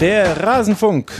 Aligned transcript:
Der 0.00 0.44
Rasenfunk. 0.44 1.10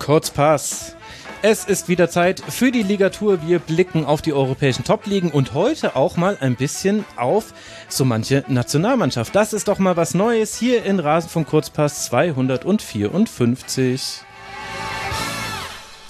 Kurzpass. 0.00 0.96
Es 1.42 1.64
ist 1.64 1.88
wieder 1.88 2.10
Zeit 2.10 2.40
für 2.40 2.72
die 2.72 2.82
Ligatur. 2.82 3.46
Wir 3.46 3.60
blicken 3.60 4.04
auf 4.04 4.20
die 4.20 4.32
europäischen 4.32 4.82
Top-Ligen 4.82 5.30
und 5.30 5.54
heute 5.54 5.94
auch 5.94 6.16
mal 6.16 6.36
ein 6.40 6.56
bisschen 6.56 7.04
auf 7.14 7.54
so 7.88 8.04
manche 8.04 8.42
Nationalmannschaft. 8.48 9.32
Das 9.32 9.52
ist 9.52 9.68
doch 9.68 9.78
mal 9.78 9.96
was 9.96 10.14
Neues 10.14 10.58
hier 10.58 10.84
in 10.84 10.98
Rasenfunk 10.98 11.46
Kurzpass 11.46 12.06
254. 12.06 14.25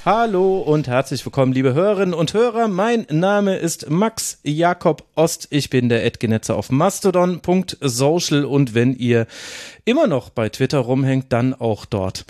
Hallo 0.07 0.59
und 0.59 0.87
herzlich 0.87 1.27
willkommen, 1.27 1.53
liebe 1.53 1.75
Hörerinnen 1.75 2.15
und 2.15 2.33
Hörer. 2.33 2.69
Mein 2.69 3.09
Name 3.11 3.57
ist 3.57 3.91
Max 3.91 4.39
Jakob 4.45 5.03
Ost. 5.17 5.49
Ich 5.51 5.69
bin 5.69 5.89
der 5.89 6.05
Edgenetzer 6.05 6.55
auf 6.55 6.71
mastodon.social 6.71 8.45
und 8.45 8.73
wenn 8.73 8.95
ihr 8.95 9.27
immer 9.85 10.07
noch 10.07 10.31
bei 10.31 10.49
Twitter 10.49 10.79
rumhängt, 10.79 11.33
dann 11.33 11.55
auch 11.55 11.87
dort. 11.87 12.25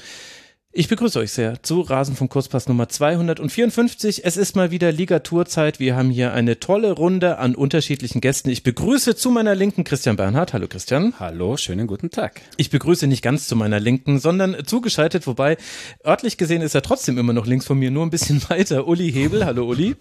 Ich 0.78 0.88
begrüße 0.88 1.18
euch 1.18 1.32
sehr 1.32 1.62
zu 1.62 1.80
Rasenfunk 1.80 2.30
Kurzpass 2.30 2.68
Nummer 2.68 2.86
254. 2.86 4.26
Es 4.26 4.36
ist 4.36 4.56
mal 4.56 4.70
wieder 4.70 4.92
Ligaturzeit. 4.92 5.80
Wir 5.80 5.96
haben 5.96 6.10
hier 6.10 6.34
eine 6.34 6.60
tolle 6.60 6.92
Runde 6.92 7.38
an 7.38 7.54
unterschiedlichen 7.54 8.20
Gästen. 8.20 8.50
Ich 8.50 8.62
begrüße 8.62 9.16
zu 9.16 9.30
meiner 9.30 9.54
Linken 9.54 9.84
Christian 9.84 10.16
Bernhard. 10.16 10.52
Hallo 10.52 10.68
Christian. 10.68 11.14
Hallo, 11.18 11.56
schönen 11.56 11.86
guten 11.86 12.10
Tag. 12.10 12.42
Ich 12.58 12.68
begrüße 12.68 13.06
nicht 13.06 13.22
ganz 13.22 13.48
zu 13.48 13.56
meiner 13.56 13.80
Linken, 13.80 14.18
sondern 14.18 14.66
zugeschaltet, 14.66 15.26
wobei 15.26 15.56
örtlich 16.04 16.36
gesehen 16.36 16.60
ist 16.60 16.74
er 16.74 16.82
trotzdem 16.82 17.16
immer 17.16 17.32
noch 17.32 17.46
links 17.46 17.64
von 17.64 17.78
mir, 17.78 17.90
nur 17.90 18.04
ein 18.04 18.10
bisschen 18.10 18.42
weiter. 18.50 18.86
Uli 18.86 19.10
Hebel. 19.10 19.46
Hallo 19.46 19.66
Uli. 19.66 19.96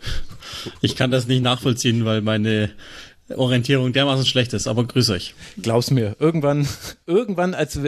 Ich 0.81 0.98
kann 0.98 1.09
das 1.09 1.26
nicht 1.26 1.41
nachvollziehen, 1.41 2.03
weil 2.03 2.20
meine 2.20 2.71
Orientierung 3.29 3.91
dermaßen 3.91 4.25
schlecht 4.25 4.53
ist, 4.53 4.67
aber 4.67 4.85
grüß 4.85 5.09
euch. 5.09 5.34
Glaub's 5.62 5.90
mir, 5.91 6.15
irgendwann, 6.20 6.68
irgendwann, 7.07 7.54
als, 7.54 7.79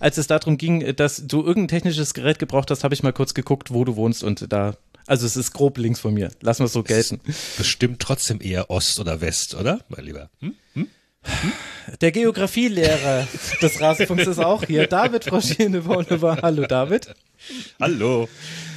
als 0.00 0.18
es 0.18 0.26
darum 0.26 0.58
ging, 0.58 0.96
dass 0.96 1.26
du 1.26 1.44
irgendein 1.44 1.68
technisches 1.68 2.14
Gerät 2.14 2.38
gebraucht 2.38 2.70
hast, 2.70 2.82
habe 2.82 2.94
ich 2.94 3.02
mal 3.02 3.12
kurz 3.12 3.34
geguckt, 3.34 3.72
wo 3.72 3.84
du 3.84 3.96
wohnst 3.96 4.24
und 4.24 4.52
da, 4.52 4.74
also 5.06 5.26
es 5.26 5.36
ist 5.36 5.52
grob 5.52 5.78
links 5.78 6.00
von 6.00 6.14
mir. 6.14 6.30
Lassen 6.40 6.60
wir 6.60 6.66
es 6.66 6.72
so 6.72 6.82
gelten. 6.82 7.20
Bestimmt 7.56 8.00
trotzdem 8.00 8.40
eher 8.40 8.70
Ost 8.70 8.98
oder 8.98 9.20
West, 9.20 9.54
oder? 9.54 9.80
Mein 9.88 10.04
Lieber. 10.04 10.30
Hm? 10.40 10.54
Hm? 10.74 10.88
Hm? 11.22 11.52
Der 12.00 12.12
Geografielehrer 12.12 13.26
des 13.60 13.80
Rasenfunks 13.80 14.26
ist 14.26 14.38
auch 14.38 14.64
hier. 14.64 14.86
David 14.86 15.24
Froschine 15.24 15.84
Hallo 15.86 16.66
David. 16.66 17.14
Hallo. 17.80 18.28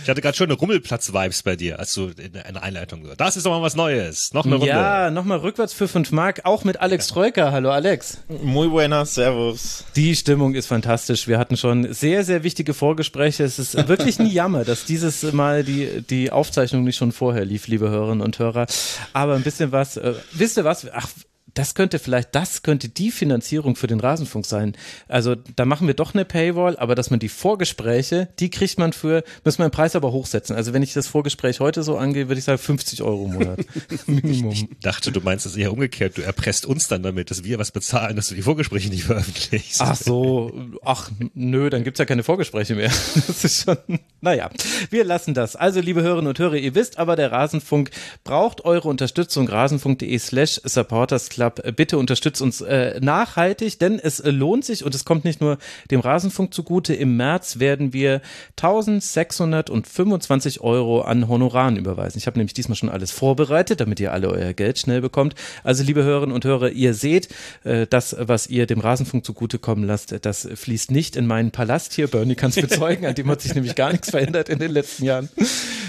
Ich 0.04 0.10
hatte 0.10 0.20
gerade 0.20 0.36
schon 0.36 0.48
eine 0.50 0.56
Rummelplatz-Vibes 0.60 1.44
bei 1.44 1.56
dir, 1.56 1.80
als 1.80 1.94
du 1.94 2.12
in 2.18 2.36
einer 2.36 2.62
Einleitung 2.62 3.04
gehört. 3.04 3.22
Das 3.22 3.38
ist 3.38 3.46
doch 3.46 3.52
mal 3.52 3.62
was 3.62 3.78
Neues. 3.78 4.34
Noch 4.34 4.46
eine 4.46 4.56
Runde. 4.56 4.68
Ja, 4.68 5.10
nochmal 5.10 5.38
rückwärts 5.38 5.72
für 5.72 5.88
5 5.88 6.12
Mark, 6.12 6.42
auch 6.44 6.66
mit 6.66 6.82
Alex 6.82 7.08
Troika. 7.08 7.54
Hallo 7.54 7.72
Alex. 7.72 8.18
Muy 8.28 8.68
buenas, 8.68 9.16
servus. 9.16 9.86
Die 9.96 10.14
Stimmung 10.18 10.56
ist 10.56 10.68
fantastisch. 10.68 11.30
Wir 11.30 11.40
hatten 11.40 11.56
schon 11.56 11.94
sehr, 11.94 12.26
sehr 12.26 12.44
wichtige 12.44 12.74
Vorgespräche. 12.74 13.46
Es 13.46 13.60
ist 13.60 13.88
wirklich 13.88 14.20
ein 14.20 14.26
Jammer, 14.30 14.66
dass 14.66 14.84
dieses 14.84 15.24
Mal 15.32 15.64
die, 15.64 16.02
die 16.02 16.34
Aufzeichnung 16.34 16.84
nicht 16.84 16.98
schon 16.98 17.14
vorher 17.14 17.46
lief, 17.46 17.68
liebe 17.68 17.90
Hörerinnen 17.90 18.22
und 18.22 18.38
Hörer. 18.40 18.68
Aber 19.14 19.36
ein 19.36 19.44
bisschen 19.44 19.72
was, 19.72 19.96
äh, 19.96 20.16
wisst 20.34 20.58
ihr 20.58 20.66
was? 20.66 20.86
Ach, 20.92 21.08
das 21.54 21.76
könnte 21.76 22.00
vielleicht, 22.00 22.34
das 22.34 22.64
könnte 22.64 22.90
die 22.90 23.12
Finanzierung 23.12 23.76
für 23.76 23.88
den 23.88 24.00
Rasenfunk 24.00 24.46
sein. 24.46 24.76
Also 25.08 25.36
da 25.36 25.66
machen 25.66 25.88
wir 25.88 25.94
doch 25.94 26.14
eine 26.14 26.26
Paywall, 26.26 26.78
aber 26.78 26.96
dass 26.96 27.10
man 27.12 27.20
die 27.20 27.30
Vorgespräche, 27.30 28.30
die 28.40 28.50
kriegt 28.50 28.80
man 28.80 28.94
für, 28.94 29.24
müssen 29.44 29.60
wir 29.60 29.70
den 29.70 29.72
Preis 29.72 29.96
aber 29.96 30.12
hochsetzen. 30.12 30.56
Also 30.56 30.74
wenn 30.74 30.82
ich 30.82 30.94
das 30.94 31.08
Vorgespräch 31.08 31.60
heute 31.60 31.84
so 31.84 31.98
angehe, 31.98 32.28
würde 32.28 32.40
ich 32.40 32.46
sagen 32.46 32.58
50 32.58 33.04
Euro 33.04 33.26
im 33.26 33.34
Monat. 33.34 33.60
Minimum. 34.08 34.52
Ich 34.52 34.68
dachte, 34.82 35.12
du 35.12 35.22
meinst 35.22 35.46
es 35.46 35.56
eher 35.56 35.72
umgekehrt. 35.72 36.18
Du 36.18 36.22
erpresst 36.22 36.66
uns 36.66 36.88
dann 36.88 37.04
damit, 37.04 37.30
dass 37.30 37.44
wir 37.44 37.60
was 37.60 37.72
bezahlen, 37.72 38.16
dass 38.16 38.30
du 38.30 38.36
die 38.36 38.42
Vorgespräche 38.42 38.90
nicht 38.90 39.04
veröffentlichst. 39.04 39.82
Ach 39.82 39.96
so, 39.96 40.52
ach 40.84 41.12
nö, 41.34 41.70
dann 41.70 41.84
gibt's 41.84 42.00
ja 42.00 42.06
keine 42.06 42.24
Vorgespräche 42.24 42.76
mehr. 42.76 42.92
Das 43.34 43.44
ist 43.46 43.64
schon, 43.64 43.78
naja, 44.22 44.50
wir 44.90 45.04
lassen 45.04 45.34
das. 45.34 45.56
Also 45.56 45.80
liebe 45.80 46.02
Hörerinnen 46.02 46.28
und 46.28 46.40
Hörer, 46.40 46.56
ihr 46.56 46.76
wisst 46.76 46.98
aber, 46.98 47.16
der 47.16 47.32
Rasenfunk 47.32 47.90
braucht 48.24 48.66
eure 48.66 48.90
Unterstützung. 48.90 49.48
Rasenfunk.de 49.48 50.18
slash 50.20 50.62
supporters 50.64 51.30
Club. 51.44 51.76
Bitte 51.76 51.98
unterstützt 51.98 52.42
uns 52.42 52.62
äh, 52.62 53.02
nachhaltig, 53.02 53.78
denn 53.80 54.00
es 54.00 54.22
äh, 54.22 54.32
lohnt 54.32 54.66
sich 54.66 54.84
und 54.86 54.96
es 54.96 55.06
kommt 55.06 55.26
nicht 55.26 55.42
nur 55.42 55.58
dem 55.92 56.00
Rasenfunk 56.00 56.54
zugute. 56.54 56.94
Im 56.94 57.18
März 57.18 57.60
werden 57.60 57.92
wir 57.94 58.22
1625 58.62 60.62
Euro 60.62 61.02
an 61.02 61.28
Honoraren 61.28 61.76
überweisen. 61.78 62.18
Ich 62.18 62.28
habe 62.28 62.38
nämlich 62.38 62.54
diesmal 62.54 62.78
schon 62.78 62.90
alles 62.90 63.12
vorbereitet, 63.12 63.82
damit 63.82 64.00
ihr 64.00 64.14
alle 64.14 64.30
euer 64.30 64.54
Geld 64.54 64.80
schnell 64.80 65.02
bekommt. 65.02 65.36
Also 65.64 65.84
liebe 65.84 66.04
Hörerinnen 66.04 66.34
und 66.34 66.46
Hörer, 66.46 66.72
ihr 66.72 66.94
seht, 66.94 67.28
äh, 67.64 67.88
das, 67.90 68.16
was 68.18 68.48
ihr 68.48 68.66
dem 68.66 68.80
Rasenfunk 68.80 69.26
zugutekommen 69.26 69.84
lasst, 69.86 70.16
das 70.26 70.48
fließt 70.54 70.92
nicht 70.92 71.18
in 71.18 71.28
meinen 71.28 71.52
Palast 71.52 71.92
hier. 71.94 72.08
Bernie 72.08 72.36
kann 72.36 72.52
es 72.52 72.56
bezeugen, 72.56 73.06
an 73.06 73.16
dem 73.16 73.28
hat 73.28 73.42
sich 73.42 73.54
nämlich 73.54 73.76
gar 73.76 73.92
nichts 73.92 74.12
verändert 74.12 74.48
in 74.50 74.60
den 74.60 74.72
letzten 74.72 75.04
Jahren, 75.06 75.30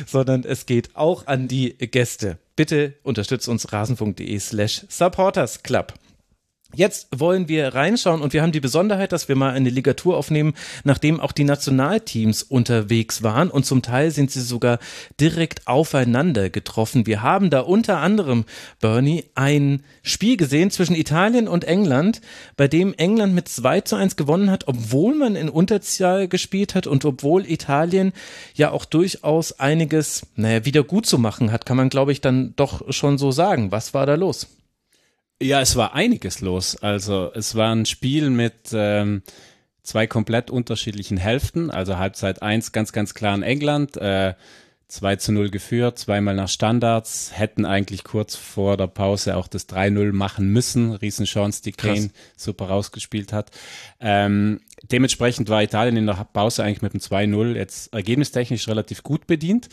sondern 0.07 0.45
es 0.45 0.67
geht 0.67 0.91
auch 0.95 1.27
an 1.27 1.49
die 1.49 1.77
Gäste. 1.79 2.39
Bitte 2.57 2.95
unterstützt 3.03 3.49
uns 3.49 3.73
rasenfunk.de 3.73 4.39
slash 4.39 4.87
supportersclub. 4.89 5.93
Jetzt 6.77 7.09
wollen 7.17 7.49
wir 7.49 7.75
reinschauen 7.75 8.21
und 8.21 8.33
wir 8.33 8.43
haben 8.43 8.53
die 8.53 8.61
Besonderheit, 8.61 9.13
dass 9.13 9.29
wir 9.29 9.37
mal 9.37 9.53
eine 9.53 9.71
Ligatur 9.71 10.17
aufnehmen, 10.17 10.55
nachdem 10.83 11.21
auch 11.21 11.33
die 11.33 11.45
Nationalteams 11.45 12.43
unterwegs 12.43 13.23
waren 13.23 13.51
und 13.51 13.65
zum 13.65 13.83
Teil 13.83 14.11
sind 14.11 14.31
sie 14.31 14.41
sogar 14.41 14.79
direkt 15.21 15.67
aufeinander 15.67 16.51
getroffen. 16.51 17.07
Wir 17.07 17.23
haben 17.23 17.51
da 17.51 17.61
unter 17.61 17.99
anderem, 17.99 18.45
Bernie, 18.81 19.25
ein 19.35 19.83
Spiel 20.03 20.37
gesehen 20.37 20.71
zwischen 20.71 20.97
Italien 20.97 21.49
und 21.49 21.65
England, 21.65 22.21
bei 22.57 22.69
dem 22.69 22.95
England 22.95 23.35
mit 23.35 23.49
2 23.49 23.83
zu 23.83 23.97
1 23.97 24.17
gewonnen 24.17 24.51
hat, 24.51 24.67
obwohl 24.67 25.15
man 25.15 25.37
in 25.37 25.49
Unterzahl 25.49 26.29
gespielt 26.29 26.75
hat 26.75 26.87
und 26.87 27.05
obwohl 27.05 27.49
Italien 27.51 28.13
ja 28.55 28.71
auch 28.71 28.85
durchaus 28.85 29.59
einiges, 29.61 30.27
naja, 30.37 30.65
wieder 30.65 30.83
gut 30.83 31.07
zu 31.07 31.19
machen 31.19 31.53
hat, 31.53 31.67
kann 31.67 31.77
man 31.77 31.89
glaube 31.89 32.13
ich 32.13 32.21
dann 32.21 32.55
doch 32.57 32.93
schon 32.93 33.19
so 33.19 33.31
sagen. 33.31 33.71
Was 33.71 33.95
war 33.95 34.07
da 34.07 34.15
los? 34.15 34.49
Ja, 35.43 35.61
es 35.61 35.77
war 35.77 35.95
einiges 35.95 36.41
los. 36.41 36.77
Also 36.77 37.31
es 37.35 37.55
war 37.55 37.75
ein 37.75 37.87
Spiel 37.87 38.31
mit 38.31 38.71
ähm, 38.73 39.23
zwei 39.83 40.07
komplett 40.07 40.51
unterschiedlichen 40.51 41.17
Hälften. 41.17 41.71
Also 41.71 41.99
Halbzeit 41.99 42.43
1 42.43 42.73
ganz, 42.73 42.93
ganz 42.93 43.15
klar 43.15 43.35
in 43.35 43.43
England. 43.43 43.97
Äh, 43.97 44.35
2 44.89 45.17
zu 45.17 45.33
0 45.33 45.51
geführt, 45.51 45.99
zweimal 45.99 46.35
nach 46.35 46.49
Standards, 46.49 47.33
hätten 47.35 47.65
eigentlich 47.65 48.05
kurz 48.05 48.37
vor 48.37 48.77
der 48.77 48.87
Pause 48.87 49.37
auch 49.37 49.49
das 49.49 49.69
3-0 49.69 50.13
machen 50.13 50.49
müssen. 50.49 50.93
Riesenchance, 50.93 51.63
die 51.63 51.73
Kane 51.73 52.09
Krass. 52.09 52.11
super 52.37 52.67
rausgespielt 52.67 53.33
hat. 53.33 53.51
Ähm, 53.99 54.61
dementsprechend 54.83 55.49
war 55.49 55.63
Italien 55.63 55.97
in 55.97 56.07
der 56.07 56.27
Pause 56.33 56.63
eigentlich 56.63 56.83
mit 56.83 56.93
dem 56.93 57.01
2-0 57.01 57.57
jetzt 57.57 57.93
ergebnistechnisch 57.93 58.69
relativ 58.69 59.03
gut 59.03 59.27
bedient. 59.27 59.69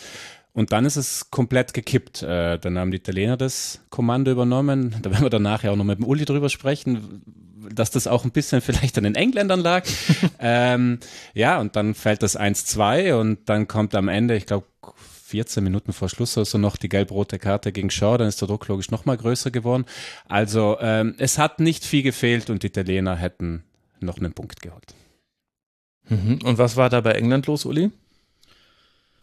Und 0.54 0.74
dann 0.74 0.86
ist 0.86 0.98
es 0.98 1.32
komplett 1.32 1.74
gekippt. 1.74 2.24
Äh, 2.24 2.60
dann 2.60 2.78
haben 2.78 2.92
die 2.92 2.98
Italiener 2.98 3.38
das 3.38 3.80
Kommando 3.90 4.32
übernommen. 4.32 4.96
Da 5.02 5.12
werden 5.12 5.24
wir 5.24 5.30
danach 5.30 5.64
ja 5.64 5.72
auch 5.72 5.78
noch 5.78 5.86
mit 5.86 6.00
dem 6.00 6.06
Uli 6.06 6.26
drüber 6.26 6.50
sprechen, 6.50 7.22
dass 7.74 7.92
das 7.92 8.08
auch 8.08 8.26
ein 8.26 8.32
bisschen 8.32 8.62
vielleicht 8.62 8.98
an 8.98 9.06
den 9.06 9.16
Engländern 9.16 9.62
lag. 9.62 9.86
ähm, 10.40 11.00
ja, 11.34 11.60
und 11.60 11.76
dann 11.76 11.94
fällt 11.94 12.22
das 12.22 12.38
1-2 12.38 13.14
und 13.14 13.48
dann 13.48 13.68
kommt 13.68 13.96
am 13.96 14.10
Ende, 14.10 14.36
ich 14.36 14.46
glaube, 14.46 14.68
14 15.32 15.64
Minuten 15.64 15.94
vor 15.94 16.10
Schluss 16.10 16.36
oder 16.38 16.44
so 16.44 16.58
noch 16.58 16.76
die 16.76 16.90
gelb-rote 16.90 17.40
Karte 17.40 17.72
gegen 17.72 17.90
Shaw, 17.90 18.18
dann 18.18 18.28
ist 18.28 18.42
der 18.42 18.50
Druck 18.50 18.68
logisch 18.68 18.92
noch 18.92 19.06
mal 19.06 19.16
größer 19.16 19.50
geworden. 19.50 19.86
Also 20.28 20.78
ähm, 20.82 21.16
es 21.20 21.38
hat 21.38 21.62
nicht 21.62 21.86
viel 21.86 22.04
gefehlt 22.04 22.50
und 22.50 22.64
die 22.64 22.68
Italiener 22.68 23.16
hätten 23.16 23.64
noch 24.02 24.18
einen 24.18 24.34
Punkt 24.34 24.62
geholt. 24.62 24.94
Mhm. 26.10 26.40
Und 26.44 26.58
was 26.58 26.76
war 26.76 26.90
da 26.90 27.00
bei 27.00 27.14
England 27.14 27.48
los, 27.48 27.64
Uli? 27.64 27.92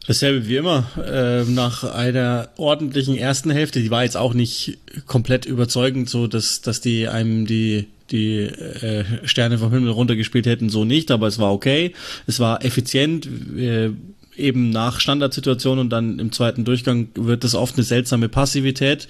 Dasselbe 0.07 0.47
wie 0.47 0.55
immer. 0.55 0.89
Äh, 0.97 1.43
nach 1.49 1.83
einer 1.83 2.49
ordentlichen 2.57 3.15
ersten 3.17 3.51
Hälfte, 3.51 3.81
die 3.81 3.91
war 3.91 4.03
jetzt 4.03 4.17
auch 4.17 4.33
nicht 4.33 4.77
komplett 5.05 5.45
überzeugend, 5.45 6.09
so 6.09 6.27
dass, 6.27 6.61
dass 6.61 6.81
die 6.81 7.07
einem 7.07 7.45
die 7.45 7.87
die 8.11 8.39
äh, 8.39 9.03
Sterne 9.27 9.59
vom 9.59 9.71
Himmel 9.71 9.91
runtergespielt 9.91 10.47
hätten, 10.47 10.69
so 10.69 10.83
nicht, 10.83 11.11
aber 11.11 11.27
es 11.27 11.37
war 11.37 11.53
okay. 11.53 11.93
Es 12.25 12.39
war 12.39 12.65
effizient. 12.65 13.27
Äh, 13.55 13.91
eben 14.39 14.69
nach 14.69 14.99
Standardsituationen 14.99 15.79
und 15.79 15.89
dann 15.89 16.19
im 16.19 16.31
zweiten 16.31 16.65
Durchgang 16.65 17.09
wird 17.15 17.43
das 17.43 17.55
oft 17.55 17.75
eine 17.75 17.83
seltsame 17.83 18.29
Passivität, 18.29 19.07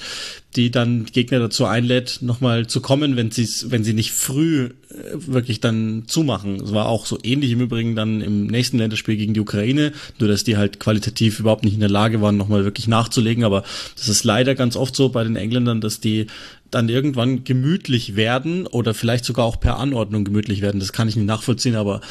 die 0.56 0.72
dann 0.72 1.06
Gegner 1.06 1.40
dazu 1.40 1.66
einlädt, 1.66 2.20
nochmal 2.22 2.68
zu 2.68 2.82
kommen, 2.82 3.16
wenn 3.16 3.30
sie 3.32 3.48
wenn 3.72 3.84
sie 3.84 3.94
nicht 3.94 4.12
früh 4.12 4.66
äh, 4.66 4.72
wirklich 5.14 5.60
dann 5.60 6.04
zumachen. 6.08 6.56
Es 6.56 6.74
war 6.74 6.88
auch 6.88 7.06
so 7.06 7.20
ähnlich 7.22 7.52
im 7.52 7.62
Übrigen 7.62 7.96
dann 7.96 8.22
im 8.22 8.48
nächsten 8.48 8.80
Länderspiel 8.80 9.16
gegen 9.16 9.34
die 9.34 9.40
Ukraine, 9.40 9.94
nur 10.18 10.28
dass 10.28 10.44
die 10.44 10.58
halt 10.58 10.80
qualitativ 10.80 11.40
überhaupt 11.40 11.64
nicht 11.64 11.76
in 11.76 11.80
der 11.80 11.90
Lage 11.90 12.22
waren, 12.22 12.38
nochmal 12.38 12.64
wirklich 12.64 12.88
nachzulegen. 12.88 13.44
Aber 13.44 13.64
das 13.96 14.10
ist 14.10 14.24
leider 14.24 14.56
ganz 14.56 14.76
oft 14.76 14.96
so 14.96 15.10
bei 15.10 15.24
den 15.24 15.36
Engländern, 15.36 15.82
dass 15.82 16.00
die 16.00 16.28
dann 16.72 16.90
irgendwann 16.90 17.44
gemütlich 17.44 18.16
werden 18.16 18.68
oder 18.68 18.94
vielleicht 18.94 19.26
sogar 19.26 19.46
auch 19.46 19.60
per 19.60 19.78
Anordnung 19.78 20.24
gemütlich 20.24 20.62
werden. 20.62 20.80
Das 20.80 20.94
kann 20.94 21.08
ich 21.08 21.16
nicht 21.16 21.26
nachvollziehen, 21.26 21.76
aber 21.76 22.02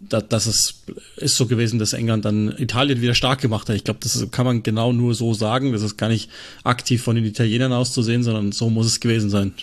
da, 0.00 0.20
das 0.20 0.46
ist, 0.46 0.84
ist 1.16 1.36
so 1.36 1.46
gewesen, 1.46 1.78
dass 1.78 1.92
England 1.92 2.24
dann 2.24 2.54
Italien 2.58 3.00
wieder 3.00 3.14
stark 3.14 3.40
gemacht 3.40 3.68
hat. 3.68 3.76
Ich 3.76 3.84
glaube, 3.84 4.00
das 4.02 4.30
kann 4.30 4.46
man 4.46 4.62
genau 4.62 4.92
nur 4.92 5.14
so 5.14 5.34
sagen. 5.34 5.72
Das 5.72 5.82
ist 5.82 5.96
gar 5.96 6.08
nicht 6.08 6.30
aktiv 6.64 7.02
von 7.02 7.16
den 7.16 7.24
Italienern 7.24 7.72
auszusehen, 7.72 8.22
sondern 8.22 8.52
so 8.52 8.70
muss 8.70 8.86
es 8.86 9.00
gewesen 9.00 9.30
sein. 9.30 9.54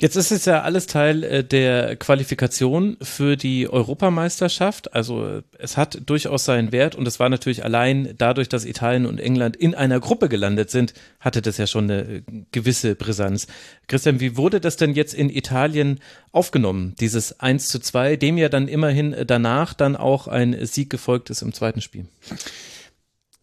Jetzt 0.00 0.16
ist 0.16 0.32
es 0.32 0.46
ja 0.46 0.62
alles 0.62 0.86
Teil 0.86 1.22
äh, 1.22 1.44
der 1.44 1.94
Qualifikation 1.94 2.96
für 3.02 3.36
die 3.36 3.68
Europameisterschaft. 3.68 4.94
Also 4.94 5.26
äh, 5.26 5.42
es 5.58 5.76
hat 5.76 5.98
durchaus 6.06 6.46
seinen 6.46 6.72
Wert 6.72 6.94
und 6.94 7.06
es 7.06 7.20
war 7.20 7.28
natürlich 7.28 7.66
allein 7.66 8.14
dadurch, 8.16 8.48
dass 8.48 8.64
Italien 8.64 9.04
und 9.04 9.20
England 9.20 9.56
in 9.56 9.74
einer 9.74 10.00
Gruppe 10.00 10.30
gelandet 10.30 10.70
sind, 10.70 10.94
hatte 11.20 11.42
das 11.42 11.58
ja 11.58 11.66
schon 11.66 11.84
eine 11.84 12.00
äh, 12.00 12.22
gewisse 12.50 12.94
Brisanz. 12.94 13.46
Christian, 13.88 14.20
wie 14.20 14.38
wurde 14.38 14.58
das 14.58 14.78
denn 14.78 14.94
jetzt 14.94 15.12
in 15.12 15.28
Italien 15.28 16.00
aufgenommen, 16.32 16.94
dieses 16.98 17.38
1 17.38 17.68
zu 17.68 17.78
2, 17.78 18.16
dem 18.16 18.38
ja 18.38 18.48
dann 18.48 18.68
immerhin 18.68 19.14
danach 19.26 19.74
dann 19.74 19.96
auch 19.96 20.28
ein 20.28 20.64
Sieg 20.64 20.88
gefolgt 20.88 21.28
ist 21.28 21.42
im 21.42 21.52
zweiten 21.52 21.82
Spiel? 21.82 22.06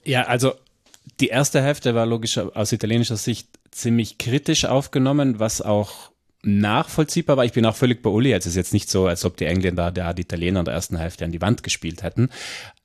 Ja, 0.04 0.24
also 0.24 0.54
die 1.20 1.28
erste 1.28 1.62
Hälfte 1.62 1.94
war 1.94 2.08
logisch 2.08 2.40
aus 2.40 2.72
italienischer 2.72 3.18
Sicht 3.18 3.48
ziemlich 3.70 4.18
kritisch 4.18 4.66
aufgenommen, 4.66 5.40
was 5.40 5.62
auch 5.62 6.07
nachvollziehbar 6.44 7.38
war. 7.38 7.46
Ich 7.46 7.54
bin 7.54 7.66
auch 7.66 7.76
völlig 7.76 8.02
bei 8.02 8.10
Uli. 8.10 8.32
Es 8.32 8.46
ist 8.46 8.56
jetzt 8.56 8.74
nicht 8.74 8.90
so, 8.90 9.08
als 9.08 9.26
ob 9.26 9.38
die 9.38 9.46
Engländer, 9.46 9.92
der 9.92 10.14
die 10.14 10.22
Italiener 10.22 10.60
in 10.60 10.66
der 10.66 10.74
ersten 10.74 10.98
Hälfte 10.98 11.26
an 11.26 11.32
die 11.32 11.42
Wand 11.42 11.64
gespielt 11.64 12.04
hätten. 12.04 12.30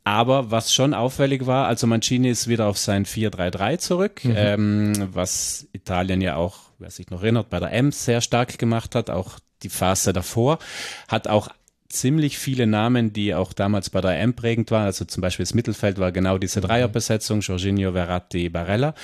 Aber 0.04 0.50
was 0.50 0.72
schon 0.72 0.94
auffällig 0.94 1.46
war, 1.46 1.66
also 1.68 1.86
Mancini 1.86 2.30
ist 2.30 2.48
wieder 2.48 2.66
auf 2.66 2.76
sein 2.76 3.06
4-3-3 3.06 3.78
zurück, 3.78 4.24
mhm. 4.24 4.34
ähm, 4.36 5.08
was 5.12 5.68
Italien 5.72 6.20
ja 6.20 6.34
auch, 6.36 6.58
wer 6.78 6.90
sich 6.90 7.10
noch 7.10 7.22
erinnert, 7.22 7.50
bei 7.50 7.60
der 7.60 7.72
M 7.72 7.92
sehr 7.92 8.20
stark 8.20 8.58
gemacht 8.58 8.96
hat, 8.96 9.10
auch 9.10 9.38
die 9.62 9.68
Phase 9.68 10.12
davor, 10.12 10.58
hat 11.06 11.28
auch 11.28 11.48
ziemlich 11.88 12.38
viele 12.38 12.66
Namen, 12.66 13.12
die 13.12 13.34
auch 13.34 13.52
damals 13.52 13.90
bei 13.90 14.00
der 14.00 14.18
M 14.18 14.34
prägend 14.34 14.70
waren. 14.70 14.86
Also 14.86 15.04
zum 15.04 15.20
Beispiel 15.20 15.44
das 15.44 15.54
Mittelfeld 15.54 15.98
war 15.98 16.10
genau 16.10 16.38
diese 16.38 16.60
mhm. 16.60 16.64
Dreierbesetzung, 16.64 17.40
Jorginho, 17.40 17.92
Verratti, 17.92 18.48
Barella. 18.48 18.94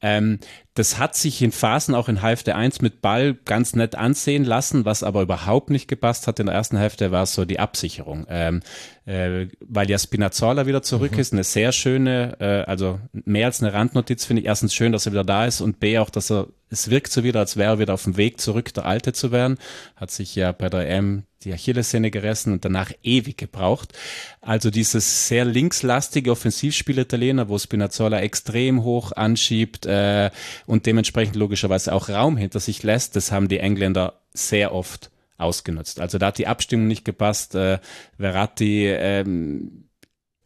Ähm, 0.00 0.38
das 0.76 0.98
hat 0.98 1.16
sich 1.16 1.40
in 1.40 1.52
Phasen 1.52 1.94
auch 1.94 2.08
in 2.08 2.20
Hälfte 2.20 2.54
1 2.54 2.82
mit 2.82 3.00
Ball 3.00 3.34
ganz 3.46 3.74
nett 3.74 3.94
ansehen 3.94 4.44
lassen, 4.44 4.84
was 4.84 5.02
aber 5.02 5.22
überhaupt 5.22 5.70
nicht 5.70 5.88
gepasst 5.88 6.26
hat 6.26 6.38
in 6.38 6.46
der 6.46 6.54
ersten 6.54 6.76
Hälfte, 6.76 7.10
war 7.10 7.24
so 7.24 7.46
die 7.46 7.58
Absicherung. 7.58 8.26
Ähm, 8.28 8.60
äh, 9.06 9.46
weil 9.60 9.88
ja 9.88 9.98
Spinazzola 9.98 10.66
wieder 10.66 10.82
zurück 10.82 11.12
mhm. 11.12 11.20
ist, 11.20 11.32
eine 11.32 11.44
sehr 11.44 11.72
schöne, 11.72 12.36
äh, 12.40 12.68
also 12.68 12.98
mehr 13.12 13.46
als 13.46 13.62
eine 13.62 13.72
Randnotiz 13.72 14.24
finde 14.24 14.42
ich. 14.42 14.48
Erstens 14.48 14.74
schön, 14.74 14.92
dass 14.92 15.06
er 15.06 15.12
wieder 15.12 15.24
da 15.24 15.46
ist 15.46 15.60
und 15.60 15.78
B 15.78 15.98
auch, 15.98 16.10
dass 16.10 16.30
er, 16.30 16.48
es 16.70 16.90
wirkt 16.90 17.12
so 17.12 17.22
wieder, 17.22 17.38
als 17.38 17.56
wäre 17.56 17.74
er 17.74 17.78
wieder 17.78 17.94
auf 17.94 18.02
dem 18.02 18.16
Weg 18.16 18.40
zurück, 18.40 18.74
der 18.74 18.84
Alte 18.84 19.12
zu 19.12 19.30
werden. 19.30 19.58
Hat 19.94 20.10
sich 20.10 20.34
ja 20.34 20.50
bei 20.50 20.68
der 20.68 20.90
M 20.90 21.22
die 21.44 21.52
Achillessehne 21.52 22.10
gerissen 22.10 22.52
und 22.52 22.64
danach 22.64 22.90
ewig 23.04 23.38
gebraucht. 23.38 23.92
Also 24.40 24.70
dieses 24.70 25.28
sehr 25.28 25.44
linkslastige 25.44 26.32
Offensivspiel 26.32 26.98
Italiener, 26.98 27.48
wo 27.48 27.56
Spinazzola 27.56 28.18
extrem 28.20 28.82
hoch 28.82 29.12
anschiebt 29.12 29.86
äh, 29.86 30.30
und 30.66 30.86
dementsprechend 30.86 31.36
logischerweise 31.36 31.92
auch 31.92 32.08
Raum 32.08 32.36
hinter 32.36 32.58
sich 32.58 32.82
lässt, 32.82 33.14
das 33.14 33.30
haben 33.30 33.46
die 33.46 33.60
Engländer 33.60 34.20
sehr 34.34 34.74
oft 34.74 35.10
ausgenutzt. 35.38 36.00
Also 36.00 36.18
da 36.18 36.26
hat 36.26 36.38
die 36.38 36.46
Abstimmung 36.46 36.86
nicht 36.86 37.04
gepasst. 37.04 37.54
Äh, 37.54 37.78
Verratti 38.18 38.86
ähm, 38.88 39.86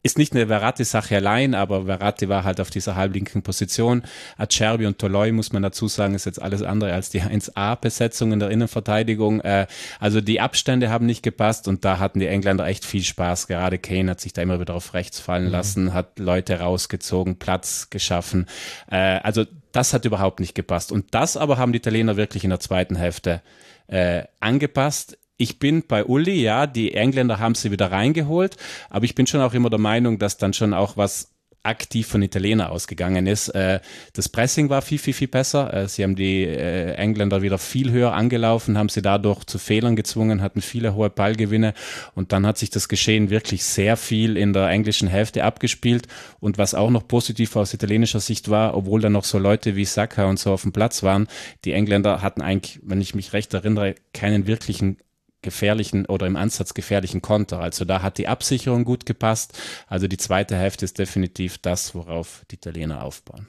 ist 0.03 0.17
nicht 0.17 0.35
eine 0.35 0.47
Verratti-Sache 0.47 1.17
allein, 1.17 1.55
aber 1.55 1.85
Verratti 1.85 2.29
war 2.29 2.45
halt 2.45 2.61
auf 2.61 2.71
dieser 2.71 2.97
halblinken 2.97 3.43
Position. 3.43 4.03
Acerbi 4.39 4.87
und 4.87 4.99
Toloi, 4.99 5.31
muss 5.33 5.53
man 5.53 5.63
dazu 5.63 5.89
sagen, 5.89 6.15
ist 6.15 6.25
jetzt 6.25 6.41
alles 6.41 6.63
andere 6.63 6.95
als 6.95 7.11
die 7.11 7.21
1A-Besetzung 7.23 8.33
in 8.33 8.41
der 8.41 8.51
Innenverteidigung. 8.51 9.41
Äh, 9.41 9.67
also 9.99 10.21
die 10.21 10.41
Abstände 10.41 10.91
haben 10.91 11.05
nicht 11.05 11.23
gepasst 11.23 11.69
und 11.69 11.85
da 11.85 11.99
hatten 11.99 12.19
die 12.19 12.27
Engländer 12.27 12.67
echt 12.67 12.87
viel 12.87 13.03
Spaß. 13.03 13.47
Gerade 13.47 13.79
Kane 13.79 14.11
hat 14.11 14.21
sich 14.21 14.33
da 14.33 14.41
immer 14.41 14.59
wieder 14.59 14.75
auf 14.75 14.95
rechts 14.95 15.21
fallen 15.21 15.47
mhm. 15.47 15.53
lassen, 15.53 15.95
hat 15.95 16.19
Leute 16.19 16.61
rausgezogen, 16.61 17.39
Platz 17.39 17.91
geschaffen. 17.91 18.47
Äh, 18.91 18.97
also 18.97 19.45
das 19.73 19.93
hat 19.93 20.07
überhaupt 20.07 20.41
nicht 20.41 20.55
gepasst. 20.55 20.93
Und 20.93 21.15
das 21.15 21.37
aber 21.37 21.59
haben 21.59 21.73
die 21.73 21.79
Italiener 21.79 22.17
wirklich 22.17 22.45
in 22.45 22.51
der 22.51 22.61
zweiten 22.61 22.97
Hälfte 22.97 23.43
äh, 23.91 24.25
angepasst. 24.39 25.19
Ich 25.37 25.59
bin 25.59 25.87
bei 25.87 26.05
Uli, 26.05 26.43
ja, 26.43 26.67
die 26.67 26.95
Engländer 26.95 27.39
haben 27.39 27.55
sie 27.55 27.71
wieder 27.71 27.91
reingeholt, 27.91 28.57
aber 28.89 29.05
ich 29.05 29.15
bin 29.15 29.27
schon 29.27 29.41
auch 29.41 29.55
immer 29.55 29.71
der 29.71 29.79
Meinung, 29.79 30.19
dass 30.19 30.37
dann 30.37 30.53
schon 30.53 30.75
auch 30.75 30.97
was 30.97 31.35
aktiv 31.63 32.07
von 32.07 32.23
Italiener 32.23 32.71
ausgegangen 32.71 33.27
ist. 33.27 33.49
Äh, 33.51 33.81
das 34.15 34.29
Pressing 34.29 34.71
war 34.71 34.83
viel, 34.83 34.99
viel, 34.99 35.13
viel 35.13 35.29
besser. 35.29 35.73
Äh, 35.73 35.89
sie 35.89 36.03
haben 36.03 36.17
die 36.17 36.45
äh, 36.45 36.95
Engländer 36.95 37.43
wieder 37.43 37.59
viel 37.59 37.91
höher 37.91 38.13
angelaufen, 38.13 38.79
haben 38.79 38.89
sie 38.89 39.03
dadurch 39.03 39.45
zu 39.45 39.59
Fehlern 39.59 39.97
gezwungen, 39.97 40.43
hatten 40.43 40.63
viele 40.63 40.95
hohe 40.95 41.11
Ballgewinne 41.11 41.75
und 42.15 42.33
dann 42.33 42.47
hat 42.47 42.59
sich 42.59 42.71
das 42.71 42.89
Geschehen 42.89 43.31
wirklich 43.31 43.65
sehr 43.65 43.97
viel 43.97 44.37
in 44.37 44.53
der 44.53 44.69
englischen 44.69 45.09
Hälfte 45.09 45.45
abgespielt 45.45 46.07
und 46.41 46.57
was 46.57 46.75
auch 46.75 46.91
noch 46.91 47.07
positiv 47.07 47.57
aus 47.57 47.75
italienischer 47.75 48.21
Sicht 48.21 48.49
war, 48.49 48.77
obwohl 48.77 49.01
da 49.01 49.11
noch 49.11 49.25
so 49.25 49.39
Leute 49.39 49.77
wie 49.77 49.85
Saka 49.85 50.27
und 50.27 50.39
so 50.39 50.53
auf 50.53 50.63
dem 50.63 50.73
Platz 50.73 51.03
waren, 51.03 51.29
die 51.65 51.73
Engländer 51.73 52.23
hatten 52.23 52.41
eigentlich, 52.41 52.81
wenn 52.83 53.01
ich 53.01 53.15
mich 53.15 53.33
recht 53.33 53.53
erinnere, 53.53 53.95
keinen 54.15 54.47
wirklichen 54.47 54.97
gefährlichen 55.43 56.07
oder 56.07 56.27
im 56.27 56.37
Ansatz 56.37 56.75
gefährlichen 56.75 57.23
Konter. 57.23 57.61
Also 57.61 57.85
da 57.85 58.03
hat 58.03 58.19
die 58.19 58.29
Absicherung 58.29 58.85
gut 58.85 59.07
gepasst. 59.07 59.59
Also 59.87 60.07
die 60.07 60.19
zweite 60.19 60.57
Hälfte 60.57 60.85
ist 60.85 60.99
definitiv 60.99 61.59
das, 61.59 61.95
worauf 61.95 62.45
die 62.51 62.57
Italiener 62.57 63.03
aufbauen. 63.05 63.49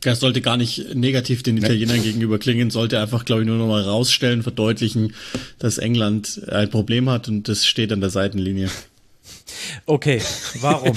Das 0.00 0.20
sollte 0.20 0.42
gar 0.42 0.58
nicht 0.58 0.94
negativ 0.94 1.42
den 1.42 1.56
Italienern 1.56 2.02
gegenüber 2.02 2.38
klingen, 2.38 2.70
sollte 2.70 3.00
einfach, 3.00 3.24
glaube 3.24 3.42
ich, 3.42 3.48
nur 3.48 3.56
nochmal 3.56 3.82
rausstellen, 3.82 4.42
verdeutlichen, 4.42 5.14
dass 5.58 5.78
England 5.78 6.42
ein 6.48 6.68
Problem 6.68 7.08
hat 7.08 7.28
und 7.28 7.48
das 7.48 7.66
steht 7.66 7.90
an 7.90 8.02
der 8.02 8.10
Seitenlinie. 8.10 8.68
Okay, 9.86 10.20
warum? 10.60 10.96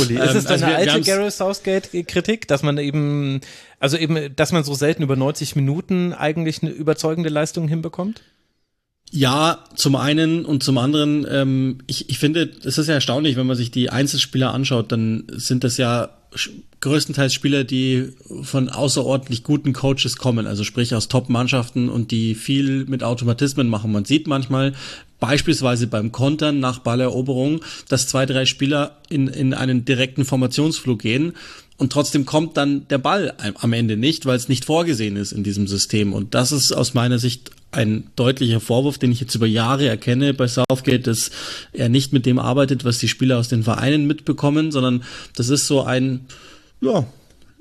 Uli, 0.00 0.18
ist 0.18 0.34
es 0.34 0.44
deine 0.44 0.62
ähm, 0.62 0.76
also 0.76 0.90
alte 0.92 1.00
Gareth 1.02 1.32
Southgate-Kritik, 1.32 2.48
dass 2.48 2.62
man 2.62 2.78
eben, 2.78 3.40
also 3.78 3.96
eben, 3.96 4.34
dass 4.36 4.52
man 4.52 4.64
so 4.64 4.74
selten 4.74 5.02
über 5.02 5.16
90 5.16 5.56
Minuten 5.56 6.12
eigentlich 6.12 6.62
eine 6.62 6.70
überzeugende 6.70 7.28
Leistung 7.28 7.68
hinbekommt? 7.68 8.22
Ja, 9.12 9.64
zum 9.74 9.96
einen 9.96 10.44
und 10.44 10.62
zum 10.62 10.78
anderen, 10.78 11.26
ähm, 11.28 11.78
ich, 11.86 12.08
ich 12.10 12.18
finde, 12.18 12.50
es 12.64 12.78
ist 12.78 12.86
ja 12.86 12.94
erstaunlich, 12.94 13.36
wenn 13.36 13.46
man 13.46 13.56
sich 13.56 13.70
die 13.70 13.90
Einzelspieler 13.90 14.54
anschaut, 14.54 14.92
dann 14.92 15.26
sind 15.30 15.64
das 15.64 15.78
ja 15.78 16.10
größtenteils 16.80 17.34
Spieler, 17.34 17.64
die 17.64 18.12
von 18.42 18.68
außerordentlich 18.68 19.42
guten 19.42 19.72
Coaches 19.72 20.16
kommen, 20.16 20.46
also 20.46 20.62
sprich 20.62 20.94
aus 20.94 21.08
Top-Mannschaften 21.08 21.88
und 21.88 22.12
die 22.12 22.36
viel 22.36 22.84
mit 22.86 23.02
Automatismen 23.02 23.68
machen. 23.68 23.90
Man 23.90 24.04
sieht 24.04 24.28
manchmal 24.28 24.74
beispielsweise 25.20 25.86
beim 25.86 26.10
Kontern 26.10 26.58
nach 26.58 26.80
Balleroberung, 26.80 27.60
dass 27.88 28.08
zwei, 28.08 28.26
drei 28.26 28.46
Spieler 28.46 28.96
in, 29.08 29.28
in 29.28 29.54
einen 29.54 29.84
direkten 29.84 30.24
Formationsflug 30.24 31.00
gehen 31.00 31.34
und 31.80 31.94
trotzdem 31.94 32.26
kommt 32.26 32.58
dann 32.58 32.86
der 32.88 32.98
Ball 32.98 33.32
am 33.54 33.72
Ende 33.72 33.96
nicht, 33.96 34.26
weil 34.26 34.36
es 34.36 34.50
nicht 34.50 34.66
vorgesehen 34.66 35.16
ist 35.16 35.32
in 35.32 35.44
diesem 35.44 35.66
System. 35.66 36.12
Und 36.12 36.34
das 36.34 36.52
ist 36.52 36.72
aus 36.72 36.92
meiner 36.92 37.18
Sicht 37.18 37.52
ein 37.72 38.10
deutlicher 38.16 38.60
Vorwurf, 38.60 38.98
den 38.98 39.12
ich 39.12 39.20
jetzt 39.20 39.34
über 39.34 39.46
Jahre 39.46 39.88
erkenne 39.88 40.34
bei 40.34 40.46
Southgate, 40.46 41.06
dass 41.06 41.30
er 41.72 41.88
nicht 41.88 42.12
mit 42.12 42.26
dem 42.26 42.38
arbeitet, 42.38 42.84
was 42.84 42.98
die 42.98 43.08
Spieler 43.08 43.38
aus 43.38 43.48
den 43.48 43.62
Vereinen 43.62 44.06
mitbekommen, 44.06 44.72
sondern 44.72 45.04
das 45.36 45.48
ist 45.48 45.68
so 45.68 45.82
ein, 45.82 46.26
ja, 46.82 47.06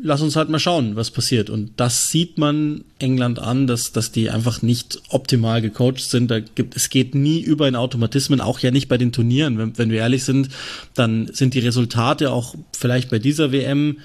lass 0.01 0.22
uns 0.22 0.36
halt 0.36 0.50
mal 0.50 0.60
schauen, 0.60 0.96
was 0.96 1.12
passiert. 1.12 1.50
Und 1.50 1.72
das 1.77 2.10
sieht 2.10 2.38
man 2.38 2.86
England 3.00 3.39
an, 3.39 3.68
dass, 3.68 3.91
dass 3.91 4.12
die 4.12 4.29
einfach 4.29 4.62
nicht 4.62 5.01
optimal 5.10 5.62
gecoacht 5.62 6.00
sind. 6.00 6.32
Da 6.32 6.39
gibt, 6.39 6.75
es 6.75 6.89
geht 6.89 7.15
nie 7.15 7.41
über 7.41 7.68
in 7.68 7.75
Automatismen, 7.75 8.41
auch 8.41 8.60
ja 8.60 8.72
nicht 8.72 8.88
bei 8.88 8.98
den 8.98 9.12
Turnieren. 9.12 9.58
Wenn, 9.58 9.77
wenn 9.77 9.91
wir 9.91 10.00
ehrlich 10.00 10.24
sind, 10.24 10.50
dann 10.94 11.29
sind 11.34 11.53
die 11.53 11.60
Resultate 11.60 12.32
auch 12.32 12.56
vielleicht 12.75 13.10
bei 13.10 13.20
dieser 13.20 13.51
WM 13.51 14.00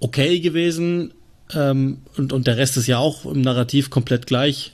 okay 0.00 0.40
gewesen. 0.40 1.12
Ähm, 1.54 1.98
und, 2.16 2.32
und 2.32 2.46
der 2.46 2.58
Rest 2.58 2.76
ist 2.76 2.86
ja 2.86 2.98
auch 2.98 3.24
im 3.24 3.40
Narrativ 3.40 3.90
komplett 3.90 4.26
gleich. 4.26 4.72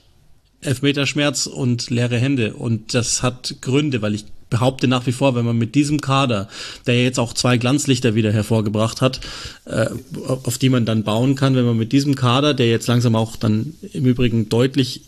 Elfmeterschmerz 0.61 1.47
und 1.47 1.91
leere 1.91 2.19
Hände. 2.19 2.55
Und 2.55 2.95
das 2.95 3.23
hat 3.23 3.57
Gründe, 3.61 4.03
weil 4.03 4.15
ich 4.15 4.25
behaupte 4.51 4.89
nach 4.89 5.07
wie 5.07 5.13
vor, 5.13 5.35
wenn 5.35 5.45
man 5.45 5.59
mit 5.59 5.75
diesem 5.75 6.01
Kader, 6.01 6.49
der 6.87 7.03
jetzt 7.03 7.19
auch 7.19 7.33
zwei 7.33 7.59
Glanzlichter 7.59 8.15
wieder 8.15 8.33
hervorgebracht 8.33 9.01
hat, 9.01 9.21
äh, 9.65 9.87
auf 10.27 10.59
die 10.59 10.69
man 10.69 10.85
dann 10.85 11.05
bauen 11.05 11.35
kann, 11.35 11.57
wenn 11.57 11.65
man 11.65 11.77
mit 11.77 11.93
diesem 11.93 12.15
Kader, 12.15 12.55
der 12.55 12.69
jetzt 12.69 12.87
langsam 12.87 13.15
auch 13.15 13.37
dann 13.37 13.75
im 13.93 14.05
Übrigen 14.07 14.49
deutlich 14.49 15.03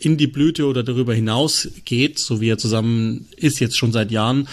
in 0.00 0.18
die 0.18 0.26
Blüte 0.26 0.66
oder 0.66 0.82
darüber 0.82 1.14
hinaus 1.14 1.68
geht, 1.84 2.18
so 2.18 2.40
wie 2.40 2.50
er 2.50 2.58
zusammen 2.58 3.26
ist 3.36 3.58
jetzt 3.58 3.76
schon 3.76 3.92
seit 3.92 4.10
Jahren, 4.10 4.48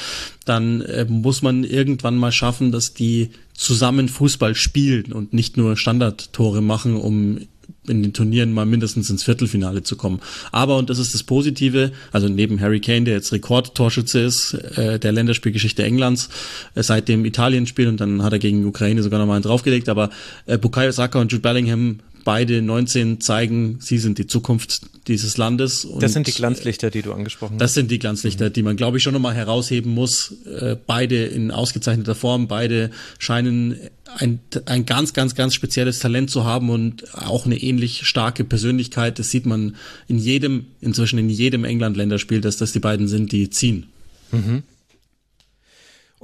dann 0.45 0.81
äh, 0.81 1.05
muss 1.05 1.41
man 1.41 1.63
irgendwann 1.63 2.17
mal 2.17 2.31
schaffen, 2.31 2.71
dass 2.71 2.93
die 2.93 3.31
zusammen 3.53 4.09
Fußball 4.09 4.55
spielen 4.55 5.11
und 5.11 5.33
nicht 5.33 5.57
nur 5.57 5.77
Standardtore 5.77 6.61
machen, 6.61 6.95
um 6.95 7.39
in 7.87 8.03
den 8.03 8.13
Turnieren 8.13 8.53
mal 8.53 8.65
mindestens 8.65 9.09
ins 9.09 9.23
Viertelfinale 9.23 9.83
zu 9.83 9.95
kommen. 9.95 10.19
Aber, 10.51 10.77
und 10.77 10.89
das 10.89 10.99
ist 10.99 11.13
das 11.13 11.23
Positive, 11.23 11.91
also 12.11 12.27
neben 12.27 12.59
Harry 12.59 12.79
Kane, 12.79 13.03
der 13.03 13.15
jetzt 13.15 13.31
Rekordtorschütze 13.31 14.19
ist, 14.19 14.53
äh, 14.53 14.99
der 14.99 15.11
Länderspielgeschichte 15.11 15.83
Englands, 15.83 16.29
äh, 16.75 16.83
seit 16.83 17.07
dem 17.07 17.25
Italien-Spiel 17.25 17.87
und 17.87 17.99
dann 17.99 18.23
hat 18.23 18.33
er 18.33 18.39
gegen 18.39 18.65
Ukraine 18.65 19.03
sogar 19.03 19.19
nochmal 19.19 19.35
einen 19.35 19.43
draufgelegt, 19.43 19.89
aber 19.89 20.09
äh, 20.45 20.57
Bukayo 20.57 20.91
Saka 20.91 21.19
und 21.19 21.31
Jude 21.31 21.41
Bellingham 21.41 21.99
beide 22.25 22.61
19 22.61 23.21
zeigen, 23.21 23.77
sie 23.79 23.99
sind 23.99 24.17
die 24.17 24.27
Zukunft 24.27 24.81
dieses 25.07 25.37
Landes. 25.37 25.87
das 25.99 26.13
sind 26.13 26.27
die 26.27 26.33
Glanzlichter, 26.33 26.89
die 26.89 27.03
du 27.03 27.13
angesprochen 27.13 27.53
hast. 27.53 27.61
Das 27.61 27.73
sind 27.75 27.91
die 27.91 27.99
Glanzlichter, 27.99 28.49
die 28.49 28.63
man, 28.63 28.75
glaube 28.75 28.97
ich, 28.97 29.03
schon 29.03 29.13
nochmal 29.13 29.35
herausheben 29.35 29.93
muss. 29.93 30.33
Äh, 30.45 30.75
beide 30.85 31.23
in 31.23 31.51
ausgezeichneter 31.51 32.15
Form, 32.15 32.47
beide 32.47 32.89
scheinen 33.19 33.77
ein, 34.17 34.39
ein 34.65 34.85
ganz, 34.85 35.13
ganz, 35.13 35.35
ganz 35.35 35.53
spezielles 35.53 35.99
Talent 35.99 36.31
zu 36.31 36.43
haben 36.43 36.69
und 36.69 37.13
auch 37.13 37.45
eine 37.45 37.61
ähnlich 37.61 38.05
starke 38.05 38.43
Persönlichkeit. 38.43 39.19
Das 39.19 39.29
sieht 39.29 39.45
man 39.45 39.75
in 40.07 40.17
jedem, 40.17 40.65
inzwischen 40.81 41.19
in 41.19 41.29
jedem 41.29 41.63
England-Länderspiel, 41.63 42.41
dass 42.41 42.57
das 42.57 42.71
die 42.71 42.79
beiden 42.79 43.07
sind, 43.07 43.31
die 43.31 43.49
ziehen. 43.51 43.85
Mhm. 44.31 44.63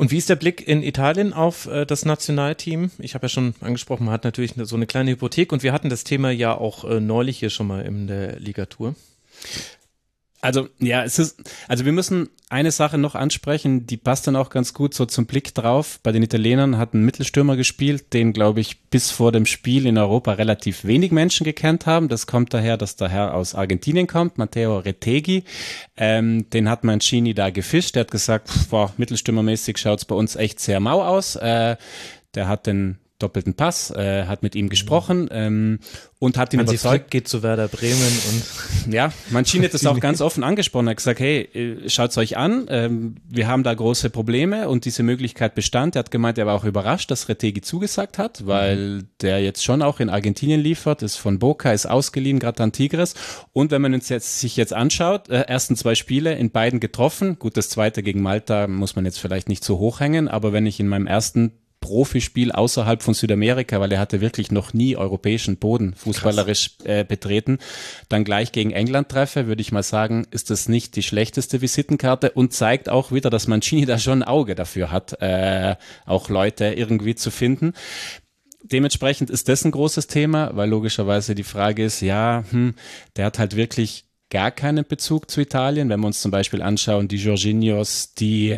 Und 0.02 0.10
wie 0.10 0.18
ist 0.18 0.30
der 0.30 0.36
Blick 0.36 0.68
in 0.68 0.82
Italien 0.82 1.32
auf 1.32 1.68
äh, 1.68 1.86
das 1.86 2.06
Nationalteam? 2.06 2.90
Ich 2.98 3.14
habe 3.14 3.26
ja 3.26 3.30
schon 3.30 3.54
angesprochen, 3.62 4.06
man 4.06 4.14
hat 4.16 4.24
natürlich 4.24 4.56
so 4.58 4.76
eine 4.76 4.88
kleine 4.88 5.12
Hypothek 5.12 5.52
und 5.52 5.62
wir 5.62 5.74
hatten 5.74 5.90
das 5.90 6.04
Thema 6.04 6.32
ja 6.32 6.58
auch 6.58 6.86
äh, 6.86 7.00
neulich 7.00 7.38
hier 7.38 7.52
schon 7.52 7.68
mal 7.68 7.86
in 7.86 8.08
der 8.08 8.40
Ligatur. 8.40 8.96
Also 10.42 10.70
ja, 10.80 11.04
es 11.04 11.20
ist, 11.20 11.40
also 11.68 11.86
wir 11.86 11.92
müssen 11.92 12.30
eine 12.50 12.72
Sache 12.72 12.98
noch 12.98 13.14
ansprechen, 13.14 13.86
die 13.86 13.96
passt 13.96 14.26
dann 14.26 14.36
auch 14.36 14.50
ganz 14.50 14.74
gut 14.74 14.96
so 14.96 15.06
zum 15.06 15.28
Blick 15.28 15.54
drauf. 15.54 16.00
Bei 16.02 16.12
den 16.12 16.24
Italienern 16.24 16.80
hat 16.80 16.96
ein 16.96 17.06
Mittelstürmer 17.06 17.56
gespielt, 17.56 18.12
den 18.14 18.34
glaube 18.34 18.60
ich 18.60 18.82
bis 18.90 19.12
vor 19.12 19.32
dem 19.32 19.46
Spiel 19.46 19.86
in 19.86 20.00
Europa 20.00 20.34
relativ 20.34 20.84
wenig 20.84 21.12
Menschen 21.12 21.44
gekannt 21.44 21.86
haben. 21.86 22.10
Das 22.10 22.26
kommt 22.26 22.56
daher, 22.56 22.76
dass 22.76 22.96
der 22.96 23.10
Herr 23.10 23.36
aus 23.36 23.54
Argentinien 23.54 24.08
kommt, 24.08 24.40
Matteo 24.40 24.80
Retegui. 24.80 25.44
Ähm, 25.96 26.50
den 26.50 26.70
hat 26.70 26.84
Mancini 26.84 27.36
da 27.36 27.52
gefischt. 27.52 27.96
Der 27.96 28.02
hat 28.02 28.12
gesagt, 28.12 28.50
boah, 28.72 28.92
mittelstürmermäßig 28.98 29.78
schaut's 29.78 30.06
bei 30.06 30.16
uns 30.16 30.36
echt 30.36 30.60
sehr 30.60 30.80
mau 30.80 31.04
aus. 31.04 31.36
Äh, 31.36 31.78
der 32.34 32.48
hat 32.48 32.66
den 32.66 32.98
doppelten 33.22 33.54
Pass, 33.54 33.92
äh, 33.92 34.26
hat 34.26 34.44
mit 34.44 34.56
ihm 34.56 34.70
gesprochen 34.70 35.30
ähm, 35.32 35.80
und 36.20 36.38
hat 36.38 36.54
ihn 36.54 36.60
Hansi 36.60 36.76
überzeugt. 36.76 37.04
Flick 37.04 37.12
geht 37.12 37.28
zu 37.28 37.44
Werder 37.44 37.68
Bremen 37.68 38.20
und 38.30 38.94
ja, 38.94 39.12
Mancini 39.30 39.66
hat 39.66 39.74
das 39.74 39.86
auch 39.86 40.00
ganz 40.00 40.22
offen 40.22 40.44
angesprochen. 40.44 40.88
Er 40.88 40.92
hat 40.92 40.98
gesagt, 40.98 41.20
hey, 41.20 41.42
äh, 41.54 41.90
schaut's 41.90 42.18
euch 42.18 42.38
an, 42.38 42.68
ähm, 42.70 43.16
wir 43.30 43.48
haben 43.48 43.64
da 43.64 43.74
große 43.74 44.10
Probleme 44.10 44.70
und 44.70 44.86
diese 44.86 45.04
Möglichkeit 45.04 45.56
bestand. 45.56 45.96
Er 45.96 46.00
hat 46.00 46.12
gemeint, 46.12 46.38
er 46.38 46.46
war 46.46 46.56
auch 46.56 46.66
überrascht, 46.66 47.12
dass 47.12 47.30
Retegi 47.30 47.62
zugesagt 47.62 48.18
hat, 48.18 48.46
weil 48.46 48.78
mhm. 48.78 49.08
der 49.22 49.42
jetzt 49.42 49.64
schon 49.64 49.82
auch 49.82 50.00
in 50.00 50.10
Argentinien 50.10 50.62
liefert, 50.62 51.02
ist 51.02 51.18
von 51.18 51.40
Boca, 51.40 51.72
ist 51.72 51.86
ausgeliehen, 51.86 52.40
gerade 52.40 52.62
an 52.64 52.72
Tigres. 52.72 53.16
Und 53.54 53.72
wenn 53.72 53.82
man 53.82 53.94
uns 53.94 54.10
jetzt, 54.10 54.40
sich 54.40 54.58
jetzt 54.58 54.74
anschaut, 54.74 55.30
äh, 55.30 55.42
ersten 55.42 55.76
zwei 55.76 55.96
Spiele 55.96 56.34
in 56.36 56.52
beiden 56.52 56.80
getroffen. 56.80 57.40
Gut, 57.40 57.58
das 57.58 57.70
zweite 57.70 58.04
gegen 58.04 58.22
Malta 58.22 58.68
muss 58.68 58.96
man 58.96 59.06
jetzt 59.06 59.20
vielleicht 59.20 59.50
nicht 59.50 59.64
so 59.64 59.80
hoch 59.80 60.00
hängen, 60.00 60.28
aber 60.28 60.54
wenn 60.54 60.66
ich 60.66 60.80
in 60.80 60.88
meinem 60.88 61.08
ersten 61.08 61.52
Profispiel 61.82 62.52
außerhalb 62.54 63.04
von 63.04 63.14
Südamerika, 63.14 63.82
weil 63.82 63.92
er 63.92 64.00
hatte 64.00 64.22
wirklich 64.22 64.52
noch 64.52 64.74
nie 64.74 64.96
europäischen 64.96 65.58
Boden 65.58 65.94
fußballerisch 65.96 66.78
äh, 66.86 67.04
betreten, 67.04 67.58
dann 68.08 68.24
gleich 68.24 68.54
gegen 68.54 68.72
England 68.72 69.10
treffe, 69.10 69.48
würde 69.48 69.62
ich 69.62 69.74
mal 69.74 69.84
sagen, 69.84 70.26
ist 70.32 70.52
das 70.52 70.70
nicht 70.70 70.96
die 70.96 71.04
schlechteste 71.04 71.60
Visitenkarte 71.60 72.32
und 72.32 72.54
zeigt 72.54 72.88
auch 72.88 73.12
wieder, 73.12 73.30
dass 73.30 73.48
Mancini 73.48 73.86
da 73.88 73.98
schon 73.98 74.22
ein 74.22 74.28
Auge 74.28 74.56
dafür 74.56 74.92
hat, 74.92 75.22
äh, 75.22 75.76
auch 76.06 76.30
Leute 76.30 76.66
irgendwie 76.66 77.16
zu 77.16 77.32
finden. 77.32 77.74
Dementsprechend 78.64 79.32
ist 79.32 79.50
das 79.50 79.66
ein 79.66 79.72
großes 79.72 80.06
Thema, 80.06 80.52
weil 80.54 80.70
logischerweise 80.70 81.34
die 81.34 81.44
Frage 81.44 81.84
ist, 81.84 82.02
ja, 82.02 82.44
hm, 82.52 82.76
der 83.16 83.26
hat 83.26 83.40
halt 83.40 83.56
wirklich 83.56 84.06
gar 84.32 84.50
keinen 84.50 84.86
Bezug 84.86 85.30
zu 85.30 85.42
Italien. 85.42 85.90
Wenn 85.90 86.00
wir 86.00 86.08
uns 86.08 86.22
zum 86.22 86.32
Beispiel 86.32 86.62
anschauen, 86.62 87.08
die 87.08 87.18
Jorginhos, 87.18 88.16
die 88.16 88.58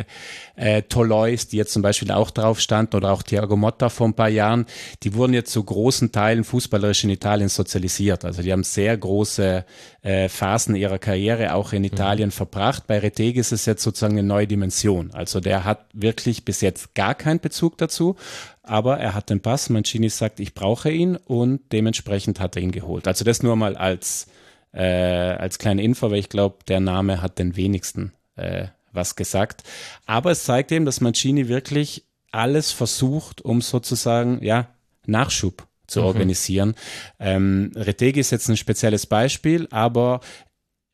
äh, 0.56 0.84
Tolois, 0.84 1.48
die 1.52 1.58
jetzt 1.58 1.74
zum 1.74 1.82
Beispiel 1.82 2.12
auch 2.12 2.30
drauf 2.30 2.60
standen, 2.62 2.96
oder 2.96 3.12
auch 3.12 3.24
Thiago 3.24 3.58
Motta 3.58 3.90
vor 3.90 4.08
ein 4.08 4.14
paar 4.14 4.30
Jahren, 4.30 4.68
die 5.02 5.16
wurden 5.16 5.34
jetzt 5.34 5.52
zu 5.52 5.64
großen 5.64 6.12
Teilen 6.12 6.44
fußballerisch 6.44 7.04
in 7.04 7.10
Italien 7.10 7.50
sozialisiert. 7.50 8.24
Also 8.24 8.44
die 8.44 8.52
haben 8.54 8.64
sehr 8.64 8.96
große 8.96 9.66
äh, 10.04 10.30
Phasen 10.30 10.76
ihrer 10.76 11.00
Karriere 11.00 11.56
auch 11.56 11.74
in 11.74 11.84
Italien 11.84 12.28
mhm. 12.28 12.34
verbracht. 12.34 12.86
Bei 12.86 13.00
Reteg 13.00 13.36
ist 13.36 13.52
es 13.52 13.66
jetzt 13.66 13.82
sozusagen 13.82 14.18
eine 14.18 14.28
neue 14.28 14.48
Dimension. 14.48 15.10
Also 15.12 15.40
der 15.40 15.66
hat 15.66 15.88
wirklich 15.92 16.46
bis 16.46 16.62
jetzt 16.62 16.94
gar 16.94 17.16
keinen 17.16 17.40
Bezug 17.40 17.80
dazu, 17.80 18.16
aber 18.62 19.00
er 19.00 19.16
hat 19.16 19.32
den 19.32 19.42
Pass. 19.42 19.72
Mancini 19.72 20.10
sagt, 20.10 20.40
ich 20.40 20.54
brauche 20.54 20.92
ihn 20.92 21.16
und 21.16 21.62
dementsprechend 21.72 22.40
hat 22.40 22.56
er 22.56 22.62
ihn 22.62 22.72
geholt. 22.72 23.08
Also 23.08 23.26
das 23.26 23.42
nur 23.42 23.56
mal 23.56 23.76
als 23.76 24.28
äh, 24.74 24.84
als 24.84 25.60
kleine 25.60 25.84
Info, 25.84 26.12
weil 26.12 26.20
ich 26.20 26.30
glaube, 26.30 26.58
der 26.68 26.80
Name 26.80 27.22
hat 27.22 27.40
den 27.40 27.56
wenigsten 27.56 28.12
äh, 28.36 28.68
was 28.92 29.16
gesagt. 29.16 29.64
Aber 30.06 30.32
es 30.32 30.44
zeigt 30.44 30.72
eben, 30.72 30.86
dass 30.86 31.02
Mancini 31.02 31.48
wirklich 31.48 32.06
alles 32.32 32.72
versucht, 32.72 33.42
um 33.42 33.62
sozusagen, 33.62 34.44
ja, 34.44 34.70
Nachschub 35.06 35.68
zu 35.88 36.02
mhm. 36.02 36.06
organisieren. 36.06 36.76
Ähm, 37.20 37.72
Retegi 37.76 38.20
ist 38.20 38.32
jetzt 38.32 38.50
ein 38.50 38.58
spezielles 38.58 39.06
Beispiel, 39.06 39.68
aber 39.72 40.22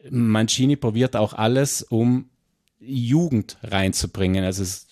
Mancini 0.10 0.76
probiert 0.76 1.16
auch 1.16 1.34
alles, 1.34 1.84
um 1.84 2.30
Jugend 2.80 3.58
reinzubringen. 3.64 4.44
Also 4.44 4.64
es 4.64 4.88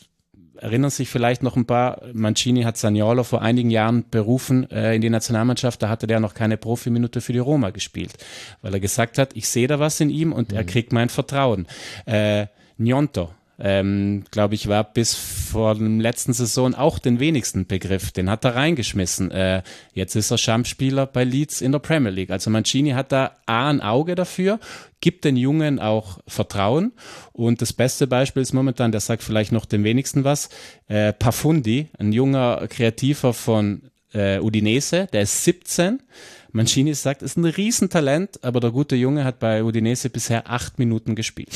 erinnern 0.57 0.89
sich 0.89 1.09
vielleicht 1.09 1.43
noch 1.43 1.55
ein 1.55 1.65
paar, 1.65 2.01
Mancini 2.13 2.63
hat 2.63 2.77
Saniolo 2.77 3.23
vor 3.23 3.41
einigen 3.41 3.69
Jahren 3.69 4.05
berufen 4.09 4.69
äh, 4.71 4.95
in 4.95 5.01
die 5.01 5.09
Nationalmannschaft, 5.09 5.81
da 5.81 5.89
hatte 5.89 6.07
der 6.07 6.19
noch 6.19 6.33
keine 6.33 6.57
Profiminute 6.57 7.21
für 7.21 7.33
die 7.33 7.39
Roma 7.39 7.69
gespielt, 7.69 8.13
weil 8.61 8.73
er 8.73 8.79
gesagt 8.79 9.17
hat, 9.17 9.35
ich 9.35 9.47
sehe 9.47 9.67
da 9.67 9.79
was 9.79 9.99
in 9.99 10.09
ihm 10.09 10.33
und 10.33 10.51
mhm. 10.51 10.57
er 10.57 10.63
kriegt 10.63 10.91
mein 10.91 11.09
Vertrauen. 11.09 11.67
Äh, 12.05 12.47
Gnonto, 12.77 13.31
ähm, 13.59 14.23
glaube 14.29 14.55
ich, 14.55 14.67
war 14.67 14.83
bis 14.83 15.15
vor 15.15 15.75
dem 15.75 15.99
letzten 15.99 16.33
Saison 16.33 16.75
auch 16.75 16.99
den 16.99 17.19
wenigsten 17.19 17.65
Begriff. 17.65 18.11
Den 18.11 18.29
hat 18.29 18.45
er 18.45 18.55
reingeschmissen. 18.55 19.31
Äh, 19.31 19.63
jetzt 19.93 20.15
ist 20.15 20.29
er 20.29 20.37
Stammspieler 20.37 21.07
bei 21.07 21.23
Leeds 21.23 21.61
in 21.61 21.71
der 21.71 21.79
Premier 21.79 22.11
League. 22.11 22.29
Also 22.29 22.49
Mancini 22.49 22.91
hat 22.91 23.11
da 23.11 23.31
A 23.47 23.69
ein 23.69 23.81
Auge 23.81 24.15
dafür, 24.15 24.59
gibt 25.01 25.25
den 25.25 25.37
Jungen 25.37 25.79
auch 25.79 26.19
Vertrauen. 26.27 26.93
Und 27.33 27.61
das 27.61 27.73
beste 27.73 28.05
Beispiel 28.05 28.43
ist 28.43 28.53
momentan, 28.53 28.91
der 28.91 29.01
sagt 29.01 29.23
vielleicht 29.23 29.51
noch 29.51 29.65
den 29.65 29.83
wenigsten 29.83 30.23
was, 30.23 30.49
äh, 30.87 31.13
Pafundi, 31.13 31.87
ein 31.97 32.11
junger 32.11 32.67
Kreativer 32.67 33.33
von 33.33 33.81
äh, 34.13 34.39
Udinese, 34.39 35.07
der 35.11 35.23
ist 35.23 35.43
17. 35.43 36.03
Mancini 36.51 36.93
sagt, 36.93 37.21
ist 37.21 37.37
ein 37.37 37.45
Riesentalent, 37.45 38.43
aber 38.43 38.59
der 38.59 38.71
gute 38.71 38.95
Junge 38.95 39.23
hat 39.23 39.39
bei 39.39 39.63
Udinese 39.63 40.09
bisher 40.09 40.49
acht 40.49 40.79
Minuten 40.79 41.15
gespielt. 41.15 41.51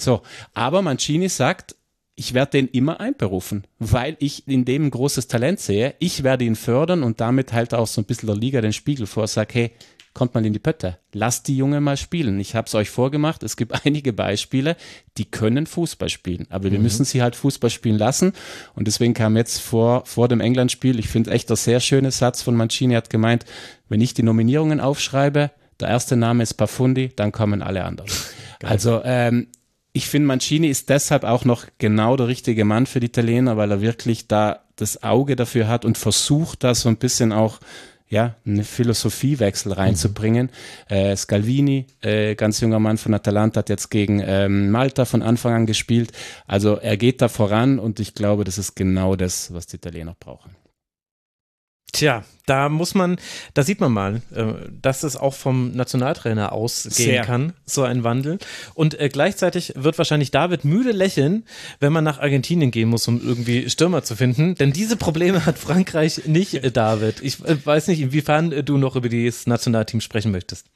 So, 0.00 0.22
aber 0.54 0.82
Mancini 0.82 1.28
sagt, 1.28 1.76
ich 2.16 2.34
werde 2.34 2.52
den 2.52 2.68
immer 2.68 3.00
einberufen, 3.00 3.64
weil 3.78 4.16
ich 4.18 4.46
in 4.46 4.64
dem 4.64 4.86
ein 4.86 4.90
großes 4.90 5.26
Talent 5.28 5.58
sehe. 5.58 5.94
Ich 6.00 6.22
werde 6.22 6.44
ihn 6.44 6.56
fördern 6.56 7.02
und 7.02 7.20
damit 7.20 7.52
halt 7.52 7.72
auch 7.72 7.86
so 7.86 8.00
ein 8.00 8.04
bisschen 8.04 8.26
der 8.26 8.36
Liga 8.36 8.60
den 8.60 8.74
Spiegel 8.74 9.06
vor, 9.06 9.26
sag, 9.26 9.54
hey, 9.54 9.72
kommt 10.12 10.34
mal 10.34 10.44
in 10.44 10.52
die 10.52 10.58
Pötte. 10.58 10.98
Lasst 11.12 11.48
die 11.48 11.56
Junge 11.56 11.80
mal 11.80 11.96
spielen. 11.96 12.40
Ich 12.40 12.54
habe 12.54 12.66
es 12.66 12.74
euch 12.74 12.90
vorgemacht. 12.90 13.42
Es 13.42 13.56
gibt 13.56 13.72
einige 13.86 14.12
Beispiele, 14.12 14.76
die 15.16 15.24
können 15.24 15.66
Fußball 15.66 16.08
spielen. 16.08 16.46
Aber 16.50 16.70
wir 16.70 16.78
mhm. 16.78 16.84
müssen 16.84 17.04
sie 17.04 17.22
halt 17.22 17.36
Fußball 17.36 17.70
spielen 17.70 17.98
lassen. 17.98 18.32
Und 18.74 18.86
deswegen 18.86 19.14
kam 19.14 19.36
jetzt 19.36 19.60
vor, 19.60 20.04
vor 20.04 20.28
dem 20.28 20.40
England-Spiel, 20.40 20.98
ich 20.98 21.08
finde 21.08 21.30
echt 21.30 21.50
ein 21.50 21.56
sehr 21.56 21.80
schöner 21.80 22.10
Satz 22.10 22.42
von 22.42 22.56
Mancini, 22.56 22.94
hat 22.94 23.10
gemeint, 23.10 23.44
wenn 23.88 24.00
ich 24.00 24.14
die 24.14 24.22
Nominierungen 24.22 24.80
aufschreibe, 24.80 25.52
der 25.80 25.88
erste 25.88 26.16
Name 26.16 26.42
ist 26.42 26.54
Pafundi, 26.54 27.12
dann 27.16 27.32
kommen 27.32 27.62
alle 27.62 27.84
anderen. 27.84 28.10
Geil. 28.58 28.70
Also 28.70 29.00
ähm, 29.04 29.46
ich 29.92 30.08
finde, 30.08 30.28
Mancini 30.28 30.68
ist 30.68 30.88
deshalb 30.88 31.24
auch 31.24 31.44
noch 31.44 31.66
genau 31.78 32.16
der 32.16 32.28
richtige 32.28 32.64
Mann 32.64 32.86
für 32.86 33.00
die 33.00 33.06
Italiener, 33.06 33.56
weil 33.56 33.70
er 33.70 33.80
wirklich 33.80 34.28
da 34.28 34.60
das 34.76 35.02
Auge 35.02 35.36
dafür 35.36 35.68
hat 35.68 35.84
und 35.84 35.98
versucht, 35.98 36.64
da 36.64 36.74
so 36.74 36.88
ein 36.88 36.96
bisschen 36.96 37.32
auch 37.32 37.58
ja, 38.08 38.34
eine 38.44 38.64
Philosophiewechsel 38.64 39.72
reinzubringen. 39.72 40.50
Mhm. 40.88 40.94
Äh, 40.94 41.16
Scalvini, 41.16 41.86
äh, 42.02 42.34
ganz 42.34 42.60
junger 42.60 42.80
Mann 42.80 42.98
von 42.98 43.14
Atalanta, 43.14 43.60
hat 43.60 43.68
jetzt 43.68 43.88
gegen 43.88 44.20
ähm, 44.24 44.70
Malta 44.70 45.04
von 45.04 45.22
Anfang 45.22 45.54
an 45.54 45.66
gespielt. 45.66 46.12
Also 46.46 46.74
er 46.74 46.96
geht 46.96 47.22
da 47.22 47.28
voran 47.28 47.78
und 47.78 48.00
ich 48.00 48.14
glaube, 48.14 48.42
das 48.44 48.58
ist 48.58 48.74
genau 48.74 49.14
das, 49.14 49.54
was 49.54 49.68
die 49.68 49.76
Italiener 49.76 50.16
brauchen. 50.18 50.59
Tja, 51.92 52.24
da 52.46 52.68
muss 52.68 52.94
man, 52.94 53.16
da 53.54 53.62
sieht 53.62 53.80
man 53.80 53.92
mal, 53.92 54.22
äh, 54.34 54.68
dass 54.82 55.02
es 55.02 55.16
auch 55.16 55.34
vom 55.34 55.72
Nationaltrainer 55.72 56.52
ausgehen 56.52 57.24
kann, 57.24 57.52
so 57.64 57.82
ein 57.82 58.04
Wandel. 58.04 58.38
Und 58.74 58.98
äh, 58.98 59.08
gleichzeitig 59.08 59.74
wird 59.76 59.98
wahrscheinlich 59.98 60.30
David 60.30 60.64
müde 60.64 60.92
lächeln, 60.92 61.44
wenn 61.78 61.92
man 61.92 62.04
nach 62.04 62.18
Argentinien 62.18 62.70
gehen 62.70 62.88
muss, 62.88 63.06
um 63.06 63.20
irgendwie 63.24 63.70
Stürmer 63.70 64.02
zu 64.02 64.16
finden. 64.16 64.56
Denn 64.56 64.72
diese 64.72 64.96
Probleme 64.96 65.46
hat 65.46 65.58
Frankreich 65.58 66.26
nicht, 66.26 66.54
äh, 66.54 66.70
David. 66.72 67.22
Ich 67.22 67.38
weiß 67.40 67.86
nicht, 67.88 68.00
inwiefern 68.00 68.64
du 68.64 68.78
noch 68.78 68.96
über 68.96 69.08
das 69.08 69.46
Nationalteam 69.46 70.00
sprechen 70.00 70.32
möchtest. 70.32 70.66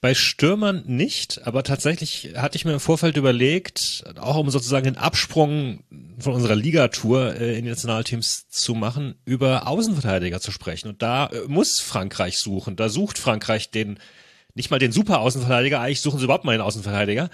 Bei 0.00 0.12
Stürmern 0.12 0.82
nicht, 0.86 1.46
aber 1.46 1.62
tatsächlich 1.62 2.34
hatte 2.36 2.56
ich 2.56 2.66
mir 2.66 2.74
im 2.74 2.80
Vorfeld 2.80 3.16
überlegt, 3.16 4.04
auch 4.20 4.36
um 4.36 4.50
sozusagen 4.50 4.84
den 4.84 4.98
Absprung 4.98 5.82
von 6.18 6.34
unserer 6.34 6.54
Ligatour 6.54 7.34
äh, 7.36 7.56
in 7.58 7.64
die 7.64 7.70
Nationalteams 7.70 8.48
zu 8.48 8.74
machen, 8.74 9.16
über 9.24 9.66
Außenverteidiger 9.66 10.40
zu 10.40 10.50
sprechen. 10.50 10.88
Und 10.88 11.02
da 11.02 11.26
äh, 11.26 11.40
muss 11.46 11.80
Frankreich 11.80 12.38
suchen. 12.38 12.76
Da 12.76 12.88
sucht 12.88 13.18
Frankreich 13.18 13.70
den, 13.70 13.98
nicht 14.54 14.70
mal 14.70 14.78
den 14.78 14.92
super 14.92 15.20
Außenverteidiger, 15.20 15.80
eigentlich 15.80 16.00
suchen 16.00 16.18
sie 16.18 16.24
überhaupt 16.24 16.44
mal 16.44 16.52
einen 16.52 16.62
Außenverteidiger. 16.62 17.30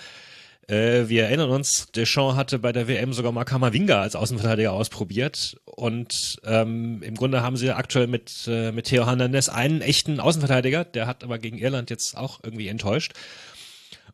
Äh, 0.70 1.08
wir 1.08 1.25
erinnern 1.25 1.50
uns, 1.50 1.90
Deschamps 1.90 2.37
hatte 2.37 2.58
bei 2.60 2.72
der 2.72 2.87
WM 2.87 3.12
sogar 3.12 3.32
mal 3.32 3.44
Kamavinga 3.44 4.00
als 4.00 4.14
Außenverteidiger 4.14 4.72
ausprobiert 4.72 5.56
und 5.64 6.40
ähm, 6.44 7.02
im 7.02 7.16
Grunde 7.16 7.42
haben 7.42 7.56
sie 7.56 7.72
aktuell 7.72 8.06
mit, 8.06 8.46
äh, 8.46 8.70
mit 8.70 8.87
Theo 8.87 9.04
Hernandez 9.04 9.49
einen 9.49 9.80
echten 9.80 10.20
Außenverteidiger, 10.20 10.84
der 10.84 11.08
hat 11.08 11.25
aber 11.25 11.38
gegen 11.38 11.58
Irland 11.58 11.90
jetzt 11.90 12.16
auch 12.16 12.40
irgendwie 12.44 12.68
enttäuscht. 12.68 13.14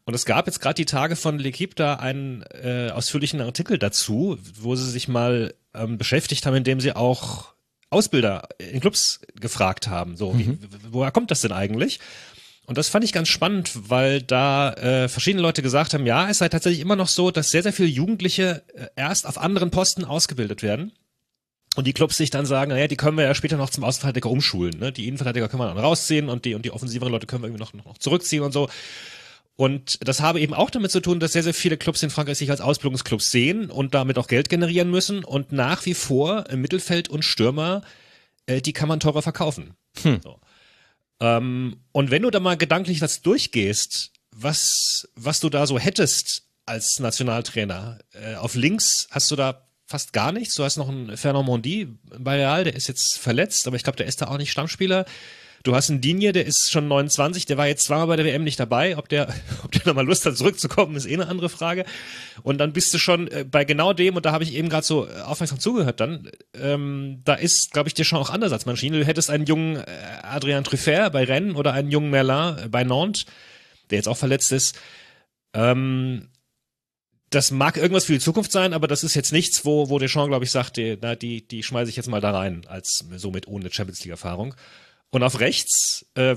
Und 0.07 0.15
es 0.15 0.25
gab 0.25 0.47
jetzt 0.47 0.61
gerade 0.61 0.77
die 0.77 0.87
Tage 0.87 1.17
von 1.17 1.41
L'Equipe 1.41 1.75
da 1.75 1.95
einen 1.95 2.43
äh, 2.53 2.91
ausführlichen 2.95 3.41
Artikel 3.41 3.77
dazu, 3.77 4.39
wo 4.55 4.77
sie 4.77 4.89
sich 4.89 5.09
mal 5.09 5.53
ähm, 5.75 5.99
beschäftigt 5.99 6.47
haben, 6.47 6.55
indem 6.55 6.81
sie 6.81 6.95
auch 6.95 7.55
Ausbilder 7.91 8.49
in 8.59 8.81
Clubs 8.81 9.21
gefragt 9.35 9.89
haben. 9.89 10.17
So, 10.17 10.33
mhm. 10.33 10.39
wie, 10.39 10.59
woher 10.91 11.11
kommt 11.11 11.33
das 11.33 11.41
denn 11.41 11.51
eigentlich? 11.51 11.99
Und 12.67 12.79
das 12.79 12.89
fand 12.89 13.05
ich 13.05 13.13
ganz 13.13 13.29
spannend, 13.29 13.73
weil 13.75 14.23
da 14.23 14.73
äh, 14.75 15.09
verschiedene 15.09 15.43
Leute 15.43 15.63
gesagt 15.63 15.93
haben, 15.93 16.07
ja, 16.07 16.29
es 16.29 16.39
sei 16.39 16.49
tatsächlich 16.49 16.81
immer 16.81 16.97
noch 16.97 17.09
so, 17.09 17.33
dass 17.33 17.51
sehr, 17.51 17.65
sehr 17.65 17.73
viele 17.73 17.89
Jugendliche 17.89 18.63
äh, 18.75 18.87
erst 18.95 19.27
auf 19.27 19.39
anderen 19.39 19.73
Posten 19.73 20.05
ausgebildet 20.05 20.63
werden. 20.63 20.93
Und 21.75 21.87
die 21.87 21.93
Clubs 21.93 22.17
sich 22.17 22.31
dann 22.31 22.47
sagen, 22.47 22.71
naja, 22.71 22.87
die 22.87 22.97
können 22.97 23.19
wir 23.19 23.25
ja 23.25 23.35
später 23.35 23.57
noch 23.57 23.71
zum 23.71 23.85
Außenverteidiger 23.85 24.31
umschulen. 24.31 24.79
Ne? 24.79 24.93
Die 24.93 25.09
Innenverteidiger 25.09 25.49
können 25.49 25.63
wir 25.63 25.67
dann 25.67 25.79
rausziehen 25.79 26.29
und 26.29 26.45
die, 26.45 26.55
und 26.55 26.65
die 26.65 26.71
offensiveren 26.71 27.13
Leute 27.13 27.27
können 27.27 27.43
wir 27.43 27.49
irgendwie 27.49 27.63
noch, 27.63 27.75
noch 27.75 27.99
zurückziehen 27.99 28.43
und 28.43 28.53
so. 28.53 28.69
Und 29.57 30.07
das 30.07 30.21
habe 30.21 30.41
eben 30.41 30.53
auch 30.53 30.69
damit 30.69 30.91
zu 30.91 31.01
tun, 31.01 31.19
dass 31.19 31.33
sehr, 31.33 31.43
sehr 31.43 31.55
viele 31.55 31.79
Clubs 31.79 32.03
in 32.03 32.11
Frankreich 32.11 32.37
sich 32.37 32.51
als 32.51 32.61
Ausbildungsclubs 32.61 33.31
sehen 33.31 33.71
und 33.71 33.95
damit 33.95 34.19
auch 34.19 34.29
Geld 34.29 34.51
generieren 34.51 34.91
müssen 34.91 35.25
und 35.25 35.51
nach 35.51 35.87
wie 35.87 35.95
vor 35.95 36.51
im 36.51 36.61
Mittelfeld 36.61 37.09
und 37.09 37.25
Stürmer, 37.25 37.83
äh, 38.45 38.61
die 38.61 38.75
kann 38.75 38.89
man 38.89 39.01
teurer 39.01 39.23
verkaufen. 39.23 39.75
Hm. 40.03 40.21
So. 40.23 40.39
Ähm, 41.21 41.81
und 41.93 42.11
wenn 42.11 42.23
du 42.23 42.31
da 42.31 42.39
mal 42.39 42.59
gedanklich 42.59 42.99
das 42.99 43.23
durchgehst, 43.23 44.13
was, 44.31 45.09
was 45.15 45.41
du 45.41 45.49
da 45.49 45.67
so 45.67 45.79
hättest 45.79 46.43
als 46.67 47.01
Nationaltrainer, 47.01 47.99
äh, 48.13 48.35
auf 48.35 48.55
links 48.55 49.09
hast 49.11 49.31
du 49.31 49.37
da 49.37 49.67
fast 49.87 50.13
gar 50.13 50.33
nichts. 50.33 50.57
Du 50.57 50.65
hast 50.65 50.77
noch 50.77 50.89
einen 50.89 51.17
Fernand 51.17 51.47
Mondi 51.47 51.89
bei 52.19 52.37
Real, 52.37 52.65
der 52.65 52.75
ist 52.75 52.89
jetzt 52.89 53.19
verletzt, 53.19 53.67
aber 53.67 53.77
ich 53.77 53.85
glaube, 53.85 53.97
der 53.97 54.07
ist 54.07 54.21
da 54.21 54.27
auch 54.27 54.37
nicht 54.37 54.51
Stammspieler. 54.51 55.07
Du 55.67 55.75
hast 55.75 55.91
einen 55.91 56.01
Digne, 56.01 56.31
der 56.31 56.47
ist 56.47 56.71
schon 56.71 56.87
29, 56.87 57.45
der 57.45 57.57
war 57.57 57.67
jetzt 57.67 57.83
zweimal 57.83 58.07
bei 58.07 58.15
der 58.15 58.25
WM 58.25 58.45
nicht 58.45 58.61
dabei. 58.61 58.97
Ob 58.97 59.09
der, 59.09 59.35
ob 59.65 59.73
der 59.73 59.83
nochmal 59.85 60.07
Lust 60.07 60.25
hat, 60.25 60.37
zurückzukommen, 60.37 60.95
ist 60.95 61.07
eh 61.07 61.15
eine 61.15 61.27
andere 61.27 61.49
Frage. 61.49 61.85
Und 62.45 62.59
dann 62.59 62.73
bist 62.73 62.95
du 62.95 62.99
schon 62.99 63.27
äh, 63.27 63.45
bei 63.45 63.65
genau 63.65 63.93
dem, 63.93 64.15
und 64.15 64.25
da 64.25 64.31
habe 64.31 64.45
ich 64.45 64.55
eben 64.55 64.69
gerade 64.69 64.87
so 64.87 65.09
äh, 65.09 65.23
aufmerksam 65.23 65.59
zugehört 65.59 65.99
dann, 65.99 66.31
ähm, 66.55 67.21
da 67.25 67.35
ist, 67.35 67.73
glaube 67.73 67.89
ich, 67.89 67.95
dir 67.95 68.05
schon 68.05 68.21
auch 68.21 68.31
anders 68.31 68.53
als 68.53 68.65
Maschine. 68.65 69.01
Du 69.01 69.05
hättest 69.05 69.29
einen 69.29 69.45
jungen 69.45 69.79
äh, 69.79 69.85
Adrian 70.23 70.63
Truffert 70.63 71.13
bei 71.13 71.25
Rennes 71.25 71.57
oder 71.57 71.73
einen 71.73 71.91
jungen 71.91 72.11
Merlin 72.11 72.71
bei 72.71 72.85
Nantes, 72.85 73.27
der 73.91 73.97
jetzt 73.97 74.09
auch 74.09 74.17
verletzt 74.17 74.53
ist. 74.53 74.79
Ähm, 75.53 76.29
das 77.31 77.51
mag 77.51 77.77
irgendwas 77.77 78.05
für 78.05 78.13
die 78.13 78.21
Zukunft 78.21 78.53
sein, 78.53 78.73
aber 78.73 78.87
das 78.87 79.03
ist 79.03 79.17
jetzt 79.17 79.33
nichts, 79.33 79.65
wo, 79.65 79.91
wo 79.91 79.99
Deschamps, 79.99 80.29
glaube 80.29 80.45
ich, 80.45 80.53
sagt, 80.53 80.77
die, 80.77 80.97
die, 81.21 81.45
die 81.45 81.63
schmeiße 81.65 81.91
ich 81.91 81.97
jetzt 81.97 82.09
mal 82.09 82.21
da 82.21 82.31
rein, 82.31 82.65
als 82.69 83.05
somit 83.17 83.49
ohne 83.49 83.73
Champions 83.73 84.05
League-Erfahrung. 84.05 84.55
Und 85.11 85.23
auf 85.23 85.41
rechts, 85.41 86.07
äh, 86.15 86.37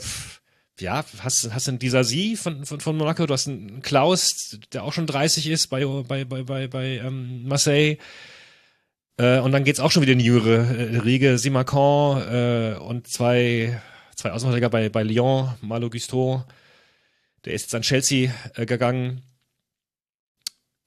ja, 0.80 1.04
hast, 1.20 1.54
hast 1.54 1.68
einen 1.68 1.80
Disasi 1.80 2.38
von, 2.38 2.66
von, 2.66 2.80
von 2.80 2.98
Monaco, 2.98 3.26
du 3.26 3.34
hast 3.34 3.48
einen 3.48 3.82
Klaus, 3.82 4.58
der 4.74 4.84
auch 4.84 4.94
schon 4.94 5.08
30 5.08 5.48
ist 5.48 5.68
bei, 5.68 5.86
bei, 5.86 6.26
bei, 6.26 6.44
bei, 6.44 6.68
bei 6.68 6.86
ähm, 6.98 7.48
Marseille. 7.48 7.98
Äh, 9.18 9.40
und 9.40 9.52
dann 9.52 9.66
geht's 9.66 9.80
auch 9.80 9.92
schon 9.92 10.02
wieder 10.02 10.14
in 10.14 10.20
die 10.20 10.26
jüngere 10.26 10.66
äh, 10.78 10.98
Riege, 11.00 11.38
Simacan 11.38 12.22
äh, 12.22 12.78
und 12.80 13.08
zwei, 13.08 13.82
zwei 14.16 14.32
Außenverteidiger 14.32 14.70
bei, 14.70 14.90
bei 14.90 15.04
Lyon, 15.04 15.54
Malo 15.62 15.90
Gusto. 15.90 16.46
Der 17.46 17.54
ist 17.54 17.64
jetzt 17.64 17.76
an 17.76 17.82
Chelsea 17.82 18.34
äh, 18.56 18.66
gegangen. 18.66 19.24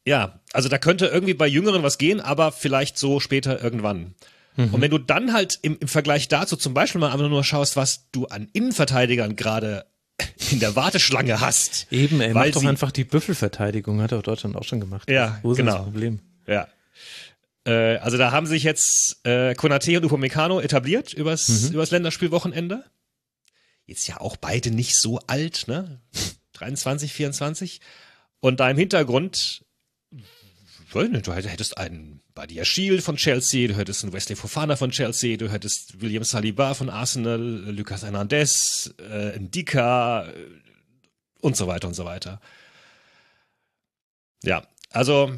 Ja, 0.07 0.41
also 0.53 0.69
da 0.69 0.79
könnte 0.79 1.07
irgendwie 1.07 1.35
bei 1.35 1.47
Jüngeren 1.47 1.83
was 1.83 1.99
gehen, 1.99 2.21
aber 2.21 2.53
vielleicht 2.53 2.99
so 2.99 3.21
später 3.21 3.62
irgendwann. 3.62 4.15
Mhm. 4.56 4.75
Und 4.75 4.80
wenn 4.80 4.90
du 4.90 4.99
dann 4.99 5.32
halt 5.32 5.59
im, 5.62 5.78
im 5.78 5.88
Vergleich 5.88 6.28
dazu 6.28 6.56
zum 6.56 6.75
Beispiel 6.75 7.00
mal 7.00 7.12
einfach 7.12 7.28
nur 7.28 7.44
schaust, 7.44 7.76
was 7.76 8.11
du 8.12 8.26
an 8.26 8.49
Innenverteidigern 8.52 9.37
gerade 9.37 9.87
in 10.50 10.61
der 10.61 10.76
Warteschlange 10.76 11.40
hast. 11.40 11.87
Eben, 11.90 12.21
ey, 12.21 12.32
mach 12.32 12.49
doch 12.50 12.64
einfach 12.64 12.92
die 12.92 13.04
Büffelverteidigung, 13.04 14.00
hat 14.02 14.12
auch 14.12 14.23
Deutschland 14.23 14.56
auch 14.56 14.64
schon 14.64 14.80
gemacht. 14.80 15.11
Ja, 15.11 15.38
Wo 15.42 15.52
ist 15.52 15.59
genau. 15.59 15.76
das 15.76 15.82
Problem? 15.85 16.21
Ja. 16.47 16.68
Äh, 17.64 17.97
also 17.97 18.18
da 18.18 18.32
haben 18.32 18.47
sich 18.47 18.62
jetzt 18.62 19.25
äh, 19.25 19.54
Konate 19.54 19.97
und 19.97 20.04
Upamecano 20.04 20.61
etabliert 20.61 21.12
übers, 21.12 21.49
mhm. 21.49 21.75
übers 21.75 21.90
Länderspielwochenende. 21.90 22.85
Jetzt 23.87 24.06
ja 24.06 24.21
auch 24.21 24.37
beide 24.37 24.71
nicht 24.71 24.97
so 24.97 25.18
alt, 25.26 25.64
ne? 25.66 26.00
23, 26.55 27.12
24. 27.12 27.81
Und 28.40 28.61
da 28.61 28.70
im 28.70 28.77
Hintergrund 28.77 29.62
du 30.92 31.33
hättest 31.33 31.78
einen 31.78 32.20
Badia 32.35 32.64
Shield 32.64 33.02
von 33.02 33.16
Chelsea, 33.16 33.68
du 33.68 33.76
hättest 33.76 34.02
einen 34.02 34.12
Wesley 34.12 34.37
Fofana 34.37 34.76
von 34.76 34.90
Chelsea, 34.90 35.37
du 35.37 35.50
hättest 35.50 36.00
William 36.00 36.24
Saliba 36.24 36.74
von 36.74 36.90
Arsenal, 36.90 37.40
Lucas 37.40 38.02
Hernandez, 38.02 38.94
äh, 38.98 39.38
Ndika 39.38 40.28
äh, 40.28 40.33
und 41.40 41.57
so 41.57 41.66
weiter 41.66 41.88
und 41.88 41.94
so 41.94 42.05
weiter. 42.05 42.40
Ja, 44.42 44.62
also 44.90 45.33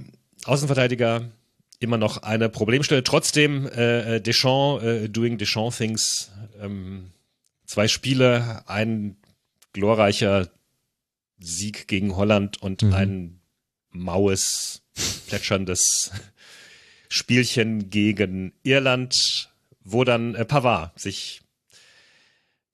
Außenverteidiger 0.44 1.30
immer 1.78 1.98
noch 1.98 2.18
eine 2.18 2.48
Problemstelle. 2.48 3.04
Trotzdem 3.04 3.66
äh, 3.66 4.16
äh 4.16 4.20
Deschamps, 4.20 4.84
äh, 4.84 5.08
doing 5.08 5.38
Deschamps 5.38 5.78
things. 5.78 6.30
Ähm, 6.60 7.10
zwei 7.66 7.88
Spiele, 7.88 8.62
ein 8.66 9.16
glorreicher 9.72 10.48
Sieg 11.38 11.88
gegen 11.88 12.16
Holland 12.16 12.60
und 12.62 12.82
mhm. 12.82 12.94
ein 12.94 13.40
maues 13.90 14.83
plätscherndes 15.26 16.12
Spielchen 17.08 17.90
gegen 17.90 18.52
Irland, 18.62 19.50
wo 19.84 20.04
dann 20.04 20.34
äh, 20.34 20.44
Pavard 20.44 20.98
sich 20.98 21.42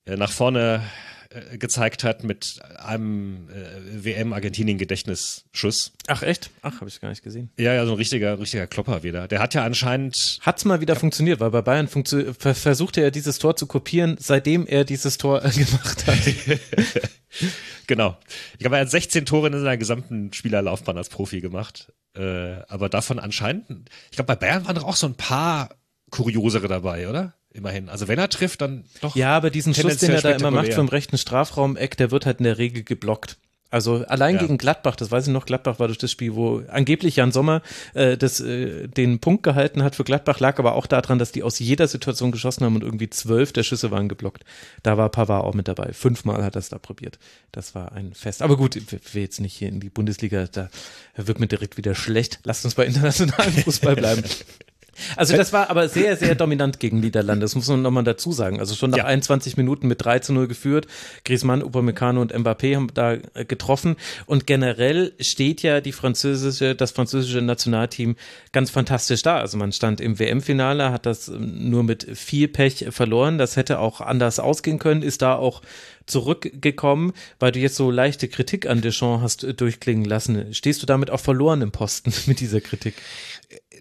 äh, 0.06 0.16
nach 0.16 0.30
vorne 0.30 0.82
äh, 1.32 1.58
gezeigt 1.58 2.02
hat 2.02 2.24
mit 2.24 2.60
einem 2.76 3.48
äh, 3.50 4.04
WM-Argentinien-Gedächtnisschuss. 4.04 5.92
Ach 6.08 6.22
echt? 6.22 6.50
Ach, 6.62 6.80
habe 6.80 6.88
ich 6.88 7.00
gar 7.00 7.08
nicht 7.08 7.22
gesehen. 7.22 7.50
Ja, 7.56 7.72
ja, 7.72 7.86
so 7.86 7.92
ein 7.92 7.98
richtiger, 7.98 8.40
richtiger 8.40 8.66
Klopper 8.66 9.04
wieder. 9.04 9.28
Der 9.28 9.38
hat 9.38 9.54
ja 9.54 9.64
anscheinend. 9.64 10.40
Hat's 10.40 10.64
mal 10.64 10.80
wieder 10.80 10.94
ja. 10.94 11.00
funktioniert, 11.00 11.38
weil 11.38 11.50
bei 11.50 11.62
Bayern 11.62 11.86
ver 11.86 12.34
versuchte 12.34 13.00
er 13.00 13.12
dieses 13.12 13.38
Tor 13.38 13.54
zu 13.54 13.68
kopieren, 13.68 14.16
seitdem 14.18 14.66
er 14.66 14.84
dieses 14.84 15.18
Tor 15.18 15.44
äh, 15.44 15.50
gemacht 15.54 16.04
hat. 16.08 16.18
genau. 17.86 18.18
Ich 18.54 18.58
glaube, 18.58 18.78
er 18.78 18.82
hat 18.82 18.90
16 18.90 19.24
Tore 19.24 19.46
in 19.46 19.52
seiner 19.52 19.76
gesamten 19.76 20.32
Spielerlaufbahn 20.32 20.96
als 20.96 21.10
Profi 21.10 21.40
gemacht. 21.40 21.92
Äh, 22.16 22.56
aber 22.66 22.88
davon 22.88 23.20
anscheinend, 23.20 23.88
ich 24.10 24.16
glaube, 24.16 24.34
bei 24.34 24.36
Bayern 24.36 24.66
waren 24.66 24.74
doch 24.74 24.84
auch 24.84 24.96
so 24.96 25.06
ein 25.06 25.14
paar 25.14 25.76
kuriosere 26.10 26.66
dabei, 26.66 27.08
oder? 27.08 27.34
Immerhin. 27.52 27.88
Also 27.88 28.06
wenn 28.06 28.18
er 28.18 28.28
trifft, 28.28 28.60
dann 28.60 28.84
doch. 29.00 29.16
Ja, 29.16 29.36
aber 29.36 29.50
diesen 29.50 29.74
Schuss, 29.74 29.96
den 29.98 30.12
er 30.12 30.22
da 30.22 30.30
immer 30.30 30.52
macht 30.52 30.72
vom 30.72 30.88
rechten 30.88 31.18
Strafraum-Eck, 31.18 31.96
der 31.96 32.10
wird 32.12 32.24
halt 32.24 32.38
in 32.38 32.44
der 32.44 32.58
Regel 32.58 32.84
geblockt. 32.84 33.38
Also 33.70 34.04
allein 34.06 34.34
ja. 34.34 34.40
gegen 34.40 34.58
Gladbach, 34.58 34.96
das 34.96 35.12
weiß 35.12 35.28
ich 35.28 35.32
noch, 35.32 35.46
Gladbach 35.46 35.78
war 35.78 35.86
durch 35.86 35.98
das 35.98 36.10
Spiel, 36.10 36.34
wo 36.34 36.62
angeblich 36.68 37.16
Jan 37.16 37.30
Sommer 37.30 37.62
äh, 37.94 38.16
das, 38.16 38.40
äh, 38.40 38.88
den 38.88 39.20
Punkt 39.20 39.44
gehalten 39.44 39.84
hat 39.84 39.94
für 39.94 40.02
Gladbach, 40.02 40.40
lag 40.40 40.58
aber 40.58 40.74
auch 40.74 40.86
daran, 40.86 41.20
dass 41.20 41.30
die 41.30 41.44
aus 41.44 41.60
jeder 41.60 41.86
Situation 41.86 42.32
geschossen 42.32 42.64
haben 42.64 42.74
und 42.74 42.82
irgendwie 42.82 43.08
zwölf 43.10 43.52
der 43.52 43.62
Schüsse 43.62 43.92
waren 43.92 44.08
geblockt. 44.08 44.44
Da 44.82 44.98
war 44.98 45.08
Pavard 45.08 45.44
auch 45.44 45.54
mit 45.54 45.68
dabei. 45.68 45.92
Fünfmal 45.92 46.42
hat 46.42 46.56
er 46.56 46.60
es 46.60 46.68
da 46.68 46.78
probiert. 46.78 47.20
Das 47.52 47.76
war 47.76 47.92
ein 47.92 48.12
Fest. 48.12 48.42
Aber 48.42 48.56
gut, 48.56 48.74
wir, 48.74 48.98
wir 49.12 49.22
jetzt 49.22 49.40
nicht 49.40 49.54
hier 49.54 49.68
in 49.68 49.78
die 49.78 49.90
Bundesliga, 49.90 50.46
da 50.46 50.68
wird 51.16 51.38
mir 51.38 51.46
direkt 51.46 51.76
wieder 51.76 51.94
schlecht. 51.94 52.40
Lasst 52.42 52.64
uns 52.64 52.74
bei 52.74 52.86
internationalen 52.86 53.52
Fußball 53.52 53.94
bleiben. 53.94 54.24
Also 55.16 55.36
das 55.36 55.52
war 55.52 55.70
aber 55.70 55.88
sehr, 55.88 56.16
sehr 56.16 56.34
dominant 56.36 56.80
gegen 56.80 57.00
Niederlande, 57.00 57.44
das 57.44 57.54
muss 57.54 57.68
man 57.68 57.82
nochmal 57.82 58.04
dazu 58.04 58.32
sagen. 58.32 58.60
Also 58.60 58.74
schon 58.74 58.90
nach 58.90 58.98
ja. 58.98 59.04
21 59.04 59.56
Minuten 59.56 59.88
mit 59.88 60.04
3 60.04 60.20
zu 60.20 60.32
0 60.32 60.48
geführt. 60.48 60.86
Griezmann, 61.24 61.62
Upamecano 61.62 62.20
und 62.20 62.34
Mbappé 62.34 62.76
haben 62.76 62.88
da 62.94 63.14
äh, 63.14 63.44
getroffen. 63.44 63.96
Und 64.26 64.46
generell 64.46 65.12
steht 65.20 65.62
ja 65.62 65.80
die 65.80 65.92
französische, 65.92 66.74
das 66.74 66.92
französische 66.92 67.42
Nationalteam 67.42 68.16
ganz 68.52 68.70
fantastisch 68.70 69.22
da. 69.22 69.38
Also 69.38 69.58
man 69.58 69.72
stand 69.72 70.00
im 70.00 70.18
WM-Finale, 70.18 70.92
hat 70.92 71.06
das 71.06 71.28
ähm, 71.28 71.70
nur 71.70 71.82
mit 71.82 72.06
viel 72.14 72.48
Pech 72.48 72.86
verloren. 72.90 73.38
Das 73.38 73.56
hätte 73.56 73.78
auch 73.78 74.00
anders 74.00 74.38
ausgehen 74.38 74.78
können, 74.78 75.02
ist 75.02 75.22
da 75.22 75.34
auch 75.34 75.62
zurückgekommen, 76.06 77.12
weil 77.38 77.52
du 77.52 77.58
jetzt 77.58 77.76
so 77.76 77.90
leichte 77.90 78.28
Kritik 78.28 78.66
an 78.66 78.80
Deschamps 78.80 79.22
hast 79.22 79.44
äh, 79.44 79.54
durchklingen 79.54 80.04
lassen. 80.04 80.52
Stehst 80.54 80.82
du 80.82 80.86
damit 80.86 81.10
auch 81.10 81.20
verloren 81.20 81.62
im 81.62 81.72
Posten 81.72 82.12
mit 82.26 82.40
dieser 82.40 82.60
Kritik? 82.60 82.94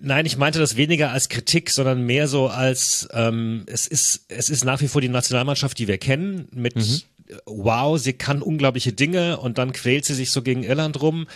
Nein, 0.02 0.26
ich 0.26 0.38
meinte 0.38 0.60
das 0.60 0.78
weniger 0.78 1.12
als 1.12 1.30
Kritik, 1.30 1.70
sondern 1.70 2.06
mehr 2.06 2.28
so 2.28 2.48
als 2.48 3.10
ähm, 3.14 3.64
es 3.68 3.86
ist 3.86 4.26
es 4.30 4.50
ist 4.50 4.64
nach 4.64 4.80
wie 4.82 4.88
vor 4.88 5.02
die 5.02 5.10
Nationalmannschaft, 5.10 5.78
die 5.78 5.88
wir 5.88 5.98
kennen 5.98 6.48
mit 6.52 6.76
mhm. 6.76 7.02
Wow, 7.46 8.00
sie 8.00 8.14
kann 8.14 8.42
unglaubliche 8.42 8.92
Dinge 8.92 9.40
und 9.40 9.60
dann 9.60 9.72
quält 9.72 10.04
sie 10.04 10.16
sich 10.16 10.32
so 10.32 10.42
gegen 10.42 10.64
Irland 10.64 11.00
rum. 11.00 11.28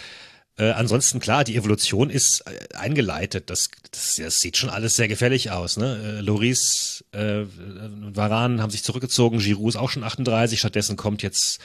Äh, 0.57 0.71
ansonsten 0.71 1.19
klar, 1.19 1.43
die 1.43 1.55
Evolution 1.55 2.09
ist 2.09 2.41
äh, 2.41 2.75
eingeleitet. 2.75 3.49
Das, 3.49 3.69
das, 3.91 4.15
das 4.17 4.39
sieht 4.39 4.57
schon 4.57 4.69
alles 4.69 4.95
sehr 4.95 5.07
gefährlich 5.07 5.51
aus. 5.51 5.77
Ne? 5.77 6.17
Äh, 6.19 6.21
Loris, 6.21 7.03
äh, 7.11 7.45
Varan 8.13 8.61
haben 8.61 8.69
sich 8.69 8.83
zurückgezogen, 8.83 9.39
Giroud 9.39 9.69
ist 9.69 9.75
auch 9.75 9.89
schon 9.89 10.03
38. 10.03 10.59
Stattdessen 10.59 10.95
kommt 10.95 11.23
jetzt 11.23 11.59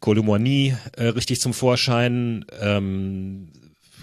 Kolumani 0.00 0.74
äh, 0.96 1.04
richtig 1.08 1.40
zum 1.40 1.52
Vorschein. 1.52 2.46
Ähm, 2.60 3.48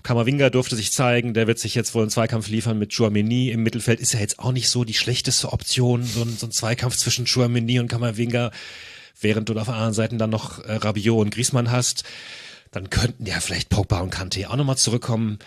Kamavinga 0.04 0.49
durfte 0.49 0.75
sich 0.75 0.91
zeigen, 0.91 1.34
der 1.34 1.47
wird 1.47 1.60
sich 1.60 1.75
jetzt 1.75 1.93
wohl 1.93 2.04
einen 2.04 2.12
Zweikampf 2.12 2.47
liefern 2.47 2.78
mit 2.78 2.95
Chouameni 2.95 3.49
im 3.49 3.63
Mittelfeld. 3.63 3.99
Ist 3.99 4.13
ja 4.13 4.19
jetzt 4.19 4.39
auch 4.39 4.52
nicht 4.52 4.69
so 4.69 4.84
die 4.84 4.93
schlechteste 4.93 5.52
Option, 5.52 6.04
so 6.04 6.21
ein, 6.21 6.38
so 6.38 6.47
ein 6.47 6.52
Zweikampf 6.52 6.95
zwischen 6.95 7.25
Chouameni 7.25 7.80
und 7.80 7.88
Kamavinga, 7.88 8.52
während 9.19 9.49
du 9.49 9.54
auf 9.60 9.65
der 9.65 9.73
anderen 9.73 9.93
Seite 9.93 10.15
dann 10.17 10.30
noch 10.30 10.63
äh, 10.63 10.73
Rabiot 10.75 11.19
und 11.19 11.32
Griezmann 11.32 11.71
hast. 11.71 12.04
Dann 12.71 12.89
könnten 12.89 13.25
ja 13.25 13.39
vielleicht 13.39 13.69
Pogba 13.69 13.99
und 13.99 14.10
Kante 14.12 14.49
auch 14.49 14.55
nochmal 14.55 14.77
zurückkommen. 14.77 15.39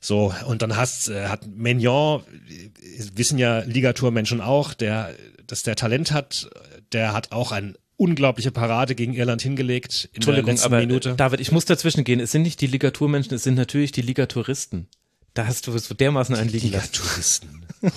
So, 0.00 0.34
und 0.46 0.62
dann 0.62 0.76
hast, 0.76 1.08
äh, 1.08 1.26
hat 1.26 1.46
Maignan, 1.46 2.22
äh, 2.48 3.04
wissen 3.14 3.38
ja 3.38 3.60
Ligaturmenschen 3.60 4.40
auch, 4.40 4.74
der, 4.74 5.14
dass 5.46 5.62
der 5.62 5.76
Talent 5.76 6.12
hat, 6.12 6.50
der 6.92 7.12
hat 7.12 7.30
auch 7.32 7.52
ein 7.52 7.76
unglaubliche 7.96 8.50
Parade 8.50 8.96
gegen 8.96 9.14
Irland 9.14 9.42
hingelegt 9.42 10.08
in 10.12 10.22
der 10.22 10.42
letzten 10.42 10.66
aber, 10.66 10.78
äh, 10.78 10.86
Minute. 10.86 11.14
David, 11.16 11.40
ich 11.40 11.52
muss 11.52 11.66
dazwischen 11.66 12.02
gehen. 12.02 12.18
Es 12.18 12.32
sind 12.32 12.42
nicht 12.42 12.60
die 12.60 12.66
Ligaturmenschen, 12.66 13.34
es 13.34 13.44
sind 13.44 13.54
natürlich 13.54 13.92
die 13.92 14.02
Ligaturisten. 14.02 14.88
Da 15.34 15.46
hast 15.46 15.66
du 15.66 15.78
so 15.78 15.94
dermaßen 15.94 16.34
einen 16.34 16.50
liegen 16.50 16.72
lassen. 16.72 16.90
Ligaturisten. 16.92 17.66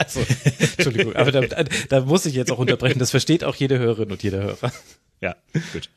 Also, 0.00 0.24
Entschuldigung, 0.60 1.16
aber 1.16 1.32
da, 1.32 1.64
da 1.88 2.00
muss 2.02 2.24
ich 2.24 2.34
jetzt 2.34 2.52
auch 2.52 2.58
unterbrechen. 2.58 3.00
Das 3.00 3.10
versteht 3.10 3.42
auch 3.42 3.56
jede 3.56 3.80
Hörerin 3.80 4.12
und 4.12 4.22
jeder 4.22 4.38
Hörer. 4.38 4.72
Ja, 5.20 5.34
gut. 5.72 5.90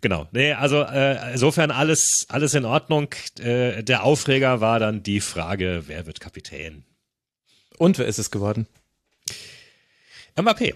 Genau. 0.00 0.28
Nee, 0.32 0.52
also 0.52 0.82
äh, 0.82 1.32
insofern 1.32 1.70
alles, 1.70 2.26
alles 2.28 2.54
in 2.54 2.64
Ordnung. 2.64 3.08
Äh, 3.40 3.82
der 3.82 4.04
Aufreger 4.04 4.60
war 4.60 4.78
dann 4.78 5.02
die 5.02 5.20
Frage, 5.20 5.84
wer 5.86 6.06
wird 6.06 6.20
Kapitän? 6.20 6.84
Und 7.78 7.98
wer 7.98 8.06
ist 8.06 8.18
es 8.18 8.30
geworden? 8.30 8.66
MAP. 10.40 10.74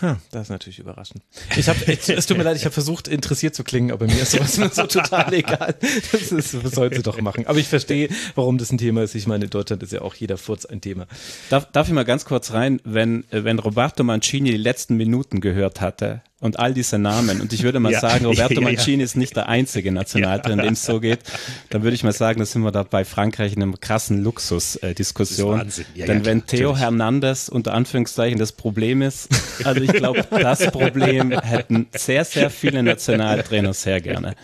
Ha, 0.00 0.18
das 0.30 0.42
ist 0.42 0.48
natürlich 0.48 0.78
überraschend. 0.78 1.22
Ich 1.56 1.68
hab, 1.68 1.76
es 1.86 2.26
tut 2.26 2.38
mir 2.38 2.44
leid, 2.44 2.56
ich 2.56 2.64
habe 2.64 2.72
versucht, 2.72 3.06
interessiert 3.06 3.54
zu 3.54 3.64
klingen, 3.64 3.90
aber 3.90 4.06
mir 4.06 4.22
ist 4.22 4.30
sowas 4.30 4.56
nur 4.56 4.68
so 4.72 4.86
total 4.86 5.34
egal. 5.34 5.74
Das, 6.12 6.32
ist, 6.32 6.54
das 6.54 6.72
sollen 6.72 6.94
sie 6.94 7.02
doch 7.02 7.20
machen. 7.20 7.46
Aber 7.46 7.58
ich 7.58 7.68
verstehe, 7.68 8.08
warum 8.34 8.56
das 8.56 8.72
ein 8.72 8.78
Thema 8.78 9.02
ist. 9.02 9.14
Ich 9.14 9.26
meine, 9.26 9.44
in 9.44 9.50
Deutschland 9.50 9.82
ist 9.82 9.92
ja 9.92 10.00
auch 10.00 10.14
jeder 10.14 10.38
Furz 10.38 10.64
ein 10.64 10.80
Thema. 10.80 11.06
Darf, 11.50 11.70
darf 11.72 11.88
ich 11.88 11.92
mal 11.92 12.04
ganz 12.04 12.24
kurz 12.24 12.52
rein, 12.52 12.80
wenn, 12.84 13.24
wenn 13.30 13.58
Roberto 13.58 14.02
Mancini 14.02 14.52
die 14.52 14.56
letzten 14.56 14.96
Minuten 14.96 15.40
gehört 15.40 15.80
hatte 15.82 16.22
und 16.40 16.58
all 16.58 16.72
diese 16.74 16.98
Namen, 16.98 17.40
und 17.40 17.52
ich 17.52 17.62
würde 17.62 17.80
mal 17.80 17.92
Ja. 17.92 18.00
sagen, 18.00 18.24
Roberto 18.26 18.54
Ja, 18.54 18.60
ja. 18.60 18.66
Mancini 18.72 19.02
ist 19.02 19.16
nicht 19.16 19.36
der 19.36 19.48
einzige 19.48 19.92
Nationaltrainer, 19.92 20.62
dem 20.62 20.72
es 20.72 20.84
so 20.84 20.98
geht, 21.00 21.20
dann 21.68 21.82
würde 21.82 21.94
ich 21.94 22.02
mal 22.02 22.12
sagen, 22.12 22.38
da 22.40 22.46
sind 22.46 22.62
wir 22.62 22.72
da 22.72 22.82
bei 22.82 23.04
Frankreich 23.04 23.52
in 23.54 23.62
einer 23.62 23.72
krassen 23.76 24.22
Luxus-Diskussion. 24.22 25.70
Ja, 25.94 26.06
Denn 26.06 26.24
wenn 26.24 26.46
Theo 26.46 26.70
natürlich. 26.70 26.80
Hernandez 26.82 27.48
unter 27.48 27.74
Anführungszeichen 27.74 28.38
das 28.38 28.52
Problem 28.52 29.02
ist, 29.02 29.28
also 29.64 29.80
ich 29.82 29.92
glaube, 29.92 30.24
das 30.30 30.66
Problem 30.70 31.30
hätten 31.38 31.86
sehr, 31.94 32.24
sehr 32.24 32.50
viele 32.50 32.82
Nationaltrainer 32.82 33.74
sehr 33.74 34.00
gerne. 34.00 34.34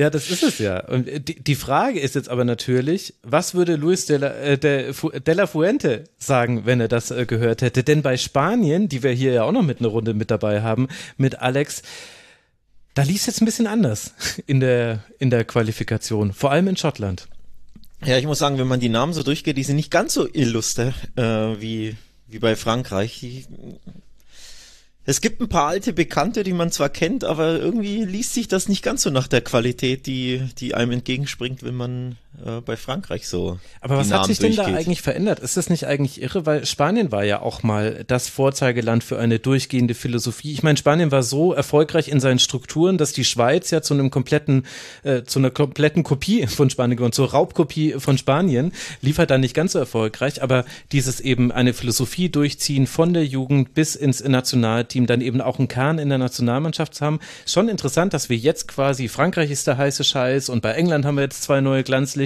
Ja, 0.00 0.08
das 0.08 0.30
ist 0.30 0.42
es 0.42 0.58
ja. 0.58 0.80
Und 0.86 1.28
die, 1.28 1.44
die 1.44 1.54
Frage 1.54 2.00
ist 2.00 2.14
jetzt 2.14 2.30
aber 2.30 2.46
natürlich, 2.46 3.12
was 3.22 3.54
würde 3.54 3.76
Luis 3.76 4.06
de 4.06 4.16
la, 4.16 4.28
äh, 4.28 4.56
de, 4.56 4.94
de 4.94 5.34
la 5.34 5.46
Fuente 5.46 6.04
sagen, 6.16 6.64
wenn 6.64 6.80
er 6.80 6.88
das 6.88 7.10
äh, 7.10 7.26
gehört 7.26 7.60
hätte? 7.60 7.84
Denn 7.84 8.00
bei 8.00 8.16
Spanien, 8.16 8.88
die 8.88 9.02
wir 9.02 9.12
hier 9.12 9.34
ja 9.34 9.42
auch 9.42 9.52
noch 9.52 9.60
mit 9.62 9.80
einer 9.80 9.90
Runde 9.90 10.14
mit 10.14 10.30
dabei 10.30 10.62
haben, 10.62 10.88
mit 11.18 11.40
Alex, 11.40 11.82
da 12.94 13.02
lief 13.02 13.20
es 13.20 13.26
jetzt 13.26 13.42
ein 13.42 13.44
bisschen 13.44 13.66
anders 13.66 14.14
in 14.46 14.60
der, 14.60 15.04
in 15.18 15.28
der 15.28 15.44
Qualifikation, 15.44 16.32
vor 16.32 16.50
allem 16.50 16.68
in 16.68 16.78
Schottland. 16.78 17.28
Ja, 18.02 18.16
ich 18.16 18.24
muss 18.24 18.38
sagen, 18.38 18.56
wenn 18.56 18.68
man 18.68 18.80
die 18.80 18.88
Namen 18.88 19.12
so 19.12 19.22
durchgeht, 19.22 19.58
die 19.58 19.64
sind 19.64 19.76
nicht 19.76 19.90
ganz 19.90 20.14
so 20.14 20.26
illuster 20.32 20.94
äh, 21.16 21.60
wie, 21.60 21.94
wie 22.26 22.38
bei 22.38 22.56
Frankreich. 22.56 23.20
Die, 23.20 23.44
es 25.04 25.20
gibt 25.20 25.40
ein 25.40 25.48
paar 25.48 25.68
alte 25.68 25.92
Bekannte, 25.92 26.42
die 26.44 26.52
man 26.52 26.70
zwar 26.70 26.88
kennt, 26.88 27.24
aber 27.24 27.58
irgendwie 27.58 28.04
liest 28.04 28.34
sich 28.34 28.48
das 28.48 28.68
nicht 28.68 28.82
ganz 28.82 29.02
so 29.02 29.10
nach 29.10 29.28
der 29.28 29.40
Qualität, 29.40 30.06
die, 30.06 30.42
die 30.58 30.74
einem 30.74 30.92
entgegenspringt, 30.92 31.62
wenn 31.62 31.74
man 31.74 32.16
äh, 32.44 32.60
bei 32.60 32.76
Frankreich 32.76 33.28
so. 33.28 33.58
Aber 33.80 33.96
was 33.96 34.06
hat 34.06 34.20
Namen 34.20 34.26
sich 34.26 34.38
denn 34.38 34.54
da 34.54 34.62
durchgeht. 34.62 34.86
eigentlich 34.86 35.02
verändert? 35.02 35.40
Ist 35.40 35.56
das 35.56 35.68
nicht 35.68 35.86
eigentlich 35.86 36.22
irre? 36.22 36.46
Weil 36.46 36.64
Spanien 36.64 37.10
war 37.10 37.24
ja 37.24 37.42
auch 37.42 37.62
mal 37.62 38.04
das 38.06 38.28
Vorzeigeland 38.28 39.02
für 39.02 39.18
eine 39.18 39.40
durchgehende 39.40 39.94
Philosophie. 39.94 40.52
Ich 40.52 40.62
meine, 40.62 40.78
Spanien 40.78 41.10
war 41.10 41.22
so 41.22 41.52
erfolgreich 41.52 42.08
in 42.08 42.20
seinen 42.20 42.38
Strukturen, 42.38 42.98
dass 42.98 43.12
die 43.12 43.24
Schweiz 43.24 43.70
ja 43.70 43.82
zu 43.82 43.94
einem 43.94 44.10
kompletten, 44.10 44.64
äh, 45.02 45.24
zu 45.24 45.40
einer 45.40 45.50
kompletten 45.50 46.04
Kopie 46.04 46.46
von 46.46 46.70
Spanien 46.70 46.96
geworden, 46.96 47.12
zur 47.12 47.30
Raubkopie 47.30 47.94
von 47.98 48.16
Spanien, 48.16 48.72
liefert 49.00 49.30
da 49.30 49.36
nicht 49.36 49.54
ganz 49.54 49.72
so 49.72 49.80
erfolgreich, 49.80 50.42
aber 50.42 50.64
dieses 50.92 51.20
eben 51.20 51.50
eine 51.50 51.74
Philosophie 51.74 52.28
durchziehen 52.28 52.86
von 52.86 53.12
der 53.12 53.26
Jugend 53.26 53.74
bis 53.74 53.96
ins 53.96 54.22
Nationalteam, 54.22 55.06
dann 55.06 55.20
eben 55.20 55.40
auch 55.40 55.58
einen 55.58 55.68
Kern 55.68 55.98
in 55.98 56.08
der 56.08 56.18
Nationalmannschaft 56.18 56.94
zu 56.94 57.04
haben. 57.04 57.18
Schon 57.44 57.68
interessant, 57.68 58.14
dass 58.14 58.28
wir 58.28 58.36
jetzt 58.36 58.68
quasi, 58.68 59.08
Frankreich 59.08 59.50
ist 59.50 59.66
der 59.66 59.76
heiße 59.76 60.04
Scheiß 60.04 60.48
und 60.48 60.62
bei 60.62 60.72
England 60.72 61.04
haben 61.04 61.16
wir 61.16 61.22
jetzt 61.22 61.42
zwei 61.42 61.60
neue 61.60 61.82
Glanzlichter 61.82 62.19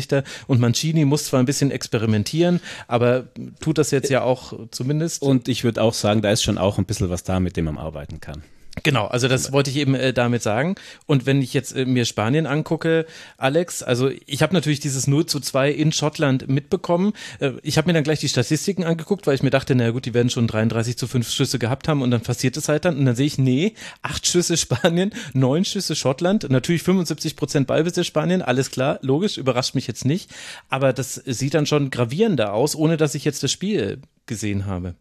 und 0.47 0.61
Mancini 0.61 1.05
muss 1.05 1.27
zwar 1.27 1.41
ein 1.41 1.47
bisschen 1.47 1.71
experimentieren, 1.71 2.61
aber 2.89 3.29
tut 3.61 3.79
das 3.79 3.91
jetzt 3.91 4.11
ja 4.11 4.23
auch 4.23 4.53
zumindest. 4.71 5.23
Und 5.23 5.49
ich 5.49 5.65
würde 5.65 5.83
auch 5.83 5.95
sagen, 5.95 6.23
da 6.23 6.31
ist 6.31 6.43
schon 6.43 6.59
auch 6.59 6.79
ein 6.79 6.85
bisschen 6.85 7.11
was 7.11 7.25
da, 7.25 7.41
mit 7.41 7.57
dem 7.57 7.67
man 7.67 7.79
arbeiten 7.79 8.21
kann. 8.21 8.43
Genau, 8.83 9.07
also 9.07 9.29
das 9.29 9.53
wollte 9.53 9.71
ich 9.71 9.77
eben 9.77 9.95
äh, 9.95 10.13
damit 10.13 10.43
sagen. 10.43 10.75
Und 11.07 11.27
wenn 11.27 11.41
ich 11.41 11.55
jetzt 11.55 11.77
äh, 11.77 11.87
mir 11.87 12.05
Spanien 12.05 12.47
angucke, 12.47 13.07
Alex, 13.39 13.85
also 13.85 14.11
ich 14.27 14.43
habe 14.43 14.53
natürlich 14.53 14.81
dieses 14.81 15.07
0 15.07 15.27
zu 15.27 15.39
2 15.39 15.71
in 15.71 15.93
Schottland 15.93 16.49
mitbekommen. 16.49 17.13
Äh, 17.39 17.53
ich 17.63 17.79
habe 17.79 17.87
mir 17.87 17.93
dann 17.93 18.03
gleich 18.03 18.19
die 18.19 18.29
Statistiken 18.29 18.83
angeguckt, 18.83 19.27
weil 19.27 19.37
ich 19.37 19.45
mir 19.45 19.51
dachte, 19.51 19.77
na 19.77 19.91
gut, 19.91 20.07
die 20.07 20.15
werden 20.15 20.29
schon 20.29 20.49
33 20.49 20.99
zu 20.99 21.07
5 21.07 21.31
Schüsse 21.31 21.61
gehabt 21.61 21.87
haben 21.87 22.03
und 22.03 22.11
dann 22.11 22.23
passiert 22.23 22.57
es 22.57 22.69
halt 22.69 22.85
dann. 22.85 22.99
Und 22.99 23.07
dann 23.07 23.15
sehe 23.15 23.27
ich, 23.27 23.39
nee, 23.39 23.75
acht 24.03 24.27
Schüsse 24.27 24.57
Spanien, 24.57 25.13
neun 25.35 25.65
Schüsse 25.65 25.95
Schottland, 25.95 26.51
natürlich 26.51 26.83
75 26.83 27.37
Prozent 27.37 27.67
Ballbesitz 27.69 28.07
Spanien, 28.07 28.43
alles 28.43 28.73
klar, 28.73 28.99
logisch, 29.03 29.39
überrascht 29.39 29.77
mich 29.77 29.87
jetzt 29.87 30.05
nicht. 30.05 30.31
Aber 30.69 30.93
das 30.93 31.15
sieht 31.15 31.55
dann 31.55 31.67
schon 31.67 31.91
gravierender 31.91 32.53
aus, 32.53 32.75
ohne 32.75 32.97
dass 32.97 33.15
ich 33.15 33.25
jetzt 33.25 33.45
das 33.45 33.53
Spiel 33.53 34.01
gesehen 34.27 34.67
habe. 34.67 34.97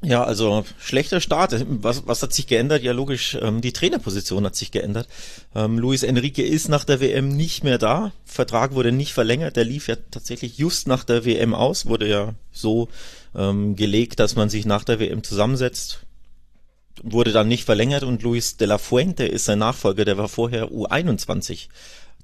Ja, 0.00 0.22
also 0.22 0.64
schlechter 0.78 1.20
Start. 1.20 1.54
Was, 1.68 2.06
was 2.06 2.22
hat 2.22 2.32
sich 2.32 2.46
geändert? 2.46 2.82
Ja, 2.82 2.92
logisch, 2.92 3.36
ähm, 3.40 3.60
die 3.60 3.72
Trainerposition 3.72 4.44
hat 4.44 4.54
sich 4.54 4.70
geändert. 4.70 5.08
Ähm, 5.56 5.76
Luis 5.76 6.04
Enrique 6.04 6.38
ist 6.42 6.68
nach 6.68 6.84
der 6.84 7.00
WM 7.00 7.28
nicht 7.36 7.64
mehr 7.64 7.78
da. 7.78 8.12
Vertrag 8.24 8.74
wurde 8.74 8.92
nicht 8.92 9.12
verlängert. 9.12 9.56
Der 9.56 9.64
lief 9.64 9.88
ja 9.88 9.96
tatsächlich 10.12 10.56
just 10.56 10.86
nach 10.86 11.02
der 11.02 11.24
WM 11.24 11.52
aus. 11.52 11.86
Wurde 11.86 12.08
ja 12.08 12.34
so 12.52 12.88
ähm, 13.34 13.74
gelegt, 13.74 14.20
dass 14.20 14.36
man 14.36 14.48
sich 14.48 14.66
nach 14.66 14.84
der 14.84 15.00
WM 15.00 15.24
zusammensetzt. 15.24 16.00
Wurde 17.02 17.32
dann 17.32 17.48
nicht 17.48 17.64
verlängert 17.64 18.04
und 18.04 18.22
Luis 18.22 18.56
de 18.56 18.68
la 18.68 18.78
Fuente 18.78 19.24
ist 19.26 19.46
sein 19.46 19.58
Nachfolger. 19.58 20.04
Der 20.04 20.16
war 20.16 20.28
vorher 20.28 20.70
U21 20.70 21.66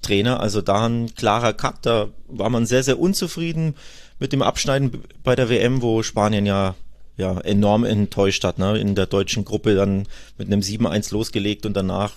Trainer. 0.00 0.38
Also 0.38 0.62
da 0.62 0.87
ein 0.87 1.12
klarer 1.16 1.54
Cut. 1.54 1.78
Da 1.82 2.10
war 2.28 2.50
man 2.50 2.66
sehr, 2.66 2.84
sehr 2.84 3.00
unzufrieden 3.00 3.74
mit 4.20 4.32
dem 4.32 4.42
Abschneiden 4.42 5.02
bei 5.24 5.34
der 5.34 5.48
WM, 5.48 5.82
wo 5.82 6.04
Spanien 6.04 6.46
ja 6.46 6.76
ja, 7.16 7.40
enorm 7.40 7.85
enttäuscht 7.85 8.44
hat, 8.44 8.59
ne? 8.59 8.79
In 8.79 8.94
der 8.94 9.07
deutschen 9.07 9.44
Gruppe 9.44 9.74
dann 9.74 10.07
mit 10.38 10.48
einem 10.48 10.61
7-1 10.61 11.12
losgelegt 11.12 11.64
und 11.66 11.74
danach 11.74 12.12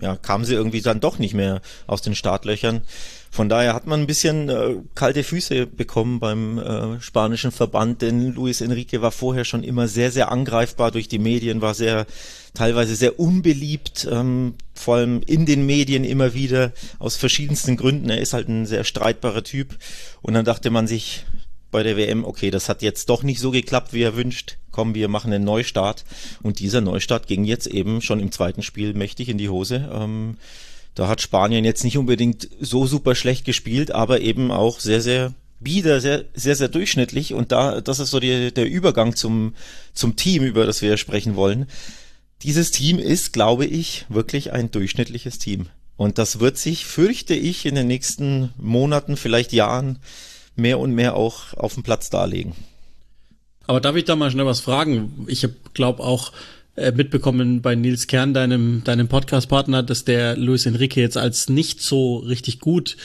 ja, 0.00 0.16
kamen 0.16 0.44
sie 0.44 0.54
irgendwie 0.54 0.80
dann 0.80 1.00
doch 1.00 1.18
nicht 1.18 1.34
mehr 1.34 1.60
aus 1.86 2.02
den 2.02 2.14
Startlöchern. 2.14 2.82
Von 3.30 3.48
daher 3.48 3.74
hat 3.74 3.86
man 3.86 4.00
ein 4.00 4.06
bisschen 4.06 4.48
äh, 4.48 4.76
kalte 4.94 5.22
Füße 5.22 5.66
bekommen 5.66 6.18
beim 6.18 6.58
äh, 6.58 7.00
spanischen 7.00 7.52
Verband, 7.52 8.00
denn 8.00 8.34
Luis 8.34 8.60
Enrique 8.60 9.02
war 9.02 9.10
vorher 9.10 9.44
schon 9.44 9.62
immer 9.62 9.86
sehr, 9.86 10.10
sehr 10.10 10.32
angreifbar 10.32 10.90
durch 10.90 11.08
die 11.08 11.18
Medien, 11.18 11.60
war 11.60 11.74
sehr, 11.74 12.06
teilweise 12.54 12.94
sehr 12.94 13.20
unbeliebt, 13.20 14.08
ähm, 14.10 14.54
vor 14.74 14.96
allem 14.96 15.20
in 15.26 15.44
den 15.44 15.66
Medien 15.66 16.04
immer 16.04 16.32
wieder, 16.32 16.72
aus 16.98 17.16
verschiedensten 17.16 17.76
Gründen. 17.76 18.08
Er 18.08 18.20
ist 18.20 18.32
halt 18.32 18.48
ein 18.48 18.64
sehr 18.64 18.84
streitbarer 18.84 19.44
Typ. 19.44 19.76
Und 20.22 20.32
dann 20.32 20.46
dachte 20.46 20.70
man 20.70 20.86
sich, 20.86 21.26
bei 21.70 21.82
der 21.82 21.96
WM, 21.96 22.24
okay, 22.24 22.50
das 22.50 22.68
hat 22.68 22.82
jetzt 22.82 23.08
doch 23.10 23.22
nicht 23.22 23.40
so 23.40 23.50
geklappt, 23.50 23.92
wie 23.92 24.02
er 24.02 24.16
wünscht. 24.16 24.56
Komm, 24.70 24.94
wir 24.94 25.08
machen 25.08 25.32
einen 25.32 25.44
Neustart. 25.44 26.04
Und 26.42 26.60
dieser 26.60 26.80
Neustart 26.80 27.26
ging 27.26 27.44
jetzt 27.44 27.66
eben 27.66 28.00
schon 28.00 28.20
im 28.20 28.32
zweiten 28.32 28.62
Spiel 28.62 28.94
mächtig 28.94 29.28
in 29.28 29.38
die 29.38 29.48
Hose. 29.48 29.90
Ähm, 29.92 30.36
da 30.94 31.08
hat 31.08 31.20
Spanien 31.20 31.64
jetzt 31.64 31.84
nicht 31.84 31.98
unbedingt 31.98 32.48
so 32.60 32.86
super 32.86 33.14
schlecht 33.14 33.44
gespielt, 33.44 33.90
aber 33.90 34.20
eben 34.20 34.50
auch 34.50 34.80
sehr, 34.80 35.00
sehr 35.00 35.34
bieder, 35.60 36.00
sehr, 36.00 36.24
sehr, 36.34 36.56
sehr 36.56 36.68
durchschnittlich. 36.68 37.34
Und 37.34 37.52
da, 37.52 37.80
das 37.80 38.00
ist 38.00 38.10
so 38.10 38.20
die, 38.20 38.52
der 38.52 38.66
Übergang 38.66 39.14
zum, 39.14 39.54
zum 39.92 40.16
Team, 40.16 40.42
über 40.42 40.66
das 40.66 40.82
wir 40.82 40.96
sprechen 40.96 41.36
wollen. 41.36 41.66
Dieses 42.42 42.70
Team 42.70 42.98
ist, 42.98 43.32
glaube 43.32 43.66
ich, 43.66 44.06
wirklich 44.08 44.52
ein 44.52 44.70
durchschnittliches 44.70 45.38
Team. 45.38 45.66
Und 45.96 46.18
das 46.18 46.38
wird 46.38 46.56
sich, 46.56 46.86
fürchte 46.86 47.34
ich, 47.34 47.66
in 47.66 47.74
den 47.74 47.88
nächsten 47.88 48.52
Monaten, 48.56 49.16
vielleicht 49.16 49.52
Jahren, 49.52 49.98
mehr 50.58 50.78
und 50.78 50.92
mehr 50.92 51.14
auch 51.14 51.54
auf 51.54 51.74
dem 51.74 51.82
Platz 51.82 52.10
darlegen. 52.10 52.52
Aber 53.66 53.80
darf 53.80 53.96
ich 53.96 54.04
da 54.04 54.16
mal 54.16 54.30
schnell 54.30 54.46
was 54.46 54.60
fragen? 54.60 55.26
Ich 55.28 55.46
glaube 55.74 56.02
auch 56.02 56.32
äh, 56.76 56.92
mitbekommen 56.92 57.60
bei 57.60 57.74
Nils 57.74 58.06
Kern, 58.06 58.34
deinem, 58.34 58.82
deinem 58.84 59.08
Podcast-Partner, 59.08 59.82
dass 59.82 60.04
der 60.04 60.36
Luis 60.36 60.64
Enrique 60.64 60.96
jetzt 60.96 61.16
als 61.16 61.48
nicht 61.48 61.82
so 61.82 62.18
richtig 62.18 62.60
gut 62.60 62.96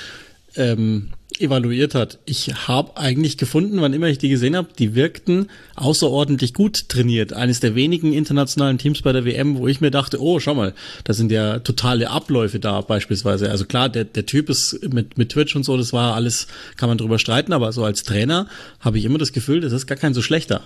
ähm, 0.56 1.10
evaluiert 1.40 1.96
hat. 1.96 2.20
Ich 2.26 2.68
habe 2.68 2.98
eigentlich 2.98 3.38
gefunden, 3.38 3.82
wann 3.82 3.94
immer 3.94 4.08
ich 4.08 4.18
die 4.18 4.30
gesehen 4.30 4.56
habe, 4.56 4.70
die 4.78 4.96
wirkten 4.96 5.50
außerordentlich 5.76 6.54
gut 6.54 6.90
trainiert. 6.90 7.34
Eines 7.34 7.60
der 7.60 7.76
wenigen 7.76 8.14
internationalen 8.14 8.78
Teams 8.78 9.02
bei 9.02 9.12
der 9.12 9.26
WM, 9.26 9.58
wo 9.58 9.68
ich 9.68 9.82
mir 9.82 9.92
dachte, 9.92 10.22
oh, 10.22 10.40
schau 10.40 10.56
mal, 10.56 10.74
da 11.04 11.14
sind 11.14 11.32
ja 11.32 11.60
totale 11.60 12.10
Abläufe 12.10 12.60
da 12.60 12.82
beispielsweise. 12.82 13.50
Also 13.50 13.66
klar, 13.66 13.90
der, 13.90 14.06
der 14.06 14.26
Typ 14.26 14.50
ist 14.50 14.80
mit, 14.94 15.18
mit 15.18 15.30
Twitch 15.30 15.56
und 15.56 15.64
so, 15.64 15.78
das 15.78 15.94
war 15.94 16.16
alles, 16.16 16.48
kann 16.78 16.90
man 16.90 16.98
drüber 16.98 17.20
streiten, 17.20 17.54
aber 17.54 17.72
so 17.72 17.84
als 17.84 18.04
Trainer 18.04 18.48
habe 18.80 18.98
ich 18.98 19.06
immer 19.06 19.18
das 19.18 19.34
Gefühl, 19.34 19.62
das 19.62 19.74
ist 19.74 19.88
gar 19.88 19.98
kein 19.98 20.14
so 20.14 20.22
schlechter. 20.22 20.62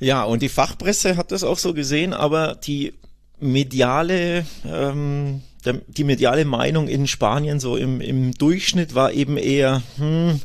Ja, 0.00 0.24
und 0.24 0.42
die 0.42 0.48
Fachpresse 0.48 1.16
hat 1.16 1.32
das 1.32 1.42
auch 1.42 1.58
so 1.58 1.74
gesehen, 1.74 2.12
aber 2.12 2.56
die 2.64 2.94
mediale 3.40 4.44
ähm, 4.64 5.42
der, 5.64 5.80
die 5.86 6.04
mediale 6.04 6.44
Meinung 6.44 6.88
in 6.88 7.06
Spanien 7.06 7.60
so 7.60 7.76
im, 7.76 8.00
im 8.00 8.32
Durchschnitt 8.32 8.94
war 8.94 9.12
eben 9.12 9.36
eher, 9.36 9.82
hm, 9.96 10.40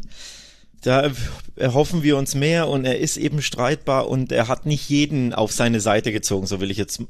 da 0.81 1.11
erhoffen 1.55 2.03
wir 2.03 2.17
uns 2.17 2.35
mehr 2.35 2.67
und 2.67 2.85
er 2.85 2.99
ist 2.99 3.17
eben 3.17 3.41
streitbar 3.41 4.09
und 4.09 4.31
er 4.31 4.47
hat 4.47 4.65
nicht 4.65 4.89
jeden 4.89 5.33
auf 5.33 5.51
seine 5.51 5.79
Seite 5.79 6.11
gezogen, 6.11 6.47
so 6.47 6.59
will 6.59 6.71
ich 6.71 6.77
jetzt 6.77 7.01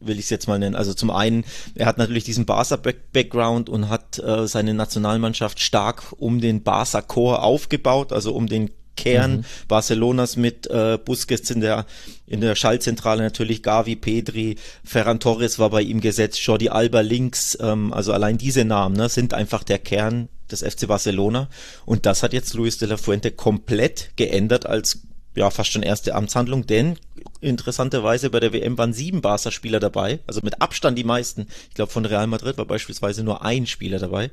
will 0.00 0.18
ich 0.18 0.24
es 0.24 0.30
jetzt 0.30 0.48
mal 0.48 0.58
nennen. 0.58 0.74
Also 0.74 0.92
zum 0.92 1.10
einen, 1.10 1.44
er 1.74 1.86
hat 1.86 1.96
natürlich 1.98 2.24
diesen 2.24 2.44
Barca-Background 2.44 3.70
und 3.70 3.88
hat 3.88 4.18
äh, 4.18 4.46
seine 4.46 4.74
Nationalmannschaft 4.74 5.60
stark 5.60 6.12
um 6.18 6.40
den 6.42 6.62
Barca-Core 6.62 7.42
aufgebaut, 7.42 8.12
also 8.12 8.34
um 8.34 8.46
den 8.46 8.70
Kern 8.96 9.38
mhm. 9.38 9.44
Barcelonas 9.68 10.36
mit 10.36 10.66
äh, 10.68 10.98
Busquets 11.02 11.50
in 11.50 11.60
der 11.60 11.86
in 12.26 12.40
der 12.40 12.54
Schallzentrale 12.54 13.22
natürlich 13.22 13.62
Gavi, 13.62 13.96
Pedri, 13.96 14.56
Ferran 14.82 15.20
Torres 15.20 15.58
war 15.58 15.70
bei 15.70 15.82
ihm 15.82 16.00
gesetzt, 16.00 16.40
Jordi 16.40 16.70
Alba 16.70 17.00
links, 17.00 17.56
ähm, 17.60 17.92
also 17.92 18.12
allein 18.12 18.38
diese 18.38 18.64
Namen 18.64 18.96
ne, 18.96 19.08
sind 19.08 19.34
einfach 19.34 19.62
der 19.62 19.78
Kern 19.78 20.28
des 20.50 20.62
FC 20.62 20.86
Barcelona 20.86 21.48
und 21.84 22.06
das 22.06 22.22
hat 22.22 22.32
jetzt 22.32 22.54
Luis 22.54 22.78
de 22.78 22.88
la 22.88 22.96
Fuente 22.96 23.30
komplett 23.30 24.10
geändert 24.16 24.66
als 24.66 25.00
ja 25.34 25.50
fast 25.50 25.72
schon 25.72 25.82
erste 25.82 26.14
Amtshandlung, 26.14 26.66
denn 26.66 26.96
interessanterweise 27.40 28.30
bei 28.30 28.40
der 28.40 28.52
WM 28.52 28.78
waren 28.78 28.92
sieben 28.92 29.20
Barca-Spieler 29.20 29.80
dabei, 29.80 30.20
also 30.26 30.40
mit 30.42 30.62
Abstand 30.62 30.98
die 30.98 31.04
meisten. 31.04 31.46
Ich 31.68 31.74
glaube 31.74 31.92
von 31.92 32.06
Real 32.06 32.26
Madrid 32.26 32.56
war 32.58 32.66
beispielsweise 32.66 33.24
nur 33.24 33.44
ein 33.44 33.66
Spieler 33.66 33.98
dabei. 33.98 34.30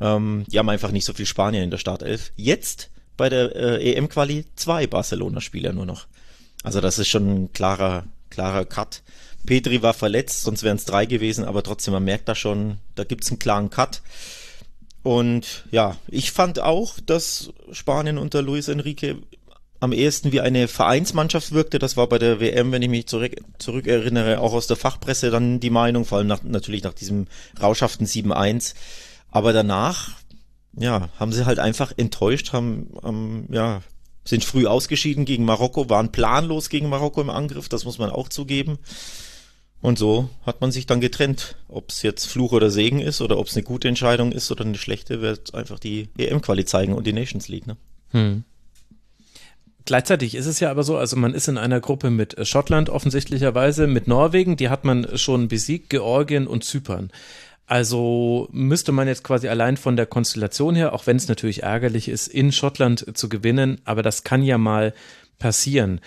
Ähm, 0.00 0.44
die 0.48 0.58
haben 0.58 0.68
einfach 0.68 0.90
nicht 0.90 1.04
so 1.04 1.12
viel 1.12 1.26
Spanier 1.26 1.62
in 1.62 1.70
der 1.70 1.78
Startelf. 1.78 2.32
Jetzt 2.36 2.90
bei 3.16 3.28
der 3.28 3.54
äh, 3.54 3.92
EM-Quali 3.94 4.46
zwei 4.56 4.86
Barcelona-Spieler 4.86 5.72
nur 5.72 5.86
noch. 5.86 6.06
Also 6.62 6.80
das 6.80 6.98
ist 6.98 7.08
schon 7.08 7.28
ein 7.28 7.52
klarer, 7.52 8.04
klarer 8.30 8.64
Cut. 8.64 9.02
Petri 9.46 9.82
war 9.82 9.94
verletzt, 9.94 10.42
sonst 10.42 10.62
wären 10.62 10.76
es 10.76 10.86
drei 10.86 11.06
gewesen, 11.06 11.44
aber 11.44 11.62
trotzdem, 11.62 11.92
man 11.92 12.04
merkt 12.04 12.28
da 12.28 12.34
schon, 12.34 12.78
da 12.94 13.04
gibt's 13.04 13.30
einen 13.30 13.38
klaren 13.38 13.70
Cut. 13.70 14.00
Und 15.02 15.66
ja, 15.70 15.98
ich 16.08 16.32
fand 16.32 16.60
auch, 16.60 16.98
dass 17.04 17.52
Spanien 17.72 18.16
unter 18.16 18.40
Luis 18.40 18.68
Enrique 18.68 19.16
am 19.80 19.92
ehesten 19.92 20.32
wie 20.32 20.40
eine 20.40 20.66
Vereinsmannschaft 20.66 21.52
wirkte. 21.52 21.78
Das 21.78 21.98
war 21.98 22.08
bei 22.08 22.18
der 22.18 22.40
WM, 22.40 22.72
wenn 22.72 22.80
ich 22.80 22.88
mich 22.88 23.06
zurück, 23.06 23.36
zurückerinnere, 23.58 24.40
auch 24.40 24.54
aus 24.54 24.66
der 24.66 24.78
Fachpresse 24.78 25.30
dann 25.30 25.60
die 25.60 25.68
Meinung, 25.68 26.06
vor 26.06 26.18
allem 26.18 26.26
nach, 26.26 26.42
natürlich 26.42 26.82
nach 26.82 26.94
diesem 26.94 27.26
rauschhaften 27.60 28.06
7-1. 28.06 28.74
Aber 29.30 29.52
danach 29.52 30.12
ja, 30.76 31.08
haben 31.18 31.32
sie 31.32 31.46
halt 31.46 31.58
einfach 31.58 31.92
enttäuscht, 31.96 32.52
haben, 32.52 32.90
ähm, 33.04 33.46
ja, 33.50 33.82
sind 34.24 34.44
früh 34.44 34.66
ausgeschieden 34.66 35.24
gegen 35.24 35.44
Marokko, 35.44 35.90
waren 35.90 36.10
planlos 36.12 36.68
gegen 36.68 36.88
Marokko 36.88 37.20
im 37.20 37.30
Angriff, 37.30 37.68
das 37.68 37.84
muss 37.84 37.98
man 37.98 38.10
auch 38.10 38.28
zugeben. 38.28 38.78
Und 39.84 39.98
so 39.98 40.30
hat 40.46 40.62
man 40.62 40.72
sich 40.72 40.86
dann 40.86 41.02
getrennt. 41.02 41.56
Ob 41.68 41.90
es 41.90 42.00
jetzt 42.00 42.24
Fluch 42.24 42.52
oder 42.52 42.70
Segen 42.70 43.00
ist 43.00 43.20
oder 43.20 43.36
ob 43.36 43.48
es 43.48 43.54
eine 43.54 43.64
gute 43.64 43.86
Entscheidung 43.86 44.32
ist 44.32 44.50
oder 44.50 44.64
eine 44.64 44.78
schlechte, 44.78 45.20
wird 45.20 45.54
einfach 45.54 45.78
die 45.78 46.08
EM-Quali 46.16 46.64
zeigen 46.64 46.94
und 46.94 47.06
die 47.06 47.12
Nations 47.12 47.48
League. 47.48 47.66
Ne? 47.66 47.76
Hm. 48.12 48.44
Gleichzeitig 49.84 50.34
ist 50.36 50.46
es 50.46 50.60
ja 50.60 50.70
aber 50.70 50.84
so, 50.84 50.96
also 50.96 51.16
man 51.16 51.34
ist 51.34 51.48
in 51.48 51.58
einer 51.58 51.80
Gruppe 51.80 52.08
mit 52.08 52.34
Schottland 52.48 52.88
offensichtlicherweise, 52.88 53.86
mit 53.86 54.08
Norwegen, 54.08 54.56
die 54.56 54.70
hat 54.70 54.86
man 54.86 55.18
schon 55.18 55.48
besiegt, 55.48 55.90
Georgien 55.90 56.46
und 56.46 56.64
Zypern. 56.64 57.10
Also 57.66 58.48
müsste 58.52 58.92
man 58.92 59.08
jetzt 59.08 59.24
quasi 59.24 59.48
allein 59.48 59.76
von 59.76 59.96
der 59.96 60.06
Konstellation 60.06 60.74
her, 60.74 60.92
auch 60.92 61.06
wenn 61.06 61.16
es 61.16 61.28
natürlich 61.28 61.62
ärgerlich 61.62 62.08
ist, 62.08 62.28
in 62.28 62.52
Schottland 62.52 63.16
zu 63.16 63.28
gewinnen, 63.28 63.80
aber 63.84 64.02
das 64.02 64.22
kann 64.22 64.42
ja 64.42 64.58
mal 64.58 64.92
passieren. 65.38 66.00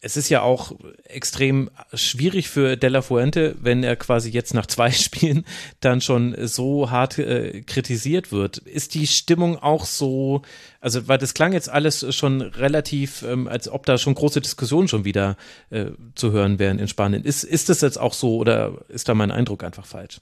Es 0.00 0.16
ist 0.16 0.28
ja 0.28 0.42
auch 0.42 0.72
extrem 1.04 1.70
schwierig 1.92 2.48
für 2.48 2.76
Della 2.76 3.02
Fuente, 3.02 3.56
wenn 3.60 3.82
er 3.82 3.96
quasi 3.96 4.30
jetzt 4.30 4.54
nach 4.54 4.66
zwei 4.66 4.90
Spielen 4.92 5.44
dann 5.80 6.02
schon 6.02 6.36
so 6.46 6.90
hart 6.90 7.18
äh, 7.18 7.62
kritisiert 7.62 8.30
wird. 8.30 8.58
Ist 8.58 8.94
die 8.94 9.06
Stimmung 9.06 9.58
auch 9.58 9.86
so, 9.86 10.42
also 10.80 11.08
weil 11.08 11.18
das 11.18 11.34
klang 11.34 11.54
jetzt 11.54 11.70
alles 11.70 12.14
schon 12.14 12.42
relativ, 12.42 13.22
ähm, 13.22 13.48
als 13.48 13.68
ob 13.68 13.86
da 13.86 13.96
schon 13.96 14.14
große 14.14 14.42
Diskussionen 14.42 14.86
schon 14.86 15.06
wieder 15.06 15.36
äh, 15.70 15.86
zu 16.14 16.30
hören 16.30 16.58
wären 16.58 16.78
in 16.78 16.88
Spanien. 16.88 17.24
Ist, 17.24 17.42
ist 17.42 17.70
das 17.70 17.80
jetzt 17.80 17.98
auch 17.98 18.12
so 18.12 18.36
oder 18.36 18.84
ist 18.88 19.08
da 19.08 19.14
mein 19.14 19.32
Eindruck 19.32 19.64
einfach 19.64 19.86
falsch? 19.86 20.20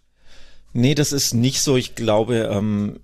Nee, 0.76 0.94
das 0.94 1.12
ist 1.12 1.32
nicht 1.32 1.62
so. 1.62 1.76
Ich 1.76 1.94
glaube, 1.94 2.50
ähm, 2.52 3.00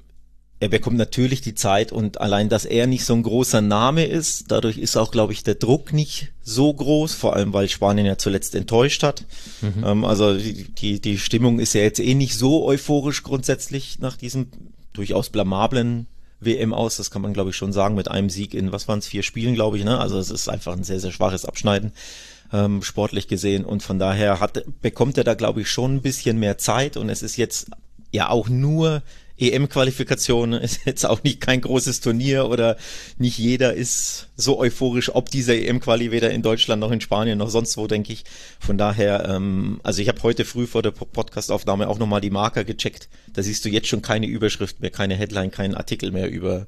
er 0.61 0.69
bekommt 0.69 0.99
natürlich 0.99 1.41
die 1.41 1.55
Zeit 1.55 1.91
und 1.91 2.21
allein, 2.21 2.51
dass 2.51 2.67
er 2.67 2.87
nicht 2.87 3.05
so 3.05 3.15
ein 3.15 3.23
großer 3.23 3.63
Name 3.63 4.05
ist, 4.05 4.45
dadurch 4.49 4.77
ist 4.77 4.97
auch, 4.97 5.11
glaube 5.11 5.33
ich, 5.33 5.43
der 5.43 5.55
Druck 5.55 5.93
nicht 5.93 6.33
so 6.43 6.73
groß, 6.73 7.15
vor 7.15 7.35
allem 7.35 7.53
weil 7.55 7.71
Spanien 7.71 8.07
ja 8.07 8.19
zuletzt 8.19 8.55
enttäuscht 8.55 9.03
hat. 9.03 9.25
Mhm. 9.63 9.85
Ähm, 9.85 10.05
also 10.05 10.37
die, 10.37 11.01
die, 11.01 11.19
Stimmung 11.19 11.61
ist 11.61 11.73
ja 11.73 11.81
jetzt 11.81 11.99
eh 11.99 12.15
nicht 12.15 12.37
so 12.37 12.65
euphorisch 12.65 13.23
grundsätzlich 13.23 13.99
nach 14.01 14.19
diesem 14.19 14.49
durchaus 14.93 15.31
blamablen 15.31 16.07
WM 16.41 16.75
aus, 16.75 16.99
das 16.99 17.11
kann 17.11 17.23
man 17.23 17.33
glaube 17.33 17.51
ich 17.51 17.57
schon 17.57 17.73
sagen, 17.73 17.95
mit 17.95 18.09
einem 18.09 18.29
Sieg 18.29 18.53
in, 18.53 18.71
was 18.71 18.87
waren 18.87 18.99
es, 18.99 19.07
vier 19.07 19.23
Spielen, 19.23 19.55
glaube 19.55 19.79
ich, 19.79 19.85
ne? 19.85 19.99
Also 19.99 20.19
es 20.19 20.31
ist 20.31 20.49
einfach 20.49 20.75
ein 20.75 20.85
sehr, 20.85 21.01
sehr 21.01 21.13
schwaches 21.13 21.47
Abschneiden 21.47 21.93
ähm, 22.53 22.83
sportlich 22.83 23.29
gesehen. 23.29 23.65
Und 23.65 23.83
von 23.83 23.99
daher 23.99 24.41
hat, 24.41 24.65
bekommt 24.81 25.19
er 25.19 25.25
da, 25.25 25.35
glaube 25.35 25.63
ich, 25.63 25.71
schon 25.71 25.97
ein 25.97 26.03
bisschen 26.03 26.39
mehr 26.39 26.59
Zeit. 26.59 26.97
Und 26.97 27.09
es 27.09 27.23
ist 27.23 27.37
jetzt 27.37 27.71
ja 28.11 28.29
auch 28.29 28.49
nur 28.49 29.03
EM-Qualifikation 29.39 30.53
ist 30.53 30.81
jetzt 30.85 31.05
auch 31.05 31.23
nicht 31.23 31.41
kein 31.41 31.61
großes 31.61 32.01
Turnier 32.01 32.49
oder 32.49 32.77
nicht 33.19 33.39
jeder 33.39 33.75
ist 33.75 34.29
so 34.37 34.59
euphorisch 34.59 35.15
ob 35.15 35.31
dieser 35.31 35.55
EM-Quali 35.55 36.11
weder 36.11 36.31
in 36.31 36.43
Deutschland 36.43 36.81
noch 36.81 36.91
in 36.91 37.01
Spanien 37.01 37.39
noch 37.39 37.51
sonst 37.51 37.77
wo, 37.77 37.87
denke 37.87 38.13
ich. 38.13 38.25
Von 38.61 38.79
daher, 38.79 39.29
ähm, 39.29 39.81
also 39.83 40.01
ich 40.03 40.09
habe 40.09 40.23
heute 40.23 40.45
früh 40.45 40.67
vor 40.67 40.83
der 40.83 40.93
Podcastaufnahme 40.93 41.89
auch 41.89 41.99
nochmal 41.99 42.21
die 42.21 42.31
Marker 42.31 42.65
gecheckt. 42.65 43.09
Da 43.33 43.43
siehst 43.43 43.65
du 43.65 43.69
jetzt 43.69 43.89
schon 43.89 44.03
keine 44.03 44.27
Überschrift 44.27 44.81
mehr, 44.81 44.91
keine 44.91 45.15
Headline, 45.15 45.51
keinen 45.51 45.75
Artikel 45.75 46.13
mehr 46.13 46.31
über 46.31 46.67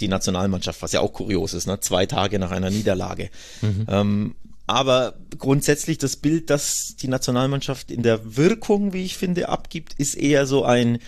die 0.00 0.08
Nationalmannschaft, 0.08 0.82
was 0.82 0.90
ja 0.90 1.00
auch 1.00 1.12
kurios 1.12 1.54
ist, 1.54 1.68
ne? 1.68 1.78
zwei 1.78 2.06
Tage 2.06 2.40
nach 2.40 2.50
einer 2.50 2.70
Niederlage. 2.70 3.30
Mhm. 3.60 3.86
Ähm, 3.88 4.34
aber 4.70 5.14
grundsätzlich 5.38 5.98
das 5.98 6.16
Bild, 6.16 6.50
das 6.50 6.96
die 6.96 7.08
Nationalmannschaft 7.08 7.90
in 7.90 8.02
der 8.02 8.36
Wirkung, 8.36 8.92
wie 8.92 9.04
ich 9.04 9.16
finde, 9.16 9.48
abgibt, 9.48 9.94
ist 9.98 10.14
eher 10.14 10.46
so 10.46 10.64
ein 10.64 10.98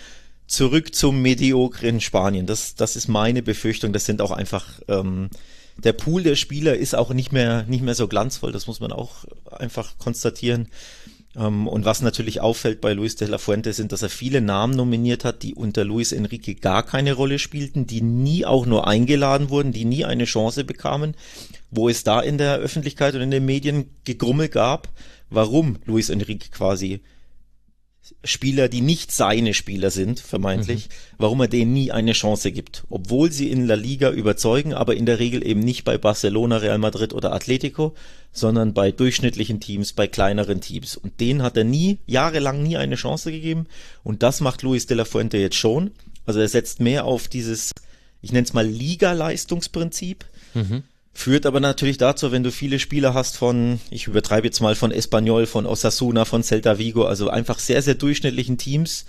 Zurück 0.45 0.93
zum 0.93 1.21
mediokren 1.21 2.01
Spanien. 2.01 2.45
Das, 2.45 2.75
das 2.75 2.95
ist 2.95 3.07
meine 3.07 3.41
Befürchtung. 3.41 3.93
Das 3.93 4.05
sind 4.05 4.21
auch 4.21 4.31
einfach 4.31 4.81
ähm, 4.87 5.29
der 5.77 5.93
Pool 5.93 6.23
der 6.23 6.35
Spieler 6.35 6.75
ist 6.75 6.95
auch 6.95 7.13
nicht 7.13 7.31
mehr 7.31 7.63
nicht 7.67 7.83
mehr 7.83 7.95
so 7.95 8.07
glanzvoll. 8.07 8.51
Das 8.51 8.67
muss 8.67 8.79
man 8.79 8.91
auch 8.91 9.25
einfach 9.51 9.97
konstatieren. 9.97 10.67
Ähm, 11.35 11.67
und 11.67 11.85
was 11.85 12.01
natürlich 12.01 12.41
auffällt 12.41 12.81
bei 12.81 12.93
Luis 12.93 13.15
de 13.15 13.27
la 13.27 13.37
Fuente 13.37 13.73
sind, 13.73 13.91
dass 13.91 14.03
er 14.03 14.09
viele 14.09 14.41
Namen 14.41 14.75
nominiert 14.75 15.25
hat, 15.25 15.43
die 15.43 15.55
unter 15.55 15.83
Luis 15.83 16.11
Enrique 16.11 16.55
gar 16.59 16.83
keine 16.83 17.13
Rolle 17.13 17.39
spielten, 17.39 17.87
die 17.87 18.01
nie 18.01 18.45
auch 18.45 18.65
nur 18.65 18.87
eingeladen 18.87 19.49
wurden, 19.49 19.71
die 19.71 19.85
nie 19.85 20.05
eine 20.05 20.25
Chance 20.25 20.63
bekamen, 20.63 21.15
wo 21.75 21.89
es 21.89 22.03
da 22.03 22.21
in 22.21 22.37
der 22.37 22.57
Öffentlichkeit 22.57 23.15
und 23.15 23.21
in 23.21 23.31
den 23.31 23.45
Medien 23.45 23.89
Gegrummel 24.03 24.49
gab, 24.49 24.89
warum 25.29 25.77
Luis 25.85 26.09
Enrique 26.09 26.51
quasi 26.51 27.01
Spieler, 28.25 28.67
die 28.67 28.81
nicht 28.81 29.13
seine 29.13 29.53
Spieler 29.53 29.89
sind, 29.89 30.19
vermeintlich, 30.19 30.89
mhm. 30.89 30.93
warum 31.19 31.39
er 31.41 31.47
denen 31.47 31.71
nie 31.71 31.91
eine 31.91 32.11
Chance 32.11 32.51
gibt. 32.51 32.83
Obwohl 32.89 33.31
sie 33.31 33.49
in 33.49 33.65
La 33.65 33.75
Liga 33.75 34.11
überzeugen, 34.11 34.73
aber 34.73 34.95
in 34.95 35.05
der 35.05 35.19
Regel 35.19 35.45
eben 35.45 35.61
nicht 35.61 35.85
bei 35.85 35.97
Barcelona, 35.97 36.57
Real 36.57 36.79
Madrid 36.79 37.13
oder 37.13 37.31
Atletico, 37.31 37.95
sondern 38.33 38.73
bei 38.73 38.91
durchschnittlichen 38.91 39.61
Teams, 39.61 39.93
bei 39.93 40.07
kleineren 40.07 40.59
Teams. 40.59 40.97
Und 40.97 41.21
denen 41.21 41.43
hat 41.43 41.55
er 41.55 41.63
nie, 41.63 41.99
jahrelang 42.05 42.61
nie 42.61 42.75
eine 42.75 42.95
Chance 42.95 43.31
gegeben. 43.31 43.67
Und 44.03 44.21
das 44.21 44.41
macht 44.41 44.63
Luis 44.63 44.85
de 44.85 44.97
la 44.97 45.05
Fuente 45.05 45.37
jetzt 45.37 45.55
schon. 45.55 45.91
Also 46.25 46.41
er 46.41 46.49
setzt 46.49 46.81
mehr 46.81 47.05
auf 47.05 47.29
dieses, 47.29 47.71
ich 48.21 48.33
nenne 48.33 48.45
es 48.45 48.53
mal 48.53 48.67
Liga-Leistungsprinzip. 48.67 50.25
Mhm. 50.53 50.83
Führt 51.13 51.45
aber 51.45 51.59
natürlich 51.59 51.97
dazu, 51.97 52.31
wenn 52.31 52.43
du 52.43 52.51
viele 52.51 52.79
Spieler 52.79 53.13
hast 53.13 53.37
von, 53.37 53.79
ich 53.91 54.07
übertreibe 54.07 54.47
jetzt 54.47 54.61
mal 54.61 54.75
von 54.75 54.91
Espanyol, 54.91 55.45
von 55.45 55.67
Osasuna, 55.67 56.25
von 56.25 56.41
Celta 56.43 56.79
Vigo, 56.79 57.05
also 57.05 57.29
einfach 57.29 57.59
sehr, 57.59 57.81
sehr 57.83 57.95
durchschnittlichen 57.95 58.57
Teams, 58.57 59.05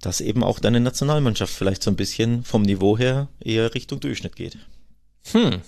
dass 0.00 0.20
eben 0.20 0.44
auch 0.44 0.60
deine 0.60 0.80
Nationalmannschaft 0.80 1.52
vielleicht 1.52 1.82
so 1.82 1.90
ein 1.90 1.96
bisschen 1.96 2.44
vom 2.44 2.62
Niveau 2.62 2.96
her 2.96 3.28
eher 3.40 3.74
Richtung 3.74 3.98
Durchschnitt 3.98 4.36
geht. 4.36 4.58
Hm. 5.32 5.60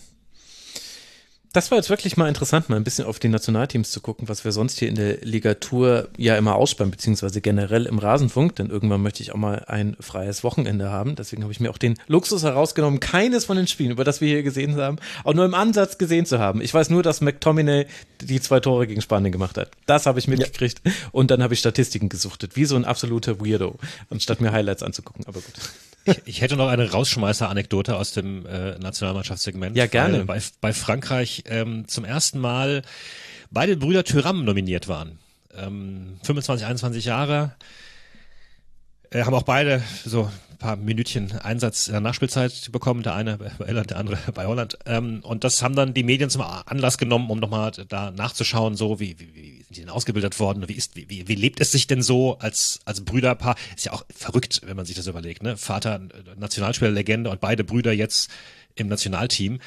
Das 1.52 1.70
war 1.70 1.76
jetzt 1.76 1.90
wirklich 1.90 2.16
mal 2.16 2.28
interessant, 2.28 2.70
mal 2.70 2.76
ein 2.76 2.84
bisschen 2.84 3.04
auf 3.04 3.18
die 3.18 3.28
Nationalteams 3.28 3.90
zu 3.90 4.00
gucken, 4.00 4.26
was 4.30 4.42
wir 4.42 4.52
sonst 4.52 4.78
hier 4.78 4.88
in 4.88 4.94
der 4.94 5.18
Ligatur 5.18 6.08
ja 6.16 6.38
immer 6.38 6.54
ausspannen, 6.54 6.90
beziehungsweise 6.90 7.42
generell 7.42 7.84
im 7.84 7.98
Rasenfunk, 7.98 8.56
denn 8.56 8.70
irgendwann 8.70 9.02
möchte 9.02 9.22
ich 9.22 9.32
auch 9.32 9.36
mal 9.36 9.66
ein 9.66 9.94
freies 10.00 10.44
Wochenende 10.44 10.90
haben. 10.90 11.14
Deswegen 11.14 11.42
habe 11.42 11.52
ich 11.52 11.60
mir 11.60 11.68
auch 11.68 11.76
den 11.76 11.98
Luxus 12.06 12.42
herausgenommen, 12.42 13.00
keines 13.00 13.44
von 13.44 13.58
den 13.58 13.66
Spielen, 13.66 13.90
über 13.90 14.02
das 14.02 14.22
wir 14.22 14.28
hier 14.28 14.42
gesehen 14.42 14.76
haben, 14.76 14.96
auch 15.24 15.34
nur 15.34 15.44
im 15.44 15.52
Ansatz 15.52 15.98
gesehen 15.98 16.24
zu 16.24 16.38
haben. 16.38 16.62
Ich 16.62 16.72
weiß 16.72 16.88
nur, 16.88 17.02
dass 17.02 17.20
McTominay 17.20 17.84
die 18.22 18.40
zwei 18.40 18.60
Tore 18.60 18.86
gegen 18.86 19.02
Spanien 19.02 19.30
gemacht 19.30 19.58
hat. 19.58 19.72
Das 19.84 20.06
habe 20.06 20.18
ich 20.20 20.28
mitgekriegt 20.28 20.80
ja. 20.86 20.92
und 21.12 21.30
dann 21.30 21.42
habe 21.42 21.52
ich 21.52 21.60
Statistiken 21.60 22.08
gesuchtet, 22.08 22.56
wie 22.56 22.64
so 22.64 22.76
ein 22.76 22.86
absoluter 22.86 23.40
Weirdo, 23.40 23.76
anstatt 24.08 24.40
mir 24.40 24.52
Highlights 24.52 24.82
anzugucken, 24.82 25.26
aber 25.26 25.40
gut. 25.40 25.54
Ich, 26.04 26.22
ich 26.24 26.40
hätte 26.40 26.56
noch 26.56 26.68
eine 26.68 26.90
Rausschmeißer-Anekdote 26.90 27.96
aus 27.96 28.12
dem 28.12 28.46
äh, 28.46 28.78
Nationalmannschaftssegment. 28.78 29.76
Ja, 29.76 29.86
gerne. 29.86 30.24
Bei, 30.24 30.40
bei 30.60 30.72
Frankreich 30.72 31.44
ähm, 31.46 31.86
zum 31.88 32.04
ersten 32.04 32.38
Mal 32.38 32.82
beide 33.50 33.76
Brüder 33.76 34.04
Thuram 34.04 34.44
nominiert 34.44 34.88
waren. 34.88 35.18
Ähm, 35.56 36.18
25, 36.22 36.66
21 36.66 37.04
Jahre. 37.04 37.54
Äh, 39.10 39.24
haben 39.24 39.34
auch 39.34 39.42
beide 39.42 39.82
so 40.04 40.30
paar 40.62 40.76
Minütchen 40.76 41.32
Einsatz 41.32 41.88
in 41.88 41.92
der 41.92 42.00
Nachspielzeit 42.00 42.70
bekommen, 42.72 43.02
der 43.02 43.14
eine 43.14 43.36
bei 43.36 43.66
Irland, 43.66 43.90
der 43.90 43.98
andere 43.98 44.16
bei 44.32 44.46
Holland. 44.46 44.78
Ähm, 44.86 45.20
und 45.22 45.44
das 45.44 45.62
haben 45.62 45.74
dann 45.74 45.92
die 45.92 46.04
Medien 46.04 46.30
zum 46.30 46.42
Anlass 46.42 46.98
genommen, 46.98 47.28
um 47.30 47.38
nochmal 47.38 47.72
da 47.88 48.10
nachzuschauen, 48.10 48.76
so 48.76 49.00
wie, 49.00 49.18
wie, 49.18 49.34
wie 49.34 49.56
sind 49.64 49.76
die 49.76 49.80
denn 49.80 49.90
ausgebildet 49.90 50.38
worden, 50.38 50.68
wie 50.68 50.74
ist, 50.74 50.96
wie, 50.96 51.10
wie, 51.10 51.28
wie 51.28 51.34
lebt 51.34 51.60
es 51.60 51.72
sich 51.72 51.86
denn 51.86 52.00
so 52.00 52.38
als, 52.38 52.80
als 52.84 53.04
Brüderpaar? 53.04 53.56
Ist 53.76 53.84
ja 53.84 53.92
auch 53.92 54.04
verrückt, 54.14 54.62
wenn 54.64 54.76
man 54.76 54.86
sich 54.86 54.96
das 54.96 55.06
überlegt, 55.06 55.42
ne? 55.42 55.56
Vater, 55.56 56.00
Nationalspielerlegende 56.38 57.28
und 57.28 57.40
beide 57.40 57.64
Brüder 57.64 57.92
jetzt 57.92 58.30
im 58.76 58.86
Nationalteam. 58.86 59.58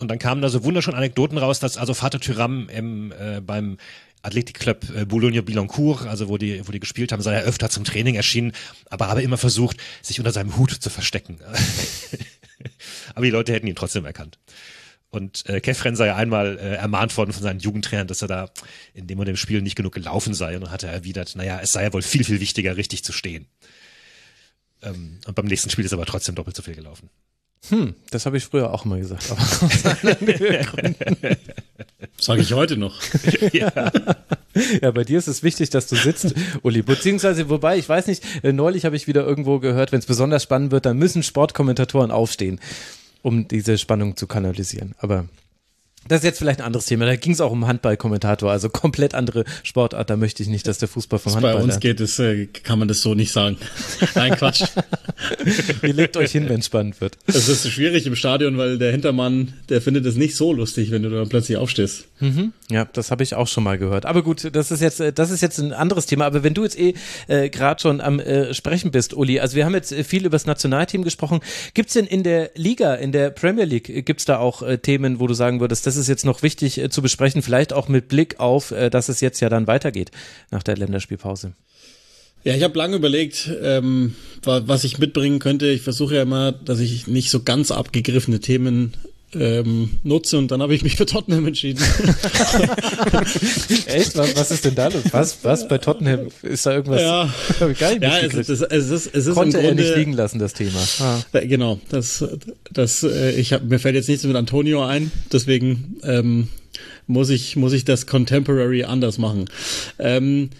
Und 0.00 0.08
dann 0.08 0.18
kamen 0.18 0.42
da 0.42 0.48
so 0.48 0.64
wunderschöne 0.64 0.96
Anekdoten 0.96 1.38
raus, 1.38 1.60
dass 1.60 1.76
also 1.76 1.94
Vater 1.94 2.18
Tyram 2.18 2.68
im, 2.68 3.12
äh, 3.12 3.40
beim 3.40 3.76
Athletic 4.24 4.58
Club 4.58 4.86
äh, 4.94 5.04
Boulogne-Billancourt, 5.04 6.06
also 6.06 6.28
wo 6.28 6.38
die, 6.38 6.66
wo 6.66 6.72
die 6.72 6.80
gespielt 6.80 7.12
haben, 7.12 7.22
sei 7.22 7.34
er 7.34 7.44
öfter 7.44 7.70
zum 7.70 7.84
Training 7.84 8.14
erschienen, 8.14 8.52
aber 8.90 9.08
habe 9.08 9.22
immer 9.22 9.36
versucht, 9.38 9.76
sich 10.02 10.18
unter 10.18 10.32
seinem 10.32 10.56
Hut 10.56 10.70
zu 10.70 10.90
verstecken. 10.90 11.38
aber 13.14 13.24
die 13.24 13.30
Leute 13.30 13.52
hätten 13.52 13.66
ihn 13.66 13.76
trotzdem 13.76 14.04
erkannt. 14.04 14.38
Und 15.10 15.48
äh, 15.48 15.60
Kefren 15.60 15.94
sei 15.94 16.12
einmal 16.12 16.58
äh, 16.58 16.74
ermahnt 16.74 17.16
worden 17.16 17.32
von 17.32 17.42
seinen 17.42 17.60
Jugendtrainern, 17.60 18.08
dass 18.08 18.22
er 18.22 18.28
da 18.28 18.50
in 18.94 19.06
dem 19.06 19.18
und 19.20 19.26
dem 19.26 19.36
Spiel 19.36 19.62
nicht 19.62 19.76
genug 19.76 19.94
gelaufen 19.94 20.34
sei. 20.34 20.56
Und 20.56 20.62
dann 20.62 20.72
hat 20.72 20.82
er 20.82 20.90
erwidert, 20.90 21.36
naja, 21.36 21.60
es 21.62 21.70
sei 21.70 21.84
ja 21.84 21.92
wohl 21.92 22.02
viel, 22.02 22.24
viel 22.24 22.40
wichtiger, 22.40 22.76
richtig 22.76 23.04
zu 23.04 23.12
stehen. 23.12 23.46
Ähm, 24.82 25.20
und 25.26 25.34
beim 25.36 25.46
nächsten 25.46 25.70
Spiel 25.70 25.84
ist 25.84 25.92
er 25.92 25.98
aber 25.98 26.06
trotzdem 26.06 26.34
doppelt 26.34 26.56
so 26.56 26.62
viel 26.62 26.74
gelaufen. 26.74 27.10
Hm, 27.70 27.94
das 28.10 28.26
habe 28.26 28.36
ich 28.36 28.44
früher 28.44 28.72
auch 28.72 28.84
mal 28.84 28.98
gesagt. 28.98 29.22
Sage 32.18 32.42
ich 32.42 32.52
heute 32.52 32.76
noch. 32.76 33.00
ja. 33.52 33.90
ja, 34.82 34.90
bei 34.90 35.04
dir 35.04 35.18
ist 35.18 35.28
es 35.28 35.42
wichtig, 35.42 35.70
dass 35.70 35.86
du 35.86 35.96
sitzt, 35.96 36.34
Uli. 36.62 36.82
Beziehungsweise, 36.82 37.48
wobei, 37.48 37.78
ich 37.78 37.88
weiß 37.88 38.06
nicht, 38.06 38.22
äh, 38.42 38.52
neulich 38.52 38.84
habe 38.84 38.96
ich 38.96 39.06
wieder 39.06 39.24
irgendwo 39.24 39.60
gehört, 39.60 39.92
wenn 39.92 40.00
es 40.00 40.06
besonders 40.06 40.42
spannend 40.42 40.72
wird, 40.72 40.84
dann 40.86 40.98
müssen 40.98 41.22
Sportkommentatoren 41.22 42.10
aufstehen, 42.10 42.60
um 43.22 43.48
diese 43.48 43.78
Spannung 43.78 44.16
zu 44.16 44.26
kanalisieren. 44.26 44.94
Aber 44.98 45.26
das 46.08 46.18
ist 46.18 46.24
jetzt 46.24 46.38
vielleicht 46.38 46.60
ein 46.60 46.66
anderes 46.66 46.86
Thema. 46.86 47.06
Da 47.06 47.16
ging 47.16 47.32
es 47.32 47.40
auch 47.40 47.50
um 47.50 47.66
Handballkommentator, 47.66 48.50
also 48.50 48.68
komplett 48.68 49.14
andere 49.14 49.44
Sportart. 49.62 50.10
Da 50.10 50.16
möchte 50.16 50.42
ich 50.42 50.48
nicht, 50.48 50.66
dass 50.66 50.78
der 50.78 50.88
Fußball 50.88 51.18
vom 51.18 51.32
Handball. 51.32 51.54
Bei 51.54 51.62
uns 51.62 51.80
geht 51.80 52.00
es, 52.00 52.18
äh, 52.18 52.46
kann 52.46 52.78
man 52.78 52.88
das 52.88 53.00
so 53.00 53.14
nicht 53.14 53.32
sagen. 53.32 53.56
Nein, 54.14 54.36
Quatsch. 54.36 54.64
Ihr 55.82 55.94
legt 55.94 56.16
euch 56.16 56.32
hin, 56.32 56.48
wenn 56.48 56.60
es 56.60 56.66
spannend 56.66 57.00
wird. 57.00 57.16
Es 57.26 57.48
ist 57.48 57.68
schwierig 57.70 58.06
im 58.06 58.16
Stadion, 58.16 58.58
weil 58.58 58.78
der 58.78 58.92
Hintermann, 58.92 59.54
der 59.68 59.80
findet 59.80 60.06
es 60.06 60.16
nicht 60.16 60.36
so 60.36 60.52
lustig, 60.52 60.90
wenn 60.90 61.02
du 61.02 61.10
dann 61.10 61.28
plötzlich 61.28 61.56
aufstehst. 61.56 62.06
Mhm. 62.20 62.52
Ja, 62.70 62.84
das 62.84 63.10
habe 63.10 63.22
ich 63.22 63.34
auch 63.34 63.48
schon 63.48 63.64
mal 63.64 63.78
gehört. 63.78 64.06
Aber 64.06 64.22
gut, 64.22 64.54
das 64.54 64.70
ist 64.70 64.80
jetzt, 64.80 65.00
äh, 65.00 65.12
das 65.12 65.30
ist 65.30 65.40
jetzt 65.40 65.58
ein 65.58 65.72
anderes 65.72 66.06
Thema. 66.06 66.26
Aber 66.26 66.42
wenn 66.42 66.54
du 66.54 66.62
jetzt 66.62 66.78
eh 66.78 66.94
äh, 67.28 67.48
gerade 67.48 67.80
schon 67.80 68.00
am 68.00 68.20
äh, 68.20 68.54
Sprechen 68.54 68.90
bist, 68.90 69.14
Uli, 69.14 69.40
also 69.40 69.56
wir 69.56 69.64
haben 69.64 69.74
jetzt 69.74 69.92
äh, 69.92 70.04
viel 70.04 70.24
über 70.24 70.34
das 70.34 70.46
Nationalteam 70.46 71.02
gesprochen. 71.02 71.40
Gibt 71.74 71.88
es 71.88 71.94
denn 71.94 72.06
in 72.06 72.22
der 72.22 72.50
Liga, 72.54 72.94
in 72.94 73.12
der 73.12 73.30
Premier 73.30 73.64
League, 73.64 74.04
gibt 74.04 74.20
es 74.20 74.26
da 74.26 74.38
auch 74.38 74.62
äh, 74.62 74.78
Themen, 74.78 75.20
wo 75.20 75.26
du 75.26 75.34
sagen 75.34 75.60
würdest, 75.60 75.86
das 75.86 75.93
ist 75.96 76.08
jetzt 76.08 76.24
noch 76.24 76.42
wichtig 76.42 76.78
äh, 76.78 76.90
zu 76.90 77.02
besprechen, 77.02 77.42
vielleicht 77.42 77.72
auch 77.72 77.88
mit 77.88 78.08
Blick 78.08 78.40
auf, 78.40 78.70
äh, 78.70 78.90
dass 78.90 79.08
es 79.08 79.20
jetzt 79.20 79.40
ja 79.40 79.48
dann 79.48 79.66
weitergeht 79.66 80.10
nach 80.50 80.62
der 80.62 80.76
Länderspielpause? 80.76 81.52
Ja, 82.44 82.54
ich 82.54 82.62
habe 82.62 82.76
lange 82.76 82.96
überlegt, 82.96 83.50
ähm, 83.62 84.14
was 84.42 84.84
ich 84.84 84.98
mitbringen 84.98 85.38
könnte. 85.38 85.66
Ich 85.66 85.80
versuche 85.80 86.16
ja 86.16 86.22
immer, 86.22 86.52
dass 86.52 86.78
ich 86.78 87.06
nicht 87.06 87.30
so 87.30 87.42
ganz 87.42 87.70
abgegriffene 87.70 88.40
Themen 88.40 88.92
ähm, 89.38 89.98
nutze 90.02 90.38
und 90.38 90.50
dann 90.50 90.62
habe 90.62 90.74
ich 90.74 90.82
mich 90.82 90.96
für 90.96 91.06
Tottenham 91.06 91.46
entschieden. 91.46 91.82
Echt? 93.86 94.16
Was, 94.16 94.36
was, 94.36 94.50
ist 94.50 94.64
denn 94.64 94.74
da 94.74 94.88
los? 94.88 95.02
Was, 95.10 95.38
was 95.42 95.68
bei 95.68 95.78
Tottenham? 95.78 96.28
Ist 96.42 96.66
da 96.66 96.72
irgendwas? 96.72 97.00
Ja, 97.00 97.32
ja 98.00 98.18
es, 98.20 98.34
ist, 98.34 98.48
es 98.48 98.90
ist, 98.90 99.06
es 99.14 99.26
ist 99.26 99.34
Konnte 99.34 99.58
im 99.58 99.64
Grunde, 99.64 99.82
er 99.82 99.88
nicht 99.88 99.96
liegen 99.96 100.12
lassen, 100.12 100.38
das 100.38 100.52
Thema. 100.52 100.80
Ah. 101.00 101.22
Genau, 101.32 101.80
das, 101.88 102.24
das, 102.72 103.02
äh, 103.02 103.32
ich 103.32 103.52
hab, 103.52 103.64
mir 103.64 103.78
fällt 103.78 103.94
jetzt 103.94 104.08
nichts 104.08 104.24
mit 104.24 104.36
Antonio 104.36 104.84
ein, 104.84 105.10
deswegen 105.32 105.96
ähm, 106.02 106.48
muss 107.06 107.30
ich, 107.30 107.56
muss 107.56 107.72
ich 107.72 107.84
das 107.84 108.06
Contemporary 108.06 108.84
anders 108.84 109.18
machen. 109.18 109.46
Ähm, 109.98 110.50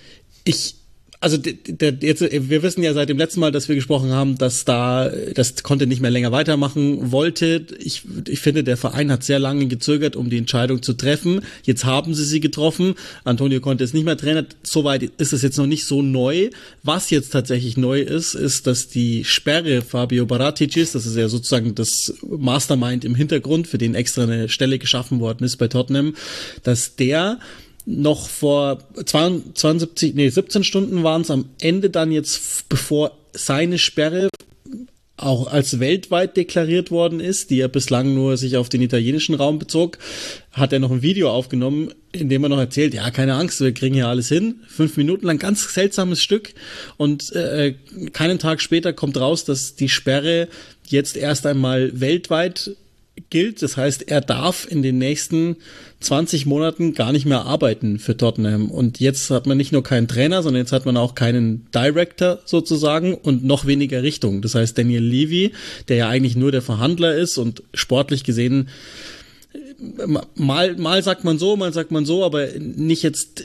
ich, 0.44 0.76
also 1.24 1.38
der, 1.38 1.94
jetzt, 2.00 2.20
wir 2.20 2.62
wissen 2.62 2.82
ja 2.82 2.92
seit 2.92 3.08
dem 3.08 3.16
letzten 3.16 3.40
Mal, 3.40 3.50
dass 3.50 3.66
wir 3.66 3.74
gesprochen 3.74 4.10
haben, 4.10 4.36
dass 4.36 4.66
da 4.66 5.10
das 5.34 5.62
konnte 5.62 5.86
nicht 5.86 6.02
mehr 6.02 6.10
länger 6.10 6.32
weitermachen 6.32 7.12
wollte. 7.12 7.64
Ich, 7.78 8.02
ich 8.28 8.40
finde, 8.40 8.62
der 8.62 8.76
Verein 8.76 9.10
hat 9.10 9.24
sehr 9.24 9.38
lange 9.38 9.66
gezögert, 9.66 10.16
um 10.16 10.28
die 10.28 10.36
Entscheidung 10.36 10.82
zu 10.82 10.92
treffen. 10.92 11.40
Jetzt 11.62 11.86
haben 11.86 12.12
sie 12.12 12.26
sie 12.26 12.40
getroffen. 12.40 12.94
Antonio 13.24 13.60
konnte 13.60 13.84
es 13.84 13.94
nicht 13.94 14.04
mehr 14.04 14.18
trennen. 14.18 14.48
Soweit 14.62 15.02
ist 15.16 15.32
es 15.32 15.40
jetzt 15.40 15.56
noch 15.56 15.66
nicht 15.66 15.86
so 15.86 16.02
neu. 16.02 16.50
Was 16.82 17.08
jetzt 17.08 17.30
tatsächlich 17.30 17.78
neu 17.78 18.02
ist, 18.02 18.34
ist, 18.34 18.66
dass 18.66 18.88
die 18.88 19.24
Sperre 19.24 19.80
Fabio 19.80 20.26
Baraticis, 20.26 20.92
das 20.92 21.06
ist 21.06 21.16
ja 21.16 21.30
sozusagen 21.30 21.74
das 21.74 22.12
Mastermind 22.28 23.02
im 23.06 23.14
Hintergrund, 23.14 23.66
für 23.66 23.78
den 23.78 23.94
extra 23.94 24.24
eine 24.24 24.50
Stelle 24.50 24.78
geschaffen 24.78 25.20
worden 25.20 25.44
ist 25.44 25.56
bei 25.56 25.68
Tottenham, 25.68 26.16
dass 26.64 26.96
der 26.96 27.38
noch 27.86 28.28
vor 28.28 28.78
72, 29.04 30.14
nee, 30.14 30.28
17 30.28 30.64
Stunden 30.64 31.02
waren 31.02 31.22
es 31.22 31.30
am 31.30 31.46
Ende 31.60 31.90
dann 31.90 32.12
jetzt, 32.12 32.68
bevor 32.68 33.12
seine 33.32 33.78
Sperre 33.78 34.28
auch 35.16 35.46
als 35.46 35.78
weltweit 35.78 36.36
deklariert 36.36 36.90
worden 36.90 37.20
ist, 37.20 37.50
die 37.50 37.58
ja 37.58 37.68
bislang 37.68 38.14
nur 38.14 38.36
sich 38.36 38.56
auf 38.56 38.68
den 38.68 38.82
italienischen 38.82 39.36
Raum 39.36 39.60
bezog, 39.60 39.98
hat 40.50 40.72
er 40.72 40.80
noch 40.80 40.90
ein 40.90 41.02
Video 41.02 41.30
aufgenommen, 41.30 41.94
in 42.10 42.28
dem 42.28 42.42
er 42.42 42.48
noch 42.48 42.58
erzählt, 42.58 42.94
ja, 42.94 43.10
keine 43.10 43.34
Angst, 43.34 43.60
wir 43.60 43.72
kriegen 43.72 43.94
hier 43.94 44.08
alles 44.08 44.28
hin. 44.28 44.56
Fünf 44.66 44.96
Minuten 44.96 45.26
lang, 45.26 45.38
ganz 45.38 45.72
seltsames 45.72 46.20
Stück. 46.20 46.54
Und 46.96 47.32
äh, 47.32 47.74
keinen 48.12 48.40
Tag 48.40 48.60
später 48.60 48.92
kommt 48.92 49.16
raus, 49.16 49.44
dass 49.44 49.76
die 49.76 49.88
Sperre 49.88 50.48
jetzt 50.88 51.16
erst 51.16 51.46
einmal 51.46 52.00
weltweit 52.00 52.72
gilt. 53.30 53.62
Das 53.62 53.76
heißt, 53.76 54.08
er 54.08 54.20
darf 54.20 54.66
in 54.68 54.82
den 54.82 54.98
nächsten 54.98 55.56
20 56.00 56.46
Monaten 56.46 56.94
gar 56.94 57.12
nicht 57.12 57.26
mehr 57.26 57.42
arbeiten 57.42 57.98
für 57.98 58.16
Tottenham. 58.16 58.70
Und 58.70 59.00
jetzt 59.00 59.30
hat 59.30 59.46
man 59.46 59.56
nicht 59.56 59.72
nur 59.72 59.82
keinen 59.82 60.08
Trainer, 60.08 60.42
sondern 60.42 60.62
jetzt 60.62 60.72
hat 60.72 60.86
man 60.86 60.96
auch 60.96 61.14
keinen 61.14 61.66
Director 61.74 62.40
sozusagen 62.44 63.14
und 63.14 63.44
noch 63.44 63.66
weniger 63.66 64.02
Richtung. 64.02 64.42
Das 64.42 64.54
heißt, 64.54 64.76
Daniel 64.76 65.02
Levy, 65.02 65.52
der 65.88 65.96
ja 65.96 66.08
eigentlich 66.08 66.36
nur 66.36 66.52
der 66.52 66.62
Verhandler 66.62 67.14
ist 67.14 67.38
und 67.38 67.62
sportlich 67.72 68.24
gesehen 68.24 68.68
mal, 70.34 70.74
mal 70.76 71.02
sagt 71.02 71.24
man 71.24 71.38
so, 71.38 71.56
mal 71.56 71.72
sagt 71.72 71.90
man 71.90 72.04
so, 72.04 72.24
aber 72.24 72.48
nicht 72.58 73.02
jetzt 73.02 73.42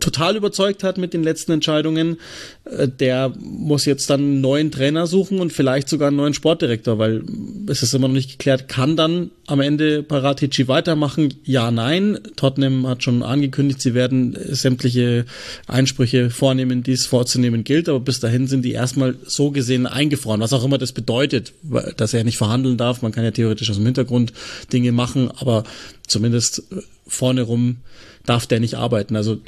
total 0.00 0.36
überzeugt 0.36 0.84
hat 0.84 0.98
mit 0.98 1.14
den 1.14 1.22
letzten 1.22 1.52
Entscheidungen, 1.52 2.18
äh, 2.64 2.88
der 2.88 3.32
muss 3.40 3.84
jetzt 3.84 4.10
dann 4.10 4.20
einen 4.20 4.40
neuen 4.40 4.70
Trainer 4.70 5.06
suchen 5.06 5.40
und 5.40 5.52
vielleicht 5.52 5.88
sogar 5.88 6.08
einen 6.08 6.16
neuen 6.16 6.34
Sportdirektor, 6.34 6.98
weil 6.98 7.22
es 7.68 7.82
ist 7.82 7.94
immer 7.94 8.08
noch 8.08 8.14
nicht 8.14 8.32
geklärt, 8.32 8.68
kann 8.68 8.96
dann 8.96 9.30
am 9.46 9.60
Ende 9.60 10.02
Paratici 10.02 10.68
weitermachen? 10.68 11.34
Ja, 11.44 11.70
nein. 11.70 12.18
Tottenham 12.36 12.86
hat 12.86 13.02
schon 13.02 13.22
angekündigt, 13.22 13.80
sie 13.80 13.94
werden 13.94 14.36
sämtliche 14.50 15.24
Einsprüche 15.66 16.30
vornehmen, 16.30 16.82
die 16.82 16.92
es 16.92 17.06
vorzunehmen 17.06 17.64
gilt, 17.64 17.88
aber 17.88 18.00
bis 18.00 18.20
dahin 18.20 18.46
sind 18.46 18.64
die 18.64 18.72
erstmal 18.72 19.16
so 19.24 19.50
gesehen 19.50 19.86
eingefroren, 19.86 20.40
was 20.40 20.52
auch 20.52 20.64
immer 20.64 20.78
das 20.78 20.92
bedeutet, 20.92 21.54
dass 21.96 22.12
er 22.12 22.24
nicht 22.24 22.36
verhandeln 22.36 22.76
darf. 22.76 23.00
Man 23.00 23.12
kann 23.12 23.24
ja 23.24 23.30
theoretisch 23.30 23.70
aus 23.70 23.76
dem 23.76 23.86
Hintergrund 23.86 24.32
Dinge 24.72 24.92
machen, 24.92 25.30
aber 25.30 25.64
zumindest 26.06 26.64
vorne 27.06 27.42
rum 27.42 27.78
darf 28.26 28.46
der 28.46 28.60
nicht 28.60 28.74
arbeiten. 28.74 29.16
Also 29.16 29.38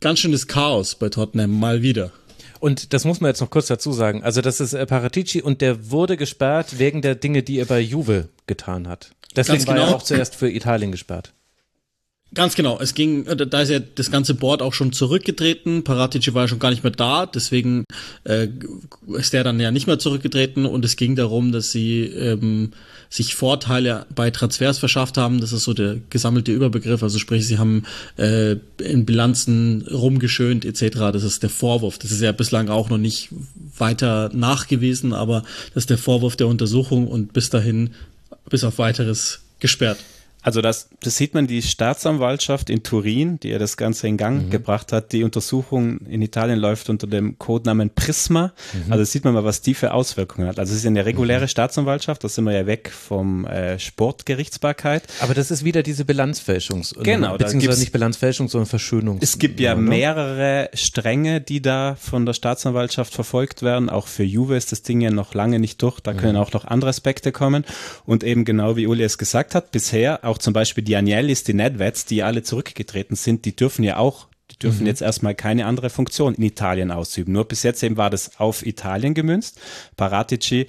ganz 0.00 0.20
schönes 0.20 0.46
Chaos 0.46 0.94
bei 0.94 1.08
Tottenham 1.08 1.58
mal 1.58 1.82
wieder. 1.82 2.12
Und 2.60 2.92
das 2.92 3.04
muss 3.04 3.20
man 3.20 3.30
jetzt 3.30 3.40
noch 3.40 3.50
kurz 3.50 3.66
dazu 3.66 3.92
sagen. 3.92 4.22
Also 4.22 4.40
das 4.40 4.60
ist 4.60 4.72
äh, 4.72 4.84
Paratici 4.86 5.42
und 5.42 5.60
der 5.60 5.90
wurde 5.90 6.16
gesperrt 6.16 6.78
wegen 6.78 7.02
der 7.02 7.14
Dinge, 7.14 7.42
die 7.42 7.58
er 7.58 7.66
bei 7.66 7.80
Juve 7.80 8.28
getan 8.46 8.88
hat. 8.88 9.12
Deswegen 9.36 9.64
genau. 9.64 9.80
war 9.80 9.88
er 9.88 9.94
auch 9.94 10.02
zuerst 10.02 10.34
für 10.34 10.50
Italien 10.50 10.90
gesperrt. 10.90 11.32
Ganz 12.34 12.54
genau. 12.54 12.78
Es 12.78 12.92
ging, 12.94 13.26
äh, 13.26 13.36
da 13.36 13.62
ist 13.62 13.70
ja 13.70 13.78
das 13.78 14.10
ganze 14.10 14.34
Board 14.34 14.60
auch 14.60 14.74
schon 14.74 14.92
zurückgetreten. 14.92 15.82
Paratici 15.82 16.34
war 16.34 16.42
ja 16.42 16.48
schon 16.48 16.58
gar 16.58 16.70
nicht 16.70 16.82
mehr 16.82 16.92
da, 16.92 17.24
deswegen 17.24 17.84
äh, 18.24 18.48
ist 19.16 19.32
der 19.32 19.44
dann 19.44 19.58
ja 19.60 19.70
nicht 19.70 19.86
mehr 19.86 19.98
zurückgetreten 19.98 20.66
und 20.66 20.84
es 20.84 20.96
ging 20.96 21.16
darum, 21.16 21.52
dass 21.52 21.72
sie 21.72 22.02
ähm, 22.02 22.72
sich 23.08 23.34
Vorteile 23.34 24.04
bei 24.14 24.30
Transfers 24.30 24.78
verschafft 24.78 25.16
haben. 25.16 25.40
Das 25.40 25.52
ist 25.52 25.64
so 25.64 25.72
der 25.72 25.96
gesammelte 26.10 26.52
Überbegriff. 26.52 27.02
Also 27.02 27.18
sprich, 27.18 27.46
sie 27.46 27.56
haben 27.56 27.84
äh, 28.18 28.56
in 28.78 29.06
Bilanzen 29.06 29.86
rumgeschönt 29.90 30.66
etc. 30.66 30.98
Das 31.12 31.22
ist 31.22 31.42
der 31.42 31.50
Vorwurf. 31.50 31.98
Das 31.98 32.10
ist 32.10 32.20
ja 32.20 32.32
bislang 32.32 32.68
auch 32.68 32.90
noch 32.90 32.98
nicht 32.98 33.30
weiter 33.78 34.30
nachgewiesen, 34.34 35.14
aber 35.14 35.44
das 35.72 35.84
ist 35.84 35.90
der 35.90 35.98
Vorwurf 35.98 36.36
der 36.36 36.48
Untersuchung 36.48 37.08
und 37.08 37.32
bis 37.32 37.48
dahin, 37.48 37.90
bis 38.50 38.64
auf 38.64 38.78
weiteres 38.78 39.40
gesperrt. 39.60 39.98
Also 40.42 40.60
das, 40.60 40.88
das 41.00 41.16
sieht 41.16 41.34
man, 41.34 41.46
die 41.46 41.62
Staatsanwaltschaft 41.62 42.70
in 42.70 42.82
Turin, 42.82 43.40
die 43.40 43.48
ja 43.48 43.58
das 43.58 43.76
Ganze 43.76 44.06
in 44.06 44.16
Gang 44.16 44.46
mhm. 44.46 44.50
gebracht 44.50 44.92
hat, 44.92 45.12
die 45.12 45.24
Untersuchung 45.24 45.98
in 46.06 46.22
Italien 46.22 46.58
läuft 46.58 46.88
unter 46.90 47.06
dem 47.06 47.38
Codenamen 47.38 47.90
Prisma. 47.90 48.52
Mhm. 48.72 48.92
Also 48.92 49.04
sieht 49.04 49.24
man 49.24 49.34
mal, 49.34 49.44
was 49.44 49.62
die 49.62 49.74
für 49.74 49.92
Auswirkungen 49.92 50.46
hat. 50.46 50.58
Also 50.58 50.72
es 50.72 50.80
ist 50.80 50.86
eine 50.86 51.04
reguläre 51.04 51.42
mhm. 51.42 51.48
Staatsanwaltschaft, 51.48 52.22
da 52.22 52.28
sind 52.28 52.44
wir 52.44 52.52
ja 52.52 52.66
weg 52.66 52.90
vom 52.90 53.46
äh, 53.46 53.78
Sportgerichtsbarkeit. 53.78 55.02
Aber 55.20 55.34
das 55.34 55.50
ist 55.50 55.64
wieder 55.64 55.82
diese 55.82 56.04
Bilanzfälschung. 56.04 56.84
Genau. 57.02 57.36
Beziehungsweise 57.36 57.80
nicht 57.80 57.92
Bilanzfälschung, 57.92 58.48
sondern 58.48 58.68
Verschönung. 58.68 59.18
Es 59.20 59.38
gibt 59.38 59.58
ja 59.58 59.74
mehrere 59.74 60.70
Stränge, 60.72 61.40
die 61.40 61.60
da 61.60 61.96
von 61.96 62.26
der 62.26 62.32
Staatsanwaltschaft 62.32 63.12
verfolgt 63.12 63.62
werden. 63.62 63.90
Auch 63.90 64.06
für 64.06 64.24
Juve 64.24 64.56
ist 64.56 64.70
das 64.70 64.82
Ding 64.82 65.00
ja 65.00 65.10
noch 65.10 65.34
lange 65.34 65.58
nicht 65.58 65.82
durch. 65.82 66.00
Da 66.00 66.14
können 66.14 66.36
auch 66.36 66.52
noch 66.52 66.64
andere 66.64 66.90
Aspekte 66.90 67.32
kommen. 67.32 67.64
Und 68.06 68.22
eben 68.22 68.44
genau 68.44 68.76
wie 68.76 68.86
Uli 68.86 69.02
es 69.02 69.18
gesagt 69.18 69.54
hat, 69.54 69.72
bisher 69.72 70.27
auch 70.28 70.38
zum 70.38 70.52
Beispiel 70.52 70.84
die 70.84 70.96
Agnellis, 70.96 71.44
die 71.44 71.54
Nedveds, 71.54 72.04
die 72.04 72.22
alle 72.22 72.42
zurückgetreten 72.42 73.16
sind, 73.16 73.44
die 73.44 73.56
dürfen 73.56 73.84
ja 73.84 73.96
auch 73.96 74.28
die 74.50 74.58
dürfen 74.58 74.80
mhm. 74.80 74.86
jetzt 74.86 75.02
erstmal 75.02 75.34
keine 75.34 75.66
andere 75.66 75.90
Funktion 75.90 76.34
in 76.34 76.42
Italien 76.42 76.90
ausüben. 76.90 77.32
Nur 77.32 77.44
bis 77.44 77.62
jetzt 77.62 77.82
eben 77.82 77.98
war 77.98 78.08
das 78.08 78.40
auf 78.40 78.64
Italien 78.64 79.12
gemünzt. 79.12 79.60
Paratici 79.96 80.68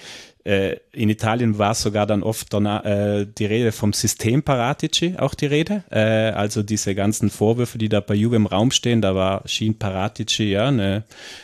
äh, 0.50 0.80
in 0.94 1.10
Italien 1.10 1.60
war 1.60 1.76
sogar 1.76 2.08
dann 2.08 2.24
oft 2.24 2.52
danach, 2.52 2.84
äh, 2.84 3.28
die 3.28 3.46
Rede 3.46 3.72
vom 3.72 3.94
System 3.94 4.42
Paratici, 4.42 5.16
auch 5.18 5.36
die 5.36 5.46
Rede. 5.46 5.84
Äh, 5.92 6.32
also 6.32 6.64
diese 6.64 6.96
ganzen 6.96 7.30
Vorwürfe, 7.30 7.78
die 7.78 7.88
da 7.88 8.00
bei 8.00 8.16
Juve 8.16 8.36
im 8.36 8.48
Raum 8.48 8.72
stehen, 8.72 9.00
da 9.00 9.14
war 9.14 9.44
schien 9.46 9.78
Paratici 9.78 10.46
ja 10.46 10.70
eine 10.70 11.04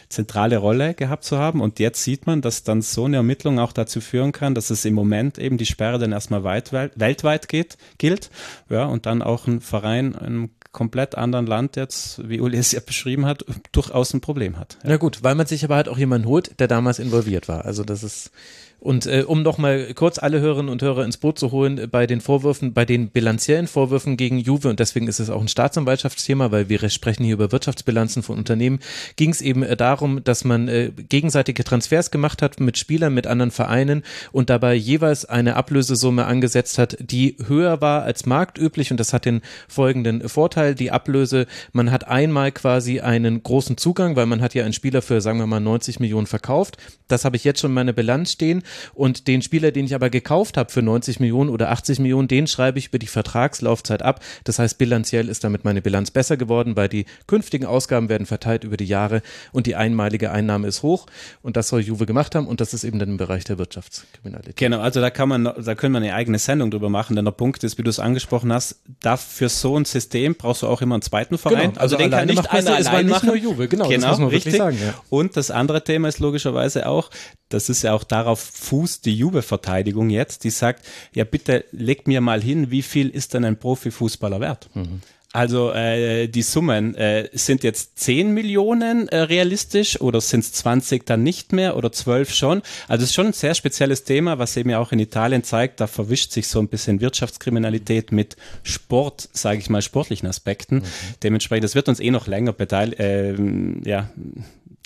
zentrale 0.10 0.58
Rolle 0.58 0.96
gehabt 0.96 1.24
zu 1.24 1.38
haben. 1.38 1.62
Und 1.62 1.78
jetzt 1.78 2.04
sieht 2.04 2.26
man, 2.26 2.42
dass 2.42 2.64
dann 2.64 2.82
so 2.82 3.06
eine 3.06 3.18
Ermittlung 3.18 3.60
auch 3.60 3.74
dazu 3.74 4.02
führen 4.02 4.32
kann, 4.32 4.56
dass 4.56 4.72
es 4.72 4.86
im 4.86 4.96
Moment 4.96 5.38
eben 5.38 5.58
die 5.58 5.68
Sperre 5.68 6.00
dann 6.00 6.12
erstmal 6.12 6.44
weit, 6.44 6.74
weltweit 6.74 7.48
geht, 7.48 7.78
gilt. 8.00 8.32
Ja, 8.70 8.86
und 8.86 9.06
dann 9.06 9.22
auch 9.22 9.46
ein 9.46 9.62
Verein 9.62 10.14
in 10.14 10.16
einem 10.16 10.50
komplett 10.72 11.16
anderen 11.16 11.46
Land 11.46 11.78
jetzt, 11.78 12.28
wie 12.28 12.42
Uli 12.42 12.58
es 12.58 12.74
ja 12.74 12.82
beschrieben 12.86 13.26
hat, 13.26 13.46
durchaus 13.72 14.14
ein 14.14 14.20
Problem 14.20 14.58
hat. 14.58 14.78
Ja. 14.84 14.90
Na 14.90 14.98
gut, 14.98 15.24
weil 15.24 15.36
man 15.36 15.46
sich 15.46 15.64
aber 15.64 15.76
halt 15.76 15.88
auch 15.88 15.98
jemanden 15.98 16.28
holt, 16.28 16.60
der 16.60 16.68
damals 16.68 17.00
involviert 17.00 17.48
war. 17.48 17.64
Also 17.64 17.84
das 17.84 18.04
ist 18.04 18.32
und 18.80 19.06
äh, 19.08 19.24
um 19.26 19.42
noch 19.42 19.58
mal 19.58 19.94
kurz 19.94 20.20
alle 20.20 20.42
Hörerinnen 20.42 20.72
und 20.72 20.82
Hörer 20.82 21.06
ins 21.06 21.18
Boot 21.18 21.40
zu 21.40 21.52
holen 21.52 21.78
äh, 21.78 21.88
bei 21.88 22.08
den 22.08 22.22
Vorwürfen, 22.22 22.74
bei 22.74 22.86
den 22.86 23.10
bilanziellen 23.10 23.68
Vorwürfen 23.68 24.18
gegen 24.18 24.38
Juve 24.38 24.70
und 24.70 24.80
deswegen 24.80 25.08
ist 25.08 25.20
es 25.20 25.30
auch 25.30 25.42
ein 25.42 25.48
Staatsanwaltschaftsthema, 25.48 26.52
weil 26.52 26.70
wir 26.70 26.88
sprechen 26.90 27.24
hier 27.24 27.34
über 27.34 27.52
Wirtschaftsbilanzen 27.52 28.24
von 28.24 28.38
Unternehmen, 28.38 28.80
ging 29.16 29.32
es 29.32 29.42
eben 29.42 29.64
äh, 29.64 29.76
darum, 29.76 30.24
dass 30.24 30.44
man 30.44 30.68
äh, 30.68 30.92
gegenseitige 31.10 31.64
Transfers 31.64 32.12
gemacht 32.12 32.42
hat 32.42 32.60
mit 32.60 32.78
Spielern, 32.78 33.14
mit 33.14 33.28
anderen 33.28 33.52
Vereinen 33.52 34.04
und 34.32 34.50
dabei 34.50 34.76
jeweils 34.76 35.26
eine 35.26 35.56
Ablösesumme 35.56 36.26
angesetzt 36.26 36.78
hat, 36.78 36.98
die 37.00 37.38
höher 37.48 37.82
war 37.82 38.04
als 38.04 38.26
marktüblich. 38.26 38.92
Und 38.92 39.00
das 39.00 39.14
hat 39.14 39.26
den 39.26 39.42
folgenden 39.68 40.28
Vorteil, 40.28 40.76
die 40.76 40.92
Ablöse, 40.92 41.48
man 41.74 41.92
hat 41.92 42.08
einmal 42.08 42.52
quasi 42.52 43.00
einen 43.00 43.42
großen 43.42 43.78
Zugang, 43.78 44.16
weil 44.16 44.26
man 44.26 44.42
hat 44.42 44.54
ja 44.54 44.64
einen 44.64 44.74
Spieler 44.74 45.02
für, 45.02 45.22
sagen 45.22 45.40
wir 45.40 45.48
mal, 45.48 45.60
90 45.60 46.00
Millionen 46.00 46.28
verkauft. 46.28 46.78
Das 47.08 47.26
habe 47.26 47.36
ich 47.36 47.44
jetzt 47.44 47.62
schon 47.62 47.72
in 47.72 47.76
meiner 47.76 47.94
Bilanz 47.94 48.32
stehen 48.32 48.64
und 48.94 49.28
den 49.28 49.42
Spieler, 49.42 49.72
den 49.72 49.86
ich 49.86 49.96
aber 49.96 50.10
gekauft 50.10 50.58
habe 50.58 50.72
für 50.72 50.82
90 50.82 51.20
Millionen 51.20 51.50
oder 51.50 51.72
80 51.72 52.00
Millionen, 52.00 52.28
den 52.28 52.48
schreibe 52.48 52.80
ich 52.80 52.88
über 52.88 53.00
die 53.00 53.08
Vertragslaufzeit 53.08 54.02
ab. 54.02 54.22
Das 54.44 54.60
heißt, 54.60 54.78
bilanziell 54.78 55.30
ist 55.30 55.44
damit 55.44 55.66
meine 55.66 55.82
Bilanz 55.82 56.12
besser 56.12 56.38
geworden, 56.38 56.76
weil 56.76 56.90
die 56.90 57.06
künftigen 57.28 57.66
Ausgaben 57.66 58.10
werden 58.10 58.26
verteilt 58.26 58.64
über 58.64 58.78
die 58.78 58.86
Jahre 58.86 59.22
und 59.52 59.68
die 59.68 59.76
einmalige 59.76 60.32
Einnahme 60.32 60.68
ist 60.68 60.84
hoch. 60.84 61.08
Und 61.42 61.58
das 61.58 61.70
soll 61.70 61.82
Juve 61.82 62.06
gemacht 62.06 62.36
haben 62.36 62.48
und 62.48 62.62
das 62.62 62.74
ist 62.74 62.84
eben 62.84 63.00
dann 63.00 63.10
im 63.10 63.18
Bereich 63.18 63.44
der 63.44 63.58
Wirtschaftskriminalität. 63.58 64.58
Genau, 64.58 64.80
also 64.80 65.02
da 65.02 65.10
kann 65.10 65.30
man, 65.30 65.44
da 65.44 65.76
können 65.76 65.94
wir 65.94 66.00
eine 66.00 66.14
eigene 66.14 66.40
Sendung 66.40 66.72
drüber 66.72 66.90
machen, 66.90 67.16
denn 67.16 67.26
der 67.26 67.32
Punkt 67.32 67.64
ist, 67.64 67.78
wie 67.78 67.84
du 67.84 67.90
es 67.90 68.00
angesprochen 68.00 68.52
hast, 68.52 68.82
da 69.02 69.18
für 69.18 69.50
so 69.50 69.78
ein 69.78 69.86
System 69.86 70.36
brauchst 70.36 70.62
du 70.64 70.68
auch 70.68 70.82
immer 70.82 70.96
einen 70.96 71.02
zweiten 71.02 71.38
Verein. 71.38 71.72
Genau, 71.72 71.82
also, 71.82 71.96
also 71.96 71.98
den 71.98 72.12
kann 72.12 72.28
nicht 72.28 72.52
einer 72.52 72.76
allein 72.76 73.08
machen. 73.08 73.28
Nur 73.28 73.36
Juve, 73.36 73.68
genau, 73.68 73.88
genau 73.88 74.08
das 74.08 74.12
muss 74.12 74.20
man 74.20 74.30
richtig 74.30 74.56
sagen. 74.56 74.78
Ja. 74.82 74.94
Und 75.10 75.38
das 75.38 75.52
andere 75.52 75.84
Thema 75.84 76.08
ist 76.08 76.20
logischerweise 76.20 76.88
auch, 76.88 77.10
das 77.50 77.70
ist 77.70 77.84
ja 77.84 77.94
auch 77.94 78.04
darauf 78.04 78.40
fußt 78.56 79.06
die 79.06 79.16
Juve-Verteidigung 79.16 80.10
jetzt, 80.10 80.44
die 80.44 80.50
sagt, 80.50 80.86
ja 81.14 81.24
bitte 81.24 81.66
leg 81.72 82.08
mir 82.08 82.22
mal 82.22 82.42
hin, 82.42 82.72
wie 82.72 82.82
viel 82.82 83.10
ist 83.10 83.34
denn 83.34 83.46
ein 83.46 83.58
Profifußballer 83.58 84.40
wert? 84.40 84.70
Mhm. 84.74 85.02
Also 85.36 85.74
äh, 85.74 86.30
die 86.30 86.44
Summen 86.44 86.96
äh, 86.96 87.28
sind 87.34 87.66
jetzt 87.66 88.00
10 88.00 88.32
Millionen 88.32 89.10
äh, 89.10 89.18
realistisch 89.18 90.00
oder 90.00 90.22
sind 90.22 90.46
es 90.46 90.54
20 90.54 91.06
dann 91.06 91.24
nicht 91.24 91.52
mehr 91.52 91.76
oder 91.76 91.92
12 91.92 92.34
schon? 92.34 92.62
Also 92.88 93.04
es 93.04 93.10
ist 93.10 93.16
schon 93.16 93.28
ein 93.28 93.34
sehr 93.34 93.54
spezielles 93.54 94.06
Thema, 94.06 94.40
was 94.40 94.56
eben 94.56 94.70
ja 94.70 94.80
auch 94.80 94.94
in 94.94 95.00
Italien 95.00 95.44
zeigt, 95.44 95.82
da 95.82 95.88
verwischt 95.88 96.32
sich 96.32 96.48
so 96.48 96.60
ein 96.60 96.70
bisschen 96.70 97.02
Wirtschaftskriminalität 97.02 98.14
mit 98.14 98.38
Sport, 98.64 99.28
sage 99.34 99.60
ich 99.60 99.70
mal, 99.70 99.82
sportlichen 99.82 100.30
Aspekten. 100.30 100.78
Mhm. 100.78 100.84
Dementsprechend, 101.22 101.66
das 101.66 101.76
wird 101.76 101.90
uns 101.90 102.00
eh 102.00 102.12
noch 102.12 102.28
länger 102.28 102.54
beteiligt, 102.54 103.02
äh, 103.02 103.36
ja, 103.84 104.10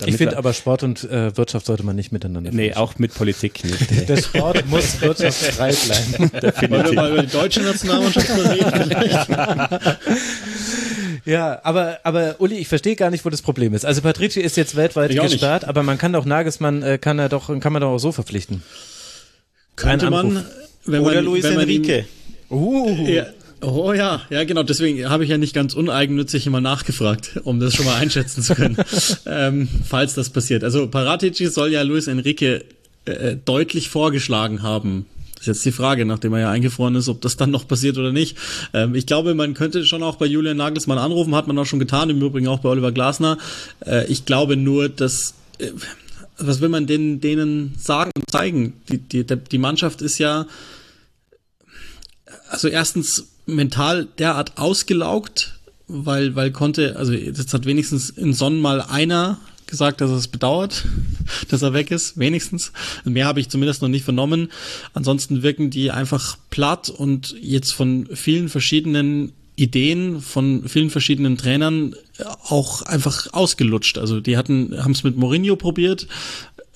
ich 0.06 0.16
finde 0.16 0.36
aber 0.36 0.52
Sport 0.52 0.82
und 0.82 1.04
äh, 1.04 1.36
Wirtschaft 1.36 1.66
sollte 1.66 1.82
man 1.82 1.96
nicht 1.96 2.12
miteinander 2.12 2.50
Nee, 2.52 2.74
auch 2.74 2.98
mit 2.98 3.14
Politik 3.14 3.64
nicht. 3.64 4.08
Der 4.08 4.16
Sport 4.16 4.66
muss 4.68 5.00
wirtschaftsfrei 5.00 5.72
bleiben. 5.72 6.30
Definitiv. 6.40 6.70
Wollen 6.70 6.84
wir 6.86 6.92
mal 6.94 7.12
über 7.12 7.22
die 7.22 7.32
deutsche 7.32 7.60
Nationalmannschaft 7.60 8.30
reden? 8.30 8.96
Ja, 11.26 11.60
aber, 11.64 11.98
aber 12.02 12.36
Uli, 12.38 12.56
ich 12.56 12.68
verstehe 12.68 12.96
gar 12.96 13.10
nicht, 13.10 13.26
wo 13.26 13.28
das 13.28 13.42
Problem 13.42 13.74
ist. 13.74 13.84
Also 13.84 14.00
Patrici 14.00 14.40
ist 14.40 14.56
jetzt 14.56 14.74
weltweit 14.74 15.14
gesperrt, 15.14 15.66
aber 15.66 15.82
man 15.82 15.98
kann 15.98 16.14
doch 16.14 16.24
Nagelsmann, 16.24 16.82
äh, 16.82 16.96
kann 16.98 17.18
er 17.18 17.28
doch, 17.28 17.48
kann 17.60 17.72
man 17.74 17.82
doch 17.82 17.90
auch 17.90 17.98
so 17.98 18.10
verpflichten. 18.10 18.62
Könnte 19.76 20.10
man, 20.10 20.46
wenn 20.86 21.02
man, 21.02 21.10
Oder 21.10 21.22
Luis 21.22 21.44
wenn 21.44 21.54
man 21.54 21.62
Enrique. 21.62 22.06
Ihn, 22.50 22.56
uh. 22.56 23.06
Ja, 23.06 23.26
Oh 23.62 23.92
ja, 23.92 24.22
ja 24.30 24.44
genau. 24.44 24.62
Deswegen 24.62 25.08
habe 25.08 25.24
ich 25.24 25.30
ja 25.30 25.38
nicht 25.38 25.54
ganz 25.54 25.74
uneigennützig 25.74 26.46
immer 26.46 26.60
nachgefragt, 26.60 27.40
um 27.44 27.60
das 27.60 27.74
schon 27.74 27.84
mal 27.84 27.96
einschätzen 27.96 28.42
zu 28.42 28.54
können, 28.54 28.76
ähm, 29.26 29.68
falls 29.86 30.14
das 30.14 30.30
passiert. 30.30 30.64
Also 30.64 30.86
Paratici 30.88 31.46
soll 31.46 31.72
ja 31.72 31.82
Luis 31.82 32.06
Enrique 32.06 32.64
äh, 33.04 33.36
deutlich 33.44 33.88
vorgeschlagen 33.88 34.62
haben. 34.62 35.06
Das 35.34 35.42
ist 35.42 35.46
jetzt 35.46 35.64
die 35.64 35.72
Frage, 35.72 36.04
nachdem 36.04 36.34
er 36.34 36.40
ja 36.40 36.50
eingefroren 36.50 36.94
ist, 36.94 37.08
ob 37.08 37.20
das 37.22 37.36
dann 37.36 37.50
noch 37.50 37.66
passiert 37.66 37.96
oder 37.98 38.12
nicht. 38.12 38.36
Ähm, 38.72 38.94
ich 38.94 39.06
glaube, 39.06 39.34
man 39.34 39.54
könnte 39.54 39.84
schon 39.84 40.02
auch 40.02 40.16
bei 40.16 40.26
Julian 40.26 40.56
Nagelsmann 40.56 40.98
anrufen, 40.98 41.34
hat 41.34 41.46
man 41.46 41.58
auch 41.58 41.66
schon 41.66 41.78
getan, 41.78 42.10
im 42.10 42.20
Übrigen 42.20 42.48
auch 42.48 42.60
bei 42.60 42.68
Oliver 42.68 42.92
Glasner. 42.92 43.38
Äh, 43.86 44.06
ich 44.06 44.24
glaube 44.24 44.56
nur, 44.56 44.88
dass 44.88 45.34
äh, 45.58 45.70
was 46.38 46.60
will 46.62 46.70
man 46.70 46.86
denen, 46.86 47.20
denen 47.20 47.74
sagen 47.78 48.10
und 48.16 48.30
zeigen? 48.30 48.74
Die, 48.88 48.98
die, 48.98 49.24
die 49.24 49.58
Mannschaft 49.58 50.00
ist 50.00 50.18
ja 50.18 50.46
also 52.50 52.68
erstens 52.68 53.28
mental 53.50 54.08
derart 54.18 54.58
ausgelaugt, 54.58 55.54
weil, 55.88 56.34
weil 56.36 56.50
konnte, 56.50 56.96
also 56.96 57.12
jetzt 57.12 57.52
hat 57.52 57.66
wenigstens 57.66 58.10
in 58.10 58.32
Sonnen 58.32 58.60
mal 58.60 58.80
einer 58.80 59.38
gesagt, 59.66 60.00
dass 60.00 60.10
es 60.10 60.28
bedauert, 60.28 60.84
dass 61.48 61.62
er 61.62 61.72
weg 61.72 61.90
ist, 61.90 62.18
wenigstens. 62.18 62.72
Mehr 63.04 63.26
habe 63.26 63.40
ich 63.40 63.48
zumindest 63.48 63.82
noch 63.82 63.88
nicht 63.88 64.04
vernommen. 64.04 64.50
Ansonsten 64.94 65.42
wirken 65.42 65.70
die 65.70 65.90
einfach 65.90 66.36
platt 66.50 66.90
und 66.90 67.36
jetzt 67.40 67.72
von 67.72 68.08
vielen 68.12 68.48
verschiedenen 68.48 69.32
Ideen 69.56 70.22
von 70.22 70.66
vielen 70.68 70.88
verschiedenen 70.88 71.36
Trainern 71.36 71.94
auch 72.48 72.80
einfach 72.80 73.30
ausgelutscht. 73.32 73.98
Also 73.98 74.20
die 74.20 74.38
hatten, 74.38 74.82
haben 74.82 74.92
es 74.92 75.04
mit 75.04 75.18
Mourinho 75.18 75.54
probiert, 75.56 76.06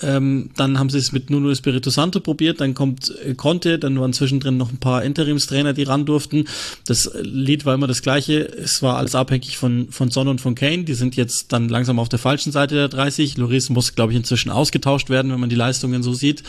ähm, 0.02 0.50
dann 0.56 0.78
haben 0.78 0.90
sie 0.90 0.98
es 0.98 1.12
mit 1.12 1.30
Nuno 1.30 1.50
Espirito 1.50 1.88
Santo 1.88 2.18
probiert, 2.18 2.60
dann 2.60 2.74
kommt 2.74 3.14
äh, 3.24 3.34
Conte, 3.34 3.78
dann 3.78 3.98
waren 4.00 4.12
zwischendrin 4.12 4.56
noch 4.56 4.72
ein 4.72 4.78
paar 4.78 5.04
Interimstrainer, 5.04 5.72
die 5.72 5.84
ran 5.84 6.04
durften. 6.04 6.46
Das 6.86 7.10
Lied 7.22 7.64
war 7.64 7.74
immer 7.74 7.86
das 7.86 8.02
gleiche. 8.02 8.40
Es 8.40 8.82
war 8.82 8.96
alles 8.96 9.14
abhängig 9.14 9.56
von, 9.56 9.88
von 9.90 10.10
Son 10.10 10.28
und 10.28 10.40
von 10.40 10.56
Kane. 10.56 10.84
Die 10.84 10.94
sind 10.94 11.14
jetzt 11.14 11.52
dann 11.52 11.68
langsam 11.68 11.98
auf 12.00 12.08
der 12.08 12.18
falschen 12.18 12.50
Seite 12.50 12.74
der 12.74 12.88
30. 12.88 13.36
Loris 13.36 13.70
muss, 13.70 13.94
glaube 13.94 14.12
ich, 14.12 14.18
inzwischen 14.18 14.50
ausgetauscht 14.50 15.10
werden, 15.10 15.30
wenn 15.30 15.40
man 15.40 15.50
die 15.50 15.56
Leistungen 15.56 16.02
so 16.02 16.12
sieht. 16.12 16.42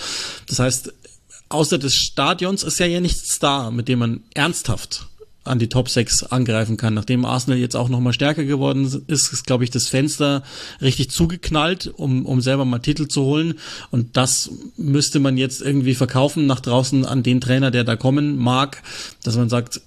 Das 0.48 0.60
heißt, 0.60 0.94
außer 1.50 1.78
des 1.78 1.94
Stadions 1.94 2.64
ist 2.64 2.80
ja 2.80 2.88
ja 2.88 3.00
nichts 3.00 3.38
da, 3.38 3.70
mit 3.70 3.88
dem 3.88 4.00
man 4.00 4.24
ernsthaft 4.34 5.08
an 5.46 5.60
die 5.60 5.70
Top 5.70 5.90
6 5.90 6.24
angreifen 6.24 6.78
kann. 6.78 6.94
Nachdem 6.94 7.26
Arsenal 7.26 7.60
jetzt 7.60 7.76
auch 7.76 7.90
nochmal 7.90 8.14
stärker 8.14 8.44
geworden 8.44 8.86
ist, 9.08 9.32
ist, 9.32 9.46
glaube 9.46 9.64
ich, 9.64 9.70
das 9.70 9.88
Fenster 9.88 10.44
richtig 10.82 11.10
zugeknallt, 11.10 11.88
um, 11.96 12.26
um 12.26 12.42
selber 12.42 12.66
mal 12.66 12.80
Titel 12.80 13.08
zu 13.08 13.24
holen. 13.24 13.56
Und 13.92 14.18
das 14.18 14.50
müsste 14.78 15.20
man 15.20 15.38
jetzt 15.38 15.62
irgendwie 15.62 15.96
verkaufen 15.96 16.46
nach 16.46 16.60
draußen 16.60 17.06
an 17.06 17.24
den 17.24 17.42
Trainer, 17.42 17.72
der 17.72 17.84
da 17.84 17.96
kommen 17.96 18.38
mag, 18.38 18.82
dass 19.24 19.38
man 19.38 19.50
sagt, 19.50 19.82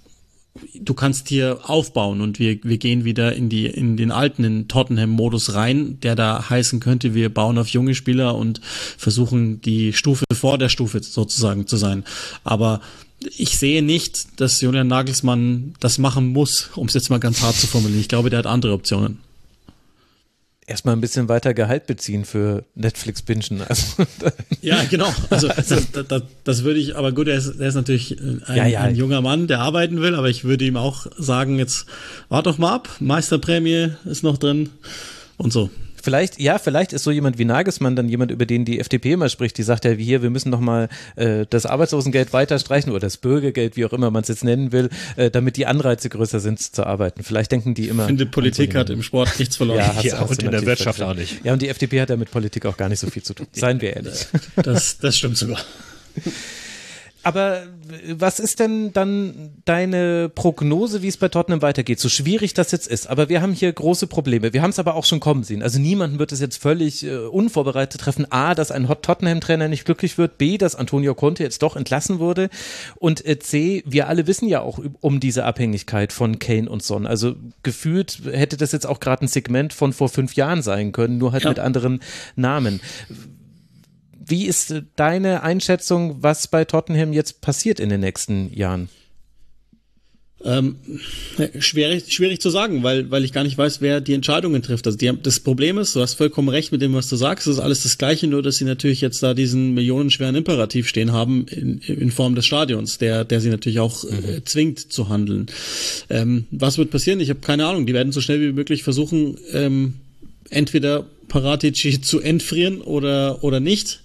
du 0.74 0.94
kannst 0.94 1.28
hier 1.28 1.58
aufbauen 1.64 2.20
und 2.20 2.38
wir, 2.38 2.58
wir 2.62 2.78
gehen 2.78 3.04
wieder 3.04 3.34
in 3.34 3.48
die, 3.48 3.66
in 3.66 3.96
den 3.96 4.10
alten 4.10 4.44
in 4.44 4.68
Tottenham-Modus 4.68 5.54
rein, 5.54 6.00
der 6.00 6.14
da 6.14 6.48
heißen 6.48 6.80
könnte, 6.80 7.14
wir 7.14 7.32
bauen 7.32 7.58
auf 7.58 7.68
junge 7.68 7.94
Spieler 7.94 8.34
und 8.34 8.60
versuchen 8.96 9.60
die 9.60 9.92
Stufe 9.92 10.24
vor 10.32 10.58
der 10.58 10.68
Stufe 10.68 11.02
sozusagen 11.02 11.66
zu 11.66 11.76
sein. 11.76 12.04
Aber 12.44 12.80
ich 13.36 13.58
sehe 13.58 13.82
nicht, 13.82 14.40
dass 14.40 14.60
Julian 14.60 14.86
Nagelsmann 14.86 15.74
das 15.80 15.98
machen 15.98 16.28
muss, 16.28 16.70
um 16.74 16.86
es 16.86 16.94
jetzt 16.94 17.10
mal 17.10 17.18
ganz 17.18 17.42
hart 17.42 17.56
zu 17.56 17.66
formulieren. 17.66 18.00
Ich 18.00 18.08
glaube, 18.08 18.30
der 18.30 18.40
hat 18.40 18.46
andere 18.46 18.72
Optionen 18.72 19.18
erstmal 20.68 20.94
ein 20.94 21.00
bisschen 21.00 21.28
weiter 21.28 21.54
Gehalt 21.54 21.86
beziehen 21.86 22.24
für 22.24 22.64
Netflix 22.74 23.22
bingen. 23.22 23.62
Also, 23.68 24.04
ja, 24.60 24.84
genau. 24.84 25.12
Also 25.30 25.48
das, 25.48 25.90
das, 25.92 26.22
das, 26.44 26.64
würde 26.64 26.78
ich, 26.78 26.96
aber 26.96 27.12
gut, 27.12 27.26
er 27.28 27.36
ist, 27.36 27.58
er 27.58 27.68
ist 27.68 27.74
natürlich 27.74 28.12
ein, 28.20 28.42
ja, 28.54 28.66
ja. 28.66 28.80
ein, 28.82 28.94
junger 28.94 29.20
Mann, 29.20 29.46
der 29.46 29.60
arbeiten 29.60 30.00
will, 30.00 30.14
aber 30.14 30.28
ich 30.28 30.44
würde 30.44 30.64
ihm 30.64 30.76
auch 30.76 31.06
sagen, 31.16 31.58
jetzt 31.58 31.86
wart 32.28 32.46
doch 32.46 32.58
mal 32.58 32.74
ab, 32.74 32.88
Meisterprämie 33.00 33.92
ist 34.04 34.22
noch 34.22 34.38
drin 34.38 34.70
und 35.36 35.52
so. 35.52 35.70
Vielleicht, 36.02 36.40
ja, 36.40 36.58
vielleicht 36.58 36.92
ist 36.92 37.04
so 37.04 37.10
jemand 37.10 37.38
wie 37.38 37.44
Nagelsmann 37.44 37.96
dann 37.96 38.08
jemand, 38.08 38.30
über 38.30 38.46
den 38.46 38.64
die 38.64 38.80
FDP 38.80 39.12
immer 39.12 39.28
spricht, 39.28 39.58
die 39.58 39.62
sagt 39.62 39.84
ja, 39.84 39.98
wie 39.98 40.04
hier, 40.04 40.22
wir 40.22 40.30
müssen 40.30 40.50
noch 40.50 40.60
mal 40.60 40.88
äh, 41.16 41.46
das 41.48 41.66
Arbeitslosengeld 41.66 42.32
weiter 42.32 42.58
streichen 42.58 42.90
oder 42.90 43.00
das 43.00 43.16
Bürgergeld, 43.16 43.76
wie 43.76 43.84
auch 43.84 43.92
immer 43.92 44.10
man 44.10 44.22
es 44.22 44.28
jetzt 44.28 44.44
nennen 44.44 44.72
will, 44.72 44.90
äh, 45.16 45.30
damit 45.30 45.56
die 45.56 45.66
Anreize 45.66 46.08
größer 46.08 46.40
sind 46.40 46.60
zu 46.60 46.86
arbeiten. 46.86 47.22
Vielleicht 47.22 47.52
denken 47.52 47.74
die 47.74 47.88
immer. 47.88 48.04
Ich 48.04 48.08
finde, 48.08 48.26
Politik 48.26 48.74
hat 48.74 48.90
im 48.90 49.02
Sport 49.02 49.38
nichts 49.38 49.56
verloren. 49.56 49.78
Ja, 49.78 50.00
ja 50.02 50.20
und 50.20 50.42
in 50.42 50.50
der 50.50 50.66
Wirtschaft 50.66 51.02
auch 51.02 51.14
nicht. 51.14 51.44
Ja, 51.44 51.52
und 51.52 51.62
die 51.62 51.68
FDP 51.68 52.00
hat 52.00 52.10
ja 52.10 52.16
mit 52.16 52.30
Politik 52.30 52.66
auch 52.66 52.76
gar 52.76 52.88
nicht 52.88 53.00
so 53.00 53.08
viel 53.08 53.22
zu 53.22 53.34
tun. 53.34 53.46
Seien 53.52 53.80
wir 53.80 53.96
ehrlich. 53.96 54.26
Das, 54.56 54.98
das 54.98 55.16
stimmt 55.16 55.36
sogar. 55.36 55.60
Aber 57.28 57.64
was 58.10 58.40
ist 58.40 58.58
denn 58.58 58.94
dann 58.94 59.50
deine 59.66 60.30
Prognose, 60.34 61.02
wie 61.02 61.08
es 61.08 61.18
bei 61.18 61.28
Tottenham 61.28 61.60
weitergeht? 61.60 62.00
So 62.00 62.08
schwierig 62.08 62.54
das 62.54 62.72
jetzt 62.72 62.86
ist, 62.86 63.06
aber 63.06 63.28
wir 63.28 63.42
haben 63.42 63.52
hier 63.52 63.70
große 63.70 64.06
Probleme. 64.06 64.54
Wir 64.54 64.62
haben 64.62 64.70
es 64.70 64.78
aber 64.78 64.94
auch 64.94 65.04
schon 65.04 65.20
kommen 65.20 65.44
sehen. 65.44 65.62
Also 65.62 65.78
niemanden 65.78 66.18
wird 66.18 66.32
es 66.32 66.40
jetzt 66.40 66.56
völlig 66.56 67.04
äh, 67.04 67.16
unvorbereitet 67.16 68.00
treffen. 68.00 68.32
A, 68.32 68.54
dass 68.54 68.70
ein 68.70 68.88
Hot 68.88 69.02
Tottenham-Trainer 69.02 69.68
nicht 69.68 69.84
glücklich 69.84 70.16
wird. 70.16 70.38
B, 70.38 70.56
dass 70.56 70.74
Antonio 70.74 71.14
Conte 71.14 71.42
jetzt 71.42 71.62
doch 71.62 71.76
entlassen 71.76 72.18
wurde. 72.18 72.48
Und 72.96 73.26
äh, 73.26 73.38
C, 73.38 73.82
wir 73.84 74.08
alle 74.08 74.26
wissen 74.26 74.48
ja 74.48 74.62
auch 74.62 74.80
um 75.00 75.20
diese 75.20 75.44
Abhängigkeit 75.44 76.14
von 76.14 76.38
Kane 76.38 76.70
und 76.70 76.82
Son. 76.82 77.06
Also 77.06 77.36
gefühlt 77.62 78.22
hätte 78.32 78.56
das 78.56 78.72
jetzt 78.72 78.86
auch 78.86 79.00
gerade 79.00 79.26
ein 79.26 79.28
Segment 79.28 79.74
von 79.74 79.92
vor 79.92 80.08
fünf 80.08 80.32
Jahren 80.32 80.62
sein 80.62 80.92
können, 80.92 81.18
nur 81.18 81.32
halt 81.32 81.44
ja. 81.44 81.50
mit 81.50 81.58
anderen 81.58 82.00
Namen 82.36 82.80
wie 84.28 84.46
ist 84.46 84.82
deine 84.96 85.42
Einschätzung, 85.42 86.22
was 86.22 86.48
bei 86.48 86.64
Tottenham 86.64 87.12
jetzt 87.12 87.40
passiert 87.40 87.80
in 87.80 87.88
den 87.88 88.00
nächsten 88.00 88.52
Jahren? 88.52 88.88
Ähm, 90.44 90.76
schwierig, 91.58 92.12
schwierig 92.12 92.40
zu 92.40 92.50
sagen, 92.50 92.84
weil, 92.84 93.10
weil 93.10 93.24
ich 93.24 93.32
gar 93.32 93.42
nicht 93.42 93.58
weiß, 93.58 93.80
wer 93.80 94.00
die 94.00 94.14
Entscheidungen 94.14 94.62
trifft. 94.62 94.86
Also 94.86 94.96
die, 94.96 95.12
das 95.20 95.40
Problem 95.40 95.78
ist, 95.78 95.96
du 95.96 96.00
hast 96.00 96.14
vollkommen 96.14 96.48
recht 96.48 96.70
mit 96.70 96.80
dem, 96.80 96.94
was 96.94 97.08
du 97.08 97.16
sagst, 97.16 97.48
es 97.48 97.56
ist 97.56 97.60
alles 97.60 97.82
das 97.82 97.98
Gleiche, 97.98 98.28
nur 98.28 98.40
dass 98.40 98.56
sie 98.56 98.64
natürlich 98.64 99.00
jetzt 99.00 99.20
da 99.20 99.34
diesen 99.34 99.74
millionenschweren 99.74 100.36
Imperativ 100.36 100.86
stehen 100.86 101.12
haben 101.12 101.46
in, 101.48 101.78
in 101.80 102.12
Form 102.12 102.36
des 102.36 102.46
Stadions, 102.46 102.98
der, 102.98 103.24
der 103.24 103.40
sie 103.40 103.50
natürlich 103.50 103.80
auch 103.80 104.04
äh, 104.04 104.12
mhm. 104.12 104.28
äh, 104.28 104.44
zwingt 104.44 104.92
zu 104.92 105.08
handeln. 105.08 105.46
Ähm, 106.08 106.46
was 106.52 106.78
wird 106.78 106.92
passieren? 106.92 107.18
Ich 107.18 107.30
habe 107.30 107.40
keine 107.40 107.66
Ahnung. 107.66 107.86
Die 107.86 107.94
werden 107.94 108.12
so 108.12 108.20
schnell 108.20 108.40
wie 108.40 108.52
möglich 108.52 108.84
versuchen, 108.84 109.38
ähm, 109.52 109.94
entweder 110.50 111.06
Paratici 111.28 112.00
zu 112.00 112.20
entfrieren 112.20 112.80
oder, 112.80 113.44
oder 113.44 113.60
nicht. 113.60 114.00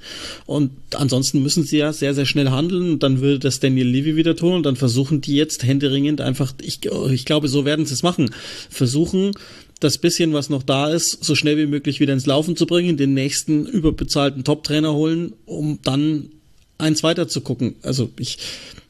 Und 0.46 0.72
ansonsten 0.94 1.42
müssen 1.42 1.64
sie 1.64 1.78
ja 1.78 1.94
sehr, 1.94 2.14
sehr 2.14 2.26
schnell 2.26 2.50
handeln. 2.50 2.92
Und 2.92 3.04
dann 3.04 3.22
würde 3.22 3.40
das 3.40 3.60
Daniel 3.60 3.88
Levy 3.88 4.16
wieder 4.16 4.36
tun 4.36 4.54
und 4.54 4.64
dann 4.66 4.76
versuchen 4.76 5.22
die 5.22 5.36
jetzt 5.36 5.64
händeringend 5.64 6.22
einfach, 6.22 6.54
ich, 6.62 6.82
ich 7.12 7.26
glaube, 7.26 7.48
so 7.48 7.66
werden 7.66 7.86
sie 7.86 7.94
es 7.94 8.04
machen. 8.04 8.32
Versuchen, 8.70 9.32
das 9.80 9.98
bisschen, 9.98 10.34
was 10.34 10.50
noch 10.50 10.64
da 10.64 10.90
ist, 10.90 11.24
so 11.24 11.36
schnell 11.36 11.58
wie 11.58 11.66
möglich 11.66 12.00
wieder 12.00 12.14
ins 12.14 12.26
Laufen 12.26 12.56
zu 12.56 12.66
bringen, 12.66 12.98
den 12.98 13.14
nächsten 13.14 13.66
überbezahlten 13.66 14.44
Top-Trainer 14.44 14.94
holen, 14.94 15.34
um 15.46 15.80
dann 15.84 16.30
eins 16.78 17.04
weiter 17.04 17.28
zu 17.28 17.42
gucken. 17.42 17.76
Also 17.82 18.10
ich, 18.20 18.38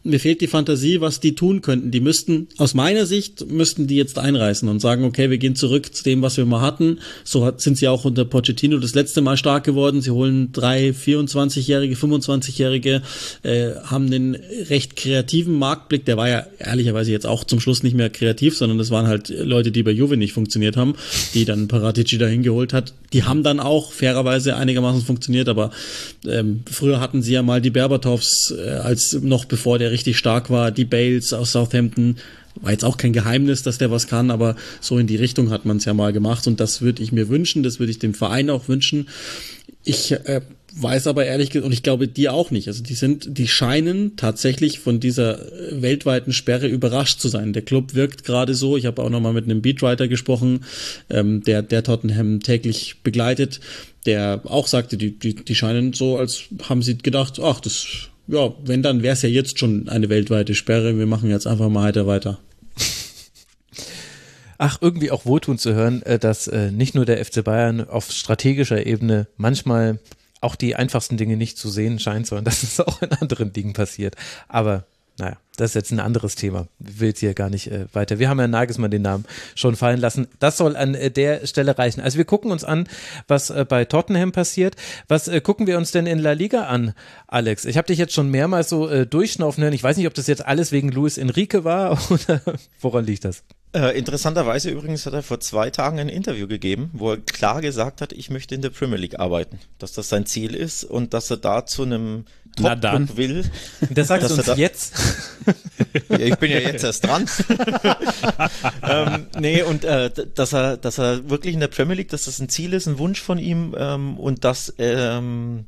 mir 0.03 0.19
fehlt 0.19 0.41
die 0.41 0.47
Fantasie, 0.47 0.99
was 0.99 1.19
die 1.19 1.33
tun 1.33 1.61
könnten. 1.61 1.91
Die 1.91 2.01
müssten, 2.01 2.49
aus 2.57 2.73
meiner 2.73 3.05
Sicht, 3.05 3.49
müssten 3.49 3.87
die 3.87 3.95
jetzt 3.95 4.19
einreißen 4.19 4.67
und 4.67 4.79
sagen, 4.79 5.05
okay, 5.05 5.29
wir 5.29 5.37
gehen 5.37 5.55
zurück 5.55 5.95
zu 5.95 6.03
dem, 6.03 6.21
was 6.21 6.35
wir 6.35 6.45
mal 6.45 6.61
hatten. 6.61 6.99
So 7.23 7.49
sind 7.57 7.77
sie 7.77 7.87
auch 7.87 8.03
unter 8.03 8.25
Pochettino 8.25 8.77
das 8.79 8.95
letzte 8.95 9.21
Mal 9.21 9.37
stark 9.37 9.63
geworden. 9.63 10.01
Sie 10.01 10.11
holen 10.11 10.51
drei 10.51 10.89
24-Jährige, 10.89 11.95
25-Jährige, 11.95 13.01
äh, 13.43 13.71
haben 13.83 14.11
den 14.11 14.35
recht 14.69 14.97
kreativen 14.97 15.57
Marktblick. 15.57 16.03
Der 16.05 16.17
war 16.17 16.27
ja 16.27 16.45
ehrlicherweise 16.59 17.11
jetzt 17.11 17.25
auch 17.25 17.45
zum 17.45 17.61
Schluss 17.61 17.81
nicht 17.81 17.95
mehr 17.95 18.09
kreativ, 18.09 18.57
sondern 18.57 18.77
das 18.77 18.91
waren 18.91 19.07
halt 19.07 19.29
Leute, 19.29 19.71
die 19.71 19.83
bei 19.83 19.91
Juve 19.91 20.17
nicht 20.17 20.33
funktioniert 20.33 20.75
haben, 20.75 20.95
die 21.33 21.45
dann 21.45 21.69
Paratici 21.69 22.17
dahin 22.17 22.43
geholt 22.43 22.73
hat. 22.73 22.93
Die 23.13 23.23
haben 23.23 23.43
dann 23.43 23.61
auch 23.61 23.93
fairerweise 23.93 24.57
einigermaßen 24.57 25.01
funktioniert, 25.01 25.47
aber 25.47 25.71
ähm, 26.27 26.63
früher 26.69 26.99
hatten 26.99 27.21
sie 27.21 27.33
ja 27.33 27.41
mal 27.41 27.61
die 27.61 27.69
Berbatovs, 27.69 28.51
äh, 28.51 28.69
als 28.69 29.13
noch 29.21 29.45
bevor 29.45 29.79
der 29.79 29.92
richtig 29.93 30.17
stark 30.17 30.49
war. 30.49 30.71
Die 30.71 30.85
Bales 30.85 31.31
aus 31.31 31.53
Southampton 31.53 32.17
war 32.61 32.71
jetzt 32.71 32.85
auch 32.85 32.97
kein 32.97 33.13
Geheimnis, 33.13 33.63
dass 33.63 33.77
der 33.77 33.91
was 33.91 34.07
kann, 34.07 34.29
aber 34.29 34.55
so 34.79 34.97
in 34.97 35.07
die 35.07 35.15
Richtung 35.15 35.49
hat 35.49 35.65
man 35.65 35.77
es 35.77 35.85
ja 35.85 35.93
mal 35.93 36.13
gemacht 36.13 36.45
und 36.47 36.59
das 36.59 36.81
würde 36.81 37.01
ich 37.01 37.11
mir 37.11 37.29
wünschen, 37.29 37.63
das 37.63 37.79
würde 37.79 37.91
ich 37.91 37.99
dem 37.99 38.13
Verein 38.13 38.49
auch 38.49 38.67
wünschen. 38.67 39.07
Ich 39.83 40.11
äh, 40.11 40.41
weiß 40.75 41.07
aber 41.07 41.25
ehrlich 41.25 41.49
gesagt, 41.49 41.65
und 41.65 41.73
ich 41.73 41.83
glaube 41.83 42.07
die 42.07 42.29
auch 42.29 42.51
nicht. 42.51 42.67
Also 42.67 42.83
die 42.83 42.93
sind, 42.93 43.37
die 43.37 43.47
scheinen 43.47 44.15
tatsächlich 44.15 44.79
von 44.79 44.99
dieser 44.99 45.39
weltweiten 45.71 46.33
Sperre 46.33 46.67
überrascht 46.67 47.19
zu 47.19 47.27
sein. 47.27 47.53
Der 47.53 47.63
Club 47.63 47.93
wirkt 47.93 48.23
gerade 48.23 48.53
so. 48.53 48.77
Ich 48.77 48.85
habe 48.85 49.01
auch 49.01 49.09
noch 49.09 49.19
mal 49.19 49.33
mit 49.33 49.45
einem 49.45 49.61
Beatwriter 49.61 50.07
gesprochen, 50.07 50.63
ähm, 51.09 51.43
der 51.43 51.61
der 51.61 51.83
Tottenham 51.83 52.39
täglich 52.39 52.97
begleitet, 53.03 53.59
der 54.05 54.41
auch 54.45 54.67
sagte, 54.67 54.97
die 54.97 55.11
die 55.17 55.35
die 55.35 55.55
scheinen 55.55 55.93
so, 55.93 56.17
als 56.17 56.43
haben 56.67 56.81
sie 56.81 56.97
gedacht, 56.97 57.39
ach 57.41 57.59
das 57.59 58.09
ja, 58.27 58.53
wenn, 58.63 58.81
dann 58.81 59.03
wäre 59.03 59.13
es 59.13 59.21
ja 59.21 59.29
jetzt 59.29 59.59
schon 59.59 59.89
eine 59.89 60.09
weltweite 60.09 60.55
Sperre. 60.55 60.97
Wir 60.97 61.05
machen 61.05 61.29
jetzt 61.29 61.47
einfach 61.47 61.69
mal 61.69 61.83
weiter 61.83 62.07
weiter. 62.07 62.39
Ach, 64.57 64.77
irgendwie 64.81 65.11
auch 65.11 65.25
wohltun 65.25 65.57
zu 65.57 65.73
hören, 65.73 66.03
äh, 66.03 66.19
dass 66.19 66.47
äh, 66.47 66.71
nicht 66.71 66.95
nur 66.95 67.05
der 67.05 67.23
FC 67.23 67.43
Bayern 67.43 67.87
auf 67.87 68.11
strategischer 68.11 68.85
Ebene 68.85 69.27
manchmal 69.35 69.99
auch 70.39 70.55
die 70.55 70.75
einfachsten 70.75 71.17
Dinge 71.17 71.37
nicht 71.37 71.57
zu 71.57 71.69
sehen 71.69 71.99
scheint, 71.99 72.27
sondern 72.27 72.45
dass 72.45 72.63
es 72.63 72.79
auch 72.79 73.01
in 73.01 73.11
anderen 73.11 73.51
Dingen 73.51 73.73
passiert. 73.73 74.15
Aber 74.47 74.85
naja, 75.19 75.37
das 75.57 75.71
ist 75.71 75.75
jetzt 75.75 75.91
ein 75.91 75.99
anderes 75.99 76.35
Thema. 76.35 76.67
Will 76.79 77.09
jetzt 77.09 77.19
hier 77.19 77.35
gar 77.35 77.49
nicht 77.49 77.67
äh, 77.67 77.85
weiter. 77.93 78.17
Wir 78.17 78.29
haben 78.29 78.39
ja 78.39 78.47
Nagelsmann 78.47 78.89
den 78.89 79.03
Namen 79.03 79.25
schon 79.53 79.75
fallen 79.75 79.99
lassen. 79.99 80.27
Das 80.39 80.57
soll 80.57 80.75
an 80.75 80.95
äh, 80.95 81.11
der 81.11 81.45
Stelle 81.45 81.77
reichen. 81.77 82.01
Also 82.01 82.17
wir 82.17 82.25
gucken 82.25 82.51
uns 82.51 82.63
an, 82.63 82.87
was 83.27 83.51
äh, 83.51 83.63
bei 83.67 83.85
Tottenham 83.85 84.31
passiert. 84.31 84.75
Was 85.07 85.27
äh, 85.27 85.41
gucken 85.41 85.67
wir 85.67 85.77
uns 85.77 85.91
denn 85.91 86.07
in 86.07 86.17
La 86.17 86.31
Liga 86.31 86.63
an, 86.63 86.93
Alex? 87.27 87.65
Ich 87.65 87.77
habe 87.77 87.87
dich 87.87 87.99
jetzt 87.99 88.13
schon 88.13 88.29
mehrmals 88.31 88.69
so 88.69 88.89
äh, 88.89 89.05
durchschnaufen 89.05 89.63
hören. 89.63 89.73
Ich 89.73 89.83
weiß 89.83 89.97
nicht, 89.97 90.07
ob 90.07 90.15
das 90.15 90.25
jetzt 90.25 90.45
alles 90.45 90.71
wegen 90.71 90.89
Luis 90.89 91.19
Enrique 91.19 91.63
war 91.63 91.99
oder 92.09 92.41
woran 92.81 93.05
liegt 93.05 93.25
das? 93.25 93.43
Äh, 93.75 93.97
interessanterweise 93.97 94.69
übrigens 94.69 95.05
hat 95.05 95.13
er 95.13 95.23
vor 95.23 95.39
zwei 95.39 95.71
Tagen 95.71 95.99
ein 95.99 96.09
Interview 96.09 96.47
gegeben, 96.47 96.91
wo 96.93 97.11
er 97.11 97.17
klar 97.17 97.59
gesagt 97.61 98.01
hat, 98.01 98.13
ich 98.13 98.29
möchte 98.29 98.53
in 98.53 98.61
der 98.61 98.69
Premier 98.69 98.97
League 98.97 99.19
arbeiten, 99.19 99.59
dass 99.79 99.93
das 99.93 100.09
sein 100.09 100.27
Ziel 100.27 100.53
ist 100.53 100.83
und 100.83 101.13
dass 101.15 101.31
er 101.31 101.37
da 101.37 101.65
zu 101.65 101.83
einem 101.83 102.25
na 102.59 102.75
dann. 102.75 103.15
will. 103.17 103.43
Das 103.89 104.07
sagst 104.07 104.29
du 104.29 104.35
uns 104.35 104.45
da, 104.45 104.55
jetzt? 104.55 104.93
ja, 106.09 106.19
ich 106.19 106.35
bin 106.35 106.51
ja 106.51 106.59
jetzt 106.59 106.83
erst 106.83 107.05
dran. 107.05 107.27
ähm, 108.87 109.27
nee, 109.39 109.61
und 109.63 109.83
äh, 109.83 110.11
dass 110.35 110.53
er, 110.53 110.77
dass 110.77 110.97
er 110.97 111.29
wirklich 111.29 111.53
in 111.53 111.59
der 111.59 111.67
Premier 111.67 111.95
League, 111.95 112.09
dass 112.09 112.25
das 112.25 112.39
ein 112.39 112.49
Ziel 112.49 112.73
ist, 112.73 112.87
ein 112.87 112.97
Wunsch 112.97 113.21
von 113.21 113.39
ihm 113.39 113.75
ähm, 113.77 114.17
und 114.17 114.43
dass 114.43 114.73
ähm, 114.77 115.65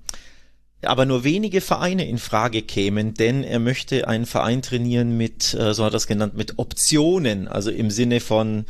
aber 0.81 1.05
nur 1.05 1.23
wenige 1.23 1.61
Vereine 1.61 2.07
in 2.07 2.17
Frage 2.17 2.61
kämen, 2.61 3.13
denn 3.13 3.43
er 3.43 3.59
möchte 3.59 4.07
einen 4.07 4.25
Verein 4.25 4.61
trainieren 4.61 5.17
mit, 5.17 5.53
äh, 5.53 5.73
so 5.73 5.83
hat 5.83 5.93
er 5.93 5.97
es 5.97 6.07
genannt, 6.07 6.35
mit 6.35 6.59
Optionen, 6.59 7.47
also 7.47 7.71
im 7.71 7.89
Sinne 7.89 8.19
von 8.19 8.65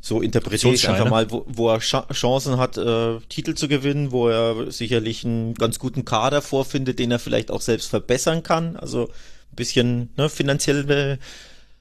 so 0.00 0.22
interpretiere 0.22 0.74
ich 0.74 0.88
einfach 0.88 1.10
mal, 1.10 1.30
wo, 1.30 1.44
wo 1.46 1.70
er 1.70 1.78
Chancen 1.78 2.56
hat, 2.56 2.78
äh, 2.78 3.20
Titel 3.28 3.54
zu 3.54 3.68
gewinnen, 3.68 4.12
wo 4.12 4.28
er 4.28 4.70
sicherlich 4.72 5.24
einen 5.24 5.54
ganz 5.54 5.78
guten 5.78 6.04
Kader 6.04 6.40
vorfindet, 6.40 6.98
den 6.98 7.10
er 7.10 7.18
vielleicht 7.18 7.50
auch 7.50 7.60
selbst 7.60 7.88
verbessern 7.90 8.42
kann. 8.42 8.76
Also 8.76 9.08
ein 9.52 9.56
bisschen 9.56 10.10
ne, 10.16 10.30
finanzielle 10.30 11.18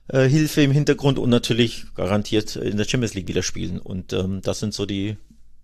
äh, 0.09 0.27
Hilfe 0.27 0.61
im 0.61 0.71
Hintergrund 0.71 1.17
und 1.17 1.29
natürlich 1.29 1.85
garantiert 1.95 2.55
in 2.57 2.77
der 2.77 2.85
Champions 2.85 3.13
League 3.13 3.27
wieder 3.27 3.43
spielen. 3.43 3.79
Und 3.79 4.11
ähm, 4.11 4.41
das 4.41 4.59
sind 4.59 4.73
so 4.73 4.85
die, 4.85 5.15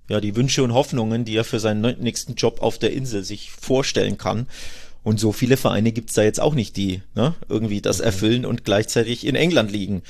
ja, 0.07 0.21
die 0.21 0.35
Wünsche 0.35 0.63
und 0.63 0.73
Hoffnungen, 0.73 1.25
die 1.25 1.35
er 1.35 1.43
für 1.43 1.59
seinen 1.59 1.81
nächsten 1.99 2.35
Job 2.35 2.61
auf 2.61 2.79
der 2.79 2.93
Insel 2.93 3.23
sich 3.23 3.51
vorstellen 3.51 4.17
kann. 4.17 4.47
Und 5.03 5.19
so 5.19 5.31
viele 5.31 5.57
Vereine 5.57 5.91
gibt's 5.91 6.13
da 6.13 6.23
jetzt 6.23 6.39
auch 6.39 6.55
nicht, 6.55 6.77
die 6.77 7.01
ne, 7.15 7.35
irgendwie 7.49 7.81
das 7.81 7.99
mhm. 7.99 8.05
erfüllen 8.05 8.45
und 8.45 8.63
gleichzeitig 8.63 9.25
in 9.25 9.35
England 9.35 9.71
liegen. 9.71 10.03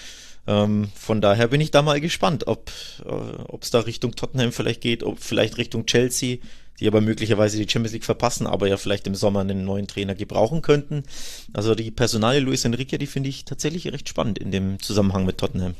Ähm, 0.47 0.89
von 0.95 1.21
daher 1.21 1.47
bin 1.47 1.61
ich 1.61 1.71
da 1.71 1.81
mal 1.81 1.99
gespannt, 1.99 2.47
ob 2.47 2.71
äh, 3.05 3.57
es 3.61 3.71
da 3.71 3.79
Richtung 3.79 4.15
Tottenham 4.15 4.51
vielleicht 4.51 4.81
geht, 4.81 5.03
ob 5.03 5.19
vielleicht 5.19 5.57
Richtung 5.57 5.85
Chelsea. 5.85 6.37
die 6.79 6.87
aber 6.87 6.99
möglicherweise 6.99 7.57
die 7.57 7.69
Champions 7.69 7.93
League 7.93 8.03
verpassen, 8.03 8.47
aber 8.47 8.67
ja 8.67 8.77
vielleicht 8.77 9.07
im 9.07 9.15
Sommer 9.15 9.39
einen 9.39 9.63
neuen 9.63 9.87
Trainer 9.87 10.13
gebrauchen 10.13 10.61
könnten. 10.61 11.03
Also 11.53 11.73
die 11.73 11.89
Personalie 11.89 12.41
Luis 12.41 12.65
Enrique, 12.65 12.97
die 12.97 13.07
finde 13.07 13.29
ich 13.29 13.45
tatsächlich 13.45 13.87
recht 13.91 14.09
spannend 14.09 14.39
in 14.39 14.51
dem 14.51 14.81
Zusammenhang 14.81 15.25
mit 15.25 15.37
Tottenham. 15.37 15.75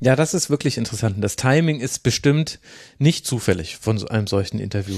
Ja, 0.00 0.16
das 0.16 0.34
ist 0.34 0.50
wirklich 0.50 0.78
interessant. 0.78 1.22
Das 1.22 1.36
Timing 1.36 1.80
ist 1.80 2.02
bestimmt 2.02 2.58
nicht 2.98 3.26
zufällig 3.26 3.76
von 3.76 3.98
so 3.98 4.08
einem 4.08 4.26
solchen 4.26 4.58
Interview. 4.58 4.96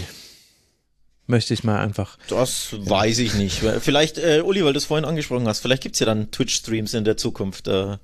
Möchte 1.26 1.54
ich 1.54 1.64
mal 1.64 1.80
einfach. 1.80 2.18
Das 2.28 2.68
weiß 2.78 3.18
ich 3.20 3.34
nicht. 3.34 3.62
Vielleicht, 3.80 4.18
äh, 4.18 4.42
Uli, 4.44 4.64
weil 4.64 4.72
du 4.74 4.78
es 4.78 4.84
vorhin 4.84 5.04
angesprochen 5.06 5.48
hast, 5.48 5.60
vielleicht 5.60 5.82
gibt's 5.82 5.98
ja 6.00 6.06
dann 6.06 6.30
Twitch-Streams 6.30 6.92
in 6.94 7.04
der 7.04 7.16
Zukunft. 7.16 7.66
Äh, 7.68 7.96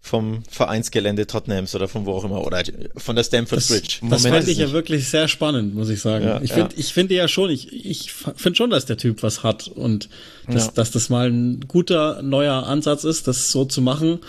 vom 0.00 0.44
Vereinsgelände 0.48 1.26
Tottenhams 1.26 1.74
oder 1.74 1.88
von 1.88 2.06
wo 2.06 2.12
auch 2.12 2.24
immer 2.24 2.46
oder 2.46 2.62
von 2.96 3.16
der 3.16 3.24
Stamford 3.24 3.58
Das, 3.58 3.68
Bridge. 3.68 3.98
das 4.08 4.24
fand 4.24 4.46
ich 4.48 4.58
ja 4.58 4.70
wirklich 4.70 5.08
sehr 5.08 5.26
spannend, 5.26 5.74
muss 5.74 5.88
ich 5.90 6.00
sagen. 6.00 6.24
Ja, 6.24 6.40
ich 6.40 6.50
ja. 6.50 6.54
finde 6.56 6.76
ich 6.76 6.92
finde 6.94 7.14
ja 7.16 7.26
schon, 7.26 7.50
ich, 7.50 7.72
ich 7.84 8.12
finde 8.12 8.56
schon, 8.56 8.70
dass 8.70 8.86
der 8.86 8.96
Typ 8.96 9.22
was 9.24 9.42
hat 9.42 9.66
und 9.66 10.08
dass, 10.46 10.66
Ja. 10.66 10.72
dass 10.72 10.92
das 10.92 11.08
mal 11.10 11.28
ein 11.30 11.64
guter 11.66 12.22
neuer 12.22 12.64
Ansatz 12.66 13.02
ist, 13.04 13.26
das 13.26 13.50
so 13.50 13.64
zu 13.64 13.82
machen. 13.82 14.20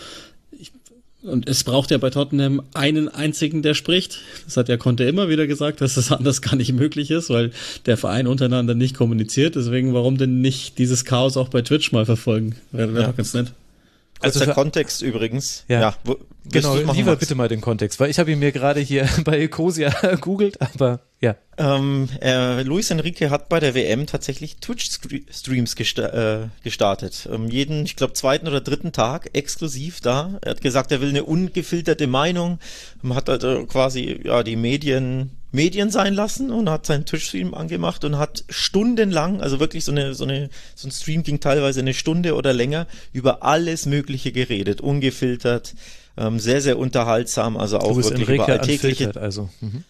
Und 1.22 1.50
es 1.50 1.66
braucht 1.66 1.92
ja 1.92 1.98
bei 1.98 2.10
Tottenham 2.10 2.62
einen 2.74 3.10
einzigen, 3.10 3.62
der 3.62 3.74
spricht. 3.74 4.20
Das 4.46 4.56
hat 4.56 4.70
ja 4.70 4.78
Conte 4.78 5.04
immer 5.04 5.28
wieder 5.28 5.48
gesagt, 5.48 5.82
dass 5.82 5.96
das 5.96 6.12
anders 6.14 6.42
gar 6.42 6.56
nicht 6.56 6.72
möglich 6.72 7.12
ist, 7.12 7.30
weil 7.30 7.52
der 7.86 7.98
Verein 7.98 8.26
untereinander 8.26 8.74
nicht 8.74 8.96
kommuniziert. 8.96 9.56
Deswegen, 9.56 9.94
warum 9.94 10.18
denn 10.18 10.40
nicht 10.40 10.78
dieses 10.78 11.04
Chaos 11.04 11.36
auch 11.36 11.50
bei 11.50 11.62
Twitch 11.62 11.92
mal 11.92 12.06
verfolgen? 12.06 12.56
Wäre 12.72 12.94
wär 12.94 13.02
Ja. 13.02 13.08
doch 13.08 13.18
ganz 13.18 13.34
nett. 13.34 13.52
Also 14.22 14.40
für- 14.40 14.52
Kontext 14.54 15.02
übrigens. 15.02 15.66
Ja. 15.68 15.96
wo, 16.06 16.18
willst 16.44 16.54
Genau, 16.72 16.92
lieber 16.94 17.16
bitte 17.18 17.36
mal 17.36 17.48
den 17.50 17.62
Kontext, 17.62 18.00
weil 18.00 18.10
ich 18.10 18.18
habe 18.20 18.32
ihn 18.32 18.40
mir 18.40 18.52
gerade 18.54 18.80
hier 18.80 19.08
bei 19.26 19.40
Ecosia 19.42 19.90
googelt, 20.22 20.58
aber 20.62 21.02
ja. 21.22 21.36
Ähm, 21.58 22.08
äh, 22.22 22.64
Luis 22.64 22.90
Enrique 22.90 23.30
hat 23.30 23.50
bei 23.50 23.60
der 23.60 23.76
WM 23.76 24.08
tatsächlich 24.08 24.58
Twitch-Streams 24.58 25.76
gesta 25.76 26.44
äh, 26.44 26.48
gestartet. 26.64 27.28
Ähm, 27.30 27.50
jeden, 27.50 27.84
ich 27.84 27.98
glaube, 27.98 28.14
zweiten 28.14 28.48
oder 28.48 28.62
dritten 28.62 28.94
Tag 28.94 29.30
exklusiv 29.34 30.00
da. 30.00 30.40
Er 30.42 30.52
hat 30.52 30.62
gesagt, 30.62 30.94
er 30.94 31.02
will 31.02 31.10
eine 31.10 31.26
ungefilterte 31.26 32.08
Meinung. 32.08 32.60
Ähm, 33.04 33.14
Hat 33.14 33.30
also 33.30 33.66
quasi 33.66 34.22
ja 34.24 34.44
die 34.44 34.56
Medien 34.56 35.32
Medien 35.52 35.90
sein 35.90 36.14
lassen 36.14 36.52
und 36.52 36.70
hat 36.70 36.86
seinen 36.86 37.06
Twitch-Stream 37.06 37.54
angemacht 37.54 38.06
und 38.06 38.18
hat 38.18 38.46
stundenlang, 38.50 39.42
also 39.42 39.60
wirklich 39.60 39.84
so 39.84 39.92
eine 39.92 40.14
so 40.14 40.24
eine 40.24 40.50
so 40.76 40.88
ein 40.88 40.92
Stream 40.92 41.24
ging 41.24 41.40
teilweise 41.40 41.82
eine 41.82 41.94
Stunde 41.94 42.36
oder 42.36 42.54
länger 42.54 42.88
über 43.12 43.44
alles 43.44 43.86
Mögliche 43.86 44.32
geredet, 44.32 44.80
ungefiltert. 44.80 45.74
Ähm, 46.18 46.40
sehr, 46.40 46.60
sehr 46.62 46.78
unterhaltsam, 46.78 47.56
also 47.56 47.80
auch 47.80 47.94
Luis 47.94 48.10
wirklich 48.10 48.28
über 48.28 48.34
Enrique 48.34 48.52
alltägliche 48.52 49.06
unfiltert, 49.06 49.18
also. 49.24 49.50
Mhm. 49.62 49.84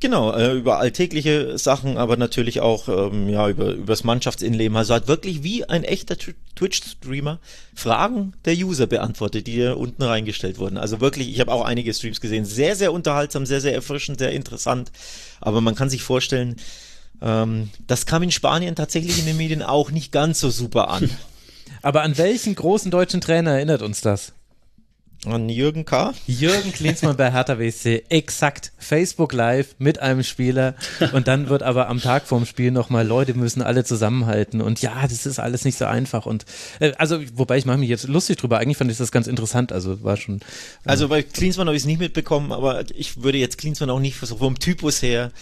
Genau, 0.00 0.32
äh, 0.32 0.54
über 0.54 0.78
alltägliche 0.78 1.58
Sachen, 1.58 1.98
aber 1.98 2.16
natürlich 2.16 2.60
auch 2.60 2.88
ähm, 2.88 3.28
ja 3.28 3.48
über 3.50 3.72
übers 3.72 4.02
Mannschaftsinnenleben. 4.02 4.74
Also 4.74 4.94
hat 4.94 5.08
wirklich 5.08 5.42
wie 5.42 5.66
ein 5.66 5.84
echter 5.84 6.14
Tw- 6.14 6.34
Twitch-Streamer 6.56 7.38
Fragen 7.74 8.32
der 8.46 8.54
User 8.54 8.86
beantwortet, 8.86 9.46
die 9.46 9.58
da 9.60 9.74
unten 9.74 10.02
reingestellt 10.02 10.58
wurden. 10.58 10.78
Also 10.78 11.02
wirklich, 11.02 11.30
ich 11.30 11.38
habe 11.40 11.52
auch 11.52 11.62
einige 11.66 11.92
Streams 11.92 12.22
gesehen, 12.22 12.46
sehr 12.46 12.76
sehr 12.76 12.94
unterhaltsam, 12.94 13.44
sehr 13.44 13.60
sehr 13.60 13.74
erfrischend, 13.74 14.18
sehr 14.20 14.32
interessant. 14.32 14.90
Aber 15.38 15.60
man 15.60 15.74
kann 15.74 15.90
sich 15.90 16.02
vorstellen, 16.02 16.56
ähm, 17.20 17.68
das 17.86 18.06
kam 18.06 18.22
in 18.22 18.30
Spanien 18.30 18.74
tatsächlich 18.76 19.18
in 19.18 19.26
den 19.26 19.36
Medien 19.36 19.62
auch 19.62 19.90
nicht 19.90 20.12
ganz 20.12 20.40
so 20.40 20.48
super 20.48 20.88
an. 20.88 21.10
Aber 21.82 22.02
an 22.02 22.16
welchen 22.16 22.54
großen 22.54 22.90
deutschen 22.90 23.20
Trainer 23.20 23.52
erinnert 23.52 23.82
uns 23.82 24.00
das? 24.00 24.32
An 25.26 25.50
Jürgen 25.50 25.84
K. 25.84 26.14
Jürgen 26.26 26.72
Klinsmann 26.72 27.14
bei 27.14 27.30
Hertha 27.30 27.58
WSC, 27.58 28.04
exakt. 28.08 28.72
Facebook 28.78 29.34
Live 29.34 29.74
mit 29.78 29.98
einem 29.98 30.22
Spieler 30.22 30.74
und 31.12 31.28
dann 31.28 31.50
wird 31.50 31.62
aber 31.62 31.88
am 31.88 32.00
Tag 32.00 32.26
vorm 32.26 32.46
Spiel 32.46 32.70
nochmal, 32.70 33.06
Leute 33.06 33.34
müssen 33.34 33.60
alle 33.60 33.84
zusammenhalten 33.84 34.62
und 34.62 34.80
ja, 34.80 35.02
das 35.02 35.26
ist 35.26 35.38
alles 35.38 35.66
nicht 35.66 35.76
so 35.76 35.84
einfach 35.84 36.24
und 36.24 36.46
äh, 36.78 36.92
also, 36.96 37.20
wobei 37.34 37.58
ich 37.58 37.66
mache 37.66 37.76
mich 37.76 37.90
jetzt 37.90 38.08
lustig 38.08 38.38
drüber, 38.38 38.58
eigentlich 38.58 38.78
fand 38.78 38.90
ich 38.90 38.96
das 38.96 39.12
ganz 39.12 39.26
interessant, 39.26 39.72
also 39.72 40.02
war 40.02 40.16
schon, 40.16 40.40
Also 40.84 41.08
bei 41.08 41.22
Klinsmann 41.22 41.66
habe 41.66 41.76
ich 41.76 41.82
es 41.82 41.86
nicht 41.86 42.00
mitbekommen, 42.00 42.50
aber 42.50 42.84
ich 42.94 43.22
würde 43.22 43.36
jetzt 43.36 43.58
Klinsmann 43.58 43.90
auch 43.90 44.00
nicht 44.00 44.18
so 44.18 44.36
vom 44.36 44.58
Typus 44.58 45.02
her 45.02 45.32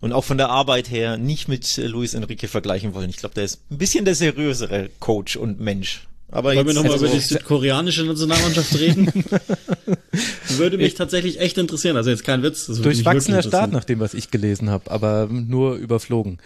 und 0.00 0.14
auch 0.14 0.24
von 0.24 0.38
der 0.38 0.48
Arbeit 0.48 0.90
her 0.90 1.18
nicht 1.18 1.46
mit 1.46 1.76
äh, 1.76 1.86
Luis 1.86 2.14
Enrique 2.14 2.48
vergleichen 2.48 2.94
wollen. 2.94 3.10
Ich 3.10 3.18
glaube, 3.18 3.34
der 3.34 3.44
ist 3.44 3.60
ein 3.70 3.76
bisschen 3.76 4.06
der 4.06 4.14
seriösere 4.14 4.88
Coach 4.98 5.36
und 5.36 5.60
Mensch. 5.60 6.06
Aber 6.30 6.54
Wollen 6.54 6.66
wir 6.66 6.74
nochmal 6.74 6.92
also, 6.92 7.06
über 7.06 7.14
die 7.14 7.20
südkoreanische 7.20 8.04
Nationalmannschaft 8.04 8.78
reden? 8.78 9.06
würde 10.48 10.76
mich 10.76 10.94
tatsächlich 10.94 11.40
echt 11.40 11.56
interessieren. 11.56 11.96
Also 11.96 12.10
jetzt 12.10 12.24
kein 12.24 12.42
Witz. 12.42 12.66
Durchwachsener 12.66 13.42
Start 13.42 13.44
interessieren. 13.44 13.70
nach 13.70 13.84
dem, 13.84 14.00
was 14.00 14.12
ich 14.14 14.30
gelesen 14.30 14.70
habe, 14.70 14.90
aber 14.90 15.28
nur 15.30 15.76
überflogen, 15.76 16.38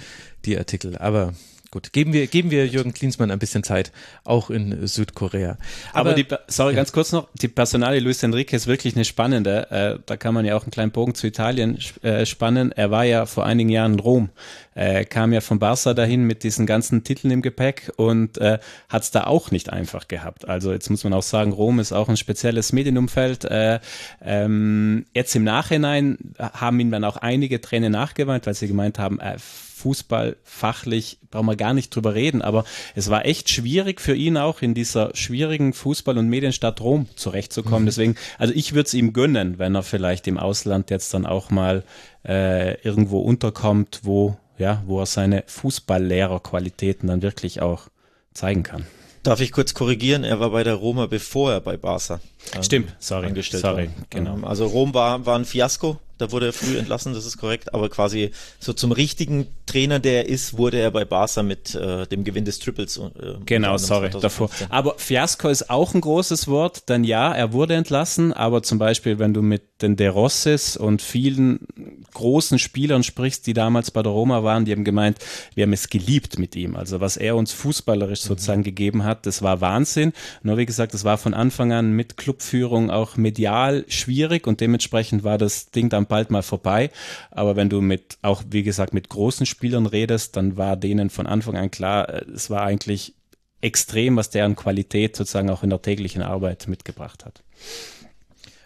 die 0.45 0.59
Artikel, 0.59 0.99
aber 0.99 1.33
gut, 1.71 1.93
geben 1.93 2.13
wir, 2.13 2.27
geben 2.27 2.51
wir 2.51 2.67
Jürgen 2.67 2.93
Klinsmann 2.93 3.31
ein 3.31 3.39
bisschen 3.39 3.63
Zeit, 3.63 3.93
auch 4.25 4.51
in 4.51 4.87
Südkorea. 4.87 5.57
Aber, 5.93 6.15
die, 6.15 6.27
sorry, 6.49 6.75
ganz 6.75 6.93
kurz 6.93 7.13
noch, 7.13 7.29
die 7.41 7.49
Personalie 7.49 8.01
Luis 8.01 8.23
Enrique 8.23 8.55
ist 8.55 8.67
wirklich 8.67 8.97
eine 8.97 9.05
spannende. 9.05 9.71
Äh, 9.71 9.99
da 10.07 10.17
kann 10.17 10.35
man 10.35 10.45
ja 10.45 10.57
auch 10.57 10.63
einen 10.63 10.73
kleinen 10.73 10.91
Bogen 10.91 11.15
zu 11.15 11.27
Italien 11.27 11.79
äh, 12.03 12.27
spannen. 12.27 12.73
Er 12.73 12.91
war 12.91 13.05
ja 13.05 13.27
vor 13.27 13.47
einigen 13.47 13.71
Jahren 13.71 13.95
in 13.95 14.01
Rom, 14.01 14.31
äh, 14.75 15.05
kam 15.05 15.33
ja 15.33 15.41
von 15.41 15.59
Barca 15.59 15.95
dahin 15.95 16.25
mit 16.25 16.43
diesen 16.43 16.67
ganzen 16.67 17.05
Titeln 17.05 17.31
im 17.31 17.43
Gepäck 17.43 17.93
und 17.97 18.39
äh, 18.39 18.59
hat 18.89 19.03
es 19.03 19.11
da 19.11 19.25
auch 19.25 19.51
nicht 19.51 19.71
einfach 19.71 20.09
gehabt. 20.09 20.49
Also 20.49 20.73
jetzt 20.73 20.91
muss 20.91 21.05
man 21.05 21.13
auch 21.13 21.23
sagen, 21.23 21.53
Rom 21.53 21.79
ist 21.79 21.93
auch 21.93 22.09
ein 22.09 22.17
spezielles 22.17 22.73
Medienumfeld. 22.73 23.45
Äh, 23.45 23.81
ähm, 24.23 25.07
jetzt 25.15 25.35
im 25.37 25.45
Nachhinein 25.45 26.19
haben 26.39 26.81
ihm 26.81 26.91
dann 26.91 27.05
auch 27.05 27.17
einige 27.17 27.61
Tränen 27.61 27.93
nachgeweint, 27.93 28.47
weil 28.47 28.55
sie 28.55 28.69
gemeint 28.69 28.99
haben, 28.99 29.21
äh, 29.21 29.37
Fußball 29.81 30.37
fachlich 30.43 31.19
brauchen 31.31 31.47
wir 31.47 31.57
gar 31.57 31.75
nicht 31.75 31.95
drüber 31.95 32.15
reden, 32.15 32.43
aber 32.43 32.65
es 32.95 33.09
war 33.09 33.25
echt 33.25 33.49
schwierig 33.49 34.01
für 34.01 34.15
ihn 34.15 34.37
auch 34.37 34.63
in 34.63 34.75
dieser 34.75 35.15
schwierigen 35.15 35.73
Fußball- 35.73 36.19
und 36.19 36.29
Medienstadt 36.29 36.81
Rom 36.81 37.07
zurechtzukommen. 37.17 37.87
Deswegen, 37.87 38.17
also 38.39 38.53
ich 38.55 38.75
würde 38.75 38.87
es 38.87 38.95
ihm 38.95 39.13
gönnen, 39.13 39.59
wenn 39.59 39.75
er 39.75 39.83
vielleicht 39.83 40.27
im 40.27 40.39
Ausland 40.39 40.91
jetzt 40.91 41.15
dann 41.15 41.25
auch 41.25 41.51
mal 41.51 41.85
äh, 42.27 42.81
irgendwo 42.83 43.21
unterkommt, 43.21 44.01
wo 44.03 44.37
ja, 44.59 44.83
wo 44.87 45.01
er 45.01 45.07
seine 45.07 45.43
Fußballlehrerqualitäten 45.47 47.09
dann 47.09 47.23
wirklich 47.23 47.63
auch 47.63 47.89
zeigen 48.35 48.63
kann. 48.63 48.85
darf 49.23 49.41
ich 49.41 49.53
kurz 49.53 49.73
korrigieren? 49.73 50.23
Er 50.23 50.39
war 50.39 50.51
bei 50.51 50.65
der 50.65 50.75
Roma, 50.75 51.07
bevor 51.07 51.53
er 51.53 51.61
bei 51.61 51.79
Barca 51.79 52.21
ähm, 52.55 52.63
Stimmt, 52.63 52.97
sorry, 52.99 53.27
angestellt 53.27 53.63
sorry, 53.63 53.87
war. 53.87 54.05
genau. 54.11 54.35
Ähm, 54.35 54.45
Also 54.45 54.67
Rom 54.67 54.95
war, 54.95 55.25
war 55.27 55.39
ein 55.39 55.45
Fiasko. 55.45 55.99
Da 56.19 56.31
wurde 56.33 56.45
er 56.49 56.53
früh 56.53 56.77
entlassen, 56.77 57.15
das 57.15 57.25
ist 57.25 57.39
korrekt. 57.39 57.73
Aber 57.73 57.89
quasi 57.89 58.31
so 58.59 58.75
zum 58.75 58.93
richtigen 58.93 59.47
Trainer, 59.65 60.01
der 60.01 60.25
er 60.25 60.29
ist, 60.29 60.59
wurde 60.59 60.79
er 60.79 60.91
bei 60.91 61.07
Barca 61.07 61.43
mit 61.43 61.75
äh, 61.75 62.07
dem 62.09 62.25
Gewinn 62.25 62.45
des 62.45 62.59
Triples. 62.59 62.99
Äh, 62.99 63.37
Genau, 63.47 63.79
sorry, 63.79 64.11
2015. 64.11 64.21
davor. 64.21 64.51
Aber 64.69 64.99
Fiasco 64.99 65.49
ist 65.49 65.71
auch 65.71 65.95
ein 65.95 66.03
großes 66.03 66.47
Wort, 66.49 66.91
denn 66.91 67.05
ja, 67.05 67.33
er 67.33 67.55
wurde 67.55 67.73
entlassen, 67.75 68.35
aber 68.35 68.63
zum 68.63 68.79
Beispiel, 68.79 69.19
wenn 69.19 69.33
du 69.33 69.41
mit 69.41 69.63
den 69.81 69.97
De 69.97 70.09
Rossis 70.09 70.77
und 70.77 71.01
vielen 71.01 71.67
großen 72.13 72.59
Spielern 72.59 73.03
sprichst, 73.03 73.47
die 73.47 73.55
damals 73.55 73.91
bei 73.91 74.03
der 74.03 74.13
Roma 74.13 74.43
waren, 74.43 74.67
die 74.67 74.73
haben 74.73 74.85
gemeint, 74.85 75.17
wir 75.55 75.63
haben 75.63 75.73
es 75.73 75.89
geliebt 75.89 76.39
mit 76.39 76.55
ihm. 76.55 76.77
Also 76.77 77.01
was 77.01 77.17
er 77.17 77.35
uns 77.35 77.53
fußballerisch 77.53 78.21
sozusagen 78.21 78.63
gegeben 78.63 79.05
hat, 79.05 79.25
das 79.25 79.41
war 79.41 79.63
Wahnsinn. 79.63 80.13
Nur 80.43 80.59
wie 80.59 80.67
gesagt, 80.67 80.93
das 80.93 81.05
war 81.05 81.17
von 81.17 81.33
Anfang 81.33 81.73
an 81.73 81.93
mit 81.93 82.19
Clubführung 82.41 82.91
auch 82.91 83.17
medial 83.17 83.85
schwierig 83.89 84.47
und 84.47 84.61
dementsprechend 84.61 85.23
war 85.25 85.39
das 85.39 85.71
Ding 85.71 85.91
dann 85.91 86.07
bald 86.07 86.31
mal 86.31 86.43
vorbei. 86.43 86.91
Aber 87.31 87.55
wenn 87.55 87.69
du 87.69 87.81
mit, 87.81 88.17
auch 88.23 88.43
wie 88.51 88.63
gesagt, 88.63 88.95
mit 88.95 89.09
großen 89.09 89.47
Spielern 89.47 89.87
redest, 89.87 90.37
dann 90.37 90.57
war 90.57 90.77
denen 90.77 91.11
von 91.11 91.27
Anfang 91.27 91.57
an 91.57 91.71
klar, 91.71 92.09
äh, 92.09 92.25
es 92.35 92.51
war 92.51 92.63
eigentlich 92.63 93.15
extrem, 93.61 94.17
was 94.17 94.31
deren 94.31 94.57
Qualität 94.57 95.17
sozusagen 95.17 95.51
auch 95.51 95.63
in 95.63 95.71
der 95.71 95.83
täglichen 95.83 96.23
Arbeit 96.23 96.67
mitgebracht 96.67 97.27
hat. 97.27 97.43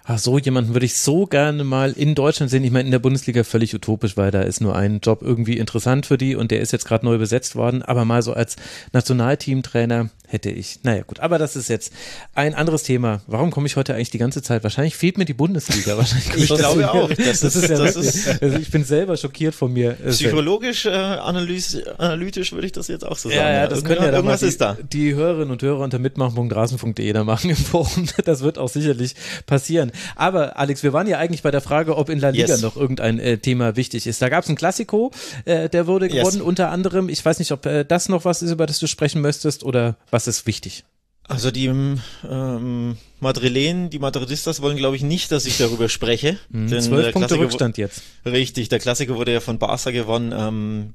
Ach, 0.06 0.18
so 0.18 0.38
jemanden 0.38 0.74
würde 0.74 0.84
ich 0.84 0.98
so 0.98 1.26
gerne 1.26 1.64
mal 1.64 1.92
in 1.92 2.14
Deutschland 2.14 2.50
sehen. 2.50 2.62
Ich 2.62 2.70
meine, 2.70 2.84
in 2.84 2.90
der 2.92 2.98
Bundesliga 2.98 3.42
völlig 3.42 3.74
utopisch, 3.74 4.18
weil 4.18 4.30
da 4.30 4.42
ist 4.42 4.60
nur 4.60 4.76
ein 4.76 5.00
Job 5.00 5.22
irgendwie 5.22 5.56
interessant 5.56 6.04
für 6.04 6.18
die 6.18 6.36
und 6.36 6.50
der 6.50 6.60
ist 6.60 6.72
jetzt 6.72 6.84
gerade 6.84 7.06
neu 7.06 7.16
besetzt 7.16 7.56
worden. 7.56 7.82
Aber 7.82 8.04
mal 8.04 8.20
so 8.20 8.34
als 8.34 8.56
Nationalteamtrainer 8.92 10.10
hätte 10.34 10.50
ich. 10.50 10.80
Naja, 10.82 11.02
gut. 11.06 11.20
Aber 11.20 11.38
das 11.38 11.56
ist 11.56 11.68
jetzt 11.68 11.92
ein 12.34 12.54
anderes 12.54 12.82
Thema. 12.82 13.22
Warum 13.26 13.50
komme 13.50 13.66
ich 13.66 13.76
heute 13.76 13.94
eigentlich 13.94 14.10
die 14.10 14.18
ganze 14.18 14.42
Zeit? 14.42 14.62
Wahrscheinlich 14.64 14.96
fehlt 14.96 15.16
mir 15.16 15.24
die 15.24 15.32
Bundesliga. 15.34 15.96
Wahrscheinlich 15.96 16.50
Ich 16.50 16.54
glaube 16.58 16.90
auch. 16.92 17.08
Das 17.08 17.40
Das 17.40 17.54
ist 17.54 17.56
ist- 17.56 17.70
ja 17.70 17.78
das 17.78 17.94
wirklich, 17.94 18.14
ist- 18.14 18.42
also 18.42 18.58
ich 18.58 18.70
bin 18.70 18.84
selber 18.84 19.16
schockiert 19.16 19.54
von 19.54 19.72
mir. 19.72 19.92
äh, 20.04 20.10
Psychologisch, 20.10 20.86
äh, 20.86 20.90
analytisch 20.90 22.52
würde 22.52 22.66
ich 22.66 22.72
das 22.72 22.88
jetzt 22.88 23.04
auch 23.06 23.16
so 23.16 23.28
sagen. 23.28 23.40
Ja, 23.40 23.52
ja, 23.52 23.66
das 23.68 23.84
können 23.84 24.00
ja 24.00 24.06
dann 24.06 24.14
irgendwas 24.16 24.40
die, 24.40 24.46
ist 24.46 24.60
da. 24.60 24.76
die 24.92 25.14
Hörerinnen 25.14 25.50
und 25.50 25.62
Hörer 25.62 25.80
unter 25.80 25.98
mitmachen.rasen.de 25.98 27.12
da 27.12 27.24
machen 27.24 27.50
im 27.50 27.56
Forum. 27.56 28.06
Das 28.24 28.42
wird 28.42 28.58
auch 28.58 28.68
sicherlich 28.68 29.14
passieren. 29.46 29.92
Aber 30.16 30.58
Alex, 30.58 30.82
wir 30.82 30.92
waren 30.92 31.06
ja 31.06 31.18
eigentlich 31.18 31.42
bei 31.42 31.50
der 31.50 31.60
Frage, 31.60 31.96
ob 31.96 32.08
in 32.08 32.18
La 32.20 32.30
Liga 32.30 32.46
Yes. 32.48 32.62
noch 32.62 32.76
irgendein 32.76 33.18
äh, 33.18 33.38
Thema 33.38 33.76
wichtig 33.76 34.06
ist. 34.06 34.20
Da 34.22 34.28
gab 34.28 34.44
es 34.44 34.50
ein 34.50 34.56
Klassiko, 34.56 35.10
äh, 35.44 35.68
der 35.68 35.86
wurde 35.86 36.06
Yes. 36.06 36.24
gewonnen 36.24 36.42
unter 36.42 36.70
anderem. 36.70 37.08
Ich 37.08 37.24
weiß 37.24 37.38
nicht, 37.38 37.52
ob 37.52 37.66
äh, 37.66 37.84
das 37.84 38.08
noch 38.08 38.24
was 38.24 38.42
ist, 38.42 38.50
über 38.50 38.66
das 38.66 38.78
du 38.78 38.86
sprechen 38.86 39.20
möchtest 39.20 39.62
oder 39.62 39.96
was 40.10 40.23
ist 40.26 40.46
wichtig? 40.46 40.84
Also 41.26 41.50
die 41.50 41.66
ähm, 41.66 42.98
Madrilen, 43.20 43.88
die 43.88 43.98
Madridistas 43.98 44.60
wollen, 44.60 44.76
glaube 44.76 44.96
ich, 44.96 45.02
nicht, 45.02 45.32
dass 45.32 45.46
ich 45.46 45.56
darüber 45.56 45.88
spreche. 45.88 46.38
Mhm, 46.50 46.80
Zwölf 46.80 47.12
Punkte 47.12 47.38
Rückstand 47.38 47.78
jetzt. 47.78 48.02
Richtig, 48.26 48.68
der 48.68 48.78
Klassiker 48.78 49.16
wurde 49.16 49.32
ja 49.32 49.40
von 49.40 49.58
Barca 49.58 49.90
gewonnen. 49.90 50.32
Ähm, 50.36 50.94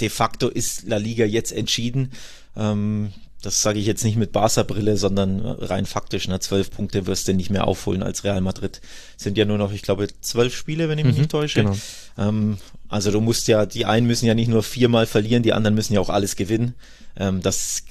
de 0.00 0.08
facto 0.08 0.48
ist 0.48 0.84
La 0.86 0.96
Liga 0.96 1.24
jetzt 1.24 1.52
entschieden. 1.52 2.12
Ähm, 2.56 3.12
das 3.42 3.60
sage 3.60 3.78
ich 3.78 3.86
jetzt 3.86 4.04
nicht 4.04 4.16
mit 4.16 4.32
Barca-Brille, 4.32 4.96
sondern 4.96 5.40
rein 5.40 5.86
faktisch. 5.86 6.28
Ne? 6.28 6.40
Zwölf 6.40 6.70
Punkte 6.70 7.06
wirst 7.06 7.28
du 7.28 7.34
nicht 7.34 7.50
mehr 7.50 7.66
aufholen 7.66 8.02
als 8.02 8.24
Real 8.24 8.40
Madrid. 8.40 8.80
Sind 9.16 9.36
ja 9.36 9.44
nur 9.44 9.58
noch, 9.58 9.72
ich 9.72 9.82
glaube, 9.82 10.08
zwölf 10.20 10.56
Spiele, 10.56 10.88
wenn 10.88 10.98
ich 10.98 11.04
mich 11.04 11.14
mhm, 11.14 11.22
nicht 11.22 11.30
täusche. 11.30 11.62
Genau. 11.62 11.76
Ähm, 12.16 12.58
also 12.88 13.10
du 13.10 13.20
musst 13.20 13.48
ja, 13.48 13.66
die 13.66 13.84
einen 13.84 14.06
müssen 14.06 14.26
ja 14.26 14.34
nicht 14.34 14.48
nur 14.48 14.62
viermal 14.62 15.06
verlieren, 15.06 15.42
die 15.42 15.52
anderen 15.52 15.74
müssen 15.74 15.92
ja 15.92 16.00
auch 16.00 16.10
alles 16.10 16.36
gewinnen. 16.36 16.74
Ähm, 17.16 17.42
das 17.42 17.82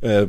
äh, 0.00 0.26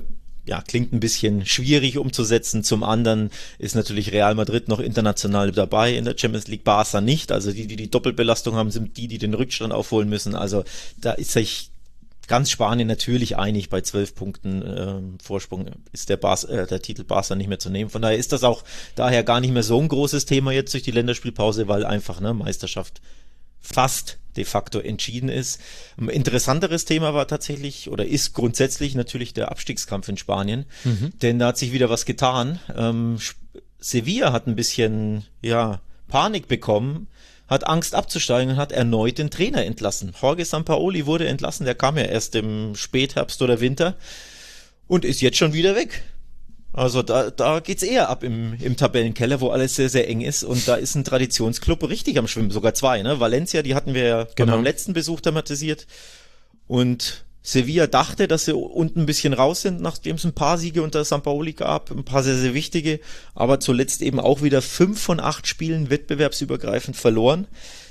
ja, 0.48 0.62
klingt 0.62 0.94
ein 0.94 1.02
bisschen 1.02 1.46
schwierig 1.46 1.98
umzusetzen. 1.98 2.64
Zum 2.64 2.84
anderen 2.84 3.32
ist 3.60 3.76
natürlich 3.76 4.14
Real 4.14 4.34
Madrid 4.34 4.70
noch 4.70 4.80
international 4.80 5.52
dabei 5.52 5.94
in 5.94 6.06
der 6.06 6.18
Champions 6.18 6.48
League, 6.48 6.64
Barca 6.64 7.02
nicht. 7.02 7.32
Also 7.34 7.52
die, 7.52 7.68
die 7.68 7.76
die 7.76 7.92
Doppelbelastung 7.92 8.56
haben, 8.56 8.72
sind 8.72 8.96
die, 8.96 9.10
die 9.10 9.18
den 9.18 9.34
Rückstand 9.34 9.74
aufholen 9.74 10.08
müssen. 10.08 10.36
Also 10.36 10.64
da 11.02 11.12
ist 11.12 11.32
sich 11.32 11.70
ganz 12.28 12.50
Spanien 12.50 12.88
natürlich 12.88 13.38
einig 13.38 13.70
bei 13.70 13.82
zwölf 13.82 14.16
Punkten 14.16 14.62
äh, 14.62 15.24
Vorsprung 15.24 15.70
ist 15.92 16.10
der, 16.10 16.18
Bas, 16.18 16.44
äh, 16.46 16.66
der 16.68 16.82
Titel 16.82 17.04
Barca 17.04 17.36
nicht 17.36 17.48
mehr 17.48 17.60
zu 17.60 17.70
nehmen. 17.70 17.90
Von 17.90 18.02
daher 18.02 18.18
ist 18.18 18.32
das 18.32 18.44
auch 18.44 18.64
daher 18.96 19.24
gar 19.24 19.42
nicht 19.42 19.54
mehr 19.54 19.64
so 19.64 19.80
ein 19.80 19.88
großes 19.88 20.26
Thema 20.26 20.52
jetzt 20.52 20.74
durch 20.74 20.84
die 20.84 20.92
Länderspielpause, 20.92 21.68
weil 21.68 21.86
einfach 21.86 22.20
ne 22.20 22.34
Meisterschaft 22.34 23.02
fast 23.60 24.18
de 24.38 24.46
facto 24.46 24.80
entschieden 24.80 25.30
ist. 25.30 25.60
Ein 25.98 26.10
interessanteres 26.10 26.86
Thema 26.86 27.14
war 27.14 27.28
tatsächlich 27.28 27.90
oder 27.90 28.06
ist 28.06 28.34
grundsätzlich 28.34 28.96
natürlich 28.96 29.34
der 29.34 29.52
Abstiegskampf 29.52 30.08
in 30.08 30.18
Spanien, 30.18 30.66
mhm. 30.84 31.12
denn 31.22 31.40
da 31.40 31.48
hat 31.48 31.58
sich 31.58 31.74
wieder 31.74 31.90
was 31.90 32.06
getan. 32.06 32.60
Ähm, 32.76 33.18
Sevilla 33.80 34.32
hat 34.32 34.48
ein 34.48 34.56
bisschen 34.56 35.26
ja 35.42 35.82
Panik 36.08 36.48
bekommen 36.48 37.08
hat 37.48 37.66
Angst 37.66 37.96
abzusteigen 37.96 38.54
und 38.54 38.58
hat 38.58 38.72
erneut 38.72 39.18
den 39.18 39.30
Trainer 39.30 39.64
entlassen. 39.64 40.14
Jorge 40.22 40.46
Sampaoli 40.46 41.06
wurde 41.06 41.28
entlassen, 41.28 41.66
der 41.66 41.76
kam 41.76 41.98
ja 41.98 42.04
erst 42.04 42.36
im 42.36 42.76
Spätherbst 42.76 43.42
oder 43.42 43.62
Winter 43.62 43.96
und 44.88 45.06
ist 45.06 45.22
jetzt 45.22 45.38
schon 45.38 45.54
wieder 45.54 45.76
weg. 45.76 46.04
Also 46.78 47.02
da, 47.02 47.32
da 47.32 47.60
geht's 47.60 47.82
eher 47.82 48.08
ab 48.08 48.24
im, 48.24 48.54
im 48.62 48.78
Tabellenkeller, 48.78 49.42
wo 49.42 49.50
alles 49.50 49.76
sehr, 49.76 49.90
sehr 49.90 50.08
eng 50.08 50.22
ist. 50.22 50.44
Und 50.44 50.68
da 50.68 50.76
ist 50.76 50.94
ein 50.94 51.04
Traditionsclub 51.04 51.90
richtig 51.90 52.20
am 52.20 52.28
Schwimmen, 52.28 52.52
sogar 52.52 52.76
zwei. 52.76 53.02
Ne? 53.02 53.20
Valencia, 53.20 53.64
die 53.64 53.74
hatten 53.74 53.96
wir 53.96 54.04
ja 54.04 54.28
genau. 54.36 54.54
beim 54.54 54.64
letzten 54.64 54.94
Besuch 54.94 55.20
thematisiert. 55.20 55.88
Und 56.68 57.26
Sevilla 57.42 57.88
dachte, 57.88 58.28
dass 58.28 58.46
sie 58.46 58.54
unten 58.54 59.00
ein 59.00 59.06
bisschen 59.08 59.34
raus 59.34 59.64
sind, 59.64 59.82
nachdem 59.82 60.18
es 60.18 60.26
ein 60.26 60.34
paar 60.34 60.60
Siege 60.60 60.84
unter 60.84 61.04
Sampaoli 61.04 61.54
gab, 61.54 61.90
ein 61.90 62.06
paar 62.06 62.22
sehr, 62.22 62.36
sehr 62.36 62.54
wichtige, 62.54 63.00
aber 63.34 63.60
zuletzt 63.60 64.04
eben 64.04 64.20
auch 64.20 64.44
wieder 64.44 64.62
fünf 64.62 65.02
von 65.02 65.20
acht 65.20 65.48
Spielen 65.48 65.90
wettbewerbsübergreifend 65.90 66.96
verloren. 66.96 67.48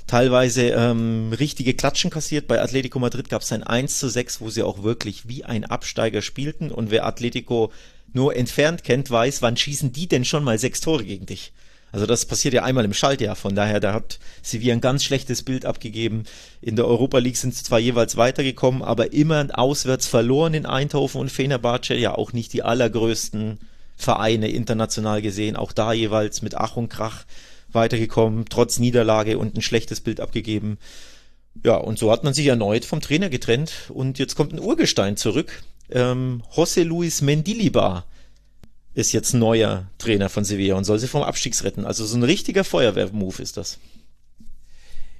Teilweise 0.07 0.69
ähm, 0.69 1.33
richtige 1.37 1.73
Klatschen 1.73 2.09
kassiert. 2.09 2.47
Bei 2.47 2.61
Atletico 2.61 2.97
Madrid 2.97 3.29
gab 3.29 3.41
es 3.41 3.51
ein 3.51 3.63
1 3.63 3.99
zu 3.99 4.07
6, 4.07 4.39
wo 4.39 4.49
sie 4.49 4.63
auch 4.63 4.83
wirklich 4.83 5.27
wie 5.27 5.43
ein 5.43 5.65
Absteiger 5.65 6.21
spielten. 6.21 6.71
Und 6.71 6.91
wer 6.91 7.05
Atletico 7.05 7.73
nur 8.13 8.35
entfernt 8.35 8.85
kennt, 8.85 9.11
weiß, 9.11 9.41
wann 9.41 9.57
schießen 9.57 9.91
die 9.91 10.07
denn 10.07 10.23
schon 10.23 10.45
mal 10.45 10.57
sechs 10.57 10.79
Tore 10.79 11.03
gegen 11.03 11.25
dich? 11.25 11.51
Also 11.91 12.05
das 12.05 12.25
passiert 12.25 12.53
ja 12.53 12.63
einmal 12.63 12.85
im 12.85 12.93
Schaltjahr, 12.93 13.35
von 13.35 13.55
daher, 13.55 13.79
da 13.79 13.93
hat 13.93 14.19
Sevilla 14.41 14.73
ein 14.73 14.81
ganz 14.81 15.03
schlechtes 15.03 15.43
Bild 15.43 15.65
abgegeben. 15.65 16.23
In 16.61 16.75
der 16.75 16.85
Europa 16.85 17.17
League 17.17 17.37
sind 17.37 17.55
sie 17.55 17.63
zwar 17.63 17.79
jeweils 17.79 18.17
weitergekommen, 18.17 18.81
aber 18.81 19.13
immer 19.13 19.47
auswärts 19.53 20.05
verloren 20.05 20.53
in 20.53 20.65
Eindhoven 20.65 21.21
und 21.21 21.31
Fenerbahce, 21.31 21.95
ja 21.95 22.13
auch 22.15 22.33
nicht 22.33 22.51
die 22.53 22.63
allergrößten 22.63 23.59
Vereine 23.95 24.49
international 24.49 25.21
gesehen, 25.21 25.55
auch 25.55 25.71
da 25.71 25.93
jeweils 25.93 26.41
mit 26.41 26.55
Ach 26.55 26.75
und 26.75 26.89
Krach 26.89 27.25
weitergekommen, 27.71 28.45
trotz 28.49 28.79
Niederlage 28.79 29.37
und 29.37 29.55
ein 29.55 29.61
schlechtes 29.61 30.01
Bild 30.01 30.19
abgegeben. 30.19 30.77
Ja, 31.63 31.75
und 31.75 31.97
so 31.97 32.11
hat 32.11 32.23
man 32.23 32.33
sich 32.33 32.47
erneut 32.47 32.85
vom 32.85 33.01
Trainer 33.01 33.29
getrennt 33.29 33.89
und 33.89 34.19
jetzt 34.19 34.35
kommt 34.35 34.53
ein 34.53 34.59
Urgestein 34.59 35.17
zurück. 35.17 35.63
Ähm, 35.89 36.43
José 36.53 36.83
Luis 36.83 37.21
Mendilibar 37.21 38.05
ist 38.93 39.11
jetzt 39.11 39.33
neuer 39.33 39.89
Trainer 39.97 40.29
von 40.29 40.43
Sevilla 40.43 40.75
und 40.75 40.83
soll 40.83 40.99
sie 40.99 41.07
vom 41.07 41.21
Abstiegs 41.23 41.63
retten. 41.63 41.85
Also 41.85 42.05
so 42.05 42.17
ein 42.17 42.23
richtiger 42.23 42.63
Feuerwehrmove 42.63 43.41
ist 43.41 43.57
das. 43.57 43.79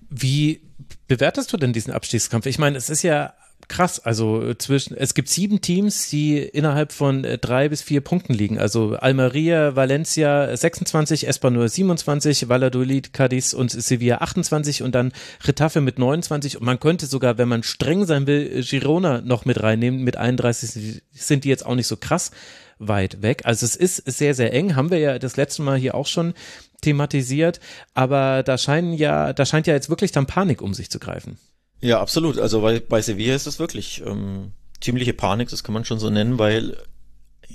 Wie 0.10 0.62
bewertest 1.08 1.54
du 1.54 1.58
denn 1.58 1.74
diesen 1.74 1.94
Abstiegskampf? 1.94 2.46
Ich 2.46 2.60
meine, 2.60 2.78
es 2.78 2.90
ist 2.90 3.04
ja 3.04 3.34
krass. 3.68 4.00
Also 4.00 4.42
äh, 4.42 4.58
zwischen, 4.58 4.96
es 4.96 5.14
gibt 5.14 5.30
sieben 5.30 5.62
Teams, 5.62 6.10
die 6.10 6.38
innerhalb 6.38 6.92
von 6.92 7.24
äh, 7.24 7.38
drei 7.38 7.70
bis 7.70 7.82
vier 7.82 8.02
Punkten 8.02 8.34
liegen. 8.34 8.58
Also 8.58 8.96
Almeria, 8.96 9.76
Valencia 9.76 10.56
26, 10.56 11.28
Espanol 11.28 11.68
27, 11.68 12.50
Valladolid, 12.50 13.14
Cadiz 13.14 13.54
und 13.54 13.72
Sevilla 13.72 14.18
28 14.18 14.84
und 14.84 14.96
dann 14.96 15.12
Retafe 15.44 15.82
mit 15.82 16.00
29. 16.00 16.58
Und 16.58 16.66
man 16.66 16.80
könnte 16.80 17.06
sogar, 17.06 17.38
wenn 17.38 17.50
man 17.50 17.64
streng 17.64 18.06
sein 18.06 18.28
will, 18.28 18.64
Girona 18.64 19.22
noch 19.22 19.46
mit 19.46 19.62
reinnehmen. 19.62 20.04
Mit 20.04 20.18
31 20.18 21.02
sind 21.12 21.44
die 21.44 21.50
jetzt 21.50 21.66
auch 21.66 21.76
nicht 21.76 21.88
so 21.88 21.98
krass 21.98 22.32
weit 22.80 23.22
weg. 23.22 23.42
Also 23.46 23.66
es 23.66 23.76
ist 23.76 23.98
sehr, 24.06 24.36
sehr 24.36 24.54
eng, 24.54 24.76
haben 24.76 24.92
wir 24.92 25.00
ja 25.00 25.20
das 25.20 25.36
letzte 25.36 25.64
Mal 25.64 25.78
hier 25.78 25.96
auch 25.96 26.06
schon 26.06 26.34
thematisiert, 26.82 27.60
aber 27.96 28.44
da 28.44 28.58
scheinen 28.60 28.94
ja, 28.94 29.34
da 29.34 29.48
scheint 29.48 29.66
ja 29.66 29.74
jetzt 29.74 29.90
wirklich 29.90 30.12
dann 30.12 30.28
Panik 30.28 30.62
um 30.62 30.76
sich 30.76 30.92
zu 30.92 31.00
greifen. 31.00 31.40
Ja, 31.82 32.00
absolut. 32.02 32.40
Also 32.40 32.62
bei, 32.62 32.80
bei 32.80 33.02
Sevilla 33.02 33.36
ist 33.36 33.48
das 33.48 33.60
wirklich 33.60 34.02
ähm, 34.06 34.52
ziemliche 34.82 35.14
Panik, 35.14 35.50
das 35.50 35.64
kann 35.64 35.74
man 35.74 35.86
schon 35.86 36.00
so 36.00 36.10
nennen, 36.10 36.40
weil 36.40 36.78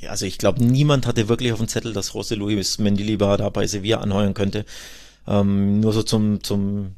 also 0.08 0.26
ich 0.26 0.38
glaube, 0.38 0.64
niemand 0.64 1.06
hatte 1.06 1.28
wirklich 1.28 1.52
auf 1.52 1.58
dem 1.58 1.68
Zettel, 1.68 1.92
dass 1.92 2.12
José 2.12 2.34
Luis 2.34 2.78
Mendilibar 2.78 3.36
da 3.38 3.48
bei 3.50 3.66
Sevilla 3.66 3.98
anheuern 3.98 4.34
könnte. 4.34 4.64
Ähm, 5.26 5.80
nur 5.80 5.92
so 5.92 6.02
zum, 6.02 6.42
zum 6.42 6.96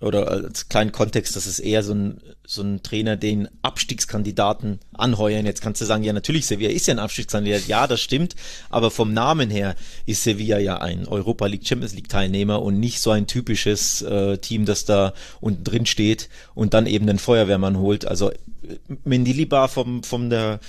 oder 0.00 0.30
als 0.30 0.68
kleinen 0.68 0.92
Kontext, 0.92 1.36
das 1.36 1.46
ist 1.46 1.58
eher 1.58 1.82
so 1.82 1.92
ein, 1.92 2.20
so 2.46 2.62
ein 2.62 2.82
Trainer, 2.82 3.16
den 3.16 3.48
Abstiegskandidaten 3.60 4.80
anheuern. 4.94 5.44
Jetzt 5.44 5.60
kannst 5.60 5.80
du 5.80 5.84
sagen, 5.84 6.04
ja, 6.04 6.12
natürlich, 6.12 6.46
Sevilla 6.46 6.70
ist 6.70 6.86
ja 6.86 6.94
ein 6.94 6.98
Abstiegskandidat. 6.98 7.66
Ja, 7.68 7.86
das 7.86 8.00
stimmt. 8.00 8.34
Aber 8.70 8.90
vom 8.90 9.12
Namen 9.12 9.50
her 9.50 9.76
ist 10.06 10.22
Sevilla 10.22 10.58
ja 10.58 10.78
ein 10.78 11.06
Europa 11.06 11.46
League, 11.46 11.66
Champions 11.66 11.94
League 11.94 12.08
Teilnehmer 12.08 12.62
und 12.62 12.80
nicht 12.80 13.00
so 13.00 13.10
ein 13.10 13.26
typisches 13.26 14.00
äh, 14.02 14.38
Team, 14.38 14.64
das 14.64 14.86
da 14.86 15.12
unten 15.40 15.64
drin 15.64 15.84
steht 15.84 16.30
und 16.54 16.72
dann 16.72 16.86
eben 16.86 17.06
den 17.06 17.18
Feuerwehrmann 17.18 17.78
holt. 17.78 18.06
Also 18.06 18.32
Mendilibar 19.04 19.68
vom, 19.68 20.02
vom 20.02 20.30
der, 20.30 20.60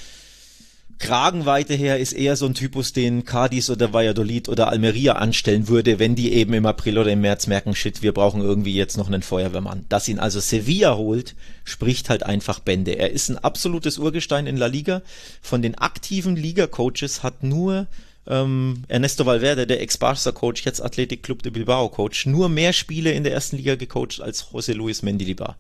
Kragenweite 1.02 1.74
her 1.74 1.98
ist 1.98 2.14
eher 2.14 2.36
so 2.36 2.46
ein 2.46 2.54
Typus, 2.54 2.94
den 2.94 3.26
Cadiz 3.26 3.72
oder 3.72 3.92
Valladolid 3.92 4.48
oder 4.48 4.68
Almeria 4.68 5.14
anstellen 5.14 5.68
würde, 5.68 5.98
wenn 5.98 6.14
die 6.14 6.32
eben 6.32 6.54
im 6.54 6.68
April 6.68 7.00
oder 7.00 7.12
im 7.12 7.22
März 7.22 7.48
merken, 7.48 7.74
shit, 7.74 8.04
wir 8.04 8.14
brauchen 8.14 8.42
irgendwie 8.42 8.76
jetzt 8.76 8.98
noch 8.98 9.08
einen 9.08 9.24
Feuerwehrmann. 9.24 9.86
Dass 9.90 10.08
ihn 10.08 10.20
also 10.20 10.40
Sevilla 10.40 10.96
holt, 10.96 11.36
spricht 11.64 12.10
halt 12.10 12.22
einfach 12.24 12.60
Bände. 12.60 12.92
Er 12.92 13.10
ist 13.10 13.30
ein 13.30 13.40
absolutes 13.40 13.98
Urgestein 13.98 14.46
in 14.46 14.58
La 14.58 14.68
Liga. 14.68 15.02
Von 15.42 15.64
den 15.64 15.76
aktiven 15.76 16.36
Liga-Coaches 16.36 17.24
hat 17.24 17.42
nur 17.42 17.88
ähm, 18.28 18.84
Ernesto 18.88 19.26
Valverde, 19.26 19.68
der 19.68 19.82
Ex-Barca-Coach, 19.82 20.64
jetzt 20.66 20.82
Athletic 20.82 21.24
Club 21.24 21.44
de 21.44 21.52
Bilbao-Coach, 21.52 22.28
nur 22.28 22.50
mehr 22.50 22.74
Spiele 22.74 23.12
in 23.12 23.24
der 23.24 23.34
ersten 23.34 23.58
Liga 23.58 23.76
gecoacht 23.76 24.22
als 24.22 24.46
José 24.52 24.74
Luis 24.74 25.02
Mendilibar. 25.02 25.58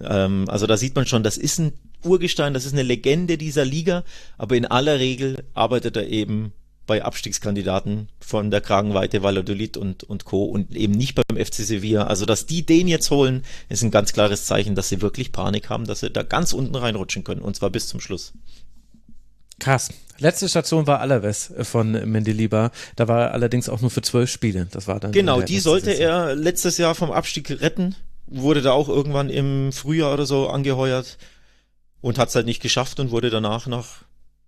Ähm, 0.00 0.44
also 0.48 0.66
da 0.66 0.76
sieht 0.76 0.94
man 0.94 1.06
schon, 1.06 1.22
das 1.22 1.36
ist 1.36 1.58
ein 1.58 1.72
Urgestein, 2.04 2.54
das 2.54 2.64
ist 2.64 2.72
eine 2.72 2.82
Legende 2.82 3.38
dieser 3.38 3.64
Liga, 3.64 4.04
aber 4.38 4.56
in 4.56 4.66
aller 4.66 4.98
Regel 4.98 5.44
arbeitet 5.54 5.96
er 5.96 6.08
eben 6.08 6.52
bei 6.86 7.02
Abstiegskandidaten 7.02 8.08
von 8.20 8.50
der 8.50 8.60
Kragenweite 8.60 9.22
Valladolid 9.22 9.76
und, 9.76 10.04
und 10.04 10.24
Co. 10.24 10.44
und 10.44 10.74
eben 10.74 10.92
nicht 10.92 11.16
beim 11.16 11.36
FC 11.36 11.54
Sevilla. 11.54 12.04
Also, 12.04 12.26
dass 12.26 12.46
die 12.46 12.64
den 12.64 12.86
jetzt 12.86 13.10
holen, 13.10 13.44
ist 13.68 13.82
ein 13.82 13.90
ganz 13.90 14.12
klares 14.12 14.46
Zeichen, 14.46 14.76
dass 14.76 14.88
sie 14.88 15.02
wirklich 15.02 15.32
Panik 15.32 15.68
haben, 15.68 15.84
dass 15.84 16.00
sie 16.00 16.10
da 16.10 16.22
ganz 16.22 16.52
unten 16.52 16.76
reinrutschen 16.76 17.24
können 17.24 17.42
und 17.42 17.56
zwar 17.56 17.70
bis 17.70 17.88
zum 17.88 18.00
Schluss. 18.00 18.32
Krass. 19.58 19.90
Letzte 20.18 20.48
Station 20.48 20.86
war 20.86 21.00
Alaves 21.00 21.52
von 21.62 21.92
Mendelibar. 21.92 22.70
Da 22.96 23.06
war 23.08 23.22
er 23.22 23.34
allerdings 23.34 23.68
auch 23.68 23.80
nur 23.80 23.90
für 23.90 24.02
zwölf 24.02 24.30
Spiele. 24.30 24.66
Das 24.70 24.86
war 24.86 24.98
dann. 24.98 25.12
Genau, 25.12 25.42
die 25.42 25.58
sollte 25.58 25.90
Saison. 25.90 26.06
er 26.06 26.34
letztes 26.34 26.78
Jahr 26.78 26.94
vom 26.94 27.10
Abstieg 27.10 27.50
retten. 27.60 27.94
Wurde 28.26 28.62
da 28.62 28.72
auch 28.72 28.88
irgendwann 28.88 29.28
im 29.28 29.72
Frühjahr 29.72 30.14
oder 30.14 30.26
so 30.26 30.48
angeheuert 30.48 31.18
und 32.00 32.18
hat 32.18 32.30
es 32.30 32.34
halt 32.34 32.46
nicht 32.46 32.62
geschafft 32.62 32.98
und 32.98 33.10
wurde 33.10 33.30
danach 33.30 33.66
nach 33.66 34.04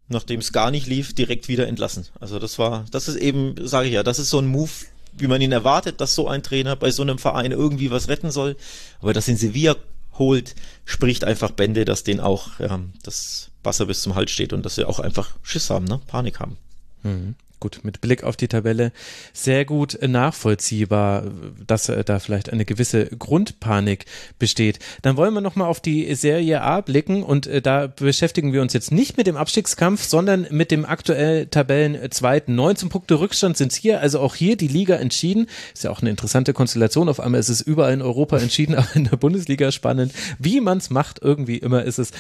nachdem 0.09 0.41
es 0.41 0.53
gar 0.53 0.71
nicht 0.71 0.87
lief, 0.87 1.15
direkt 1.15 1.49
wieder 1.49 1.69
entlassen. 1.69 2.07
Also 2.19 2.39
das 2.39 2.59
war, 2.59 2.87
das 2.91 3.09
ist 3.09 3.17
eben, 3.17 3.55
sage 3.67 3.89
ich 3.89 3.95
ja, 3.95 4.03
das 4.03 4.19
ist 4.19 4.31
so 4.31 4.39
ein 4.39 4.47
Move, 4.47 4.71
wie 5.13 5.27
man 5.27 5.41
ihn 5.41 5.53
erwartet, 5.53 6.01
dass 6.01 6.15
so 6.15 6.29
ein 6.29 6.43
Trainer 6.43 6.77
bei 6.77 6.91
so 6.91 7.03
einem 7.03 7.19
Verein 7.19 7.53
irgendwie 7.53 7.91
was 7.91 8.09
retten 8.09 8.31
soll. 8.31 8.57
Aber 9.01 9.13
dass 9.13 9.29
in 9.29 9.37
Sevilla 9.37 9.77
holt, 10.15 10.55
spricht 10.85 11.25
einfach 11.25 11.51
Bände, 11.51 11.85
dass 11.85 12.05
denen 12.05 12.21
auch 12.21 12.59
ja, 12.59 12.81
das 13.03 13.48
Wasser 13.63 13.87
bis 13.87 14.03
zum 14.03 14.15
Hals 14.15 14.31
steht 14.31 14.53
und 14.53 14.65
dass 14.65 14.77
sie 14.77 14.85
auch 14.85 15.01
einfach 15.01 15.37
Schiss 15.43 15.71
haben, 15.71 15.85
ne? 15.85 16.01
Panik 16.07 16.41
haben. 16.41 16.57
Mhm. 17.03 17.35
Gut, 17.61 17.81
mit 17.83 18.01
Blick 18.01 18.25
auf 18.25 18.37
die 18.37 18.49
Tabelle 18.49 18.93
sehr 19.33 19.65
gut 19.65 19.99
nachvollziehbar, 20.07 21.25
dass 21.67 21.89
äh, 21.89 22.05
da 22.05 22.19
vielleicht 22.19 22.53
eine 22.53 22.65
gewisse 22.65 23.07
Grundpanik 23.07 24.05
besteht. 24.39 24.79
Dann 25.03 25.17
wollen 25.17 25.35
wir 25.35 25.41
nochmal 25.41 25.69
auf 25.69 25.81
die 25.81 26.15
Serie 26.15 26.63
A 26.63 26.81
blicken 26.81 27.23
und 27.23 27.47
äh, 27.47 27.61
da 27.61 27.87
beschäftigen 27.87 28.53
wir 28.53 28.63
uns 28.63 28.73
jetzt 28.73 28.93
nicht 28.93 29.17
mit 29.17 29.27
dem 29.27 29.37
Abstiegskampf, 29.37 30.05
sondern 30.05 30.47
mit 30.51 30.71
dem 30.71 30.85
aktuell 30.85 31.47
Tabellenzweiten. 31.47 32.55
19 32.55 32.89
Punkte 32.89 33.21
Rückstand 33.21 33.57
sind 33.57 33.73
hier, 33.73 34.01
also 34.01 34.21
auch 34.21 34.35
hier 34.35 34.57
die 34.57 34.69
Liga 34.69 34.97
entschieden. 34.97 35.47
Ist 35.75 35.85
ja 35.85 35.91
auch 35.91 36.01
eine 36.01 36.11
interessante 36.11 36.53
Konstellation. 36.53 37.09
Auf 37.09 37.21
einmal 37.21 37.41
ist 37.41 37.49
es 37.49 37.61
überall 37.61 37.93
in 37.93 38.03
Europa 38.03 38.39
entschieden, 38.39 38.75
aber 38.77 38.89
in 38.95 39.05
der 39.05 39.17
Bundesliga 39.17 39.73
spannend. 39.73 40.13
Wie 40.39 40.61
man 40.61 40.79
es 40.79 40.91
macht, 40.91 41.21
irgendwie 41.23 41.59
immer 41.59 41.85
ist 41.85 41.99
es, 41.99 42.13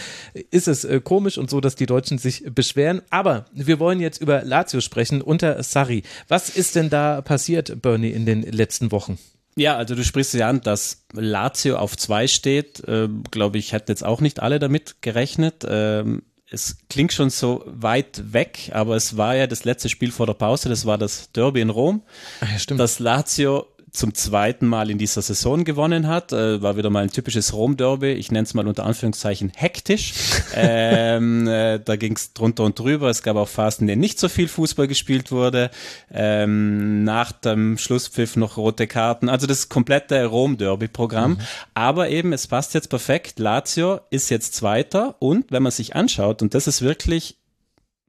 ist 0.51 0.69
es 0.69 0.85
äh, 0.85 1.01
komisch 1.01 1.39
und 1.39 1.51
so, 1.51 1.61
dass 1.61 1.75
die 1.75 1.87
Deutschen 1.87 2.19
sich 2.19 2.45
beschweren. 2.55 3.03
Aber 3.11 3.47
wir 3.53 3.79
wollen 3.79 4.01
jetzt 4.01 4.21
über 4.21 4.43
Lazio 4.45 4.81
sprechen 4.81 5.23
unter 5.29 5.63
Sarri. 5.63 6.03
Was 6.27 6.49
ist 6.49 6.75
denn 6.75 6.91
da 6.91 7.21
passiert, 7.21 7.81
Bernie, 7.83 8.11
in 8.11 8.27
den 8.27 8.43
letzten 8.43 8.91
Wochen? 8.91 9.19
Ja, 9.57 9.77
also 9.77 9.95
du 9.95 10.05
sprichst 10.05 10.35
ja 10.35 10.49
an, 10.49 10.61
dass 10.61 11.05
Lazio 11.13 11.77
auf 11.77 11.97
zwei 11.97 12.29
steht. 12.29 12.87
Äh, 12.87 13.09
Glaube 13.31 13.59
ich, 13.59 13.73
hätten 13.73 13.91
jetzt 13.91 14.05
auch 14.05 14.21
nicht 14.21 14.41
alle 14.41 14.59
damit 14.59 15.03
gerechnet. 15.03 15.67
Ähm, 15.69 16.23
es 16.51 16.79
klingt 16.89 17.13
schon 17.13 17.31
so 17.31 17.63
weit 17.67 18.33
weg, 18.33 18.71
aber 18.73 18.97
es 18.97 19.17
war 19.17 19.37
ja 19.37 19.47
das 19.47 19.65
letzte 19.65 19.89
Spiel 19.89 20.13
vor 20.13 20.27
der 20.27 20.35
Pause, 20.35 20.69
das 20.71 20.87
war 20.87 20.97
das 20.97 21.31
Derby 21.33 21.61
in 21.61 21.71
Rom. 21.71 22.03
Ach 22.41 22.51
ja, 22.51 22.59
stimmt. 22.59 22.81
Das 22.81 23.01
Lazio 23.01 23.67
zum 23.99 24.15
zweiten 24.15 24.67
Mal 24.67 24.91
in 24.91 24.99
dieser 24.99 25.23
Saison 25.23 25.65
gewonnen 25.65 26.07
hat. 26.07 26.33
Äh, 26.33 26.63
war 26.63 26.77
wieder 26.77 26.89
mal 26.89 27.03
ein 27.03 27.11
typisches 27.11 27.53
Rom-Derby. 27.53 28.13
Ich 28.13 28.31
nenne 28.31 28.45
es 28.45 28.55
mal 28.55 28.67
unter 28.69 28.87
Anführungszeichen 28.87 29.51
hektisch. 29.57 30.15
ähm, 30.55 31.49
äh, 31.49 31.81
da 31.81 31.97
ging 31.97 32.15
es 32.15 32.33
drunter 32.33 32.63
und 32.63 32.79
drüber. 32.79 33.11
Es 33.11 33.25
gab 33.25 33.37
auch 33.37 33.49
Phasen, 33.49 33.83
in 33.83 33.89
denen 33.89 34.01
nicht 34.01 34.21
so 34.21 34.29
viel 34.29 34.47
Fußball 34.47 34.87
gespielt 34.87 35.33
wurde. 35.33 35.73
Ähm, 36.13 37.03
nach 37.03 37.33
dem 37.33 37.77
Schlusspfiff 37.77 38.37
noch 38.37 38.57
rote 38.57 38.87
Karten. 38.87 39.29
Also 39.29 39.49
das 39.49 39.69
komplette 39.69 40.25
Rom-Derby-Programm. 40.25 41.33
Mhm. 41.33 41.39
Aber 41.75 42.09
eben, 42.09 42.33
es 42.33 42.47
passt 42.47 42.75
jetzt 42.75 42.91
perfekt. 42.91 43.41
Lazio 43.41 44.01
ist 44.11 44.31
jetzt 44.31 44.55
Zweiter 44.55 45.17
und 45.19 45.51
wenn 45.51 45.65
man 45.65 45.73
sich 45.73 45.97
anschaut, 45.97 46.41
und 46.41 46.55
das 46.55 46.69
ist 46.69 46.83
wirklich, 46.83 47.37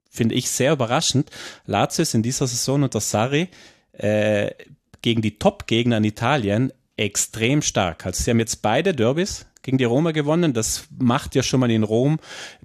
finde 0.08 0.36
ich, 0.36 0.50
sehr 0.50 0.72
überraschend, 0.72 1.30
Lazio 1.66 2.02
ist 2.02 2.14
in 2.14 2.22
dieser 2.22 2.46
Saison 2.46 2.84
unter 2.84 3.00
Sarri 3.00 3.48
äh, 3.92 4.52
gegen 5.02 5.22
die 5.22 5.38
Top-Gegner 5.38 5.98
in 5.98 6.04
Italien 6.04 6.72
extrem 6.96 7.62
stark. 7.62 8.04
Also 8.04 8.22
sie 8.22 8.30
haben 8.30 8.38
jetzt 8.38 8.62
beide 8.62 8.94
Derbys 8.94 9.46
gegen 9.62 9.78
die 9.78 9.84
Roma 9.84 10.12
gewonnen. 10.12 10.52
Das 10.52 10.84
macht 10.98 11.34
ja 11.34 11.42
schon 11.42 11.60
mal 11.60 11.70
in 11.70 11.82
Rom, 11.82 12.18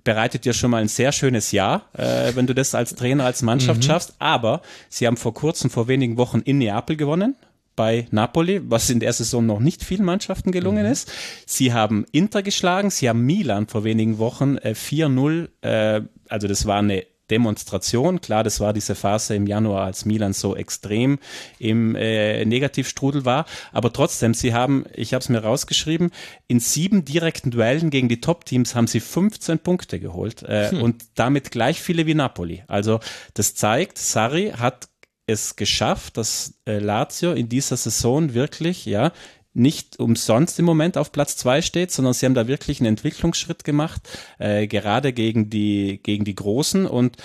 bereitet 0.04 0.46
ja 0.46 0.54
schon 0.54 0.72
mal 0.72 0.82
ein 0.82 0.88
sehr 0.88 1.12
schönes 1.12 1.52
Jahr, 1.52 1.90
äh, 1.94 2.36
wenn 2.36 2.48
du 2.48 2.54
das 2.54 2.76
als 2.76 2.96
Trainer, 2.96 3.26
als 3.26 3.42
Mannschaft 3.42 3.82
mhm. 3.82 3.86
schaffst. 3.86 4.16
Aber 4.20 4.62
sie 4.90 5.08
haben 5.08 5.18
vor 5.18 5.34
kurzem, 5.34 5.70
vor 5.70 5.88
wenigen 5.88 6.18
Wochen 6.18 6.40
in 6.40 6.58
Neapel 6.58 6.96
gewonnen 6.96 7.36
bei 7.76 8.08
Napoli, 8.12 8.62
was 8.70 8.90
in 8.90 9.00
der 9.00 9.12
Saison 9.12 9.46
noch 9.46 9.60
nicht 9.60 9.84
vielen 9.84 10.06
Mannschaften 10.06 10.52
gelungen 10.52 10.86
mhm. 10.86 10.92
ist. 10.92 11.12
Sie 11.46 11.74
haben 11.74 12.06
Inter 12.12 12.42
geschlagen, 12.42 12.90
sie 12.90 13.10
haben 13.10 13.26
Milan 13.26 13.68
vor 13.68 13.84
wenigen 13.84 14.18
Wochen 14.18 14.58
äh, 14.58 14.74
4-0, 14.76 15.50
äh, 15.62 16.02
also 16.30 16.48
das 16.48 16.66
war 16.66 16.80
eine 16.80 17.06
Demonstration. 17.32 18.22
Klar, 18.22 18.44
das 18.44 18.60
war 18.60 18.74
diese 18.74 18.96
Phase 18.96 19.36
im 19.36 19.48
Januar, 19.48 19.86
als 19.86 20.06
Milan 20.06 20.34
so 20.34 20.56
extrem 20.56 21.20
im 21.60 21.96
äh, 21.96 22.46
Negativstrudel 22.46 23.26
war. 23.26 23.46
Aber 23.72 23.92
trotzdem, 23.92 24.34
sie 24.34 24.54
haben, 24.54 24.86
ich 24.94 25.14
habe 25.14 25.22
es 25.22 25.30
mir 25.30 25.40
rausgeschrieben, 25.40 26.12
in 26.48 26.60
sieben 26.60 27.06
direkten 27.06 27.52
Duellen 27.52 27.90
gegen 27.90 28.10
die 28.10 28.22
Top-Teams 28.22 28.76
haben 28.76 28.88
sie 28.88 29.00
15 29.00 29.60
Punkte 29.60 30.00
geholt 30.00 30.44
äh, 30.44 30.72
hm. 30.72 30.82
und 30.82 31.06
damit 31.16 31.52
gleich 31.52 31.82
viele 31.82 32.06
wie 32.06 32.16
Napoli. 32.16 32.64
Also 32.68 33.00
das 33.34 33.56
zeigt, 33.56 33.98
Sarri 33.98 34.54
hat 34.58 34.88
es 35.28 35.56
geschafft, 35.56 36.18
dass 36.18 36.54
äh, 36.66 36.78
Lazio 36.78 37.34
in 37.34 37.50
dieser 37.50 37.78
Saison 37.78 38.34
wirklich 38.34 38.86
ja 38.86 39.12
nicht 39.56 40.00
umsonst 40.00 40.60
im 40.60 40.66
Moment 40.66 40.98
auf 40.98 41.12
Platz 41.12 41.38
zwei 41.38 41.62
steht, 41.62 41.92
sondern 41.92 42.14
sie 42.14 42.26
haben 42.26 42.34
da 42.36 42.48
wirklich 42.48 42.80
einen 42.80 42.88
Entwicklungsschritt 42.88 43.64
gemacht, 43.64 44.02
äh, 44.38 44.68
gerade 44.68 45.14
gegen 45.14 45.50
die, 45.50 46.00
gegen 46.04 46.26
die 46.26 46.36
Großen 46.36 46.86
und 46.86 47.18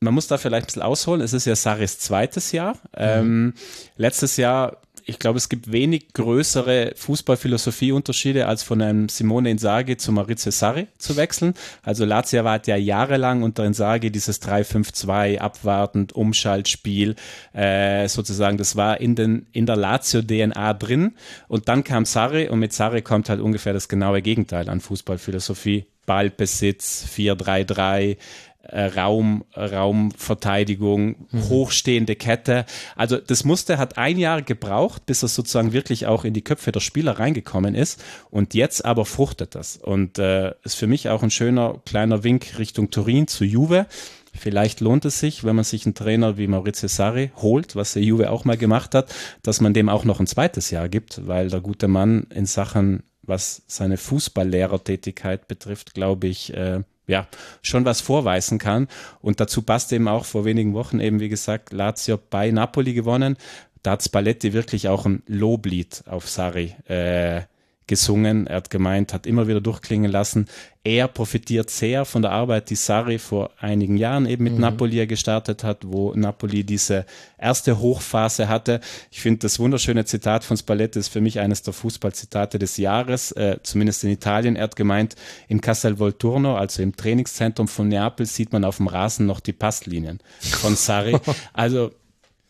man 0.00 0.14
muss 0.14 0.26
da 0.26 0.36
vielleicht 0.36 0.64
ein 0.64 0.66
bisschen 0.66 0.82
ausholen. 0.82 1.20
Es 1.20 1.32
ist 1.32 1.46
ja 1.46 1.54
Saris 1.54 1.98
zweites 1.98 2.50
Jahr. 2.52 2.74
Mhm. 2.74 2.96
Ähm, 2.96 3.54
letztes 3.96 4.36
Jahr 4.36 4.78
ich 5.04 5.18
glaube, 5.18 5.38
es 5.38 5.48
gibt 5.48 5.70
wenig 5.70 6.12
größere 6.12 6.92
Fußballphilosophieunterschiede, 6.96 8.46
als 8.46 8.62
von 8.62 8.80
einem 8.80 9.08
Simone 9.08 9.50
Inzaghi 9.50 9.96
zu 9.96 10.12
Maurizio 10.12 10.50
Sarri 10.52 10.88
zu 10.98 11.16
wechseln. 11.16 11.54
Also 11.82 12.04
Lazio 12.04 12.44
war 12.44 12.60
ja 12.66 12.76
jahrelang 12.76 13.42
unter 13.42 13.64
Inzaghi 13.64 14.10
dieses 14.10 14.40
3-5-2, 14.42 15.38
abwartend, 15.38 16.12
Umschaltspiel, 16.14 17.16
äh, 17.52 18.08
sozusagen, 18.08 18.58
das 18.58 18.76
war 18.76 19.00
in, 19.00 19.14
den, 19.14 19.46
in 19.52 19.66
der 19.66 19.76
Lazio-DNA 19.76 20.74
drin. 20.74 21.14
Und 21.48 21.68
dann 21.68 21.84
kam 21.84 22.04
Sarri 22.04 22.48
und 22.48 22.58
mit 22.58 22.72
Sarri 22.72 23.02
kommt 23.02 23.28
halt 23.28 23.40
ungefähr 23.40 23.72
das 23.72 23.88
genaue 23.88 24.22
Gegenteil 24.22 24.68
an 24.68 24.80
Fußballphilosophie. 24.80 25.86
Ballbesitz, 26.04 27.06
4-3-3, 27.16 28.16
äh, 28.62 28.84
Raum, 28.84 29.44
Raumverteidigung, 29.56 31.26
mhm. 31.30 31.48
hochstehende 31.48 32.16
Kette. 32.16 32.64
Also 32.96 33.16
das 33.18 33.44
Muster 33.44 33.78
hat 33.78 33.98
ein 33.98 34.18
Jahr 34.18 34.42
gebraucht, 34.42 35.06
bis 35.06 35.22
es 35.22 35.34
sozusagen 35.34 35.72
wirklich 35.72 36.06
auch 36.06 36.24
in 36.24 36.34
die 36.34 36.42
Köpfe 36.42 36.72
der 36.72 36.80
Spieler 36.80 37.18
reingekommen 37.18 37.74
ist. 37.74 38.02
Und 38.30 38.54
jetzt 38.54 38.84
aber 38.84 39.04
fruchtet 39.04 39.54
das. 39.54 39.76
Und 39.76 40.18
äh, 40.18 40.52
ist 40.62 40.76
für 40.76 40.86
mich 40.86 41.08
auch 41.08 41.22
ein 41.22 41.30
schöner 41.30 41.80
kleiner 41.84 42.24
Wink 42.24 42.58
Richtung 42.58 42.90
Turin 42.90 43.26
zu 43.26 43.44
Juve. 43.44 43.86
Vielleicht 44.34 44.80
lohnt 44.80 45.04
es 45.04 45.20
sich, 45.20 45.44
wenn 45.44 45.56
man 45.56 45.64
sich 45.64 45.84
einen 45.84 45.94
Trainer 45.94 46.38
wie 46.38 46.46
Maurizio 46.46 46.88
Sarri 46.88 47.32
holt, 47.36 47.76
was 47.76 47.92
der 47.92 48.02
Juve 48.02 48.30
auch 48.30 48.44
mal 48.44 48.56
gemacht 48.56 48.94
hat, 48.94 49.14
dass 49.42 49.60
man 49.60 49.74
dem 49.74 49.88
auch 49.88 50.04
noch 50.04 50.20
ein 50.20 50.26
zweites 50.26 50.70
Jahr 50.70 50.88
gibt, 50.88 51.26
weil 51.26 51.48
der 51.48 51.60
gute 51.60 51.86
Mann 51.86 52.26
in 52.34 52.46
Sachen, 52.46 53.02
was 53.22 53.62
seine 53.66 53.98
Fußballlehrertätigkeit 53.98 55.48
betrifft, 55.48 55.92
glaube 55.94 56.28
ich, 56.28 56.54
äh, 56.54 56.82
ja, 57.12 57.26
schon 57.60 57.84
was 57.84 58.00
vorweisen 58.00 58.58
kann. 58.58 58.88
Und 59.20 59.38
dazu 59.38 59.60
passt 59.60 59.92
eben 59.92 60.08
auch 60.08 60.24
vor 60.24 60.46
wenigen 60.46 60.72
Wochen 60.72 60.98
eben, 60.98 61.20
wie 61.20 61.28
gesagt, 61.28 61.72
Lazio 61.72 62.18
bei 62.18 62.50
Napoli 62.50 62.94
gewonnen. 62.94 63.36
Da 63.82 63.92
hat 63.92 64.02
Spalletti 64.02 64.54
wirklich 64.54 64.88
auch 64.88 65.04
ein 65.04 65.22
Loblied 65.26 66.04
auf 66.06 66.28
Sari 66.28 66.74
äh, 66.88 67.42
gesungen. 67.86 68.46
Er 68.46 68.56
hat 68.56 68.70
gemeint, 68.70 69.12
hat 69.12 69.26
immer 69.26 69.48
wieder 69.48 69.60
durchklingen 69.60 70.10
lassen. 70.10 70.46
Er 70.84 71.06
profitiert 71.06 71.70
sehr 71.70 72.04
von 72.04 72.22
der 72.22 72.32
Arbeit, 72.32 72.68
die 72.70 72.74
Sarri 72.74 73.18
vor 73.18 73.50
einigen 73.58 73.96
Jahren 73.96 74.26
eben 74.26 74.42
mit 74.42 74.54
mhm. 74.54 74.60
Napoli 74.60 75.06
gestartet 75.06 75.62
hat, 75.62 75.78
wo 75.86 76.12
Napoli 76.14 76.64
diese 76.64 77.06
erste 77.38 77.78
Hochphase 77.78 78.48
hatte. 78.48 78.80
Ich 79.10 79.20
finde 79.20 79.40
das 79.40 79.60
wunderschöne 79.60 80.04
Zitat 80.04 80.42
von 80.42 80.56
Spalletti 80.56 80.98
ist 80.98 81.08
für 81.08 81.20
mich 81.20 81.38
eines 81.38 81.62
der 81.62 81.72
Fußballzitate 81.72 82.58
des 82.58 82.78
Jahres, 82.78 83.30
äh, 83.32 83.58
zumindest 83.62 84.02
in 84.02 84.10
Italien. 84.10 84.56
Er 84.56 84.64
hat 84.64 84.76
gemeint, 84.76 85.14
in 85.46 85.60
Castel 85.60 86.00
Volturno, 86.00 86.56
also 86.56 86.82
im 86.82 86.96
Trainingszentrum 86.96 87.68
von 87.68 87.86
Neapel, 87.86 88.26
sieht 88.26 88.52
man 88.52 88.64
auf 88.64 88.78
dem 88.78 88.88
Rasen 88.88 89.26
noch 89.26 89.38
die 89.38 89.52
Passlinien 89.52 90.18
von 90.40 90.74
Sarri. 90.74 91.16
Also 91.52 91.92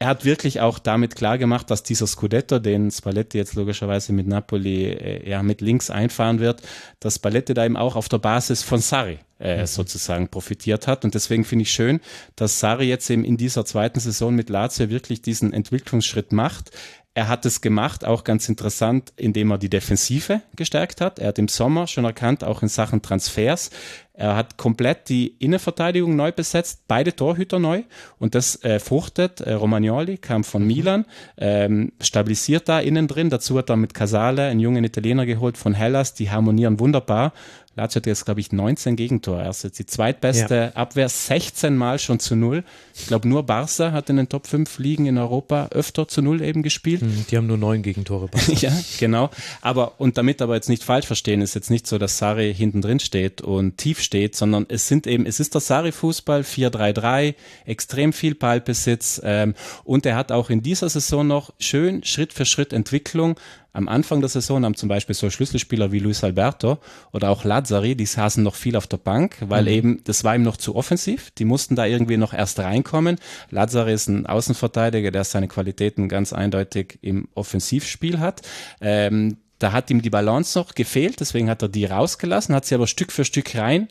er 0.02 0.08
hat 0.08 0.24
wirklich 0.24 0.60
auch 0.60 0.80
damit 0.80 1.14
klar 1.14 1.38
gemacht, 1.38 1.70
dass 1.70 1.84
dieser 1.84 2.08
Scudetto, 2.08 2.58
den 2.58 2.90
Spalletti 2.90 3.38
jetzt 3.38 3.54
logischerweise 3.54 4.12
mit 4.12 4.26
Napoli 4.26 4.86
äh, 4.86 5.30
ja 5.30 5.44
mit 5.44 5.60
links 5.60 5.90
einfahren 5.90 6.40
wird, 6.40 6.60
dass 6.98 7.14
Spalletti 7.14 7.54
da 7.54 7.64
eben 7.64 7.76
auch 7.76 7.94
auf 7.94 8.08
der 8.08 8.18
Basis 8.18 8.64
von 8.64 8.80
Sarri 8.80 9.20
äh, 9.42 9.58
mhm. 9.58 9.66
sozusagen 9.66 10.28
profitiert 10.28 10.86
hat. 10.86 11.04
Und 11.04 11.14
deswegen 11.14 11.44
finde 11.44 11.64
ich 11.64 11.72
schön, 11.72 12.00
dass 12.36 12.60
Sarri 12.60 12.88
jetzt 12.88 13.10
eben 13.10 13.24
in 13.24 13.36
dieser 13.36 13.64
zweiten 13.64 14.00
Saison 14.00 14.34
mit 14.34 14.48
Lazio 14.48 14.88
wirklich 14.88 15.20
diesen 15.20 15.52
Entwicklungsschritt 15.52 16.32
macht. 16.32 16.70
Er 17.14 17.28
hat 17.28 17.44
es 17.44 17.60
gemacht, 17.60 18.06
auch 18.06 18.24
ganz 18.24 18.48
interessant, 18.48 19.12
indem 19.16 19.50
er 19.50 19.58
die 19.58 19.68
Defensive 19.68 20.40
gestärkt 20.56 21.02
hat. 21.02 21.18
Er 21.18 21.28
hat 21.28 21.38
im 21.38 21.48
Sommer 21.48 21.86
schon 21.86 22.06
erkannt, 22.06 22.42
auch 22.42 22.62
in 22.62 22.68
Sachen 22.68 23.02
Transfers. 23.02 23.68
Er 24.14 24.34
hat 24.34 24.56
komplett 24.56 25.10
die 25.10 25.34
Innenverteidigung 25.38 26.16
neu 26.16 26.32
besetzt, 26.32 26.84
beide 26.88 27.14
Torhüter 27.14 27.58
neu 27.58 27.82
und 28.18 28.34
das 28.34 28.62
äh, 28.64 28.78
fruchtet. 28.78 29.42
Äh, 29.42 29.54
Romagnoli 29.54 30.16
kam 30.16 30.42
von 30.42 30.66
Milan, 30.66 31.04
ähm, 31.36 31.92
stabilisiert 32.00 32.68
da 32.68 32.80
innen 32.80 33.08
drin. 33.08 33.28
Dazu 33.28 33.58
hat 33.58 33.68
er 33.68 33.76
mit 33.76 33.92
Casale 33.92 34.44
einen 34.44 34.60
jungen 34.60 34.84
Italiener 34.84 35.26
geholt 35.26 35.58
von 35.58 35.74
Hellas, 35.74 36.14
die 36.14 36.30
harmonieren 36.30 36.80
wunderbar. 36.80 37.32
Lazio 37.74 38.00
hat 38.00 38.06
jetzt, 38.06 38.26
glaube 38.26 38.40
ich, 38.40 38.52
19 38.52 38.96
Gegentore. 38.96 39.42
Er 39.42 39.50
ist 39.50 39.64
jetzt 39.64 39.78
die 39.78 39.86
zweitbeste 39.86 40.54
ja. 40.54 40.68
Abwehr, 40.80 41.08
16 41.08 41.74
Mal 41.74 41.98
schon 41.98 42.20
zu 42.20 42.36
Null. 42.36 42.64
Ich 42.94 43.06
glaube, 43.06 43.26
nur 43.26 43.44
Barca 43.44 43.92
hat 43.92 44.10
in 44.10 44.16
den 44.16 44.28
Top 44.28 44.46
5 44.46 44.78
Ligen 44.78 45.06
in 45.06 45.16
Europa 45.16 45.68
öfter 45.70 46.06
zu 46.06 46.20
Null 46.20 46.42
eben 46.42 46.62
gespielt. 46.62 47.00
Hm, 47.00 47.24
die 47.30 47.36
haben 47.36 47.46
nur 47.46 47.56
neun 47.56 47.82
Gegentore. 47.82 48.28
ja, 48.48 48.72
genau. 48.98 49.30
Aber, 49.62 50.00
und 50.00 50.18
damit 50.18 50.42
aber 50.42 50.54
jetzt 50.54 50.68
nicht 50.68 50.84
falsch 50.84 51.06
verstehen, 51.06 51.40
ist 51.40 51.54
jetzt 51.54 51.70
nicht 51.70 51.86
so, 51.86 51.96
dass 51.96 52.18
Sari 52.18 52.54
hinten 52.54 52.82
drin 52.82 53.00
steht 53.00 53.40
und 53.40 53.78
tief 53.78 54.00
steht, 54.00 54.36
sondern 54.36 54.66
es 54.68 54.88
sind 54.88 55.06
eben, 55.06 55.24
es 55.24 55.40
ist 55.40 55.54
der 55.54 55.62
Sari-Fußball, 55.62 56.42
4-3-3, 56.42 57.34
extrem 57.64 58.12
viel 58.12 58.34
Ballbesitz 58.34 59.20
ähm, 59.24 59.54
und 59.84 60.04
er 60.04 60.16
hat 60.16 60.30
auch 60.30 60.50
in 60.50 60.62
dieser 60.62 60.88
Saison 60.88 61.26
noch 61.26 61.52
schön 61.58 62.04
Schritt 62.04 62.32
für 62.32 62.44
Schritt 62.44 62.72
Entwicklung 62.72 63.36
am 63.72 63.88
Anfang 63.88 64.20
der 64.20 64.28
Saison 64.28 64.64
haben 64.64 64.74
zum 64.74 64.88
Beispiel 64.88 65.14
so 65.14 65.30
Schlüsselspieler 65.30 65.92
wie 65.92 65.98
Luis 65.98 66.22
Alberto 66.22 66.78
oder 67.12 67.30
auch 67.30 67.44
Lazzari, 67.44 67.94
die 67.94 68.06
saßen 68.06 68.42
noch 68.42 68.54
viel 68.54 68.76
auf 68.76 68.86
der 68.86 68.98
Bank, 68.98 69.36
weil 69.40 69.62
mhm. 69.62 69.68
eben 69.68 70.00
das 70.04 70.24
war 70.24 70.34
ihm 70.34 70.42
noch 70.42 70.58
zu 70.58 70.76
offensiv. 70.76 71.30
Die 71.32 71.44
mussten 71.44 71.74
da 71.74 71.86
irgendwie 71.86 72.18
noch 72.18 72.34
erst 72.34 72.58
reinkommen. 72.58 73.16
Lazzari 73.50 73.94
ist 73.94 74.08
ein 74.08 74.26
Außenverteidiger, 74.26 75.10
der 75.10 75.24
seine 75.24 75.48
Qualitäten 75.48 76.08
ganz 76.08 76.32
eindeutig 76.32 76.98
im 77.00 77.28
Offensivspiel 77.34 78.18
hat. 78.18 78.42
Ähm, 78.80 79.38
da 79.58 79.72
hat 79.72 79.90
ihm 79.90 80.02
die 80.02 80.10
Balance 80.10 80.58
noch 80.58 80.74
gefehlt, 80.74 81.20
deswegen 81.20 81.48
hat 81.48 81.62
er 81.62 81.68
die 81.68 81.84
rausgelassen, 81.84 82.54
hat 82.54 82.66
sie 82.66 82.74
aber 82.74 82.88
Stück 82.88 83.12
für 83.12 83.24
Stück 83.24 83.54
rein 83.54 83.88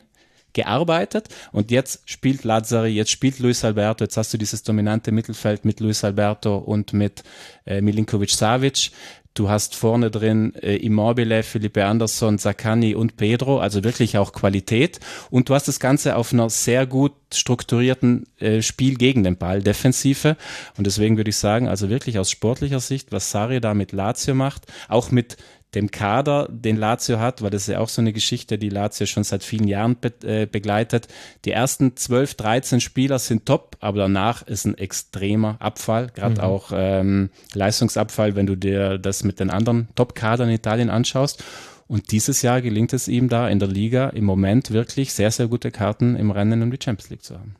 gearbeitet 0.52 1.28
und 1.52 1.70
jetzt 1.70 2.02
spielt 2.04 2.44
Lazzari, 2.44 2.90
jetzt 2.90 3.10
spielt 3.10 3.38
Luis 3.38 3.64
Alberto, 3.64 4.04
jetzt 4.04 4.16
hast 4.16 4.32
du 4.32 4.38
dieses 4.38 4.62
dominante 4.62 5.12
Mittelfeld 5.12 5.64
mit 5.64 5.80
Luis 5.80 6.04
Alberto 6.04 6.56
und 6.56 6.92
mit 6.92 7.22
äh, 7.66 7.80
Milinkovic 7.80 8.30
Savic. 8.30 8.90
Du 9.34 9.48
hast 9.48 9.74
vorne 9.74 10.10
drin 10.10 10.54
äh, 10.56 10.76
Immobile, 10.76 11.42
Felipe 11.42 11.86
Anderson, 11.86 12.38
Zakani 12.38 12.94
und 12.94 13.16
Pedro, 13.16 13.60
also 13.60 13.82
wirklich 13.82 14.18
auch 14.18 14.32
Qualität. 14.32 15.00
Und 15.30 15.48
du 15.48 15.54
hast 15.54 15.68
das 15.68 15.80
Ganze 15.80 16.16
auf 16.16 16.34
einer 16.34 16.50
sehr 16.50 16.86
gut 16.86 17.14
strukturierten 17.32 18.26
äh, 18.38 18.60
Spiel 18.60 18.96
gegen 18.96 19.22
den 19.22 19.38
Ball, 19.38 19.62
Defensive. 19.62 20.36
Und 20.76 20.86
deswegen 20.86 21.16
würde 21.16 21.30
ich 21.30 21.36
sagen, 21.36 21.66
also 21.66 21.88
wirklich 21.88 22.18
aus 22.18 22.30
sportlicher 22.30 22.80
Sicht, 22.80 23.10
was 23.10 23.30
Sari 23.30 23.62
da 23.62 23.72
mit 23.72 23.92
Lazio 23.92 24.34
macht, 24.34 24.66
auch 24.88 25.10
mit 25.10 25.38
dem 25.74 25.90
Kader, 25.90 26.48
den 26.50 26.76
Lazio 26.76 27.18
hat, 27.18 27.40
weil 27.40 27.50
das 27.50 27.62
ist 27.62 27.68
ja 27.68 27.78
auch 27.78 27.88
so 27.88 28.02
eine 28.02 28.12
Geschichte, 28.12 28.58
die 28.58 28.68
Lazio 28.68 29.06
schon 29.06 29.24
seit 29.24 29.42
vielen 29.42 29.66
Jahren 29.66 29.96
be 29.96 30.12
äh, 30.22 30.46
begleitet. 30.46 31.08
Die 31.44 31.52
ersten 31.52 31.96
12, 31.96 32.34
13 32.34 32.80
Spieler 32.80 33.18
sind 33.18 33.46
top, 33.46 33.76
aber 33.80 33.98
danach 33.98 34.42
ist 34.42 34.66
ein 34.66 34.76
extremer 34.76 35.56
Abfall, 35.60 36.08
gerade 36.14 36.36
mhm. 36.36 36.40
auch 36.40 36.72
ähm, 36.74 37.30
Leistungsabfall, 37.54 38.36
wenn 38.36 38.46
du 38.46 38.56
dir 38.56 38.98
das 38.98 39.24
mit 39.24 39.40
den 39.40 39.50
anderen 39.50 39.88
Top-Kadern 39.94 40.48
in 40.48 40.54
Italien 40.54 40.90
anschaust. 40.90 41.42
Und 41.88 42.10
dieses 42.12 42.42
Jahr 42.42 42.62
gelingt 42.62 42.92
es 42.92 43.08
ihm 43.08 43.28
da 43.28 43.48
in 43.48 43.58
der 43.58 43.68
Liga 43.68 44.08
im 44.10 44.24
Moment 44.24 44.70
wirklich 44.70 45.12
sehr, 45.12 45.30
sehr 45.30 45.48
gute 45.48 45.70
Karten 45.70 46.16
im 46.16 46.30
Rennen 46.30 46.62
um 46.62 46.70
die 46.70 46.78
Champions 46.82 47.10
League 47.10 47.22
zu 47.22 47.34
haben. 47.34 47.56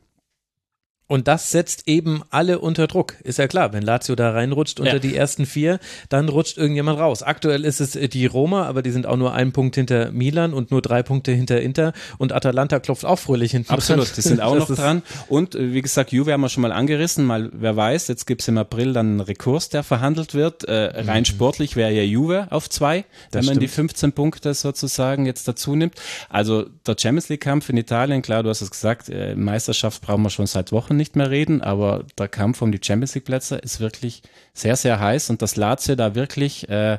Und 1.13 1.27
das 1.27 1.51
setzt 1.51 1.87
eben 1.87 2.23
alle 2.31 2.57
unter 2.57 2.87
Druck. 2.87 3.17
Ist 3.21 3.37
ja 3.37 3.45
klar, 3.45 3.71
wenn 3.71 3.83
Lazio 3.83 4.15
da 4.15 4.31
reinrutscht 4.31 4.79
unter 4.79 4.93
ja. 4.93 4.99
die 4.99 5.15
ersten 5.15 5.45
vier, 5.45 5.77
dann 6.09 6.27
rutscht 6.27 6.57
irgendjemand 6.57 6.97
raus. 6.97 7.21
Aktuell 7.21 7.65
ist 7.65 7.81
es 7.81 7.95
äh, 7.95 8.07
die 8.09 8.25
Roma, 8.25 8.65
aber 8.65 8.81
die 8.81 8.89
sind 8.89 9.05
auch 9.05 9.15
nur 9.15 9.31
einen 9.31 9.51
Punkt 9.51 9.75
hinter 9.75 10.11
Milan 10.11 10.55
und 10.55 10.71
nur 10.71 10.81
drei 10.81 11.03
Punkte 11.03 11.31
hinter 11.31 11.61
Inter. 11.61 11.93
Und 12.17 12.33
Atalanta 12.33 12.79
klopft 12.79 13.05
auch 13.05 13.19
fröhlich 13.19 13.51
hinten 13.51 13.71
Absolut, 13.71 14.07
dran. 14.07 14.13
die 14.15 14.21
sind 14.21 14.41
auch 14.41 14.55
noch 14.57 14.75
dran. 14.75 15.03
Und 15.27 15.53
äh, 15.53 15.71
wie 15.71 15.83
gesagt, 15.83 16.11
Juve 16.11 16.33
haben 16.33 16.41
wir 16.41 16.49
schon 16.49 16.63
mal 16.63 16.71
angerissen, 16.71 17.25
mal 17.25 17.51
wer 17.53 17.75
weiß, 17.75 18.07
jetzt 18.07 18.25
gibt 18.25 18.41
es 18.41 18.47
im 18.47 18.57
April 18.57 18.93
dann 18.93 19.05
einen 19.05 19.19
Rekurs, 19.19 19.69
der 19.69 19.83
verhandelt 19.83 20.33
wird. 20.33 20.63
Äh, 20.63 20.99
rein 20.99 21.19
mhm. 21.19 21.25
sportlich 21.25 21.75
wäre 21.75 21.91
ja 21.91 22.01
Juve 22.01 22.47
auf 22.49 22.71
zwei, 22.71 23.05
das 23.29 23.41
wenn 23.41 23.45
man 23.45 23.55
stimmt. 23.57 23.61
die 23.61 23.67
15 23.67 24.11
Punkte 24.13 24.55
sozusagen 24.55 25.27
jetzt 25.27 25.47
dazu 25.47 25.75
nimmt. 25.75 25.93
Also 26.29 26.65
der 26.87 26.95
Champions 26.99 27.29
League-Kampf 27.29 27.69
in 27.69 27.77
Italien, 27.77 28.23
klar, 28.23 28.41
du 28.41 28.49
hast 28.49 28.61
es 28.61 28.71
gesagt, 28.71 29.09
äh, 29.09 29.35
Meisterschaft 29.35 30.01
brauchen 30.01 30.23
wir 30.23 30.31
schon 30.31 30.47
seit 30.47 30.71
Wochen 30.71 30.97
nicht 30.97 31.02
nicht 31.03 31.17
mehr 31.17 31.29
reden, 31.29 31.61
aber 31.61 32.05
der 32.17 32.29
Kampf 32.29 32.61
um 32.61 32.71
die 32.71 32.79
Champions 32.81 33.13
League 33.13 33.25
Plätze 33.25 33.57
ist 33.57 33.81
wirklich 33.81 34.23
sehr, 34.53 34.77
sehr 34.77 35.01
heiß 35.01 35.29
und 35.29 35.41
dass 35.41 35.57
Lazio 35.57 35.95
da 35.95 36.15
wirklich, 36.15 36.69
äh, 36.69 36.97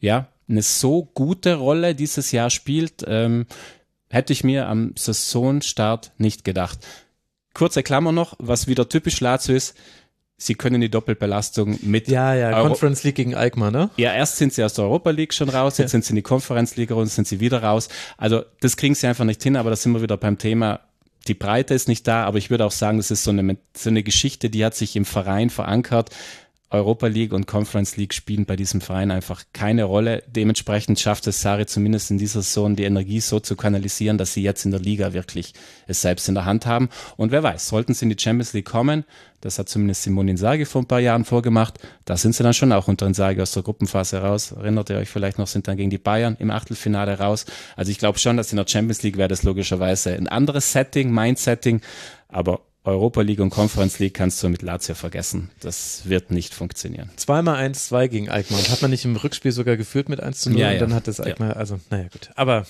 ja, 0.00 0.28
eine 0.48 0.62
so 0.62 1.04
gute 1.14 1.56
Rolle 1.56 1.94
dieses 1.94 2.32
Jahr 2.32 2.48
spielt, 2.48 3.04
ähm, 3.06 3.46
hätte 4.08 4.32
ich 4.32 4.42
mir 4.42 4.68
am 4.68 4.94
Saisonstart 4.96 6.12
nicht 6.16 6.44
gedacht. 6.44 6.78
Kurze 7.52 7.82
Klammer 7.82 8.12
noch, 8.12 8.36
was 8.38 8.68
wieder 8.68 8.88
typisch 8.88 9.20
Lazio 9.20 9.54
ist, 9.54 9.76
sie 10.38 10.54
können 10.54 10.80
die 10.80 10.90
Doppelbelastung 10.90 11.78
mit. 11.82 12.08
Ja, 12.08 12.34
ja, 12.34 12.56
Euro 12.56 12.68
Conference 12.68 13.04
League 13.04 13.16
gegen 13.16 13.34
Alkmaar, 13.34 13.70
ne? 13.70 13.90
Ja, 13.98 14.14
erst 14.14 14.38
sind 14.38 14.54
sie 14.54 14.64
aus 14.64 14.72
der 14.72 14.84
Europa 14.84 15.10
League 15.10 15.34
schon 15.34 15.50
raus, 15.50 15.76
jetzt 15.76 15.90
ja. 15.90 15.92
sind 15.92 16.06
sie 16.06 16.12
in 16.12 16.16
die 16.16 16.22
Conference 16.22 16.76
League 16.76 16.90
und 16.90 17.06
sind 17.08 17.28
sie 17.28 17.40
wieder 17.40 17.62
raus. 17.62 17.90
Also 18.16 18.44
das 18.60 18.78
kriegen 18.78 18.94
sie 18.94 19.06
einfach 19.06 19.26
nicht 19.26 19.42
hin, 19.42 19.56
aber 19.56 19.68
da 19.70 19.76
sind 19.76 19.92
wir 19.92 20.00
wieder 20.00 20.16
beim 20.16 20.38
Thema 20.38 20.80
die 21.28 21.34
Breite 21.34 21.74
ist 21.74 21.88
nicht 21.88 22.06
da, 22.06 22.24
aber 22.24 22.38
ich 22.38 22.50
würde 22.50 22.64
auch 22.64 22.72
sagen, 22.72 22.98
das 22.98 23.10
ist 23.10 23.24
so 23.24 23.30
eine, 23.30 23.56
so 23.76 23.90
eine 23.90 24.02
Geschichte, 24.02 24.50
die 24.50 24.64
hat 24.64 24.74
sich 24.74 24.96
im 24.96 25.04
Verein 25.04 25.50
verankert. 25.50 26.10
Europa 26.72 27.06
League 27.06 27.32
und 27.32 27.46
Conference 27.46 27.96
League 27.96 28.14
spielen 28.14 28.46
bei 28.46 28.56
diesem 28.56 28.80
Verein 28.80 29.10
einfach 29.10 29.44
keine 29.52 29.84
Rolle. 29.84 30.22
Dementsprechend 30.26 30.98
schafft 30.98 31.26
es 31.26 31.42
Sari 31.42 31.66
zumindest 31.66 32.10
in 32.10 32.18
dieser 32.18 32.40
Saison 32.40 32.76
die 32.76 32.84
Energie 32.84 33.20
so 33.20 33.40
zu 33.40 33.56
kanalisieren, 33.56 34.16
dass 34.16 34.32
sie 34.32 34.42
jetzt 34.42 34.64
in 34.64 34.70
der 34.70 34.80
Liga 34.80 35.12
wirklich 35.12 35.52
es 35.86 36.00
selbst 36.00 36.28
in 36.28 36.34
der 36.34 36.46
Hand 36.46 36.64
haben. 36.64 36.88
Und 37.16 37.30
wer 37.30 37.42
weiß, 37.42 37.68
sollten 37.68 37.92
sie 37.92 38.06
in 38.06 38.10
die 38.10 38.22
Champions 38.22 38.54
League 38.54 38.64
kommen, 38.64 39.04
das 39.42 39.58
hat 39.58 39.68
zumindest 39.68 40.04
Simone 40.04 40.30
Inzaghi 40.30 40.64
vor 40.64 40.82
ein 40.82 40.86
paar 40.86 41.00
Jahren 41.00 41.24
vorgemacht, 41.24 41.78
da 42.04 42.16
sind 42.16 42.34
sie 42.34 42.42
dann 42.42 42.54
schon 42.54 42.72
auch 42.72 42.88
unter 42.88 43.06
Inzaghi 43.06 43.42
aus 43.42 43.52
der 43.52 43.64
Gruppenphase 43.64 44.18
raus. 44.18 44.52
Erinnert 44.52 44.88
ihr 44.88 44.96
euch 44.96 45.10
vielleicht 45.10 45.38
noch, 45.38 45.48
sind 45.48 45.68
dann 45.68 45.76
gegen 45.76 45.90
die 45.90 45.98
Bayern 45.98 46.36
im 46.38 46.50
Achtelfinale 46.50 47.18
raus. 47.18 47.44
Also 47.76 47.90
ich 47.90 47.98
glaube 47.98 48.18
schon, 48.18 48.36
dass 48.36 48.52
in 48.52 48.56
der 48.56 48.68
Champions 48.68 49.02
League 49.02 49.18
wäre 49.18 49.28
das 49.28 49.42
logischerweise 49.42 50.14
ein 50.14 50.28
anderes 50.28 50.72
Setting, 50.72 51.12
Mindsetting, 51.12 51.80
aber 52.28 52.60
Europa 52.84 53.20
League 53.20 53.40
und 53.40 53.50
Conference 53.50 53.98
League 53.98 54.14
kannst 54.14 54.42
du 54.42 54.48
mit 54.48 54.62
Lazio 54.62 54.94
vergessen. 54.94 55.50
Das 55.60 56.02
wird 56.04 56.30
nicht 56.30 56.52
funktionieren. 56.52 57.10
Zweimal 57.16 57.64
1-2 57.64 58.08
gegen 58.08 58.28
Alkmaar. 58.28 58.58
Und 58.58 58.70
hat 58.70 58.82
man 58.82 58.90
nicht 58.90 59.04
im 59.04 59.16
Rückspiel 59.16 59.52
sogar 59.52 59.76
geführt 59.76 60.08
mit 60.08 60.20
1 60.20 60.40
zu 60.40 60.50
0 60.50 60.58
ja, 60.58 60.68
ja. 60.68 60.72
und 60.74 60.80
dann 60.80 60.94
hat 60.94 61.06
das 61.06 61.20
Alkmaar, 61.20 61.50
ja. 61.50 61.56
also 61.56 61.78
naja 61.90 62.08
gut. 62.12 62.30
Aber 62.34 62.66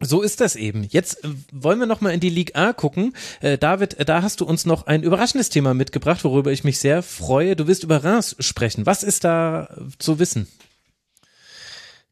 so 0.00 0.22
ist 0.22 0.40
das 0.40 0.56
eben. 0.56 0.84
Jetzt 0.84 1.24
äh, 1.24 1.28
wollen 1.52 1.78
wir 1.78 1.86
nochmal 1.86 2.12
in 2.12 2.20
die 2.20 2.30
Ligue 2.30 2.54
A 2.54 2.72
gucken. 2.72 3.14
Äh, 3.40 3.58
David, 3.58 3.94
äh, 3.94 4.04
da 4.04 4.22
hast 4.22 4.40
du 4.40 4.44
uns 4.44 4.66
noch 4.66 4.86
ein 4.86 5.02
überraschendes 5.02 5.48
Thema 5.48 5.74
mitgebracht, 5.74 6.24
worüber 6.24 6.52
ich 6.52 6.64
mich 6.64 6.78
sehr 6.78 7.02
freue. 7.02 7.56
Du 7.56 7.66
wirst 7.66 7.82
über 7.82 8.04
Reims 8.04 8.36
sprechen. 8.38 8.86
Was 8.86 9.02
ist 9.02 9.24
da 9.24 9.68
zu 9.98 10.18
wissen? 10.18 10.48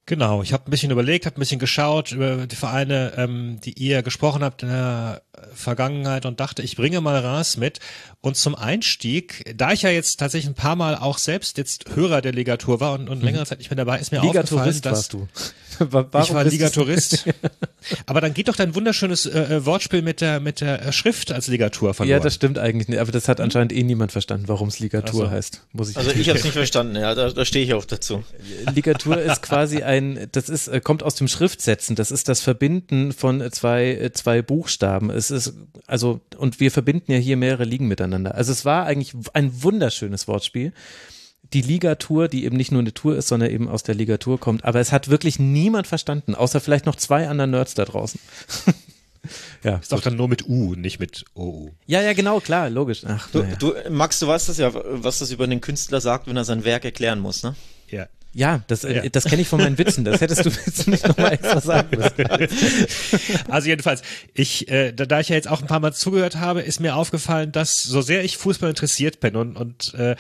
Genau, 0.06 0.42
ich 0.42 0.52
habe 0.52 0.66
ein 0.66 0.70
bisschen 0.70 0.90
überlegt, 0.90 1.24
habe 1.24 1.36
ein 1.36 1.40
bisschen 1.40 1.58
geschaut 1.58 2.12
über 2.12 2.46
die 2.46 2.56
Vereine, 2.56 3.14
ähm, 3.16 3.58
die 3.64 3.72
ihr 3.72 4.02
gesprochen 4.02 4.44
habt 4.44 4.62
in 4.62 4.68
der 4.68 5.22
Vergangenheit 5.54 6.26
und 6.26 6.40
dachte, 6.40 6.60
ich 6.60 6.76
bringe 6.76 7.00
mal 7.00 7.18
Ras 7.18 7.56
mit. 7.56 7.80
Und 8.24 8.38
zum 8.38 8.54
Einstieg, 8.54 9.54
da 9.54 9.72
ich 9.72 9.82
ja 9.82 9.90
jetzt 9.90 10.18
tatsächlich 10.18 10.50
ein 10.50 10.54
paar 10.54 10.76
Mal 10.76 10.96
auch 10.96 11.18
selbst 11.18 11.58
jetzt 11.58 11.94
Hörer 11.94 12.22
der 12.22 12.32
Ligatur 12.32 12.80
war 12.80 12.94
und, 12.94 13.10
und 13.10 13.18
mhm. 13.18 13.24
längere 13.26 13.44
Zeit 13.44 13.58
nicht 13.58 13.68
mehr 13.68 13.76
dabei, 13.76 13.98
ist 13.98 14.12
mir 14.12 14.22
aufgefallen, 14.22 14.80
dass 14.80 14.82
warst 14.82 15.12
du. 15.12 15.28
Warum 15.78 16.22
ich 16.22 16.32
war 16.32 16.44
Ligaturist. 16.44 17.26
aber 18.06 18.20
dann 18.22 18.32
geht 18.32 18.48
doch 18.48 18.56
dein 18.56 18.74
wunderschönes 18.74 19.26
äh, 19.26 19.56
äh, 19.56 19.66
Wortspiel 19.66 20.00
mit 20.00 20.20
der 20.20 20.40
mit 20.40 20.60
der 20.60 20.92
Schrift 20.92 21.32
als 21.32 21.48
Ligatur 21.48 21.92
verloren. 21.92 22.12
Ja, 22.12 22.20
das 22.20 22.36
stimmt 22.36 22.58
eigentlich 22.58 22.88
nicht. 22.88 23.00
Aber 23.00 23.12
das 23.12 23.28
hat 23.28 23.40
anscheinend 23.40 23.72
eh 23.72 23.82
niemand 23.82 24.12
verstanden, 24.12 24.48
warum 24.48 24.68
es 24.68 24.78
Ligatur 24.78 25.26
so. 25.26 25.30
heißt. 25.30 25.62
Muss 25.72 25.90
ich 25.90 25.96
also 25.96 26.10
ich 26.12 26.28
habe 26.28 26.38
es 26.38 26.44
nicht 26.44 26.54
verstanden. 26.54 26.96
Ja, 26.96 27.14
da, 27.14 27.30
da 27.30 27.44
stehe 27.44 27.64
ich 27.64 27.74
auch 27.74 27.84
dazu. 27.84 28.24
Ligatur 28.72 29.20
ist 29.20 29.42
quasi 29.42 29.82
ein, 29.82 30.28
das 30.32 30.48
ist 30.48 30.68
äh, 30.68 30.80
kommt 30.80 31.02
aus 31.02 31.16
dem 31.16 31.28
Schriftsetzen. 31.28 31.96
Das 31.96 32.10
ist 32.10 32.28
das 32.28 32.40
Verbinden 32.40 33.12
von 33.12 33.50
zwei 33.52 34.10
zwei 34.14 34.42
Buchstaben. 34.42 35.10
Es 35.10 35.30
ist 35.30 35.54
also 35.86 36.20
und 36.38 36.60
wir 36.60 36.70
verbinden 36.70 37.12
ja 37.12 37.18
hier 37.18 37.36
mehrere 37.36 37.64
Ligen 37.64 37.88
miteinander. 37.88 38.13
Also 38.26 38.52
es 38.52 38.64
war 38.64 38.86
eigentlich 38.86 39.14
ein 39.32 39.62
wunderschönes 39.62 40.28
Wortspiel 40.28 40.72
die 41.52 41.62
Ligatur, 41.62 42.28
die 42.28 42.44
eben 42.44 42.56
nicht 42.56 42.72
nur 42.72 42.80
eine 42.80 42.94
Tour 42.94 43.16
ist, 43.16 43.28
sondern 43.28 43.50
eben 43.50 43.68
aus 43.68 43.82
der 43.82 43.94
Ligatur 43.94 44.40
kommt. 44.40 44.64
Aber 44.64 44.80
es 44.80 44.92
hat 44.92 45.08
wirklich 45.08 45.38
niemand 45.38 45.86
verstanden, 45.86 46.34
außer 46.34 46.60
vielleicht 46.60 46.86
noch 46.86 46.96
zwei 46.96 47.28
anderen 47.28 47.50
Nerds 47.50 47.74
da 47.74 47.84
draußen. 47.84 48.18
ja. 49.62 49.76
Ist 49.76 49.94
auch 49.94 50.00
dann 50.00 50.16
nur 50.16 50.28
mit 50.28 50.48
U, 50.48 50.74
nicht 50.74 50.98
mit 50.98 51.24
OU. 51.34 51.70
Ja, 51.86 52.02
ja, 52.02 52.12
genau, 52.12 52.40
klar, 52.40 52.70
logisch. 52.70 53.02
Ach, 53.06 53.30
du, 53.30 53.40
ja. 53.42 53.56
du, 53.56 53.74
Max, 53.90 54.18
du 54.18 54.26
weißt 54.26 54.48
das 54.48 54.58
ja, 54.58 54.72
was 54.74 55.18
das 55.18 55.30
über 55.30 55.46
den 55.46 55.60
Künstler 55.60 56.00
sagt, 56.00 56.26
wenn 56.26 56.36
er 56.36 56.44
sein 56.44 56.64
Werk 56.64 56.84
erklären 56.84 57.20
muss, 57.20 57.42
ne? 57.42 57.54
Ja. 57.88 58.06
Ja, 58.34 58.62
das, 58.66 58.82
äh, 58.84 58.96
ja. 58.96 59.08
das 59.08 59.24
kenne 59.24 59.42
ich 59.42 59.48
von 59.48 59.60
meinen 59.60 59.78
Witzen. 59.78 60.04
Das 60.04 60.20
hättest 60.20 60.44
du 60.44 60.50
jetzt 60.66 60.88
nicht 60.88 61.06
nochmal 61.06 61.32
extra 61.34 61.60
sagen 61.60 61.96
müssen. 61.96 63.48
Also 63.48 63.68
jedenfalls, 63.68 64.02
ich, 64.34 64.68
äh, 64.68 64.92
da, 64.92 65.06
da 65.06 65.20
ich 65.20 65.28
ja 65.28 65.36
jetzt 65.36 65.48
auch 65.48 65.62
ein 65.62 65.68
paar 65.68 65.80
Mal 65.80 65.92
zugehört 65.92 66.36
habe, 66.36 66.60
ist 66.60 66.80
mir 66.80 66.96
aufgefallen, 66.96 67.52
dass 67.52 67.82
so 67.82 68.02
sehr 68.02 68.24
ich 68.24 68.36
Fußball 68.36 68.68
interessiert 68.68 69.20
bin 69.20 69.36
und, 69.36 69.56
und 69.56 69.94
äh, 69.94 70.16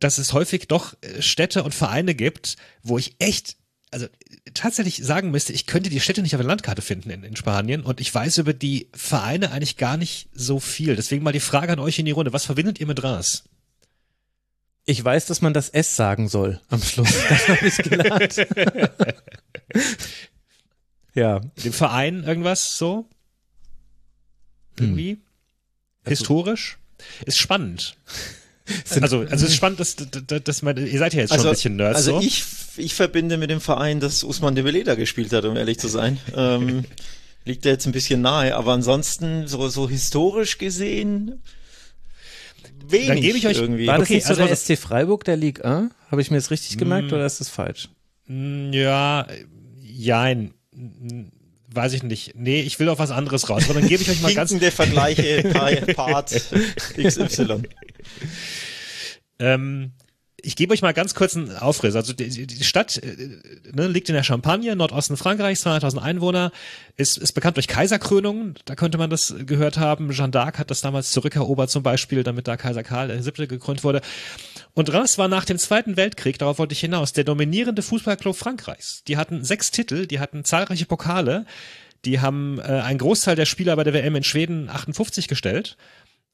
dass 0.00 0.18
es 0.18 0.32
häufig 0.32 0.66
doch 0.68 0.94
äh, 1.02 1.20
Städte 1.20 1.62
und 1.62 1.74
Vereine 1.74 2.14
gibt, 2.14 2.56
wo 2.82 2.98
ich 2.98 3.16
echt 3.18 3.56
also 3.90 4.06
tatsächlich 4.52 4.96
sagen 4.96 5.30
müsste, 5.30 5.52
ich 5.52 5.66
könnte 5.66 5.90
die 5.90 6.00
Städte 6.00 6.22
nicht 6.22 6.34
auf 6.34 6.40
der 6.40 6.48
Landkarte 6.48 6.82
finden 6.82 7.10
in, 7.10 7.22
in, 7.22 7.36
Spanien 7.36 7.82
und 7.82 8.00
ich 8.00 8.12
weiß 8.12 8.38
über 8.38 8.52
die 8.52 8.88
Vereine 8.94 9.52
eigentlich 9.52 9.76
gar 9.76 9.96
nicht 9.96 10.28
so 10.32 10.58
viel. 10.58 10.96
Deswegen 10.96 11.22
mal 11.22 11.32
die 11.32 11.40
Frage 11.40 11.72
an 11.72 11.78
euch 11.78 11.98
in 11.98 12.04
die 12.04 12.10
Runde. 12.10 12.32
Was 12.32 12.44
verbindet 12.44 12.80
ihr 12.80 12.86
mit 12.86 13.02
Ras? 13.02 13.44
Ich 14.88 15.04
weiß, 15.04 15.26
dass 15.26 15.42
man 15.42 15.52
das 15.52 15.68
S 15.68 15.96
sagen 15.96 16.28
soll 16.28 16.60
am 16.70 16.80
Schluss. 16.80 17.12
Das 17.28 17.48
habe 17.48 17.66
ich 17.66 17.76
gelernt. 17.78 18.36
ja. 21.14 21.40
Dem 21.64 21.72
Verein 21.72 22.22
irgendwas 22.22 22.78
so? 22.78 23.08
Irgendwie? 24.78 25.10
Hm. 25.10 25.20
Historisch? 26.06 26.78
Ist 27.24 27.38
spannend. 27.38 27.96
also, 28.90 29.20
also 29.20 29.26
es 29.26 29.42
ist 29.42 29.56
spannend, 29.56 29.80
dass, 29.80 29.96
dass, 29.96 30.42
dass 30.44 30.62
man, 30.62 30.76
ihr 30.76 30.98
seid 31.00 31.14
ja 31.14 31.20
jetzt 31.20 31.30
schon 31.30 31.38
also, 31.38 31.48
ein 31.48 31.54
bisschen 31.54 31.76
Nerds. 31.76 31.96
Also 31.96 32.20
so. 32.20 32.26
ich, 32.26 32.44
ich 32.76 32.94
verbinde 32.94 33.38
mit 33.38 33.50
dem 33.50 33.60
Verein, 33.60 33.98
dass 33.98 34.22
Usman 34.22 34.54
de 34.54 34.64
Veleda 34.64 34.94
gespielt 34.94 35.32
hat, 35.32 35.44
um 35.44 35.56
ehrlich 35.56 35.80
zu 35.80 35.88
sein. 35.88 36.20
ähm, 36.36 36.84
liegt 37.44 37.64
da 37.64 37.70
jetzt 37.70 37.86
ein 37.86 37.92
bisschen 37.92 38.20
nahe, 38.20 38.54
aber 38.54 38.72
ansonsten 38.72 39.48
so, 39.48 39.68
so 39.68 39.88
historisch 39.88 40.58
gesehen 40.58 41.42
wenig 42.90 43.08
Dann 43.08 43.20
gebe 43.20 43.38
ich 43.38 43.46
euch 43.46 43.58
irgendwie. 43.58 43.86
War 43.86 43.98
das 43.98 44.08
okay, 44.08 44.22
also 44.24 44.46
der 44.46 44.54
SC 44.54 44.78
Freiburg 44.78 45.24
der 45.24 45.36
Ligue 45.36 45.64
1? 45.64 45.92
Habe 46.10 46.20
ich 46.20 46.30
mir 46.30 46.36
das 46.36 46.50
richtig 46.50 46.78
gemerkt 46.78 47.10
mm. 47.10 47.14
oder 47.14 47.26
ist 47.26 47.40
das 47.40 47.48
falsch? 47.48 47.88
Ja, 48.28 49.26
jein. 49.80 50.54
Weiß 51.68 51.92
ich 51.92 52.02
nicht. 52.02 52.34
Nee, 52.34 52.60
ich 52.60 52.78
will 52.78 52.88
auf 52.88 52.98
was 52.98 53.10
anderes 53.10 53.48
raus. 53.48 53.64
Aber 53.68 53.80
dann 53.80 53.88
gebe 53.88 54.02
ich 54.02 54.10
euch 54.10 54.20
mal 54.22 54.34
ganz. 54.34 54.56
der 54.58 54.72
Vergleiche, 54.72 55.42
Part 55.94 56.30
XY. 56.96 57.62
Ähm, 59.38 59.92
ich 60.46 60.54
gebe 60.54 60.72
euch 60.72 60.80
mal 60.80 60.94
ganz 60.94 61.14
kurz 61.16 61.36
einen 61.36 61.56
Aufriss. 61.56 61.96
Also 61.96 62.12
die, 62.12 62.46
die 62.46 62.64
Stadt 62.64 62.98
äh, 62.98 63.16
ne, 63.72 63.88
liegt 63.88 64.08
in 64.08 64.14
der 64.14 64.22
Champagne, 64.22 64.76
Nordosten 64.76 65.16
Frankreichs, 65.16 65.66
200.000 65.66 65.98
Einwohner, 65.98 66.52
ist, 66.96 67.18
ist 67.18 67.32
bekannt 67.32 67.56
durch 67.56 67.66
Kaiserkrönungen. 67.66 68.54
Da 68.64 68.76
könnte 68.76 68.96
man 68.96 69.10
das 69.10 69.34
gehört 69.44 69.76
haben. 69.76 70.10
Jeanne 70.12 70.32
d'Arc 70.32 70.58
hat 70.58 70.70
das 70.70 70.80
damals 70.80 71.10
zurückerobert 71.10 71.68
zum 71.70 71.82
Beispiel, 71.82 72.22
damit 72.22 72.46
da 72.46 72.56
Kaiser 72.56 72.84
Karl 72.84 73.08
VII. 73.08 73.48
gekrönt 73.48 73.82
wurde. 73.82 74.02
Und 74.74 74.92
Reims 74.92 75.18
war 75.18 75.26
nach 75.26 75.44
dem 75.44 75.58
Zweiten 75.58 75.96
Weltkrieg, 75.96 76.38
darauf 76.38 76.58
wollte 76.58 76.74
ich 76.74 76.80
hinaus, 76.80 77.12
der 77.12 77.24
dominierende 77.24 77.82
Fußballclub 77.82 78.36
Frankreichs. 78.36 79.02
Die 79.08 79.16
hatten 79.16 79.42
sechs 79.42 79.72
Titel, 79.72 80.06
die 80.06 80.20
hatten 80.20 80.44
zahlreiche 80.44 80.86
Pokale, 80.86 81.44
die 82.04 82.20
haben 82.20 82.60
äh, 82.60 82.62
einen 82.62 82.98
Großteil 82.98 83.34
der 83.34 83.46
Spieler 83.46 83.74
bei 83.74 83.82
der 83.82 83.94
WM 83.94 84.14
in 84.14 84.22
Schweden 84.22 84.68
58 84.68 85.26
gestellt 85.26 85.76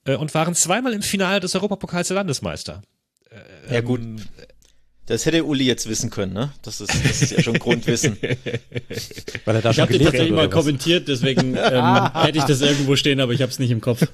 äh, 0.05 0.17
und 0.17 0.35
waren 0.35 0.55
zweimal 0.55 0.93
im 0.93 1.03
Finale 1.03 1.41
des 1.41 1.55
Europapokals 1.55 2.09
der 2.09 2.17
Landesmeister. 2.17 2.83
Ja 3.71 3.81
gut. 3.81 4.01
Das 5.07 5.27
hätte 5.27 5.45
Uli 5.45 5.65
jetzt 5.65 5.89
wissen 5.89 6.11
können, 6.11 6.33
ne? 6.33 6.53
Das 6.63 6.81
ist, 6.81 6.95
das 6.95 7.23
ist 7.23 7.33
ja 7.33 7.43
schon 7.43 7.59
Grundwissen. 7.59 8.17
Weil 9.45 9.57
er 9.57 9.61
da 9.61 9.71
ich 9.71 9.81
habe 9.81 9.93
den 9.93 10.03
tatsächlich 10.03 10.33
mal 10.33 10.49
kommentiert, 10.49 11.09
deswegen 11.09 11.57
ähm, 11.57 12.13
hätte 12.15 12.39
ich 12.39 12.45
das 12.45 12.61
irgendwo 12.61 12.95
stehen, 12.95 13.21
aber 13.21 13.33
ich 13.33 13.43
habe 13.43 13.51
es 13.51 13.59
nicht 13.59 13.73
im 13.73 13.81
Kopf. 13.81 14.07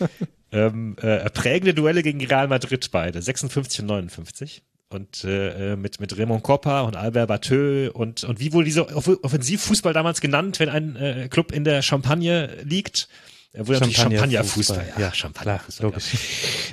ähm, 0.52 0.96
äh, 1.00 1.28
prägende 1.30 1.74
Duelle 1.74 2.02
gegen 2.02 2.24
Real 2.24 2.46
Madrid 2.46 2.88
beide, 2.92 3.20
56 3.20 3.80
und 3.80 3.86
59 3.86 4.62
und 4.88 5.24
äh, 5.24 5.72
äh, 5.72 5.76
mit 5.76 6.00
mit 6.00 6.16
Raymond 6.16 6.44
Coppa 6.44 6.82
und 6.82 6.94
Albert 6.94 7.26
Bateux 7.26 7.90
und 7.92 8.22
und 8.22 8.38
wie 8.38 8.52
wohl 8.52 8.64
diese 8.64 8.88
Offensivfußball 8.94 9.92
damals 9.92 10.20
genannt, 10.20 10.60
wenn 10.60 10.68
ein 10.68 10.96
äh, 10.96 11.28
Club 11.28 11.50
in 11.50 11.64
der 11.64 11.82
Champagne 11.82 12.62
liegt 12.62 13.08
er 13.56 13.66
wurde 13.66 13.80
natürlich 13.80 13.96
Champagnerfußball. 13.96 14.76
Champagner 14.76 15.04
ja, 15.04 15.14
Champagnerfußball. 15.14 15.90
Ja. 15.90 15.98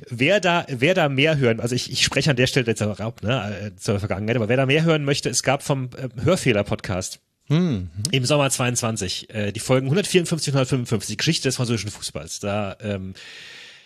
Wer 0.09 0.39
da, 0.41 0.65
wer 0.67 0.93
da 0.93 1.07
mehr 1.07 1.37
hören, 1.37 1.61
also 1.61 1.75
ich, 1.75 1.89
ich 1.91 2.03
spreche 2.03 2.29
an 2.29 2.35
der 2.35 2.47
Stelle 2.47 2.67
jetzt 2.67 2.83
auch 2.83 2.99
ab, 2.99 3.23
ne, 3.23 3.71
äh, 3.73 3.75
zur 3.77 3.99
Vergangenheit, 3.99 4.35
aber 4.35 4.49
wer 4.49 4.57
da 4.57 4.65
mehr 4.65 4.83
hören 4.83 5.05
möchte, 5.05 5.29
es 5.29 5.43
gab 5.43 5.63
vom 5.63 5.89
äh, 5.97 6.09
Hörfehler-Podcast 6.23 7.19
hm. 7.47 7.89
Im 8.11 8.25
Sommer 8.25 8.49
22, 8.49 9.29
äh, 9.33 9.51
die 9.51 9.59
Folgen 9.59 9.87
154 9.87 10.53
und 10.53 10.59
155, 10.59 11.07
die 11.07 11.17
Geschichte 11.17 11.49
des 11.49 11.57
französischen 11.57 11.91
Fußballs. 11.91 12.39
Da 12.39 12.77
ähm, 12.79 13.15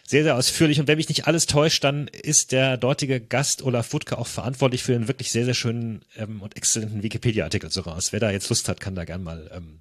sehr, 0.06 0.24
sehr 0.24 0.36
ausführlich. 0.36 0.80
Und 0.80 0.88
wenn 0.88 0.98
mich 0.98 1.10
nicht 1.10 1.26
alles 1.26 1.48
täuscht, 1.48 1.84
dann 1.84 2.08
ist 2.08 2.52
der 2.52 2.78
dortige 2.78 3.20
Gast 3.20 3.64
Olaf 3.64 3.94
Wutke 3.94 4.18
auch 4.20 4.28
verantwortlich 4.28 4.84
für 4.84 4.94
einen 4.94 5.08
wirklich 5.08 5.32
sehr, 5.32 5.46
sehr 5.46 5.56
schönen 5.56 6.04
ähm, 6.18 6.42
und 6.42 6.56
exzellenten 6.56 7.02
Wikipedia-Artikel 7.02 7.72
so 7.72 7.82
raus. 7.82 8.14
Wer 8.14 8.20
da 8.20 8.30
jetzt 8.30 8.50
Lust 8.50 8.70
hat, 8.70 8.80
kann 8.80 8.94
da 8.94 9.06
gern 9.06 9.24
mal 9.24 9.50
ähm, 9.54 9.80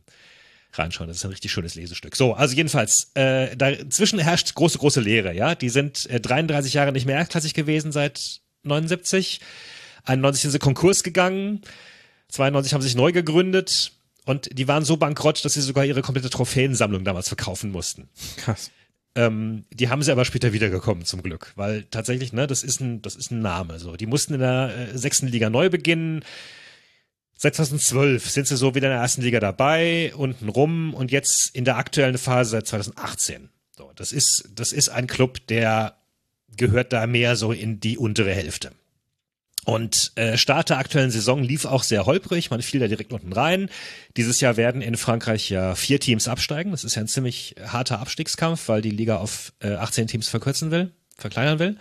reinschauen. 0.72 1.08
Das 1.08 1.18
ist 1.18 1.24
ein 1.24 1.30
richtig 1.30 1.52
schönes 1.52 1.74
Lesestück. 1.74 2.16
So, 2.16 2.34
also 2.34 2.54
jedenfalls, 2.54 3.10
äh, 3.14 3.56
dazwischen 3.56 4.18
herrscht 4.18 4.54
große, 4.54 4.78
große 4.78 5.00
Leere, 5.00 5.34
ja. 5.34 5.54
Die 5.54 5.68
sind 5.68 6.08
äh, 6.10 6.20
33 6.20 6.74
Jahre 6.74 6.92
nicht 6.92 7.06
mehr 7.06 7.16
erstklassig 7.16 7.54
gewesen 7.54 7.92
seit 7.92 8.40
79. 8.62 9.40
91 10.04 10.42
sind 10.42 10.50
sie 10.50 10.58
Konkurs 10.58 11.02
gegangen. 11.02 11.62
92 12.28 12.74
haben 12.74 12.82
sie 12.82 12.88
sich 12.88 12.96
neu 12.96 13.12
gegründet. 13.12 13.92
Und 14.24 14.58
die 14.58 14.66
waren 14.66 14.84
so 14.84 14.96
bankrott, 14.96 15.44
dass 15.44 15.54
sie 15.54 15.60
sogar 15.60 15.84
ihre 15.84 16.02
komplette 16.02 16.30
Trophäensammlung 16.30 17.04
damals 17.04 17.28
verkaufen 17.28 17.70
mussten. 17.70 18.08
Krass. 18.36 18.70
Ähm, 19.14 19.64
die 19.72 19.88
haben 19.88 20.02
sie 20.02 20.12
aber 20.12 20.24
später 20.24 20.52
wiedergekommen, 20.52 21.04
zum 21.04 21.22
Glück. 21.22 21.52
Weil 21.56 21.84
tatsächlich, 21.84 22.32
ne, 22.32 22.46
das 22.46 22.62
ist 22.62 22.80
ein, 22.80 23.00
das 23.02 23.16
ist 23.16 23.30
ein 23.30 23.40
Name. 23.40 23.78
So, 23.78 23.96
die 23.96 24.06
mussten 24.06 24.34
in 24.34 24.40
der 24.40 24.90
äh, 24.92 24.98
sechsten 24.98 25.28
Liga 25.28 25.48
neu 25.48 25.70
beginnen. 25.70 26.22
Seit 27.36 27.54
2012 27.54 28.30
sind 28.30 28.46
sie 28.46 28.56
so 28.56 28.74
wieder 28.74 28.88
in 28.88 28.94
der 28.94 29.02
ersten 29.02 29.22
Liga 29.22 29.40
dabei, 29.40 30.12
unten 30.16 30.48
rum 30.48 30.94
und 30.94 31.10
jetzt 31.10 31.54
in 31.54 31.64
der 31.64 31.76
aktuellen 31.76 32.16
Phase 32.16 32.50
seit 32.50 32.66
2018. 32.66 33.50
So, 33.76 33.92
das 33.94 34.12
ist, 34.12 34.48
das 34.54 34.72
ist 34.72 34.88
ein 34.88 35.06
Club, 35.06 35.46
der 35.48 35.96
gehört 36.56 36.94
da 36.94 37.06
mehr 37.06 37.36
so 37.36 37.52
in 37.52 37.78
die 37.78 37.98
untere 37.98 38.32
Hälfte. 38.32 38.72
Und 39.66 40.12
äh, 40.14 40.38
Start 40.38 40.70
der 40.70 40.78
aktuellen 40.78 41.10
Saison 41.10 41.42
lief 41.42 41.64
auch 41.64 41.82
sehr 41.82 42.06
holprig, 42.06 42.50
man 42.50 42.62
fiel 42.62 42.78
da 42.78 42.86
direkt 42.86 43.12
unten 43.12 43.32
rein. 43.32 43.68
Dieses 44.16 44.40
Jahr 44.40 44.56
werden 44.56 44.80
in 44.80 44.96
Frankreich 44.96 45.50
ja 45.50 45.74
vier 45.74 45.98
Teams 45.98 46.28
absteigen. 46.28 46.70
Das 46.70 46.84
ist 46.84 46.94
ja 46.94 47.02
ein 47.02 47.08
ziemlich 47.08 47.56
harter 47.66 47.98
Abstiegskampf, 47.98 48.68
weil 48.68 48.80
die 48.80 48.90
Liga 48.90 49.16
auf 49.16 49.52
äh, 49.60 49.74
18 49.74 50.06
Teams 50.06 50.28
verkürzen 50.28 50.70
will, 50.70 50.92
verkleinern 51.18 51.58
will. 51.58 51.76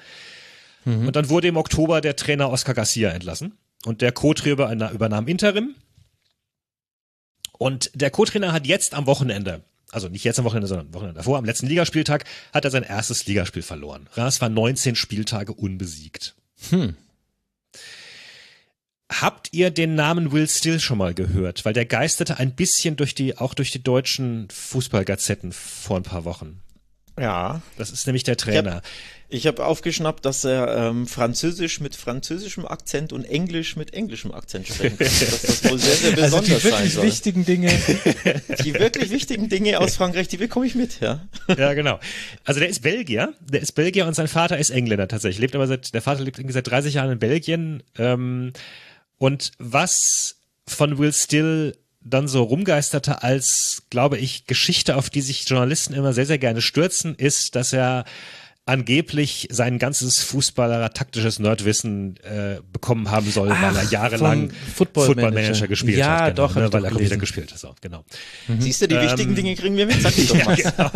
Mhm. 0.84 1.08
Und 1.08 1.16
dann 1.16 1.30
wurde 1.30 1.47
im 1.47 1.58
Oktober 1.58 2.01
der 2.01 2.16
Trainer 2.16 2.49
Oscar 2.49 2.74
Garcia 2.74 3.12
entlassen. 3.12 3.53
Und 3.86 4.01
der 4.01 4.11
Co-Trainer 4.11 4.91
übernahm 4.91 5.27
Interim. 5.27 5.75
Und 7.57 7.91
der 7.93 8.11
Co-Trainer 8.11 8.51
hat 8.51 8.67
jetzt 8.67 8.93
am 8.93 9.05
Wochenende, 9.05 9.63
also 9.91 10.09
nicht 10.09 10.23
jetzt 10.23 10.39
am 10.39 10.45
Wochenende, 10.45 10.67
sondern 10.67 10.88
am 10.88 10.93
Wochenende 10.93 11.17
davor, 11.17 11.38
am 11.38 11.45
letzten 11.45 11.67
Ligaspieltag, 11.67 12.25
hat 12.53 12.65
er 12.65 12.71
sein 12.71 12.83
erstes 12.83 13.25
Ligaspiel 13.27 13.61
verloren. 13.61 14.09
Ras 14.13 14.41
war 14.41 14.49
19 14.49 14.95
Spieltage 14.95 15.53
unbesiegt. 15.53 16.36
Hm. 16.69 16.95
Habt 19.11 19.53
ihr 19.53 19.69
den 19.69 19.93
Namen 19.93 20.31
Will 20.31 20.49
Still 20.49 20.79
schon 20.79 20.97
mal 20.97 21.13
gehört? 21.13 21.63
Weil 21.63 21.73
der 21.73 21.86
geisterte 21.86 22.39
ein 22.39 22.55
bisschen 22.55 22.95
durch 22.95 23.13
die, 23.13 23.38
auch 23.38 23.53
durch 23.53 23.71
die 23.71 23.83
deutschen 23.83 24.49
Fußballgazetten 24.49 25.51
vor 25.51 25.97
ein 25.97 26.03
paar 26.03 26.25
Wochen. 26.25 26.61
Ja. 27.20 27.61
Das 27.78 27.91
ist 27.91 28.07
nämlich 28.07 28.24
der 28.24 28.38
Trainer. 28.38 28.82
Ich 29.28 29.47
habe 29.47 29.61
hab 29.61 29.70
aufgeschnappt, 29.70 30.24
dass 30.24 30.43
er 30.43 30.89
ähm, 30.89 31.07
Französisch 31.07 31.80
mit 31.80 31.95
französischem 31.95 32.66
Akzent 32.66 33.11
und 33.11 33.26
Englisch 33.26 33.76
mit 33.76 33.93
englischem 33.93 34.32
Akzent 34.32 34.68
sprechen 34.68 34.97
kann. 34.97 35.07
dass 35.20 35.41
das 35.41 35.63
wohl 35.63 35.80
sehr, 35.80 35.95
sehr 35.95 36.11
besonders 36.11 36.51
also 36.51 36.59
die 36.59 36.63
wirklich 36.63 36.93
soll. 36.93 37.05
wichtigen 37.05 37.45
Dinge. 37.45 37.72
Die 38.63 38.74
wirklich 38.76 39.09
wichtigen 39.09 39.49
Dinge 39.49 39.80
aus 39.80 39.95
Frankreich, 39.95 40.28
die 40.28 40.38
bekomme 40.38 40.66
ich 40.66 40.76
mit, 40.76 40.99
ja. 40.99 41.28
Ja, 41.57 41.74
genau. 41.74 41.99
Also 42.43 42.59
der 42.59 42.70
ist 42.70 42.82
Belgier. 42.82 43.34
Der 43.41 43.61
ist 43.61 43.74
Belgier 43.74 44.05
und 44.05 44.13
sein 44.13 44.28
Vater 44.28 44.57
ist 44.57 44.70
Engländer 44.70 45.07
tatsächlich. 45.07 45.39
Lebt 45.39 45.55
aber 45.55 45.68
seit, 45.68 45.93
der 45.93 46.01
Vater 46.01 46.24
lebt 46.24 46.38
irgendwie 46.38 46.53
seit 46.53 46.68
30 46.68 46.93
Jahren 46.93 47.11
in 47.11 47.20
Belgien. 47.20 47.84
Ähm, 47.97 48.53
und 49.18 49.51
was 49.57 50.38
von 50.68 50.97
Will 50.97 51.13
Still 51.13 51.76
dann 52.06 52.28
so 52.28 52.43
rumgeisterte 52.43 53.24
als, 53.24 53.84
glaube 53.89 54.18
ich, 54.18 54.45
Geschichte, 54.45 54.95
auf 54.95 55.10
die 55.10 55.22
sich 55.22 55.47
Journalisten 55.49 55.93
immer 55.93 56.14
sehr, 56.14 56.26
sehr 56.26 56.38
gerne 56.38 56.62
stürzen, 56.62 57.16
ist, 57.16 57.56
dass 57.56 57.74
er 57.74 58.06
angeblich 58.68 59.47
sein 59.51 59.78
ganzes 59.78 60.24
Fußballer 60.24 60.91
taktisches 60.91 61.38
Nerdwissen 61.38 62.18
äh, 62.24 62.62
bekommen 62.74 63.12
haben 63.12 63.30
soll, 63.30 63.51
Ach, 63.51 63.62
weil 63.62 63.76
er 63.76 63.84
jahrelang 63.91 64.49
Football, 64.74 65.08
Football 65.08 65.32
Manager. 65.32 65.49
Manager 65.49 65.68
gespielt 65.68 65.97
ja, 65.97 66.22
hat. 66.22 66.36
Genau, 66.36 66.47
doch, 66.47 66.56
ne, 66.56 66.74
weil 66.74 66.84
er 66.84 66.91
Computer 66.91 67.18
gespielt 67.18 67.51
hat. 67.51 67.60
So, 67.60 67.76
genau. 67.82 68.03
Mhm. 68.47 68.62
Siehst 68.62 68.82
du, 68.82 68.88
die 68.88 68.95
ähm, 68.95 69.03
wichtigen 69.03 69.36
Dinge 69.36 69.56
kriegen 69.56 69.78
wir 69.78 69.86
mit, 69.86 70.01
sag 70.01 70.18
ich 70.18 70.30
doch 70.30 70.36
mal. 70.45 70.58
Ja, 70.58 70.72
genau. 70.72 70.91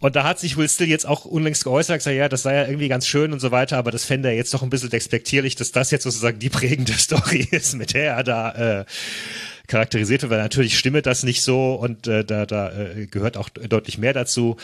Und 0.00 0.16
da 0.16 0.24
hat 0.24 0.38
sich 0.38 0.56
Will 0.56 0.68
Still 0.68 0.88
jetzt 0.88 1.06
auch 1.06 1.24
unlängst 1.24 1.64
geäußert, 1.64 1.98
gesagt, 1.98 2.16
ja, 2.16 2.28
das 2.28 2.42
sei 2.42 2.56
ja 2.56 2.66
irgendwie 2.66 2.88
ganz 2.88 3.06
schön 3.06 3.32
und 3.32 3.40
so 3.40 3.52
weiter, 3.52 3.78
aber 3.78 3.90
das 3.90 4.04
fände 4.04 4.28
er 4.28 4.34
jetzt 4.34 4.52
doch 4.52 4.62
ein 4.62 4.70
bisschen 4.70 4.90
despektierlich, 4.90 5.54
dass 5.54 5.72
das 5.72 5.90
jetzt 5.92 6.02
sozusagen 6.02 6.38
die 6.40 6.50
prägende 6.50 6.92
Story 6.98 7.46
ist, 7.50 7.74
mit 7.74 7.94
der 7.94 8.16
er 8.16 8.24
da 8.24 8.80
äh, 8.80 8.84
charakterisiert 9.66 10.22
wird, 10.22 10.30
weil 10.30 10.38
natürlich 10.38 10.78
stimme 10.78 11.02
das 11.02 11.22
nicht 11.22 11.42
so 11.42 11.74
und 11.74 12.06
äh, 12.06 12.24
da, 12.24 12.46
da 12.46 12.70
äh, 12.70 13.06
gehört 13.06 13.36
auch 13.36 13.48
deutlich 13.48 13.98
mehr 13.98 14.12
dazu. 14.12 14.56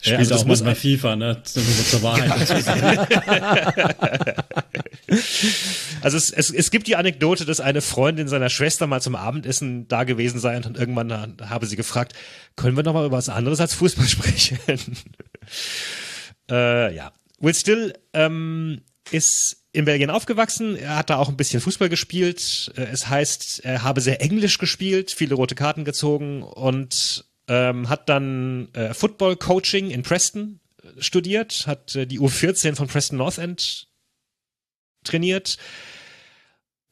Spielt 0.00 0.18
also 0.18 0.36
auch 0.36 0.44
manchmal 0.44 0.74
FIFA, 0.74 1.16
ne? 1.16 1.42
Muss 1.54 1.90
zur 1.90 2.02
Wahrheit 2.02 2.30
Also 6.02 6.16
es, 6.16 6.30
es, 6.30 6.50
es 6.50 6.70
gibt 6.70 6.86
die 6.86 6.96
Anekdote, 6.96 7.44
dass 7.44 7.60
eine 7.60 7.80
Freundin 7.80 8.28
seiner 8.28 8.48
Schwester 8.48 8.86
mal 8.86 9.00
zum 9.00 9.16
Abendessen 9.16 9.88
da 9.88 10.04
gewesen 10.04 10.38
sei 10.38 10.56
und 10.56 10.76
irgendwann 10.76 11.36
habe 11.40 11.66
sie 11.66 11.76
gefragt, 11.76 12.14
können 12.56 12.76
wir 12.76 12.84
noch 12.84 12.94
mal 12.94 13.06
über 13.06 13.16
was 13.16 13.28
anderes 13.28 13.60
als 13.60 13.74
Fußball 13.74 14.06
sprechen? 14.08 14.58
äh, 16.50 16.94
ja. 16.94 17.12
Will 17.40 17.54
Still 17.54 17.94
ähm, 18.12 18.82
ist 19.10 19.63
in 19.74 19.84
Belgien 19.84 20.08
aufgewachsen. 20.08 20.76
Er 20.76 20.96
hat 20.96 21.10
da 21.10 21.16
auch 21.16 21.28
ein 21.28 21.36
bisschen 21.36 21.60
Fußball 21.60 21.88
gespielt. 21.88 22.72
Äh, 22.76 22.84
es 22.92 23.08
heißt, 23.08 23.64
er 23.64 23.82
habe 23.82 24.00
sehr 24.00 24.22
Englisch 24.22 24.58
gespielt, 24.58 25.10
viele 25.10 25.34
rote 25.34 25.54
Karten 25.54 25.84
gezogen 25.84 26.42
und 26.42 27.24
ähm, 27.48 27.88
hat 27.88 28.08
dann 28.08 28.68
äh, 28.72 28.94
Football 28.94 29.36
Coaching 29.36 29.90
in 29.90 30.02
Preston 30.02 30.60
äh, 30.82 31.02
studiert, 31.02 31.66
hat 31.66 31.94
äh, 31.96 32.06
die 32.06 32.20
U14 32.20 32.76
von 32.76 32.86
Preston 32.86 33.18
North 33.18 33.38
End 33.38 33.88
trainiert 35.02 35.58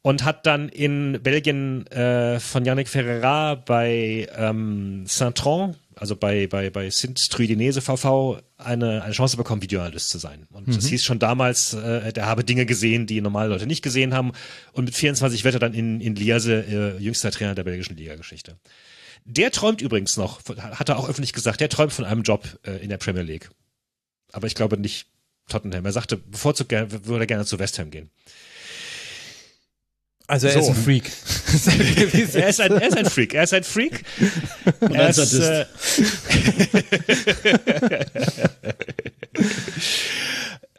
und 0.03 0.25
hat 0.25 0.45
dann 0.45 0.69
in 0.69 1.21
Belgien 1.23 1.87
äh, 1.87 2.41
von 2.41 2.65
Yannick 2.65 2.89
Ferreira 2.89 3.55
bei 3.55 4.29
ähm, 4.37 5.05
Saint-Tron 5.07 5.77
also 5.97 6.17
bei, 6.17 6.47
bei, 6.47 6.71
bei 6.71 6.91
Sint 6.91 7.31
Truidinese 7.31 7.81
VV 7.81 8.41
eine, 8.57 9.03
eine 9.03 9.13
Chance 9.13 9.37
bekommen, 9.37 9.63
Videoanalyst 9.63 10.09
zu 10.09 10.19
sein. 10.19 10.47
Und 10.51 10.69
mhm. 10.69 10.75
das 10.75 10.87
hieß 10.87 11.05
schon 11.05 11.19
damals, 11.19 11.75
äh, 11.75 12.13
der 12.13 12.27
habe 12.27 12.45
Dinge 12.45 12.67
gesehen, 12.67 13.07
die 13.07 13.21
normale 13.21 13.49
Leute 13.49 13.67
nicht 13.67 13.83
gesehen 13.83 14.15
haben. 14.15 14.33
Und 14.73 14.85
mit 14.85 14.95
24 14.95 15.45
wird 15.45 15.55
er 15.55 15.61
dann 15.61 15.75
in, 15.75 16.01
in 16.01 16.17
Liase 16.17 16.65
äh, 16.65 16.99
jüngster 16.99 17.31
Trainer 17.31 17.55
der 17.55 17.65
belgischen 17.65 17.97
Liga-Geschichte. 17.97 18.57
Der 19.25 19.51
träumt 19.53 19.81
übrigens 19.81 20.17
noch, 20.17 20.41
hat 20.59 20.89
er 20.89 20.99
auch 20.99 21.09
öffentlich 21.09 21.33
gesagt, 21.33 21.61
der 21.61 21.69
träumt 21.69 21.93
von 21.93 22.05
einem 22.05 22.23
Job 22.23 22.59
äh, 22.65 22.83
in 22.83 22.89
der 22.89 22.99
Premier 22.99 23.23
League. 23.23 23.51
Aber 24.33 24.47
ich 24.47 24.55
glaube 24.55 24.79
nicht 24.79 25.07
Tottenham. 25.49 25.85
Er 25.85 25.93
sagte, 25.93 26.17
bevorzugt 26.17 26.73
würde 26.73 27.25
er 27.25 27.27
gerne 27.27 27.45
zu 27.45 27.59
West 27.59 27.79
Ham 27.79 27.91
gehen. 27.91 28.11
Also 30.27 30.47
er 30.47 30.53
So. 30.55 30.61
ist 30.61 30.69
ein 30.69 30.75
Freak. 30.77 31.11
Er 32.35 32.49
ist 32.49 32.61
ein, 32.61 32.73
er 32.73 32.89
ist 32.89 32.97
ein 32.97 33.05
Freak. 33.07 33.35
Er 33.35 33.43
ist 33.43 33.53
ein 33.53 33.65
Freak. 33.65 34.05
er 34.81 34.91
ein 35.05 35.11
ist, 35.11 35.17
Sadist. 35.17 35.41
äh, 35.43 35.67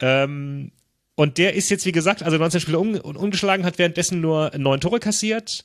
ähm, 0.00 0.70
und 1.14 1.38
der 1.38 1.54
ist 1.54 1.70
jetzt, 1.70 1.86
wie 1.86 1.92
gesagt, 1.92 2.22
also 2.22 2.36
19 2.38 2.60
Spiele 2.60 2.78
um, 2.78 2.94
umgeschlagen, 2.96 3.64
hat 3.64 3.78
währenddessen 3.78 4.20
nur 4.20 4.50
neun 4.56 4.80
Tore 4.80 4.98
kassiert. 4.98 5.64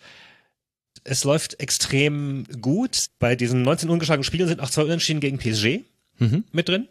Es 1.03 1.23
läuft 1.23 1.59
extrem 1.59 2.45
gut. 2.61 3.05
Bei 3.19 3.35
diesen 3.35 3.63
19 3.63 3.89
ungeschlagenen 3.89 4.23
Spielen 4.23 4.47
sind 4.47 4.59
auch 4.59 4.69
zwei 4.69 4.83
Unentschieden 4.83 5.21
gegen 5.21 5.37
PSG 5.39 5.81
Mhm. 6.21 6.43
mit 6.51 6.67
drin. 6.67 6.87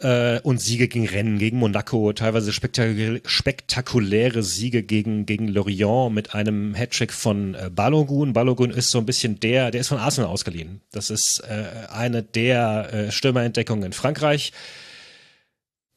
Äh, 0.00 0.38
und 0.42 0.60
Siege 0.60 0.86
gegen 0.86 1.08
Rennen, 1.08 1.38
gegen 1.38 1.58
Monaco, 1.58 2.12
teilweise 2.12 2.52
spektakulä 2.52 3.20
spektakuläre 3.26 4.44
Siege 4.44 4.84
gegen, 4.84 5.26
gegen 5.26 5.48
Lorient 5.48 6.14
mit 6.14 6.34
einem 6.34 6.74
Hattrick 6.74 7.12
von 7.12 7.54
äh, 7.56 7.68
Balogun. 7.68 8.32
Balogun 8.32 8.70
ist 8.70 8.90
so 8.90 8.98
ein 8.98 9.06
bisschen 9.06 9.40
der, 9.40 9.72
der 9.72 9.80
ist 9.80 9.88
von 9.88 9.98
Arsenal 9.98 10.30
ausgeliehen. 10.30 10.82
Das 10.92 11.10
ist 11.10 11.40
äh, 11.40 11.88
eine 11.90 12.22
der 12.22 12.92
äh, 12.92 13.10
Stürmerentdeckungen 13.10 13.86
in 13.86 13.92
Frankreich. 13.92 14.52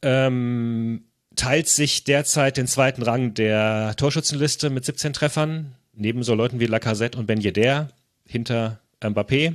Ähm, 0.02 1.04
teilt 1.36 1.68
sich 1.68 2.02
derzeit 2.02 2.56
den 2.56 2.66
zweiten 2.66 3.02
Rang 3.02 3.34
der 3.34 3.94
Torschützenliste 3.96 4.68
mit 4.70 4.84
17 4.84 5.12
Treffern, 5.12 5.76
neben 5.92 6.24
so 6.24 6.34
Leuten 6.34 6.58
wie 6.58 6.66
Lacazette 6.66 7.16
und 7.18 7.26
Ben 7.26 7.40
Yedder, 7.40 7.90
hinter 8.26 8.80
Mbappé. 9.00 9.54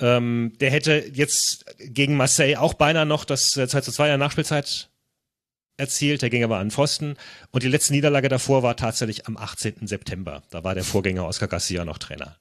Ähm, 0.00 0.52
der 0.60 0.70
hätte 0.70 1.10
jetzt 1.12 1.64
gegen 1.78 2.16
Marseille 2.16 2.56
auch 2.56 2.74
beinahe 2.74 3.06
noch 3.06 3.24
das 3.24 3.56
äh, 3.56 3.66
2 3.66 3.80
zu 3.80 3.92
2 3.92 4.04
in 4.04 4.10
der 4.10 4.18
Nachspielzeit 4.18 4.88
erzielt, 5.76 6.22
der 6.22 6.30
ging 6.30 6.44
aber 6.44 6.58
an 6.58 6.70
Pfosten. 6.70 7.16
Und 7.50 7.62
die 7.62 7.68
letzte 7.68 7.92
Niederlage 7.92 8.28
davor 8.28 8.62
war 8.62 8.76
tatsächlich 8.76 9.26
am 9.26 9.36
18. 9.36 9.86
September. 9.86 10.42
Da 10.50 10.64
war 10.64 10.74
der 10.74 10.84
Vorgänger 10.84 11.26
Oscar 11.26 11.48
Garcia 11.48 11.84
noch 11.84 11.98
Trainer. 11.98 12.36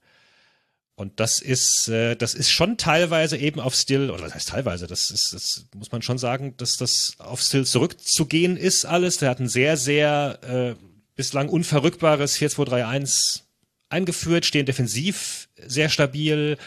Und 0.95 1.19
das 1.19 1.39
ist, 1.39 1.89
äh, 1.89 2.15
das 2.15 2.33
ist 2.33 2.49
schon 2.49 2.77
teilweise 2.77 3.37
eben 3.37 3.59
auf 3.59 3.75
Still, 3.75 4.09
oder 4.09 4.23
was 4.23 4.33
heißt 4.33 4.49
teilweise, 4.49 4.87
das 4.87 5.11
ist, 5.11 5.31
das 5.31 5.65
muss 5.75 5.91
man 5.91 6.01
schon 6.01 6.17
sagen, 6.17 6.57
dass 6.57 6.77
das 6.77 7.13
auf 7.19 7.39
Still 7.39 7.65
zurückzugehen 7.65 8.57
ist 8.57 8.85
alles. 8.85 9.17
Der 9.17 9.29
hat 9.29 9.39
ein 9.39 9.47
sehr, 9.47 9.77
sehr 9.77 10.39
äh, 10.41 10.83
bislang 11.15 11.49
unverrückbares 11.49 12.37
4-2-3-1 12.39 13.41
eingeführt, 13.89 14.45
stehen 14.45 14.65
defensiv 14.65 15.49
sehr 15.55 15.89
stabil, 15.89 16.57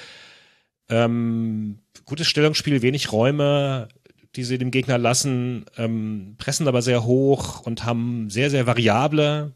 ähm, 0.91 1.79
gutes 2.05 2.27
Stellungsspiel, 2.27 2.83
wenig 2.83 3.12
Räume, 3.12 3.89
die 4.37 4.45
sie 4.45 4.59
dem 4.59 4.71
Gegner 4.71 4.99
lassen, 4.99 5.65
ähm, 5.77 6.35
pressen 6.39 6.69
aber 6.69 6.83
sehr 6.83 7.05
hoch 7.05 7.61
und 7.61 7.85
haben 7.85 8.31
sehr, 8.31 8.51
sehr 8.51 8.67
variable 8.67 9.55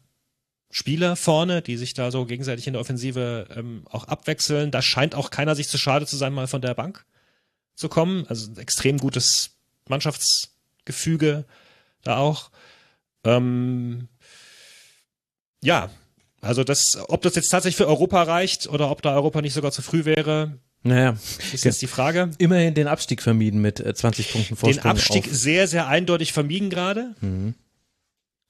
Spieler 0.71 1.15
vorne, 1.15 1.61
die 1.61 1.77
sich 1.77 1.93
da 1.93 2.11
so 2.11 2.25
gegenseitig 2.25 2.67
in 2.67 2.73
der 2.73 2.81
Offensive 2.81 3.47
ähm, 3.55 3.83
auch 3.89 4.05
abwechseln. 4.05 4.71
Da 4.71 4.81
scheint 4.81 5.15
auch 5.15 5.29
keiner 5.29 5.55
sich 5.55 5.69
zu 5.69 5.77
schade 5.77 6.05
zu 6.05 6.17
sein, 6.17 6.33
mal 6.33 6.47
von 6.47 6.61
der 6.61 6.73
Bank 6.73 7.05
zu 7.75 7.87
kommen. 7.87 8.25
Also 8.27 8.51
extrem 8.59 8.97
gutes 8.97 9.51
Mannschaftsgefüge 9.87 11.45
da 12.03 12.17
auch. 12.17 12.51
Ähm, 13.23 14.07
ja, 15.61 15.89
also 16.41 16.63
das, 16.63 16.97
ob 17.07 17.21
das 17.21 17.35
jetzt 17.35 17.49
tatsächlich 17.49 17.77
für 17.77 17.87
Europa 17.87 18.23
reicht 18.23 18.67
oder 18.67 18.91
ob 18.91 19.01
da 19.01 19.15
Europa 19.15 19.41
nicht 19.41 19.53
sogar 19.53 19.71
zu 19.71 19.81
früh 19.81 20.05
wäre, 20.05 20.59
Naja, 20.85 21.17
ist 21.51 21.65
jetzt 21.65 21.81
die 21.81 21.87
Frage. 21.87 22.29
immerhin 22.37 22.75
den 22.75 22.87
Abstieg 22.87 23.23
vermieden 23.23 23.59
mit 23.59 23.79
äh, 23.79 23.93
20 23.93 24.31
Punkten 24.31 24.55
Vorsprung. 24.55 24.83
Den 24.83 24.91
Abstieg 24.91 25.27
sehr, 25.31 25.67
sehr 25.67 25.87
eindeutig 25.87 26.31
vermieden 26.31 26.69
gerade. 26.69 27.15
Mhm. 27.21 27.55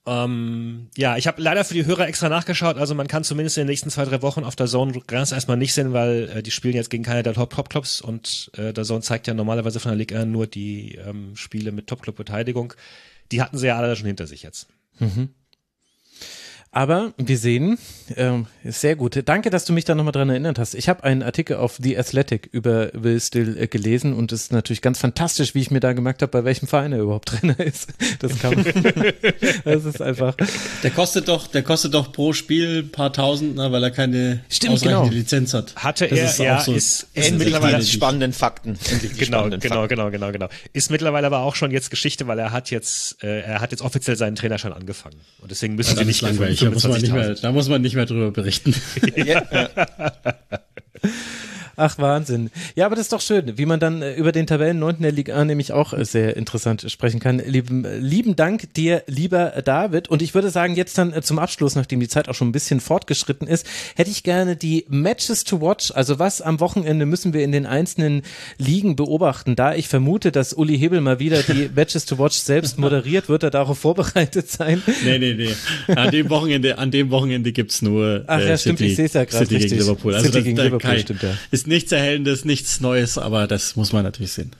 Ähm, 0.04 0.88
ja, 0.98 1.16
ich 1.16 1.26
habe 1.26 1.40
leider 1.40 1.64
für 1.64 1.72
die 1.72 1.86
Hörer 1.86 2.06
extra 2.06 2.28
nachgeschaut. 2.28 2.76
Also 2.76 2.94
man 2.94 3.08
kann 3.08 3.24
zumindest 3.24 3.56
in 3.56 3.62
den 3.62 3.68
nächsten 3.68 3.88
zwei, 3.88 4.04
drei 4.04 4.20
Wochen 4.20 4.44
auf 4.44 4.54
der 4.54 4.66
Zone 4.66 5.00
ganz 5.06 5.32
erstmal 5.32 5.56
nicht 5.56 5.72
sehen, 5.72 5.94
weil 5.94 6.28
äh, 6.28 6.42
die 6.42 6.50
spielen 6.50 6.74
jetzt 6.74 6.90
gegen 6.90 7.04
keine 7.04 7.22
der 7.22 7.32
Top-Top-Clubs 7.32 8.02
und 8.02 8.50
äh, 8.58 8.74
der 8.74 8.84
Zone 8.84 9.00
zeigt 9.00 9.26
ja 9.26 9.32
normalerweise 9.34 9.80
von 9.80 9.90
der 9.90 9.96
Liga 9.96 10.26
nur 10.26 10.46
die 10.46 10.96
ähm, 10.96 11.34
Spiele 11.36 11.72
mit 11.72 11.86
Top-Club-Beteiligung. 11.86 12.74
Die 13.32 13.40
hatten 13.40 13.56
sie 13.56 13.68
ja 13.68 13.78
alle 13.78 13.96
schon 13.96 14.06
hinter 14.06 14.26
sich 14.26 14.42
jetzt. 14.42 14.68
Aber 16.76 17.14
wir 17.16 17.38
sehen, 17.38 17.78
ähm, 18.16 18.48
sehr 18.62 18.96
gut. 18.96 19.22
Danke, 19.24 19.48
dass 19.48 19.64
du 19.64 19.72
mich 19.72 19.86
da 19.86 19.94
nochmal 19.94 20.12
dran 20.12 20.28
erinnert 20.28 20.58
hast. 20.58 20.74
Ich 20.74 20.90
habe 20.90 21.04
einen 21.04 21.22
Artikel 21.22 21.56
auf 21.56 21.78
The 21.82 21.96
Athletic 21.96 22.50
über 22.52 22.90
Will 22.92 23.18
Still 23.18 23.56
äh, 23.58 23.66
gelesen 23.66 24.12
und 24.12 24.30
es 24.30 24.42
ist 24.42 24.52
natürlich 24.52 24.82
ganz 24.82 24.98
fantastisch, 24.98 25.54
wie 25.54 25.60
ich 25.62 25.70
mir 25.70 25.80
da 25.80 25.94
gemerkt 25.94 26.20
habe, 26.20 26.30
bei 26.32 26.44
welchem 26.44 26.66
Verein 26.68 26.92
er 26.92 26.98
überhaupt 26.98 27.28
Trainer 27.30 27.58
ist. 27.60 27.94
Das 28.18 28.38
kann 28.38 28.62
Das 29.64 29.86
ist 29.86 30.02
einfach. 30.02 30.36
Der 30.82 30.90
kostet 30.90 31.28
doch, 31.28 31.46
der 31.46 31.62
kostet 31.62 31.94
doch 31.94 32.12
pro 32.12 32.34
Spiel 32.34 32.82
ein 32.82 32.92
paar 32.92 33.10
tausend, 33.10 33.56
ne, 33.56 33.72
weil 33.72 33.82
er 33.82 33.90
keine 33.90 34.40
Stimmt, 34.50 34.74
ausreichende 34.74 35.04
genau. 35.08 35.14
Lizenz 35.16 35.54
hat. 35.54 35.74
Hatte 35.76 36.06
Das 36.08 36.18
er, 36.18 36.24
ist 36.26 36.40
auch 36.40 36.44
ja, 36.44 36.60
so- 36.60 36.74
ist, 36.74 37.06
ist 37.14 37.38
mittlerweile 37.38 37.78
die 37.78 37.86
spannenden 37.90 38.34
Fakten. 38.34 38.78
Genau, 39.00 39.24
spannenden 39.24 39.60
genau, 39.60 39.74
Fakten. 39.76 39.88
genau, 39.96 40.10
genau, 40.10 40.30
genau. 40.30 40.48
Ist 40.74 40.90
mittlerweile 40.90 41.26
aber 41.26 41.38
auch 41.38 41.54
schon 41.54 41.70
jetzt 41.70 41.88
Geschichte, 41.88 42.26
weil 42.26 42.38
er 42.38 42.52
hat 42.52 42.70
jetzt, 42.70 43.24
äh, 43.24 43.40
er 43.40 43.62
hat 43.62 43.70
jetzt 43.70 43.80
offiziell 43.80 44.16
seinen 44.18 44.36
Trainerschein 44.36 44.74
angefangen. 44.74 45.16
Und 45.40 45.50
deswegen 45.50 45.74
müssen 45.74 45.92
sie 45.92 45.96
Dann 45.96 46.06
nicht 46.06 46.20
langweilig. 46.20 46.65
Da 46.66 46.74
muss 46.74 46.88
man 46.88 47.00
nicht 47.00 47.12
mehr, 47.12 47.36
25.000. 47.36 47.42
da 47.42 47.52
muss 47.52 47.68
man 47.68 47.82
nicht 47.82 47.94
mehr 47.94 48.06
drüber 48.06 48.30
berichten. 48.30 48.74
Ach, 51.76 51.98
Wahnsinn. 51.98 52.50
Ja, 52.74 52.86
aber 52.86 52.96
das 52.96 53.06
ist 53.06 53.12
doch 53.12 53.20
schön, 53.20 53.58
wie 53.58 53.66
man 53.66 53.80
dann 53.80 54.00
äh, 54.00 54.14
über 54.14 54.32
den 54.32 54.46
Tabellen 54.46 54.78
9. 54.78 54.96
der 55.00 55.12
Liga 55.12 55.44
nämlich 55.44 55.72
auch 55.72 55.92
äh, 55.92 56.04
sehr 56.04 56.36
interessant 56.36 56.90
sprechen 56.90 57.20
kann. 57.20 57.38
Lieben, 57.38 57.84
äh, 57.84 57.98
lieben 57.98 58.34
Dank 58.34 58.72
dir, 58.74 59.02
lieber 59.06 59.54
äh, 59.54 59.62
David. 59.62 60.08
Und 60.08 60.22
ich 60.22 60.34
würde 60.34 60.50
sagen, 60.50 60.74
jetzt 60.74 60.96
dann 60.96 61.12
äh, 61.12 61.20
zum 61.20 61.38
Abschluss, 61.38 61.74
nachdem 61.74 62.00
die 62.00 62.08
Zeit 62.08 62.30
auch 62.30 62.34
schon 62.34 62.48
ein 62.48 62.52
bisschen 62.52 62.80
fortgeschritten 62.80 63.46
ist, 63.46 63.66
hätte 63.94 64.10
ich 64.10 64.22
gerne 64.22 64.56
die 64.56 64.86
Matches 64.88 65.44
to 65.44 65.60
watch. 65.60 65.92
Also 65.94 66.18
was 66.18 66.40
am 66.40 66.60
Wochenende 66.60 67.04
müssen 67.04 67.34
wir 67.34 67.44
in 67.44 67.52
den 67.52 67.66
einzelnen 67.66 68.22
Ligen 68.56 68.96
beobachten? 68.96 69.54
Da 69.54 69.74
ich 69.74 69.88
vermute, 69.88 70.32
dass 70.32 70.54
Uli 70.54 70.78
Hebel 70.78 71.02
mal 71.02 71.18
wieder 71.18 71.42
die 71.42 71.70
Matches 71.74 72.06
to 72.06 72.18
watch 72.18 72.36
selbst 72.36 72.78
moderiert, 72.78 73.28
wird 73.28 73.42
er 73.42 73.50
darauf 73.50 73.78
vorbereitet 73.78 74.50
sein. 74.50 74.82
nee, 75.04 75.18
nee, 75.18 75.34
nee. 75.34 75.94
An 75.94 76.10
dem 76.10 76.30
Wochenende, 76.30 76.78
an 76.78 76.90
dem 76.90 77.10
Wochenende 77.10 77.52
gibt's 77.52 77.82
nur 77.82 78.24
Ach 78.26 78.40
ja, 78.40 78.56
stimmt, 78.56 78.80
ich 78.80 78.96
seh's 78.96 79.12
ja 79.12 79.24
grad 79.24 79.42
City 79.42 79.56
richtig. 79.56 79.72
gegen 79.72 79.82
Liverpool. 79.82 80.14
Also 80.14 80.26
City 80.26 80.38
das, 80.38 80.44
gegen 80.44 80.56
Liverpool, 80.56 80.98
stimmt, 80.98 81.22
ja. 81.22 81.30
Ist 81.50 81.65
nichts 81.66 81.92
Erhellendes, 81.92 82.44
nichts 82.44 82.80
Neues, 82.80 83.18
aber 83.18 83.46
das 83.46 83.76
muss 83.76 83.92
man 83.92 84.02
natürlich 84.04 84.32
sehen. 84.32 84.52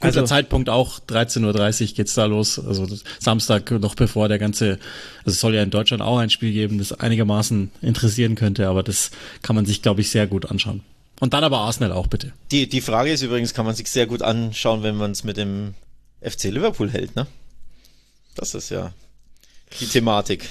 Guter 0.00 0.06
Also- 0.20 0.24
Zeitpunkt 0.24 0.68
auch, 0.68 0.98
13.30 0.98 1.90
Uhr 1.90 1.94
geht's 1.96 2.14
da 2.14 2.24
los. 2.24 2.58
Also 2.58 2.88
Samstag 3.20 3.70
noch 3.70 3.94
bevor 3.94 4.28
der 4.28 4.38
ganze, 4.40 4.78
also 5.20 5.30
es 5.30 5.40
soll 5.40 5.54
ja 5.54 5.62
in 5.62 5.70
Deutschland 5.70 6.02
auch 6.02 6.18
ein 6.18 6.28
Spiel 6.30 6.52
geben, 6.52 6.78
das 6.78 6.92
einigermaßen 6.92 7.70
interessieren 7.82 8.34
könnte, 8.34 8.66
aber 8.68 8.82
das 8.82 9.12
kann 9.42 9.54
man 9.54 9.64
sich, 9.64 9.80
glaube 9.80 10.00
ich, 10.00 10.10
sehr 10.10 10.26
gut 10.26 10.50
anschauen. 10.50 10.80
Und 11.20 11.34
dann 11.34 11.44
aber 11.44 11.58
Arsenal 11.58 11.92
auch 11.92 12.08
bitte. 12.08 12.32
Die, 12.50 12.68
die 12.68 12.80
Frage 12.80 13.12
ist 13.12 13.22
übrigens, 13.22 13.54
kann 13.54 13.64
man 13.64 13.76
sich 13.76 13.88
sehr 13.88 14.06
gut 14.06 14.22
anschauen, 14.22 14.82
wenn 14.82 14.96
man 14.96 15.12
es 15.12 15.22
mit 15.22 15.36
dem 15.36 15.74
FC 16.20 16.44
Liverpool 16.50 16.90
hält, 16.90 17.14
ne? 17.14 17.28
Das 18.34 18.54
ist 18.56 18.70
ja 18.70 18.92
die 19.80 19.86
Thematik. 19.86 20.48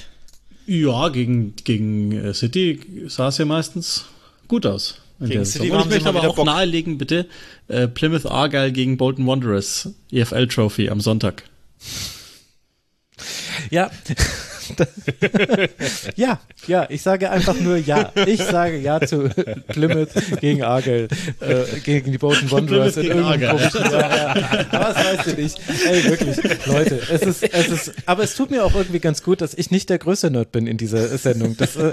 Ja, 0.66 1.10
gegen, 1.10 1.56
gegen 1.58 2.12
äh, 2.14 2.34
City 2.34 2.80
sah 3.08 3.28
es 3.28 3.38
ja 3.38 3.44
meistens 3.46 4.06
gut 4.48 4.66
aus. 4.66 5.02
Gegen 5.30 5.46
City. 5.46 5.72
Und 5.72 5.82
ich 5.82 5.86
möchte 5.88 6.10
aber 6.10 6.28
auch 6.28 6.36
Bock. 6.36 6.46
nahelegen, 6.46 6.98
bitte, 6.98 7.28
äh, 7.68 7.88
Plymouth 7.88 8.26
Argyle 8.26 8.72
gegen 8.72 8.98
Bolton 8.98 9.28
Wanderers, 9.28 9.90
EFL 10.12 10.48
Trophy 10.48 10.90
am 10.90 11.00
Sonntag. 11.02 11.44
Ja. 13.70 13.92
ja, 16.16 16.40
ja, 16.68 16.88
ich 16.90 17.02
sage 17.02 17.30
einfach 17.30 17.60
nur 17.60 17.78
ja. 17.78 18.12
Ich 18.26 18.42
sage 18.42 18.78
ja 18.78 19.00
zu 19.02 19.30
Plymouth 19.68 20.10
gegen 20.40 20.64
Argyle, 20.64 21.08
äh, 21.40 21.80
gegen 21.84 22.12
die 22.12 22.18
Bolton 22.18 22.52
Wanderers 22.52 22.98
in 22.98 23.04
gegen 23.04 23.20
irgendeinem 23.20 23.58
komischen, 23.58 23.92
ja, 23.92 24.16
ja. 24.16 24.36
Aber 24.72 24.94
das 24.94 24.96
weißt 24.96 25.28
du 25.28 25.42
nicht. 25.42 25.60
Ey, 25.86 26.04
wirklich, 26.06 26.66
Leute, 26.66 27.02
es 27.12 27.22
ist, 27.22 27.44
es 27.44 27.68
ist, 27.68 27.94
aber 28.06 28.24
es 28.24 28.36
tut 28.36 28.52
mir 28.52 28.64
auch 28.64 28.76
irgendwie 28.76 29.00
ganz 29.00 29.24
gut, 29.24 29.42
dass 29.42 29.54
ich 29.54 29.72
nicht 29.72 29.90
der 29.90 29.98
größte 29.98 30.32
Nerd 30.32 30.52
bin 30.52 30.68
in 30.68 30.78
dieser 30.78 31.08
Sendung. 31.18 31.58
Das, 31.58 31.76
äh, 31.76 31.92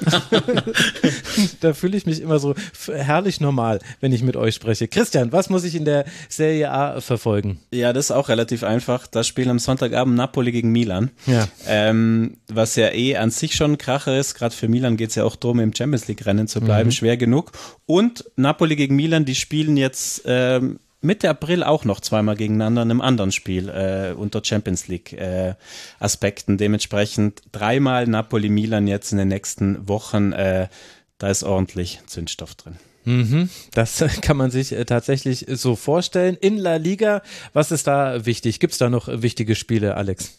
da 1.60 1.74
fühle 1.74 1.96
ich 1.96 2.06
mich 2.06 2.20
immer 2.20 2.38
so 2.38 2.54
herrlich 2.92 3.40
normal, 3.40 3.80
wenn 4.00 4.12
ich 4.12 4.22
mit 4.22 4.36
euch 4.36 4.54
spreche. 4.54 4.88
Christian, 4.88 5.32
was 5.32 5.50
muss 5.50 5.64
ich 5.64 5.74
in 5.74 5.84
der 5.84 6.04
Serie 6.28 6.70
A 6.70 7.00
verfolgen? 7.00 7.60
Ja, 7.72 7.92
das 7.92 8.06
ist 8.06 8.10
auch 8.10 8.28
relativ 8.28 8.62
einfach. 8.62 9.06
Das 9.06 9.26
Spiel 9.26 9.48
am 9.48 9.58
Sonntagabend 9.58 10.16
Napoli 10.16 10.52
gegen 10.52 10.70
Milan. 10.70 11.10
Ja. 11.26 11.48
Ähm, 11.66 12.38
was 12.48 12.67
ja 12.76 12.92
eh 12.92 13.16
an 13.16 13.30
sich 13.30 13.54
schon 13.54 13.72
ein 13.72 13.78
Kracher 13.78 14.18
ist. 14.18 14.34
Gerade 14.34 14.54
für 14.54 14.68
Milan 14.68 14.96
geht's 14.96 15.14
ja 15.14 15.24
auch 15.24 15.36
darum, 15.36 15.60
im 15.60 15.74
Champions 15.74 16.08
League-Rennen 16.08 16.48
zu 16.48 16.60
bleiben. 16.60 16.90
Schwer 16.92 17.16
genug. 17.16 17.52
Und 17.86 18.24
Napoli 18.36 18.76
gegen 18.76 18.96
Milan, 18.96 19.24
die 19.24 19.34
spielen 19.34 19.76
jetzt 19.76 20.22
ähm, 20.26 20.80
Mitte 21.00 21.30
April 21.30 21.62
auch 21.62 21.84
noch 21.84 22.00
zweimal 22.00 22.36
gegeneinander 22.36 22.82
in 22.82 22.90
einem 22.90 23.00
anderen 23.00 23.30
Spiel 23.30 23.68
äh, 23.68 24.14
unter 24.16 24.42
Champions 24.44 24.88
League 24.88 25.12
äh, 25.12 25.54
Aspekten. 26.00 26.58
Dementsprechend 26.58 27.42
dreimal 27.52 28.06
Napoli-Milan 28.06 28.88
jetzt 28.88 29.12
in 29.12 29.18
den 29.18 29.28
nächsten 29.28 29.88
Wochen. 29.88 30.32
Äh, 30.32 30.68
da 31.18 31.28
ist 31.30 31.44
ordentlich 31.44 32.00
Zündstoff 32.06 32.54
drin. 32.54 32.76
Mhm, 33.04 33.48
das 33.72 34.04
kann 34.22 34.36
man 34.36 34.50
sich 34.50 34.72
äh, 34.72 34.84
tatsächlich 34.84 35.46
so 35.48 35.76
vorstellen. 35.76 36.36
In 36.40 36.58
La 36.58 36.76
Liga, 36.76 37.22
was 37.52 37.70
ist 37.70 37.86
da 37.86 38.26
wichtig? 38.26 38.60
Gibt 38.60 38.72
es 38.72 38.78
da 38.78 38.90
noch 38.90 39.08
wichtige 39.10 39.54
Spiele, 39.54 39.96
Alex? 39.96 40.36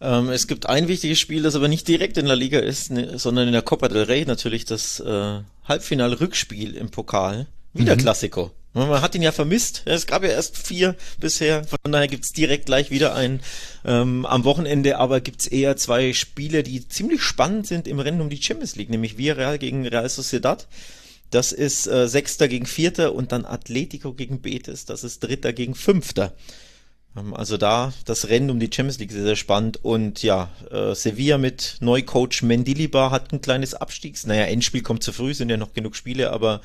Ähm, 0.00 0.28
es 0.28 0.46
gibt 0.46 0.68
ein 0.68 0.88
wichtiges 0.88 1.18
Spiel, 1.18 1.42
das 1.42 1.54
aber 1.54 1.68
nicht 1.68 1.88
direkt 1.88 2.18
in 2.18 2.26
der 2.26 2.36
Liga 2.36 2.58
ist, 2.58 2.90
ne, 2.90 3.18
sondern 3.18 3.46
in 3.46 3.52
der 3.52 3.62
Copa 3.62 3.88
del 3.88 4.04
Rey 4.04 4.24
natürlich 4.26 4.64
das 4.64 5.00
äh, 5.00 5.40
Halbfinal-Rückspiel 5.64 6.76
im 6.76 6.90
Pokal. 6.90 7.46
Wieder 7.72 7.94
mhm. 7.94 8.00
Klassiko. 8.00 8.50
Man 8.72 9.00
hat 9.00 9.14
ihn 9.14 9.22
ja 9.22 9.32
vermisst. 9.32 9.82
Es 9.86 10.06
gab 10.06 10.22
ja 10.22 10.28
erst 10.28 10.58
vier 10.58 10.96
bisher. 11.18 11.64
Von 11.64 11.92
daher 11.92 12.08
gibt's 12.08 12.34
direkt 12.34 12.66
gleich 12.66 12.90
wieder 12.90 13.14
einen 13.14 13.40
ähm, 13.86 14.26
am 14.26 14.44
Wochenende. 14.44 14.98
Aber 14.98 15.22
gibt's 15.22 15.46
eher 15.46 15.78
zwei 15.78 16.12
Spiele, 16.12 16.62
die 16.62 16.86
ziemlich 16.86 17.22
spannend 17.22 17.66
sind 17.66 17.88
im 17.88 18.00
Rennen 18.00 18.20
um 18.20 18.28
die 18.28 18.42
Champions 18.42 18.76
League, 18.76 18.90
nämlich 18.90 19.16
Villarreal 19.16 19.58
gegen 19.58 19.86
Real 19.86 20.08
Sociedad. 20.10 20.66
Das 21.30 21.52
ist 21.52 21.86
äh, 21.86 22.06
Sechster 22.06 22.48
gegen 22.48 22.66
Vierter 22.66 23.14
und 23.14 23.32
dann 23.32 23.46
Atletico 23.46 24.12
gegen 24.12 24.42
Betis. 24.42 24.84
Das 24.84 25.04
ist 25.04 25.20
Dritter 25.20 25.54
gegen 25.54 25.74
Fünfter. 25.74 26.34
Ähm, 27.16 27.34
also 27.34 27.56
da 27.56 27.92
das 28.04 28.28
Rennen 28.28 28.50
um 28.50 28.60
die 28.60 28.70
Champions 28.72 28.98
League 28.98 29.12
sehr, 29.12 29.22
sehr 29.22 29.36
spannend. 29.36 29.84
Und 29.84 30.22
ja, 30.22 30.50
äh, 30.70 30.94
Sevilla 30.94 31.38
mit 31.38 31.76
Neucoach 31.80 32.42
Mendilibar 32.42 33.10
hat 33.10 33.32
ein 33.32 33.40
kleines 33.40 33.74
Abstiegs... 33.74 34.26
Naja, 34.26 34.44
Endspiel 34.44 34.82
kommt 34.82 35.02
zu 35.02 35.12
früh, 35.12 35.34
sind 35.34 35.50
ja 35.50 35.56
noch 35.56 35.74
genug 35.74 35.96
Spiele, 35.96 36.32
aber 36.32 36.60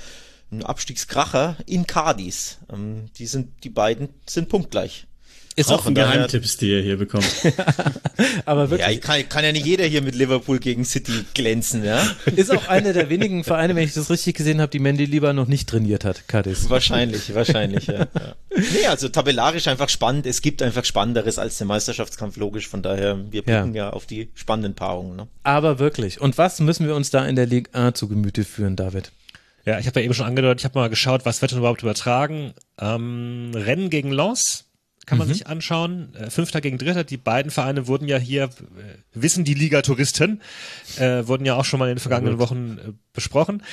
ein 0.52 0.64
Abstiegskracher 0.64 1.58
in 1.66 1.88
Cadiz. 1.88 2.58
Ähm, 2.72 3.10
die 3.18 3.26
sind, 3.26 3.64
die 3.64 3.70
beiden 3.70 4.10
sind 4.28 4.50
punktgleich. 4.50 5.08
Ist 5.56 5.70
auch, 5.70 5.86
ein 5.86 5.96
Geheimtipps, 5.96 6.58
die 6.58 6.70
ihr 6.72 6.82
hier 6.82 6.98
bekommt. 6.98 7.26
Aber 8.46 8.70
wirklich. 8.70 8.88
Ja, 8.88 9.00
kann, 9.00 9.28
kann, 9.28 9.44
ja 9.44 9.52
nicht 9.52 9.66
jeder 9.66 9.86
hier 9.86 10.02
mit 10.02 10.16
Liverpool 10.16 10.60
gegen 10.60 10.86
City 10.86 11.26
glänzen, 11.34 11.84
ja? 11.84 12.02
Ist 12.36 12.52
auch 12.52 12.68
einer 12.68 12.94
der 12.94 13.10
wenigen 13.10 13.44
Vereine, 13.44 13.76
wenn 13.76 13.84
ich 13.84 13.94
das 13.94 14.10
richtig 14.10 14.38
gesehen 14.38 14.62
habe, 14.62 14.70
die 14.72 14.80
Mandy 14.80 15.06
lieber 15.06 15.34
noch 15.34 15.48
nicht 15.48 15.68
trainiert 15.68 16.06
hat, 16.06 16.28
Cadiz. 16.28 16.70
Wahrscheinlich, 16.70 17.36
wahrscheinlich, 17.36 17.88
ja. 17.88 18.00
ja. 18.00 18.36
Nee, 18.74 18.86
also 18.88 19.10
tabellarisch 19.10 19.68
einfach 19.68 19.90
spannend. 19.90 20.26
Es 20.26 20.42
gibt 20.42 20.62
einfach 20.62 20.86
Spannenderes 20.86 21.38
als 21.38 21.58
der 21.58 21.68
Meisterschaftskampf, 21.68 22.38
logisch. 22.38 22.68
Von 22.68 22.82
daher, 22.82 23.20
wir 23.32 23.42
blicken 23.42 23.74
ja. 23.74 23.88
ja 23.88 23.90
auf 23.92 24.06
die 24.06 24.30
spannenden 24.36 24.76
Paarungen. 24.76 25.18
Ne? 25.18 25.28
Aber 25.44 25.80
wirklich. 25.80 26.22
Und 26.22 26.38
was 26.38 26.60
müssen 26.60 26.88
wir 26.88 26.96
uns 26.96 27.10
da 27.10 27.26
in 27.26 27.36
der 27.36 27.46
Ligue 27.46 27.74
1 27.74 27.98
zu 27.98 28.08
Gemüte 28.08 28.44
führen, 28.44 28.76
David? 28.76 29.12
Ja, 29.66 29.80
ich 29.80 29.86
habe 29.86 30.00
ja 30.00 30.06
eben 30.06 30.14
schon 30.14 30.26
angedeutet, 30.26 30.62
ich 30.62 30.66
habe 30.66 30.80
mal 30.80 30.90
geschaut, 30.90 31.26
was 31.26 31.42
wird 31.42 31.52
denn 31.52 31.60
überhaupt 31.60 31.84
übertragen. 31.84 32.54
Ähm, 32.80 33.52
Rennen 33.54 33.90
gegen 33.90 34.12
Lens 34.12 34.66
kann 35.06 35.18
man 35.18 35.28
mhm. 35.28 35.34
sich 35.34 35.48
anschauen. 35.48 36.14
Äh, 36.16 36.30
Fünfter 36.30 36.62
gegen 36.62 36.78
Dritter. 36.78 37.04
Die 37.04 37.18
beiden 37.18 37.52
Vereine 37.52 37.88
wurden 37.88 38.08
ja 38.08 38.18
hier, 38.18 38.44
äh, 38.44 38.50
wissen 39.14 39.44
die 39.44 39.54
Liga-Touristen, 39.54 40.42
äh, 40.98 41.28
wurden 41.28 41.46
ja 41.46 41.56
auch 41.56 41.66
schon 41.66 41.80
mal 41.80 41.90
in 41.90 41.96
den 41.96 42.02
vergangenen 42.02 42.40
Wochen 42.40 42.78
äh, 42.78 42.92
besprochen. 43.14 43.64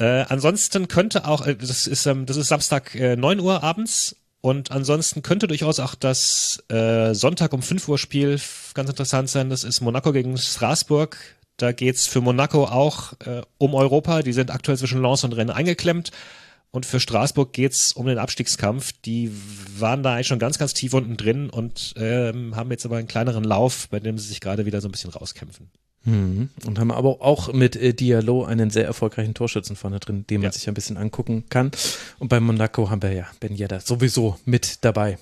Äh, 0.00 0.24
ansonsten 0.28 0.88
könnte 0.88 1.26
auch, 1.26 1.46
äh, 1.46 1.56
das 1.56 1.86
ist, 1.86 2.06
ähm, 2.06 2.26
das 2.26 2.36
ist 2.36 2.48
Samstag 2.48 2.94
äh, 2.94 3.16
9 3.16 3.40
Uhr 3.40 3.62
abends 3.62 4.16
und 4.40 4.70
ansonsten 4.70 5.22
könnte 5.22 5.48
durchaus 5.48 5.80
auch 5.80 5.94
das 5.94 6.62
äh, 6.68 7.14
Sonntag 7.14 7.52
um 7.52 7.62
5 7.62 7.88
Uhr 7.88 7.98
Spiel 7.98 8.40
ganz 8.74 8.88
interessant 8.88 9.28
sein. 9.28 9.50
Das 9.50 9.64
ist 9.64 9.80
Monaco 9.80 10.12
gegen 10.12 10.38
Straßburg. 10.38 11.18
Da 11.56 11.72
geht's 11.72 12.06
für 12.06 12.20
Monaco 12.20 12.64
auch 12.64 13.14
äh, 13.24 13.42
um 13.58 13.74
Europa. 13.74 14.22
Die 14.22 14.32
sind 14.32 14.52
aktuell 14.52 14.78
zwischen 14.78 15.02
Lens 15.02 15.24
und 15.24 15.32
Rennes 15.32 15.56
eingeklemmt. 15.56 16.12
Und 16.70 16.84
für 16.84 17.00
Straßburg 17.00 17.52
geht's 17.52 17.92
um 17.92 18.06
den 18.06 18.18
Abstiegskampf. 18.18 18.92
Die 19.04 19.32
waren 19.78 20.02
da 20.02 20.14
eigentlich 20.14 20.26
schon 20.26 20.38
ganz, 20.38 20.58
ganz 20.58 20.74
tief 20.74 20.92
unten 20.92 21.16
drin 21.16 21.48
und 21.48 21.94
ähm, 21.96 22.56
haben 22.56 22.70
jetzt 22.70 22.84
aber 22.84 22.98
einen 22.98 23.08
kleineren 23.08 23.44
Lauf, 23.44 23.88
bei 23.88 24.00
dem 24.00 24.18
sie 24.18 24.28
sich 24.28 24.40
gerade 24.40 24.66
wieder 24.66 24.80
so 24.80 24.88
ein 24.88 24.92
bisschen 24.92 25.10
rauskämpfen. 25.10 25.70
Mhm. 26.04 26.50
Und 26.66 26.78
haben 26.78 26.92
aber 26.92 27.22
auch 27.22 27.52
mit 27.52 27.74
äh, 27.76 27.94
Diallo 27.94 28.44
einen 28.44 28.70
sehr 28.70 28.84
erfolgreichen 28.84 29.34
Torschützen 29.34 29.76
vorne 29.76 29.98
drin, 29.98 30.26
den 30.26 30.40
man 30.40 30.50
ja. 30.50 30.52
sich 30.52 30.68
ein 30.68 30.74
bisschen 30.74 30.96
angucken 30.96 31.44
kann. 31.48 31.70
Und 32.18 32.28
bei 32.28 32.38
Monaco 32.38 32.90
haben 32.90 33.02
wir 33.02 33.12
ja 33.12 33.26
Ben 33.40 33.56
Yedda 33.56 33.80
sowieso 33.80 34.38
mit 34.44 34.84
dabei. 34.84 35.18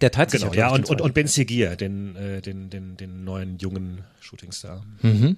Der 0.00 0.10
teilt 0.10 0.30
sich 0.30 0.42
genau, 0.42 0.52
ja, 0.52 0.68
und, 0.70 0.90
und, 0.90 1.00
und 1.00 1.14
Ben 1.14 1.26
Seguir, 1.26 1.76
den, 1.76 2.16
äh, 2.16 2.42
den, 2.42 2.68
den, 2.68 2.96
den 2.96 3.24
neuen 3.24 3.58
jungen 3.58 4.04
Shootingstar. 4.20 4.84
Mhm. 5.00 5.36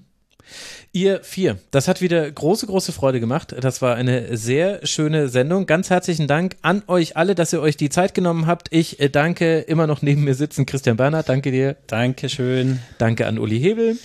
Ihr 0.93 1.23
vier, 1.23 1.59
das 1.71 1.89
hat 1.89 2.01
wieder 2.01 2.31
große, 2.31 2.67
große 2.67 2.93
Freude 2.93 3.21
gemacht. 3.21 3.55
Das 3.61 3.83
war 3.83 3.95
eine 3.95 4.37
sehr 4.37 4.87
schöne 4.87 5.29
Sendung. 5.29 5.67
Ganz 5.67 5.91
herzlichen 5.91 6.27
Dank 6.27 6.57
an 6.63 6.83
euch 6.87 7.17
alle, 7.17 7.35
dass 7.35 7.53
ihr 7.53 7.61
euch 7.61 7.77
die 7.77 7.91
Zeit 7.91 8.15
genommen 8.15 8.47
habt. 8.47 8.69
Ich 8.71 9.01
äh, 9.01 9.09
danke 9.09 9.61
immer 9.61 9.87
noch 9.87 10.03
neben 10.03 10.25
mir 10.25 10.35
sitzen 10.35 10.67
Christian 10.67 10.97
Bernhard. 10.97 11.29
Danke 11.29 11.51
dir. 11.51 11.77
Dankeschön. 11.87 12.81
Danke 12.99 13.27
an 13.27 13.39
Uli 13.39 13.61
Hebel. 13.61 13.99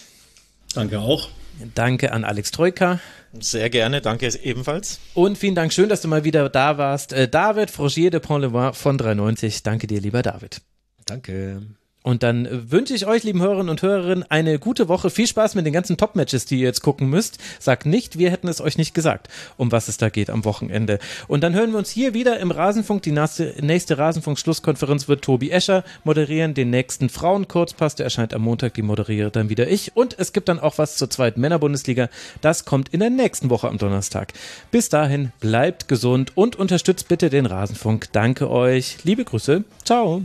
Danke 0.73 0.99
auch. 0.99 1.29
Danke 1.75 2.11
an 2.11 2.23
Alex 2.23 2.51
Troika. 2.51 2.99
Sehr 3.39 3.69
gerne, 3.69 4.01
danke 4.01 4.27
ebenfalls. 4.43 4.99
Und 5.13 5.37
vielen 5.37 5.55
Dank, 5.55 5.73
schön, 5.73 5.89
dass 5.89 6.01
du 6.01 6.07
mal 6.07 6.23
wieder 6.23 6.49
da 6.49 6.77
warst. 6.77 7.13
Äh, 7.13 7.27
David 7.27 7.71
Frogier 7.71 8.11
de 8.11 8.19
Pont-le-Voix 8.19 8.77
von 8.77 8.97
390. 8.97 9.63
Danke 9.63 9.87
dir, 9.87 10.01
lieber 10.01 10.21
David. 10.21 10.61
Danke. 11.05 11.63
Und 12.03 12.21
dann 12.21 12.47
wünsche 12.69 12.93
ich 12.93 13.07
euch, 13.07 13.23
lieben 13.23 13.41
Hörerinnen 13.41 13.69
und 13.69 13.81
Hörerinnen, 13.81 14.25
eine 14.29 14.59
gute 14.59 14.87
Woche. 14.89 15.09
Viel 15.09 15.25
Spaß 15.25 15.55
mit 15.55 15.65
den 15.65 15.73
ganzen 15.73 15.97
Top-Matches, 15.97 16.45
die 16.45 16.59
ihr 16.59 16.67
jetzt 16.67 16.81
gucken 16.81 17.09
müsst. 17.09 17.37
Sagt 17.59 17.85
nicht, 17.85 18.19
wir 18.19 18.29
hätten 18.29 18.49
es 18.49 18.61
euch 18.61 18.77
nicht 18.77 18.93
gesagt, 18.93 19.29
um 19.57 19.71
was 19.71 19.87
es 19.87 19.97
da 19.97 20.09
geht 20.09 20.29
am 20.29 20.45
Wochenende. 20.45 20.99
Und 21.27 21.41
dann 21.41 21.53
hören 21.53 21.71
wir 21.71 21.79
uns 21.79 21.89
hier 21.89 22.13
wieder 22.13 22.39
im 22.39 22.51
Rasenfunk. 22.51 23.01
Die 23.03 23.11
nächste, 23.11 23.55
nächste 23.61 23.97
Rasenfunk-Schlusskonferenz 23.97 25.07
wird 25.07 25.23
Tobi 25.23 25.49
Escher 25.49 25.83
moderieren. 26.03 26.53
Den 26.53 26.69
nächsten 26.69 27.09
Frauenkurzpass, 27.09 27.95
der 27.95 28.03
erscheint 28.03 28.33
am 28.33 28.41
Montag, 28.41 28.73
die 28.73 28.81
moderiere 28.81 29.31
dann 29.31 29.49
wieder 29.49 29.67
ich. 29.69 29.95
Und 29.95 30.19
es 30.19 30.33
gibt 30.33 30.49
dann 30.49 30.59
auch 30.59 30.77
was 30.77 30.97
zur 30.97 31.09
zweiten 31.09 31.39
Männerbundesliga. 31.39 32.09
Das 32.41 32.65
kommt 32.65 32.89
in 32.89 32.99
der 32.99 33.09
nächsten 33.09 33.49
Woche 33.49 33.69
am 33.69 33.77
Donnerstag. 33.77 34.33
Bis 34.71 34.89
dahin, 34.89 35.31
bleibt 35.39 35.87
gesund 35.87 36.33
und 36.35 36.57
unterstützt 36.57 37.07
bitte 37.07 37.29
den 37.29 37.45
Rasenfunk. 37.45 38.11
Danke 38.11 38.49
euch. 38.49 38.97
Liebe 39.03 39.23
Grüße. 39.23 39.63
Ciao. 39.85 40.21